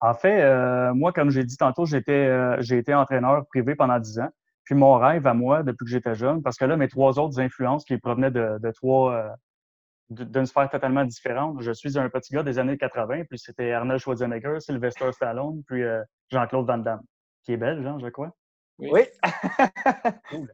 En 0.00 0.14
fait, 0.14 0.42
euh, 0.42 0.94
moi, 0.94 1.12
comme 1.12 1.30
j'ai 1.30 1.44
dit 1.44 1.56
tantôt, 1.56 1.84
j'ai 1.84 1.98
été 1.98 2.94
entraîneur 2.94 3.46
privé 3.48 3.74
pendant 3.74 3.98
10 3.98 4.20
ans. 4.20 4.30
Puis 4.64 4.74
mon 4.74 4.98
rêve 4.98 5.26
à 5.26 5.34
moi, 5.34 5.62
depuis 5.62 5.84
que 5.84 5.90
j'étais 5.90 6.14
jeune, 6.14 6.42
parce 6.42 6.56
que 6.56 6.64
là, 6.64 6.76
mes 6.76 6.88
trois 6.88 7.18
autres 7.18 7.40
influences 7.40 7.84
qui 7.84 7.98
provenaient 7.98 8.30
de, 8.30 8.58
de 8.62 8.70
trois 8.70 9.36
d'une 10.10 10.46
sphère 10.46 10.68
totalement 10.68 11.04
différente. 11.04 11.62
Je 11.62 11.72
suis 11.72 11.98
un 11.98 12.08
petit 12.08 12.34
gars 12.34 12.42
des 12.42 12.58
années 12.58 12.76
80, 12.76 13.24
puis 13.24 13.38
c'était 13.38 13.72
Arnold 13.72 14.00
Schwarzenegger, 14.00 14.58
Sylvester 14.58 15.12
Stallone, 15.12 15.62
puis 15.66 15.82
euh, 15.82 16.02
Jean-Claude 16.30 16.66
Van 16.66 16.78
Damme, 16.78 17.02
qui 17.44 17.52
est 17.52 17.56
belge, 17.56 17.86
hein, 17.86 17.98
je 18.02 18.08
crois. 18.08 18.34
Oui. 18.78 19.02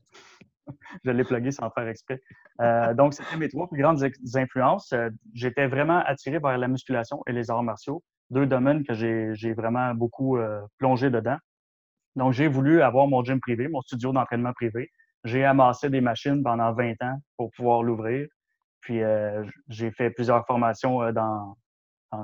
je 1.05 1.11
l'ai 1.11 1.24
plugué 1.24 1.51
sans 1.51 1.70
faire 1.70 1.88
exprès. 1.88 2.20
Euh, 2.61 2.92
donc, 2.92 3.14
c'était 3.14 3.36
mes 3.36 3.49
trois 3.49 3.68
plus 3.68 3.80
grandes 3.80 4.05
influences. 4.34 4.92
Euh, 4.92 5.09
j'étais 5.32 5.68
vraiment 5.68 6.03
attiré 6.05 6.38
vers 6.38 6.59
la 6.59 6.68
musculation 6.68 7.22
et 7.26 7.32
les 7.32 7.51
arts 7.51 7.62
martiaux, 7.62 8.03
deux 8.31 8.47
domaines 8.47 8.85
que 8.85 8.95
j'ai 8.95 9.53
vraiment 9.55 9.95
beaucoup 9.95 10.39
plongé 10.79 11.11
dedans. 11.11 11.39
Donc, 12.16 12.33
j'ai 12.33 12.49
voulu 12.49 12.83
avoir 12.83 13.07
mon 13.07 13.22
gym 13.22 13.41
privé, 13.41 13.68
mon 13.68 13.83
studio 13.83 14.12
d'entraînement 14.12 14.53
privé. 14.55 14.91
J'ai 15.24 15.45
amassé 15.45 15.91
des 15.91 16.01
machines 16.01 16.43
pendant 16.43 16.72
20 16.72 17.03
ans 17.03 17.18
pour 17.37 17.51
pouvoir 17.53 17.83
l'ouvrir. 17.83 18.27
Puis 18.87 19.03
euh, 19.03 19.45
j'ai 19.68 19.91
fait 19.91 20.11
plusieurs 20.11 20.47
formations 20.47 21.03
euh, 21.03 21.11
dans, 21.11 21.57
dans 22.12 22.22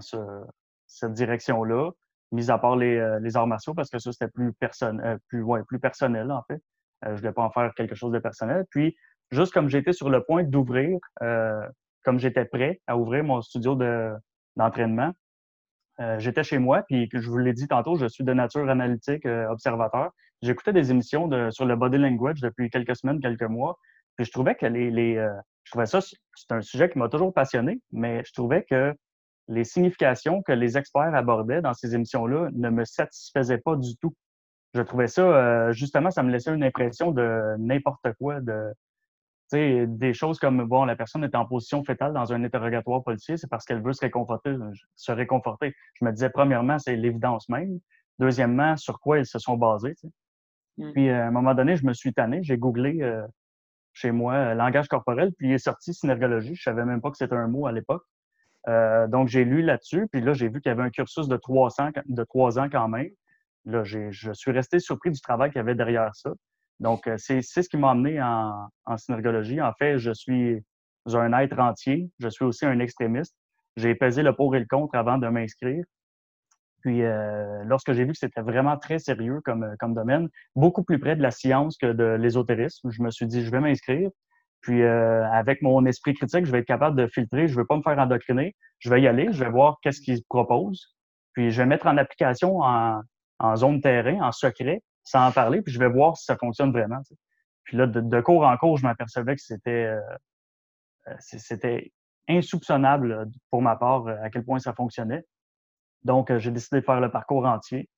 cette 0.86 1.12
direction-là, 1.12 1.90
mis 2.30 2.50
à 2.52 2.58
part 2.58 2.76
les, 2.76 2.96
euh, 2.96 3.18
les, 3.18 3.36
arts 3.36 3.48
martiaux, 3.48 3.74
parce 3.74 3.90
que 3.90 3.98
ça, 3.98 4.12
c'était 4.12 4.30
plus, 4.30 4.52
personne, 4.52 5.18
plus, 5.26 5.42
ouais, 5.42 5.62
plus 5.64 5.80
personnel, 5.80 6.30
en 6.30 6.42
fait. 6.44 6.62
je 7.04 7.14
voulais 7.14 7.32
pas 7.32 7.42
en 7.42 7.50
faire 7.50 7.74
quelque 7.74 7.96
chose 7.96 8.12
de 8.12 8.20
personnel. 8.20 8.64
Puis, 8.70 8.94
juste 9.32 9.52
comme 9.52 9.68
j'étais 9.68 9.92
sur 9.92 10.08
le 10.08 10.22
point 10.22 10.44
d'ouvrir, 10.44 11.00
comme 12.04 12.18
j'étais 12.18 12.44
prêt 12.44 12.80
à 12.86 12.96
ouvrir 12.96 13.24
mon 13.24 13.42
studio 13.42 13.76
d'entraînement, 14.54 15.12
j'étais 16.18 16.42
chez 16.42 16.58
moi, 16.58 16.82
puis 16.82 17.08
je 17.12 17.28
vous 17.28 17.38
l'ai 17.38 17.52
dit 17.52 17.68
tantôt, 17.68 17.96
je 17.96 18.06
suis 18.06 18.24
de 18.24 18.32
nature 18.32 18.68
analytique, 18.68 19.26
observateur. 19.26 20.10
J'écoutais 20.42 20.72
des 20.72 20.90
émissions 20.90 21.28
sur 21.50 21.66
le 21.66 21.76
body 21.76 21.98
language 21.98 22.40
depuis 22.40 22.70
quelques 22.70 22.96
semaines, 22.96 23.20
quelques 23.20 23.42
mois, 23.42 23.78
puis 24.16 24.24
je 24.24 24.32
trouvais 24.32 24.54
que 24.54 24.66
les, 24.66 24.90
les, 24.90 25.14
je 25.64 25.70
trouvais 25.70 25.86
ça, 25.86 26.00
c'est 26.00 26.52
un 26.52 26.60
sujet 26.60 26.90
qui 26.90 26.98
m'a 26.98 27.08
toujours 27.08 27.32
passionné, 27.32 27.80
mais 27.92 28.22
je 28.26 28.32
trouvais 28.32 28.64
que 28.64 28.94
les 29.48 29.64
significations 29.64 30.42
que 30.42 30.52
les 30.52 30.78
experts 30.78 31.14
abordaient 31.14 31.62
dans 31.62 31.74
ces 31.74 31.94
émissions-là 31.94 32.48
ne 32.52 32.70
me 32.70 32.84
satisfaisaient 32.84 33.58
pas 33.58 33.76
du 33.76 33.96
tout. 33.96 34.14
je 34.74 34.82
trouvais 34.82 35.08
ça, 35.08 35.22
euh, 35.22 35.72
justement, 35.72 36.10
ça 36.10 36.22
me 36.22 36.30
laissait 36.30 36.52
une 36.54 36.64
impression 36.64 37.12
de 37.12 37.56
n'importe 37.58 38.06
quoi, 38.18 38.40
de 38.40 38.72
des 39.52 40.14
choses 40.14 40.38
comme 40.38 40.64
bon, 40.64 40.84
la 40.84 40.96
personne 40.96 41.24
est 41.24 41.34
en 41.34 41.44
position 41.46 41.84
fétale 41.84 42.12
dans 42.12 42.32
un 42.32 42.42
interrogatoire 42.44 43.02
policier, 43.02 43.36
c'est 43.36 43.48
parce 43.48 43.64
qu'elle 43.64 43.82
veut 43.82 43.92
se 43.92 44.00
réconforter, 44.00 44.54
se 44.96 45.12
réconforter. 45.12 45.74
Je 46.00 46.04
me 46.04 46.12
disais, 46.12 46.30
premièrement, 46.30 46.78
c'est 46.78 46.96
l'évidence 46.96 47.48
même. 47.48 47.78
Deuxièmement, 48.18 48.76
sur 48.76 49.00
quoi 49.00 49.18
ils 49.18 49.26
se 49.26 49.38
sont 49.38 49.56
basés. 49.56 49.94
tu 49.94 50.06
sais. 50.06 50.12
Mm. 50.78 50.92
Puis 50.92 51.10
à 51.10 51.26
un 51.26 51.30
moment 51.30 51.54
donné, 51.54 51.76
je 51.76 51.86
me 51.86 51.92
suis 51.92 52.12
tanné, 52.12 52.42
j'ai 52.42 52.56
googlé 52.56 53.02
euh, 53.02 53.26
chez 53.92 54.10
moi 54.10 54.34
euh, 54.34 54.54
langage 54.54 54.88
corporel, 54.88 55.32
puis 55.36 55.48
il 55.48 55.52
est 55.54 55.58
sorti 55.58 55.92
synergologie. 55.94 56.54
Je 56.54 56.62
savais 56.62 56.84
même 56.84 57.00
pas 57.00 57.10
que 57.10 57.16
c'était 57.16 57.34
un 57.34 57.48
mot 57.48 57.66
à 57.66 57.72
l'époque. 57.72 58.04
Euh, 58.68 59.08
donc 59.08 59.28
j'ai 59.28 59.44
lu 59.44 59.62
là-dessus, 59.62 60.06
puis 60.10 60.20
là 60.20 60.34
j'ai 60.34 60.48
vu 60.48 60.60
qu'il 60.60 60.70
y 60.70 60.72
avait 60.72 60.84
un 60.84 60.90
cursus 60.90 61.26
de 61.26 61.36
300, 61.36 61.90
de 62.06 62.24
trois 62.24 62.58
ans 62.58 62.68
quand 62.70 62.88
même. 62.88 63.10
Là, 63.64 63.84
je 63.84 64.32
suis 64.32 64.50
resté 64.50 64.80
surpris 64.80 65.12
du 65.12 65.20
travail 65.20 65.50
qu'il 65.50 65.58
y 65.58 65.60
avait 65.60 65.76
derrière 65.76 66.12
ça. 66.14 66.30
Donc, 66.80 67.06
euh, 67.06 67.16
c'est 67.18 67.42
ce 67.42 67.68
qui 67.68 67.76
m'a 67.76 67.90
amené 67.90 68.20
en, 68.20 68.68
en 68.86 68.96
synergologie. 68.96 69.60
En 69.60 69.72
fait, 69.74 69.98
je 69.98 70.12
suis 70.12 70.62
un 71.06 71.32
être 71.32 71.58
entier. 71.58 72.10
Je 72.18 72.28
suis 72.28 72.44
aussi 72.44 72.66
un 72.66 72.78
extrémiste. 72.80 73.36
J'ai 73.76 73.94
pesé 73.94 74.22
le 74.22 74.34
pour 74.34 74.54
et 74.56 74.60
le 74.60 74.66
contre 74.66 74.96
avant 74.96 75.18
de 75.18 75.28
m'inscrire. 75.28 75.84
Puis, 76.82 77.02
euh, 77.02 77.62
lorsque 77.64 77.92
j'ai 77.92 78.04
vu 78.04 78.12
que 78.12 78.18
c'était 78.18 78.40
vraiment 78.40 78.76
très 78.76 78.98
sérieux 78.98 79.40
comme, 79.44 79.62
euh, 79.62 79.74
comme 79.78 79.94
domaine, 79.94 80.28
beaucoup 80.56 80.82
plus 80.82 80.98
près 80.98 81.14
de 81.14 81.22
la 81.22 81.30
science 81.30 81.76
que 81.78 81.92
de 81.92 82.04
l'ésotérisme, 82.04 82.90
je 82.90 83.02
me 83.02 83.10
suis 83.10 83.26
dit, 83.26 83.44
je 83.44 83.50
vais 83.50 83.60
m'inscrire. 83.60 84.10
Puis, 84.62 84.82
euh, 84.82 85.24
avec 85.30 85.62
mon 85.62 85.86
esprit 85.86 86.14
critique, 86.14 86.44
je 86.44 86.52
vais 86.52 86.58
être 86.58 86.66
capable 86.66 86.96
de 86.96 87.06
filtrer. 87.06 87.46
Je 87.46 87.54
ne 87.54 87.58
veux 87.60 87.66
pas 87.66 87.76
me 87.76 87.82
faire 87.82 87.98
endoctriner. 87.98 88.54
Je 88.80 88.90
vais 88.90 89.00
y 89.00 89.06
aller. 89.06 89.32
Je 89.32 89.44
vais 89.44 89.50
voir 89.50 89.78
qu'est-ce 89.82 90.00
qu'ils 90.00 90.24
proposent. 90.28 90.96
Puis, 91.34 91.50
je 91.52 91.62
vais 91.62 91.66
mettre 91.66 91.86
en 91.86 91.96
application 91.96 92.60
en, 92.60 93.00
en 93.38 93.56
zone 93.56 93.80
terrain, 93.80 94.20
en 94.20 94.32
secret, 94.32 94.82
sans 95.04 95.26
en 95.28 95.32
parler. 95.32 95.62
Puis, 95.62 95.72
je 95.72 95.78
vais 95.78 95.88
voir 95.88 96.16
si 96.16 96.24
ça 96.24 96.36
fonctionne 96.36 96.72
vraiment. 96.72 97.00
Puis 97.64 97.76
là, 97.76 97.86
de, 97.86 98.20
cours 98.20 98.44
en 98.44 98.56
cours, 98.56 98.76
je 98.76 98.84
m'apercevais 98.84 99.36
que 99.36 99.42
c'était 99.42 99.86
euh, 99.86 100.00
euh, 101.08 101.80
insoupçonnable 102.28 103.12
euh, 103.12 103.24
pour 103.50 103.62
ma 103.62 103.76
part 103.76 104.06
à 104.08 104.30
quel 104.30 104.44
point 104.44 104.58
ça 104.58 104.72
fonctionnait. 104.72 105.24
Donc, 106.04 106.36
j'ai 106.38 106.50
décidé 106.50 106.80
de 106.80 106.84
faire 106.84 107.00
le 107.00 107.10
parcours 107.10 107.46
entier. 107.46 107.88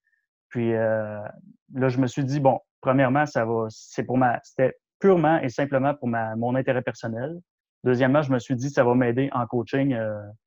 Puis 0.51 0.73
là, 0.73 1.33
je 1.73 1.99
me 1.99 2.07
suis 2.07 2.23
dit, 2.23 2.39
bon, 2.39 2.61
premièrement, 2.81 3.25
ça 3.25 3.45
va, 3.47 3.67
c'est 3.71 4.05
pour 4.05 4.19
ma, 4.19 4.39
c'était 4.45 4.77
purement 5.01 5.41
et 5.41 5.49
simplement 5.49 5.95
pour 5.95 6.07
ma, 6.07 6.37
mon 6.37 6.55
intérêt 6.55 6.83
personnel. 6.83 7.35
Deuxièmement, 7.83 8.23
je 8.23 8.31
me 8.31 8.39
suis 8.39 8.55
dit, 8.55 8.69
ça 8.69 8.85
va 8.85 8.95
m'aider 8.95 9.31
en 9.33 9.47
coaching 9.47 9.99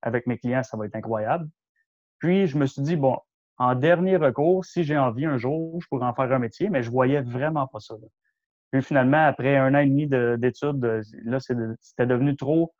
avec 0.03 0.27
mes 0.27 0.37
clients, 0.37 0.61
ça 0.61 0.77
va 0.77 0.85
être 0.85 0.95
incroyable. 0.95 1.49
Puis, 2.19 2.45
je 2.45 2.57
me 2.57 2.67
suis 2.67 2.83
dit, 2.83 2.95
bon, 2.95 3.17
en 3.57 3.75
dernier 3.75 4.17
recours, 4.17 4.65
si 4.65 4.83
j'ai 4.83 4.97
envie 4.97 5.25
un 5.25 5.37
jour, 5.37 5.79
je 5.81 5.87
pourrais 5.87 6.05
en 6.05 6.13
faire 6.13 6.31
un 6.31 6.39
métier, 6.39 6.69
mais 6.69 6.83
je 6.83 6.91
voyais 6.91 7.21
vraiment 7.21 7.67
pas 7.67 7.79
ça. 7.79 7.95
Puis 8.71 8.81
finalement, 8.81 9.25
après 9.25 9.57
un 9.57 9.73
an 9.73 9.79
et 9.79 9.87
demi 9.87 10.07
de- 10.07 10.35
d'études, 10.39 10.83
euh, 10.83 11.01
là, 11.23 11.39
c'était 11.39 12.05
devenu 12.05 12.35
trop, 12.35 12.73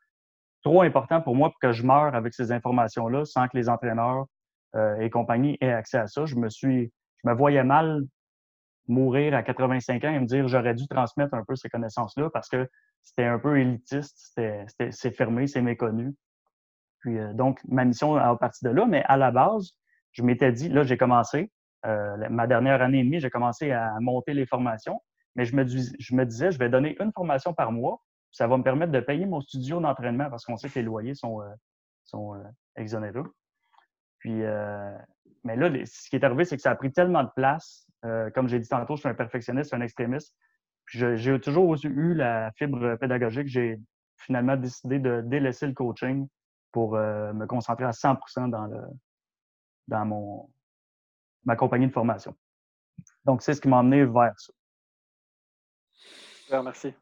trop 0.63 0.81
important 0.81 1.21
pour 1.21 1.35
moi 1.35 1.49
pour 1.49 1.59
que 1.59 1.71
je 1.71 1.83
meure 1.83 2.13
avec 2.13 2.33
ces 2.33 2.51
informations-là 2.51 3.25
sans 3.25 3.47
que 3.47 3.57
les 3.57 3.69
entraîneurs 3.69 4.25
euh, 4.75 4.97
et 4.99 5.09
compagnie 5.09 5.57
aient 5.61 5.71
accès 5.71 5.97
à 5.97 6.07
ça. 6.07 6.25
Je 6.25 6.35
me 6.35 6.49
suis, 6.49 6.91
je 7.23 7.29
me 7.29 7.33
voyais 7.33 7.63
mal 7.63 8.03
mourir 8.87 9.33
à 9.33 9.43
85 9.43 10.03
ans 10.03 10.13
et 10.13 10.19
me 10.19 10.25
dire 10.25 10.47
j'aurais 10.47 10.75
dû 10.75 10.87
transmettre 10.87 11.33
un 11.33 11.43
peu 11.43 11.55
ces 11.55 11.69
connaissances-là 11.69 12.29
parce 12.31 12.49
que 12.49 12.69
c'était 13.01 13.25
un 13.25 13.39
peu 13.39 13.59
élitiste, 13.59 14.37
c'est 14.91 15.11
fermé, 15.11 15.47
c'est 15.47 15.61
méconnu. 15.61 16.13
Puis 16.99 17.17
euh, 17.17 17.33
donc, 17.33 17.59
ma 17.67 17.85
mission 17.85 18.15
a 18.15 18.35
parti 18.35 18.65
de 18.65 18.69
là, 18.69 18.85
mais 18.85 19.03
à 19.05 19.17
la 19.17 19.31
base, 19.31 19.71
je 20.17 20.23
m'étais 20.23 20.51
dit, 20.51 20.67
là, 20.69 20.83
j'ai 20.83 20.97
commencé, 20.97 21.51
euh, 21.85 22.29
ma 22.29 22.47
dernière 22.47 22.81
année 22.81 23.01
et 23.01 23.03
demie, 23.03 23.19
j'ai 23.19 23.29
commencé 23.29 23.71
à 23.71 23.93
monter 23.99 24.33
les 24.33 24.47
formations, 24.47 24.99
mais 25.35 25.45
je 25.45 25.55
me, 25.55 25.63
disais, 25.63 26.51
je 26.51 26.57
vais 26.57 26.69
donner 26.69 26.97
une 26.99 27.11
formation 27.11 27.53
par 27.53 27.71
mois, 27.71 28.01
ça 28.31 28.47
va 28.47 28.57
me 28.57 28.63
permettre 28.63 28.91
de 28.91 28.99
payer 28.99 29.27
mon 29.27 29.41
studio 29.41 29.79
d'entraînement 29.79 30.29
parce 30.29 30.43
qu'on 30.43 30.57
sait 30.57 30.69
que 30.69 30.75
les 30.75 30.83
loyers 30.83 31.13
sont, 31.13 31.41
euh, 31.41 31.45
sont 32.03 32.33
euh, 32.33 32.43
exonéreux. 32.75 33.31
Puis, 34.17 34.43
euh, 34.43 34.97
mais 35.43 35.55
là, 35.55 35.69
ce 35.85 36.09
qui 36.09 36.15
est 36.15 36.23
arrivé, 36.23 36.45
c'est 36.45 36.55
que 36.55 36.63
ça 36.63 36.71
a 36.71 36.75
pris 36.75 36.91
tellement 36.91 37.23
de 37.23 37.29
place. 37.35 37.85
Euh, 38.05 38.31
comme 38.31 38.47
j'ai 38.47 38.59
dit 38.59 38.67
tantôt, 38.67 38.95
je 38.95 39.01
suis 39.01 39.09
un 39.09 39.13
perfectionniste, 39.13 39.73
un 39.73 39.81
extrémiste. 39.81 40.35
J'ai 40.87 41.39
toujours 41.39 41.75
eu 41.83 42.15
la 42.15 42.51
fibre 42.53 42.95
pédagogique. 42.95 43.47
J'ai 43.47 43.79
finalement 44.17 44.55
décidé 44.55 44.97
de 44.97 45.21
délaisser 45.21 45.67
le 45.67 45.73
coaching 45.73 46.27
pour 46.71 46.93
me 46.93 47.45
concentrer 47.45 47.83
à 47.83 47.91
100% 47.91 48.49
dans, 48.49 48.65
le, 48.67 48.79
dans 49.87 50.05
mon, 50.05 50.49
ma 51.45 51.55
compagnie 51.55 51.87
de 51.87 51.93
formation. 51.93 52.35
Donc, 53.25 53.41
c'est 53.41 53.53
ce 53.53 53.61
qui 53.61 53.67
m'a 53.67 53.79
amené 53.79 54.05
vers 54.05 54.39
ça. 54.39 54.53
Super, 55.93 56.63
merci. 56.63 56.93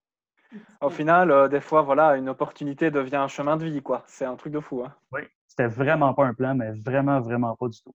Au 0.81 0.89
final, 0.89 1.31
euh, 1.31 1.47
des 1.47 1.61
fois, 1.61 1.81
voilà, 1.81 2.15
une 2.15 2.29
opportunité 2.29 2.91
devient 2.91 3.17
un 3.17 3.27
chemin 3.27 3.57
de 3.57 3.65
vie, 3.65 3.81
quoi. 3.81 4.03
C'est 4.07 4.25
un 4.25 4.35
truc 4.35 4.53
de 4.53 4.59
fou. 4.59 4.83
Hein. 4.83 4.95
Oui, 5.11 5.21
c'était 5.47 5.67
vraiment 5.67 6.13
pas 6.13 6.25
un 6.25 6.33
plan, 6.33 6.55
mais 6.55 6.71
vraiment, 6.71 7.19
vraiment 7.21 7.55
pas 7.55 7.67
du 7.67 7.81
tout. 7.81 7.93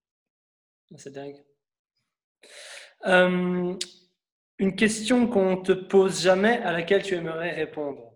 C'est 0.97 1.13
dingue. 1.13 1.43
Euh, 3.07 3.77
une 4.59 4.77
question 4.77 5.27
qu'on 5.29 5.57
te 5.57 5.73
pose 5.73 6.21
jamais 6.21 6.59
à 6.59 6.73
laquelle 6.73 7.03
tu 7.03 7.15
aimerais 7.15 7.53
répondre? 7.53 8.13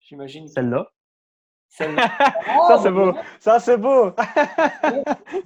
J'imagine. 0.00 0.48
Celle-là, 0.48 0.78
Celle-là? 0.78 0.95
Ça, 1.68 1.84
Ah, 1.98 2.78
c'est 2.82 2.90
beau. 2.90 3.14
Ça, 3.38 3.60
c'est 3.60 3.76
beau. 3.76 4.12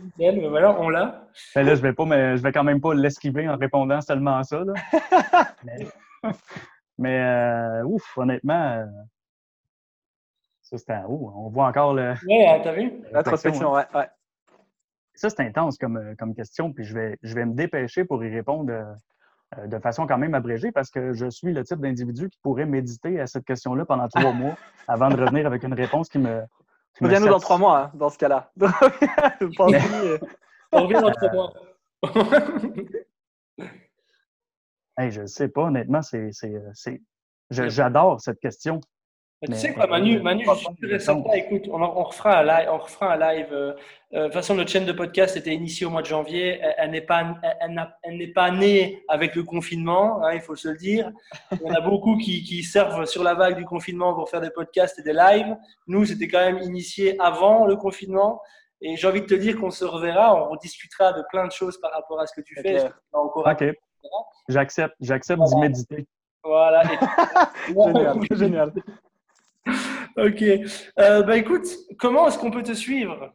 nickel, 0.00 0.40
mais 0.40 0.48
voilà, 0.48 0.78
on 0.78 0.88
l'a. 0.88 1.26
ben 1.54 1.66
là, 1.66 1.74
je 1.74 1.82
vais 1.82 1.92
pas, 1.92 2.04
mais 2.04 2.36
je 2.36 2.42
vais 2.42 2.52
quand 2.52 2.64
même 2.64 2.80
pas 2.80 2.94
l'esquiver 2.94 3.48
en 3.48 3.56
répondant 3.56 4.00
seulement 4.00 4.36
à 4.36 4.44
ça. 4.44 4.62
Là. 4.64 4.74
mais 5.64 5.86
mais, 6.98 7.18
euh, 7.18 7.82
ouf, 7.84 8.18
honnêtement, 8.18 8.72
euh, 8.72 8.84
ça 10.60 10.76
c'était 10.76 11.00
ouf, 11.08 11.32
on 11.34 11.48
voit 11.48 11.66
encore 11.66 11.94
le. 11.94 12.12
Ouais, 12.28 12.60
t'as 12.62 12.72
vu? 12.72 12.92
L'introspection, 13.10 13.72
ouais. 13.72 13.86
ouais. 13.94 14.06
Ça, 15.14 15.30
c'est 15.30 15.40
intense 15.40 15.78
comme, 15.78 15.96
euh, 15.96 16.14
comme 16.18 16.34
question, 16.34 16.72
puis 16.72 16.84
je 16.84 16.94
vais, 16.94 17.18
je 17.22 17.34
vais 17.34 17.44
me 17.44 17.54
dépêcher 17.54 18.04
pour 18.04 18.22
y 18.24 18.30
répondre 18.30 18.70
euh, 18.72 18.82
euh, 18.82 18.94
de 19.66 19.78
façon 19.80 20.06
quand 20.06 20.18
même 20.18 20.34
abrégée 20.34 20.70
parce 20.70 20.90
que 20.90 21.12
je 21.12 21.28
suis 21.28 21.52
le 21.52 21.64
type 21.64 21.80
d'individu 21.80 22.28
qui 22.28 22.38
pourrait 22.42 22.66
méditer 22.66 23.18
à 23.20 23.26
cette 23.26 23.44
question-là 23.44 23.84
pendant 23.84 24.06
trois 24.08 24.32
mois 24.32 24.56
avant 24.88 25.08
de 25.08 25.16
revenir 25.20 25.46
avec 25.46 25.62
une 25.64 25.74
réponse 25.74 26.08
qui 26.08 26.18
me. 26.18 26.42
qui 26.94 27.02
me 27.02 27.08
Reviens-nous 27.08 27.28
dans 27.28 27.40
trois 27.40 27.58
mois, 27.58 27.78
hein, 27.84 27.90
dans 27.94 28.08
ce 28.10 28.18
cas-là. 28.18 28.52
Euh, 29.42 30.18
On 30.72 30.82
revient 30.86 31.00
dans 31.00 31.10
trois 31.10 31.32
mois. 31.32 31.52
Hey, 34.96 35.10
je 35.12 35.22
ne 35.22 35.26
sais 35.26 35.48
pas, 35.48 35.62
honnêtement, 35.62 36.02
c'est, 36.02 36.30
c'est, 36.32 36.54
euh, 36.54 36.70
c'est- 36.74 37.00
je- 37.50 37.68
j'adore 37.68 38.20
cette 38.20 38.38
question. 38.38 38.80
Mais 39.42 39.46
tu 39.46 39.52
Mais- 39.52 39.58
sais 39.58 39.72
quoi, 39.72 39.86
Manu, 39.86 40.20
Manu 40.20 40.44
je 40.46 40.54
suis 40.54 40.94
et 40.94 40.98
certain. 40.98 41.32
Écoute, 41.32 41.62
on, 41.72 41.80
on 41.82 42.02
refera 42.04 42.40
un 42.40 42.42
live. 42.42 42.68
On 42.70 42.76
refera 42.78 43.14
un 43.14 43.16
live. 43.16 43.46
euh, 43.52 43.72
euh, 44.12 44.18
de 44.20 44.24
toute 44.24 44.34
façon, 44.34 44.54
notre 44.54 44.70
chaîne 44.70 44.84
de 44.84 44.92
podcast 44.92 45.34
était 45.36 45.54
initiée 45.54 45.86
au 45.86 45.90
mois 45.90 46.02
de 46.02 46.06
janvier. 46.06 46.58
Elle, 46.60 46.74
elle 46.76 46.90
n'est 46.90 47.00
pas, 47.00 47.34
elle- 47.60 48.16
n'est 48.18 48.32
pas 48.32 48.50
née 48.50 49.02
avec 49.08 49.34
le 49.34 49.42
confinement, 49.44 50.22
hein, 50.22 50.32
il 50.34 50.40
faut 50.42 50.56
se 50.56 50.68
le 50.68 50.76
dire. 50.76 51.10
Il 51.52 51.62
y 51.66 51.70
en 51.70 51.74
a 51.74 51.80
beaucoup 51.80 52.18
qui, 52.18 52.42
qui 52.42 52.62
servent 52.62 53.06
sur 53.06 53.22
la 53.22 53.32
vague 53.34 53.56
du 53.56 53.64
confinement 53.64 54.12
pour 54.14 54.28
faire 54.28 54.42
des 54.42 54.50
podcasts 54.50 54.98
et 54.98 55.02
des 55.02 55.14
lives. 55.14 55.56
Nous, 55.86 56.04
c'était 56.04 56.28
quand 56.28 56.40
même 56.40 56.58
initié 56.58 57.18
avant 57.18 57.64
le 57.64 57.76
confinement. 57.76 58.42
Et 58.82 58.96
j'ai 58.96 59.06
envie 59.08 59.20
de 59.22 59.26
te 59.26 59.34
dire 59.34 59.58
qu'on 59.58 59.70
se 59.70 59.84
reverra, 59.86 60.50
on 60.50 60.56
discutera 60.56 61.12
de 61.14 61.22
plein 61.30 61.46
de 61.46 61.52
choses 61.52 61.78
par 61.80 61.92
rapport 61.92 62.20
à 62.20 62.26
ce 62.26 62.34
que 62.34 62.40
tu 62.42 62.54
fais. 62.60 62.90
On 63.14 63.20
encore 63.20 63.46
OK. 63.46 63.64
J'accepte, 64.48 64.94
j'accepte 65.00 65.40
d'y 65.42 65.50
Voilà. 65.50 65.68
méditer. 65.68 66.06
Voilà. 66.42 66.82
Génial, 67.68 68.18
génial. 68.32 68.72
Ok. 70.16 70.42
Euh, 70.42 71.22
bah 71.22 71.36
écoute, 71.36 71.66
comment 71.98 72.28
est-ce 72.28 72.38
qu'on 72.38 72.50
peut 72.50 72.62
te 72.62 72.72
suivre? 72.72 73.32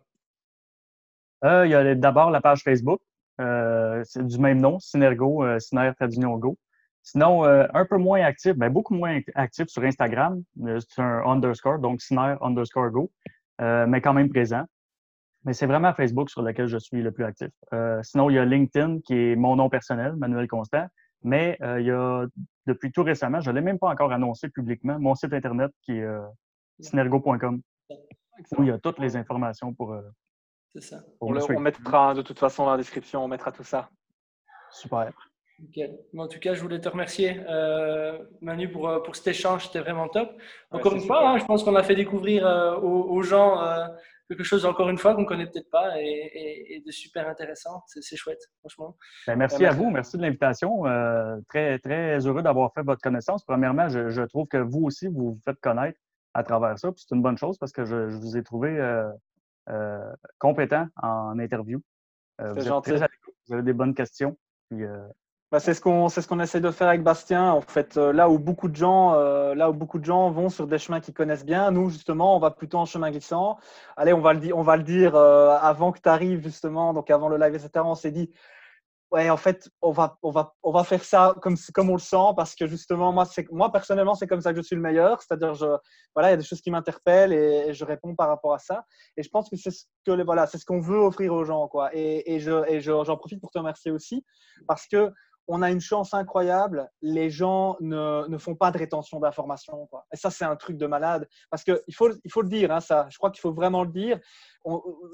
Euh, 1.44 1.66
il 1.66 1.72
y 1.72 1.76
a 1.76 1.96
d'abord 1.96 2.32
la 2.32 2.42
page 2.42 2.64
Facebook, 2.64 3.02
euh, 3.40 4.02
c'est 4.06 4.26
du 4.26 4.40
même 4.40 4.60
nom, 4.60 4.80
Synergo, 4.80 5.44
euh, 5.44 5.60
Syner 5.60 5.92
Go. 6.00 6.58
Sinon, 7.04 7.46
euh, 7.46 7.68
un 7.74 7.86
peu 7.86 7.98
moins 7.98 8.22
actif, 8.22 8.54
ben, 8.54 8.70
beaucoup 8.70 8.96
moins 8.96 9.20
actif 9.36 9.68
sur 9.68 9.84
Instagram. 9.84 10.42
C'est 10.80 11.02
un 11.02 11.24
underscore, 11.26 11.80
donc 11.80 12.02
Syner 12.02 12.36
underscore 12.42 12.90
Go, 12.90 13.12
mais 13.60 14.02
quand 14.02 14.14
même 14.14 14.30
présent. 14.30 14.64
Mais 15.44 15.54
c'est 15.54 15.68
vraiment 15.68 15.94
Facebook 15.94 16.32
sur 16.32 16.42
lequel 16.42 16.66
je 16.66 16.78
suis 16.78 17.04
le 17.04 17.12
plus 17.12 17.24
actif. 17.24 17.50
Sinon, 18.02 18.32
il 18.32 18.34
y 18.34 18.40
a 18.40 18.46
LinkedIn 18.46 19.02
qui 19.02 19.14
est 19.14 19.36
mon 19.36 19.56
nom 19.56 19.70
personnel, 19.70 20.16
Manuel 20.16 20.48
Constant. 20.48 20.88
Mais 21.22 21.60
il 21.62 21.86
y 21.86 21.92
a, 21.92 22.26
depuis 22.66 22.92
tout 22.92 23.04
récemment, 23.04 23.40
je 23.42 23.52
ne 23.52 23.56
l'ai 23.56 23.62
même 23.62 23.78
pas 23.78 23.90
encore 23.90 24.12
annoncé 24.12 24.50
publiquement, 24.50 24.98
mon 25.00 25.14
site 25.14 25.34
internet 25.34 25.70
qui 25.84 26.00
est 26.00 26.08
synergo.com, 26.80 27.62
où 28.58 28.64
il 28.64 28.68
y 28.68 28.72
a 28.72 28.78
toutes 28.80 29.00
les 29.00 29.16
informations 29.16 29.74
pour, 29.74 29.94
euh, 29.94 30.02
C'est 30.74 30.82
ça. 30.82 31.04
pour 31.20 31.30
On, 31.30 31.34
le- 31.34 31.58
on 31.58 31.60
mettra 31.60 32.14
de 32.14 32.22
toute 32.22 32.40
façon 32.40 32.66
dans 32.66 32.72
la 32.72 32.78
description, 32.78 33.24
on 33.24 33.28
mettra 33.28 33.52
tout 33.52 33.64
ça. 33.64 33.90
Super. 34.72 35.12
En 36.18 36.28
tout 36.28 36.40
cas, 36.40 36.54
je 36.54 36.62
voulais 36.62 36.82
te 36.82 36.90
remercier, 36.90 37.40
euh, 37.48 38.20
Manu, 38.42 38.70
pour, 38.70 38.90
euh, 38.90 39.00
pour 39.02 39.16
cet 39.16 39.28
échange. 39.28 39.68
C'était 39.68 39.80
vraiment 39.80 40.10
top. 40.10 40.30
Encore 40.70 40.92
Ouais, 40.94 41.00
une 41.00 41.06
fois, 41.06 41.30
hein, 41.30 41.38
je 41.38 41.46
pense 41.46 41.64
qu'on 41.64 41.76
a 41.76 41.84
fait 41.84 41.96
découvrir 41.96 42.46
euh, 42.46 42.76
aux, 42.76 43.10
aux 43.10 43.22
gens 43.24 43.62
euh, 43.64 43.88
quelque 44.28 44.44
chose, 44.44 44.66
encore 44.66 44.90
une 44.90 44.98
fois, 44.98 45.16
qu'on 45.16 45.22
ne 45.22 45.26
connaît 45.26 45.46
peut-être 45.48 45.70
pas 45.70 45.94
et, 46.02 46.84
de 46.86 46.92
super 46.92 47.28
intéressant. 47.30 47.84
C'est 47.88 48.18
chouette, 48.18 48.42
franchement. 48.60 48.98
Ben, 49.28 49.38
merci 49.38 49.66
à 49.66 49.72
vous. 49.72 49.90
Merci 49.90 50.18
de 50.18 50.24
l'invitation. 50.24 50.86
Euh, 50.88 51.38
très, 51.48 51.80
très 51.80 52.20
heureux 52.28 52.42
d'avoir 52.42 52.74
fait 52.74 52.84
votre 52.84 53.02
connaissance. 53.02 53.46
Premièrement, 53.46 53.88
je, 53.88 54.22
trouve 54.26 54.48
que 54.48 54.58
vous 54.58 54.84
aussi, 54.84 55.08
vous 55.08 55.34
vous 55.36 55.40
faites 55.46 55.60
connaître 55.62 55.98
à 56.36 56.44
travers 56.44 56.78
ça. 56.78 56.92
C'est 56.96 57.16
une 57.16 57.22
bonne 57.22 57.38
chose 57.38 57.58
parce 57.58 57.72
que 57.72 57.86
je, 57.86 57.96
vous 57.96 58.38
ai 58.38 58.44
trouvé 58.44 58.80
euh, 58.80 59.10
euh, 59.70 60.14
compétent 60.38 60.88
en 61.02 61.40
interview. 61.40 61.82
vous, 62.40 62.62
gentil. 62.62 62.92
vous 63.48 63.54
avez 63.54 63.64
des 63.64 63.74
bonnes 63.74 63.96
questions. 63.96 64.38
Puis, 64.70 64.86
bah, 65.56 65.62
c'est 65.62 65.74
ce 65.74 65.80
qu'on 65.80 66.10
c'est 66.10 66.22
ce 66.22 66.28
qu'on 66.28 66.42
essaie 66.42 66.60
de 66.60 66.70
faire 66.72 66.90
avec 66.90 67.02
Bastien. 67.02 67.52
En 67.52 67.62
fait, 67.62 67.98
euh, 67.98 68.12
là 68.12 68.30
où 68.30 68.40
beaucoup 68.40 68.68
de 68.68 68.76
gens 68.76 69.14
euh, 69.14 69.56
là 69.56 69.70
où 69.70 69.74
beaucoup 69.74 70.00
de 70.00 70.04
gens 70.06 70.30
vont 70.30 70.50
sur 70.50 70.68
des 70.68 70.78
chemins 70.80 71.00
qu'ils 71.00 71.14
connaissent 71.14 71.46
bien, 71.46 71.72
nous 71.72 71.90
justement, 71.90 72.36
on 72.36 72.40
va 72.40 72.52
plutôt 72.52 72.80
en 72.80 72.86
chemin 72.86 73.12
glissant. 73.12 73.58
Allez, 73.96 74.12
on 74.12 74.20
va 74.20 74.34
le 74.34 74.40
dire 74.40 74.58
on 74.58 74.64
va 74.64 74.76
le 74.76 74.84
dire 74.84 75.16
euh, 75.16 75.56
avant 75.62 75.92
que 75.92 76.00
tu 76.02 76.10
arrives 76.10 76.44
justement, 76.44 76.94
donc 76.94 77.10
avant 77.12 77.30
le 77.30 77.38
live 77.38 77.54
etc. 77.56 77.70
On 77.86 77.96
s'est 77.96 78.12
dit 78.12 78.32
ouais 79.12 79.30
en 79.30 79.38
fait 79.38 79.70
on 79.82 79.92
va 79.92 80.18
on 80.24 80.32
va 80.32 80.56
on 80.64 80.72
va 80.72 80.84
faire 80.84 81.04
ça 81.04 81.36
comme 81.42 81.56
comme 81.74 81.90
on 81.90 81.94
le 81.94 82.00
sent 82.00 82.34
parce 82.36 82.56
que 82.56 82.68
justement 82.68 83.12
moi 83.12 83.26
c'est 83.26 83.50
moi 83.52 83.72
personnellement 83.72 84.16
c'est 84.16 84.28
comme 84.28 84.42
ça 84.42 84.52
que 84.52 84.58
je 84.58 84.64
suis 84.64 84.76
le 84.76 84.82
meilleur. 84.82 85.22
C'est-à-dire 85.22 85.54
je 85.54 85.66
voilà 86.16 86.30
il 86.30 86.32
y 86.32 86.34
a 86.34 86.38
des 86.38 86.44
choses 86.44 86.62
qui 86.62 86.72
m'interpellent 86.72 87.34
et, 87.34 87.74
je 87.74 87.86
réponds 87.86 88.16
par 88.16 88.28
rapport 88.28 88.54
à 88.54 88.60
ça. 88.60 88.86
Et 89.18 89.24
je 89.24 89.30
pense 89.30 89.50
que 89.50 89.56
c'est 89.58 89.72
ce 89.72 89.86
que 90.06 90.24
voilà 90.24 90.48
c'est 90.48 90.58
ce 90.58 90.66
qu'on 90.66 90.80
veut 90.80 91.00
offrir 91.00 91.34
aux 91.34 91.46
gens 91.46 91.68
quoi. 91.68 91.90
Et, 91.94 92.36
et 92.36 92.40
je 92.40 92.68
et 92.70 92.82
j'en 92.82 93.18
profite 93.18 93.40
pour 93.40 93.52
te 93.52 93.58
remercier 93.58 93.92
aussi 93.92 94.26
parce 94.68 94.88
que 94.88 95.12
on 95.48 95.62
a 95.62 95.72
une 95.72 95.82
chance 95.82 96.14
incroyable. 96.14 96.90
Les 97.02 97.30
gens 97.30 97.78
ne, 97.80 98.28
ne 98.28 98.38
font 98.38 98.56
pas 98.56 98.72
de 98.72 98.78
rétention 98.78 99.20
d'informations. 99.20 99.88
Et 100.14 100.18
ça, 100.18 100.32
c'est 100.32 100.46
un 100.46 100.56
truc 100.56 100.78
de 100.78 100.88
malade. 100.88 101.28
Parce 101.50 101.64
qu'il 101.64 101.94
faut, 101.94 102.10
il 102.24 102.32
faut 102.32 102.42
le 102.42 102.50
dire, 102.50 102.72
hein, 102.72 102.80
ça. 102.80 103.08
Je 103.10 103.18
crois 103.18 103.32
qu'il 103.32 103.42
faut 103.42 103.54
vraiment 103.54 103.84
le 103.84 103.92
dire. 103.92 104.20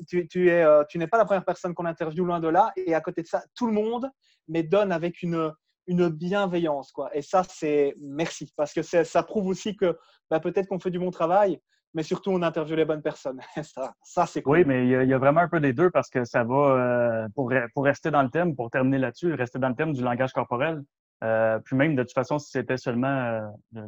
tu, 0.08 0.50
es, 0.50 0.64
euh, 0.64 0.84
tu 0.90 0.98
n'es 0.98 1.08
pas 1.08 1.18
la 1.18 1.26
première 1.26 1.46
personne 1.46 1.74
qu'on 1.74 1.86
interviewe 1.86 2.26
loin 2.26 2.40
de 2.40 2.48
là. 2.48 2.72
Et 2.76 2.94
à 2.94 3.02
côté 3.02 3.22
de 3.22 3.28
ça, 3.28 3.44
tout 3.56 3.68
le 3.68 3.74
monde, 3.74 4.10
mais 4.48 4.64
donne 4.64 4.92
avec 4.92 5.22
une, 5.22 5.52
une 5.88 6.10
bienveillance. 6.10 6.92
Quoi. 6.92 7.16
Et 7.16 7.22
ça, 7.22 7.44
c'est 7.44 7.94
merci. 8.02 8.52
Parce 8.56 8.74
que 8.74 8.82
ça 8.82 9.24
prouve 9.24 9.48
aussi 9.48 9.76
que 9.76 9.98
bah, 10.30 10.40
peut-être 10.40 10.68
qu'on 10.68 10.80
fait 10.80 10.92
du 10.92 11.00
bon 11.00 11.12
travail, 11.12 11.60
mais 11.94 12.04
surtout 12.04 12.32
on 12.32 12.42
interviewe 12.42 12.76
les 12.76 12.86
bonnes 12.86 13.02
personnes. 13.02 13.40
ça, 13.64 13.94
ça 14.02 14.26
c'est 14.26 14.42
cool. 14.42 14.58
Oui, 14.58 14.64
mais 14.66 14.86
il 14.86 15.10
y, 15.10 15.14
a, 15.14 15.18
vraiment 15.18 15.42
un 15.42 15.48
peu 15.48 15.60
des 15.60 15.74
deux 15.74 15.90
parce 15.90 16.10
que 16.10 16.24
ça 16.24 16.44
va, 16.44 16.56
euh, 16.56 17.28
pour, 17.36 17.52
pour 17.74 17.84
rester 17.84 18.12
dans 18.12 18.24
le 18.24 18.30
thème, 18.30 18.56
pour 18.56 18.70
terminer 18.70 18.98
là-dessus, 18.98 19.34
rester 19.34 19.60
dans 19.60 19.70
le 19.70 19.76
thème 19.76 19.94
du 19.94 20.04
langage 20.04 20.34
corporel. 20.34 20.82
Euh, 21.24 21.60
puis 21.60 21.76
même, 21.76 21.96
de 21.96 22.04
toute 22.04 22.14
façon, 22.14 22.40
si 22.40 22.50
c'était 22.50 22.78
seulement 22.78 23.52
euh, 23.76 23.86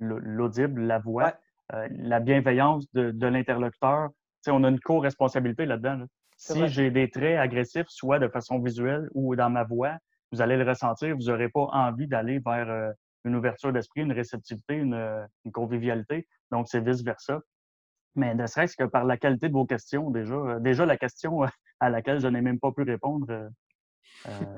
l'audible, 0.00 0.82
la 0.82 0.98
voix, 0.98 1.34
la 1.90 2.20
bienveillance 2.20 2.84
de, 2.92 3.12
de 3.12 3.26
l'interlocuteur, 3.26 4.10
on 4.48 4.64
a 4.64 4.68
une 4.68 4.80
co-responsabilité 4.80 5.64
là-dedans. 5.64 6.04
Si 6.36 6.66
j'ai 6.68 6.90
des 6.90 7.08
traits 7.08 7.38
agressifs, 7.38 7.86
soit 7.88 8.18
de 8.18 8.28
façon 8.28 8.58
visuelle 8.58 9.08
ou 9.14 9.36
dans 9.36 9.48
ma 9.48 9.64
voix, 9.64 9.96
vous 10.32 10.42
allez 10.42 10.56
le 10.56 10.68
ressentir, 10.68 11.14
vous 11.16 11.26
n'aurez 11.26 11.48
pas 11.48 11.68
envie 11.72 12.08
d'aller 12.08 12.40
vers 12.44 12.92
une 13.24 13.36
ouverture 13.36 13.72
d'esprit, 13.72 14.02
une 14.02 14.12
réceptivité, 14.12 14.74
une, 14.74 15.26
convivialité. 15.52 16.26
Donc, 16.50 16.68
c'est 16.68 16.80
vice-versa. 16.80 17.40
Mais 18.14 18.34
ne 18.34 18.46
serait-ce 18.46 18.76
que 18.76 18.84
par 18.84 19.04
la 19.04 19.16
qualité 19.16 19.48
de 19.48 19.54
vos 19.54 19.64
questions, 19.64 20.10
déjà, 20.10 20.34
euh, 20.34 20.60
déjà 20.60 20.84
la 20.84 20.98
question 20.98 21.42
à 21.80 21.88
laquelle 21.88 22.20
je 22.20 22.28
n'ai 22.28 22.42
même 22.42 22.60
pas 22.60 22.70
pu 22.72 22.82
répondre, 22.82 23.26
euh, 23.30 23.48
euh, 24.26 24.56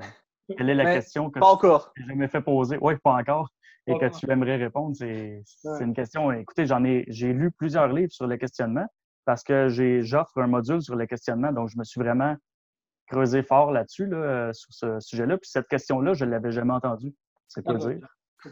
quelle 0.57 0.69
est 0.69 0.75
la 0.75 0.93
question 0.93 1.29
que 1.29 1.39
n'as 1.39 2.05
jamais 2.07 2.27
fait 2.27 2.41
poser? 2.41 2.77
Oui, 2.81 2.95
pas 3.03 3.13
encore. 3.13 3.49
Et 3.87 3.97
que 3.99 4.07
tu 4.17 4.29
aimerais 4.31 4.55
répondre, 4.55 4.95
c'est 4.95 5.43
une 5.79 5.93
question. 5.93 6.31
Écoutez, 6.31 6.65
j'en 6.65 6.83
ai, 6.83 7.05
j'ai 7.07 7.33
lu 7.33 7.51
plusieurs 7.51 7.87
livres 7.87 8.11
sur 8.11 8.25
le 8.25 8.35
questionnement 8.35 8.87
parce 9.25 9.43
que 9.43 9.67
j'offre 10.01 10.39
un 10.39 10.47
module 10.47 10.81
sur 10.81 10.95
le 10.95 11.05
questionnement. 11.05 11.51
Donc, 11.51 11.69
je 11.69 11.77
me 11.77 11.83
suis 11.83 12.01
vraiment 12.01 12.35
creusé 13.05 13.43
fort 13.43 13.71
là-dessus, 13.71 14.07
là, 14.07 14.51
sur 14.53 14.73
ce 14.73 14.99
sujet-là. 14.99 15.37
Puis 15.37 15.51
cette 15.51 15.67
question-là, 15.67 16.15
je 16.15 16.25
ne 16.25 16.31
l'avais 16.31 16.51
jamais 16.51 16.73
entendue. 16.73 17.13
C'est 17.47 17.63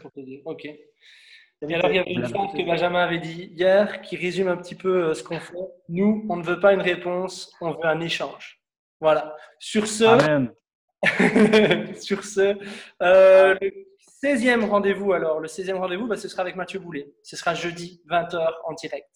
quoi 0.00 0.10
ah 0.16 0.20
dire? 0.20 0.40
Ok. 0.44 0.64
Et 0.64 1.74
alors, 1.74 1.90
il 1.90 1.96
y 1.96 1.98
avait 1.98 2.12
une 2.12 2.26
phrase 2.26 2.52
que 2.52 2.62
Benjamin 2.64 3.02
avait 3.02 3.18
dit 3.18 3.50
hier 3.54 4.02
qui 4.02 4.16
résume 4.16 4.48
un 4.48 4.56
petit 4.56 4.74
peu 4.74 5.04
euh, 5.04 5.14
ce 5.14 5.22
qu'on 5.22 5.40
fait. 5.40 5.54
Nous, 5.88 6.26
on 6.28 6.36
ne 6.36 6.42
veut 6.42 6.60
pas 6.60 6.74
une 6.74 6.82
réponse, 6.82 7.54
on 7.60 7.72
veut 7.72 7.84
un 7.84 8.00
échange. 8.00 8.60
Voilà. 9.00 9.36
Sur 9.58 9.86
ce, 9.86 10.46
sur 12.00 12.24
ce, 12.24 12.56
euh, 13.02 13.54
le 13.60 13.70
16e 14.22 14.66
rendez-vous, 14.66 15.12
alors, 15.12 15.40
le 15.40 15.48
16e 15.48 15.74
rendez-vous, 15.74 16.06
bah, 16.06 16.16
ce 16.16 16.28
sera 16.28 16.42
avec 16.42 16.56
Mathieu 16.56 16.80
Boulet. 16.80 17.14
Ce 17.22 17.36
sera 17.36 17.54
jeudi, 17.54 18.02
20h 18.08 18.46
en 18.64 18.72
direct. 18.74 19.10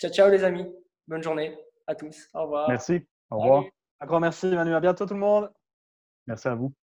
Ciao, 0.00 0.10
ciao 0.10 0.30
les 0.30 0.44
amis. 0.44 0.66
Bonne 1.06 1.22
journée 1.22 1.56
à 1.86 1.94
tous. 1.94 2.28
Au 2.34 2.42
revoir. 2.42 2.68
Merci. 2.68 3.06
Au 3.30 3.38
revoir. 3.38 3.64
Un 4.00 4.06
grand 4.06 4.20
merci, 4.20 4.46
Manu. 4.46 4.74
À 4.74 4.80
bientôt 4.80 5.06
tout 5.06 5.14
le 5.14 5.20
monde. 5.20 5.50
Merci 6.26 6.48
à 6.48 6.54
vous. 6.54 6.74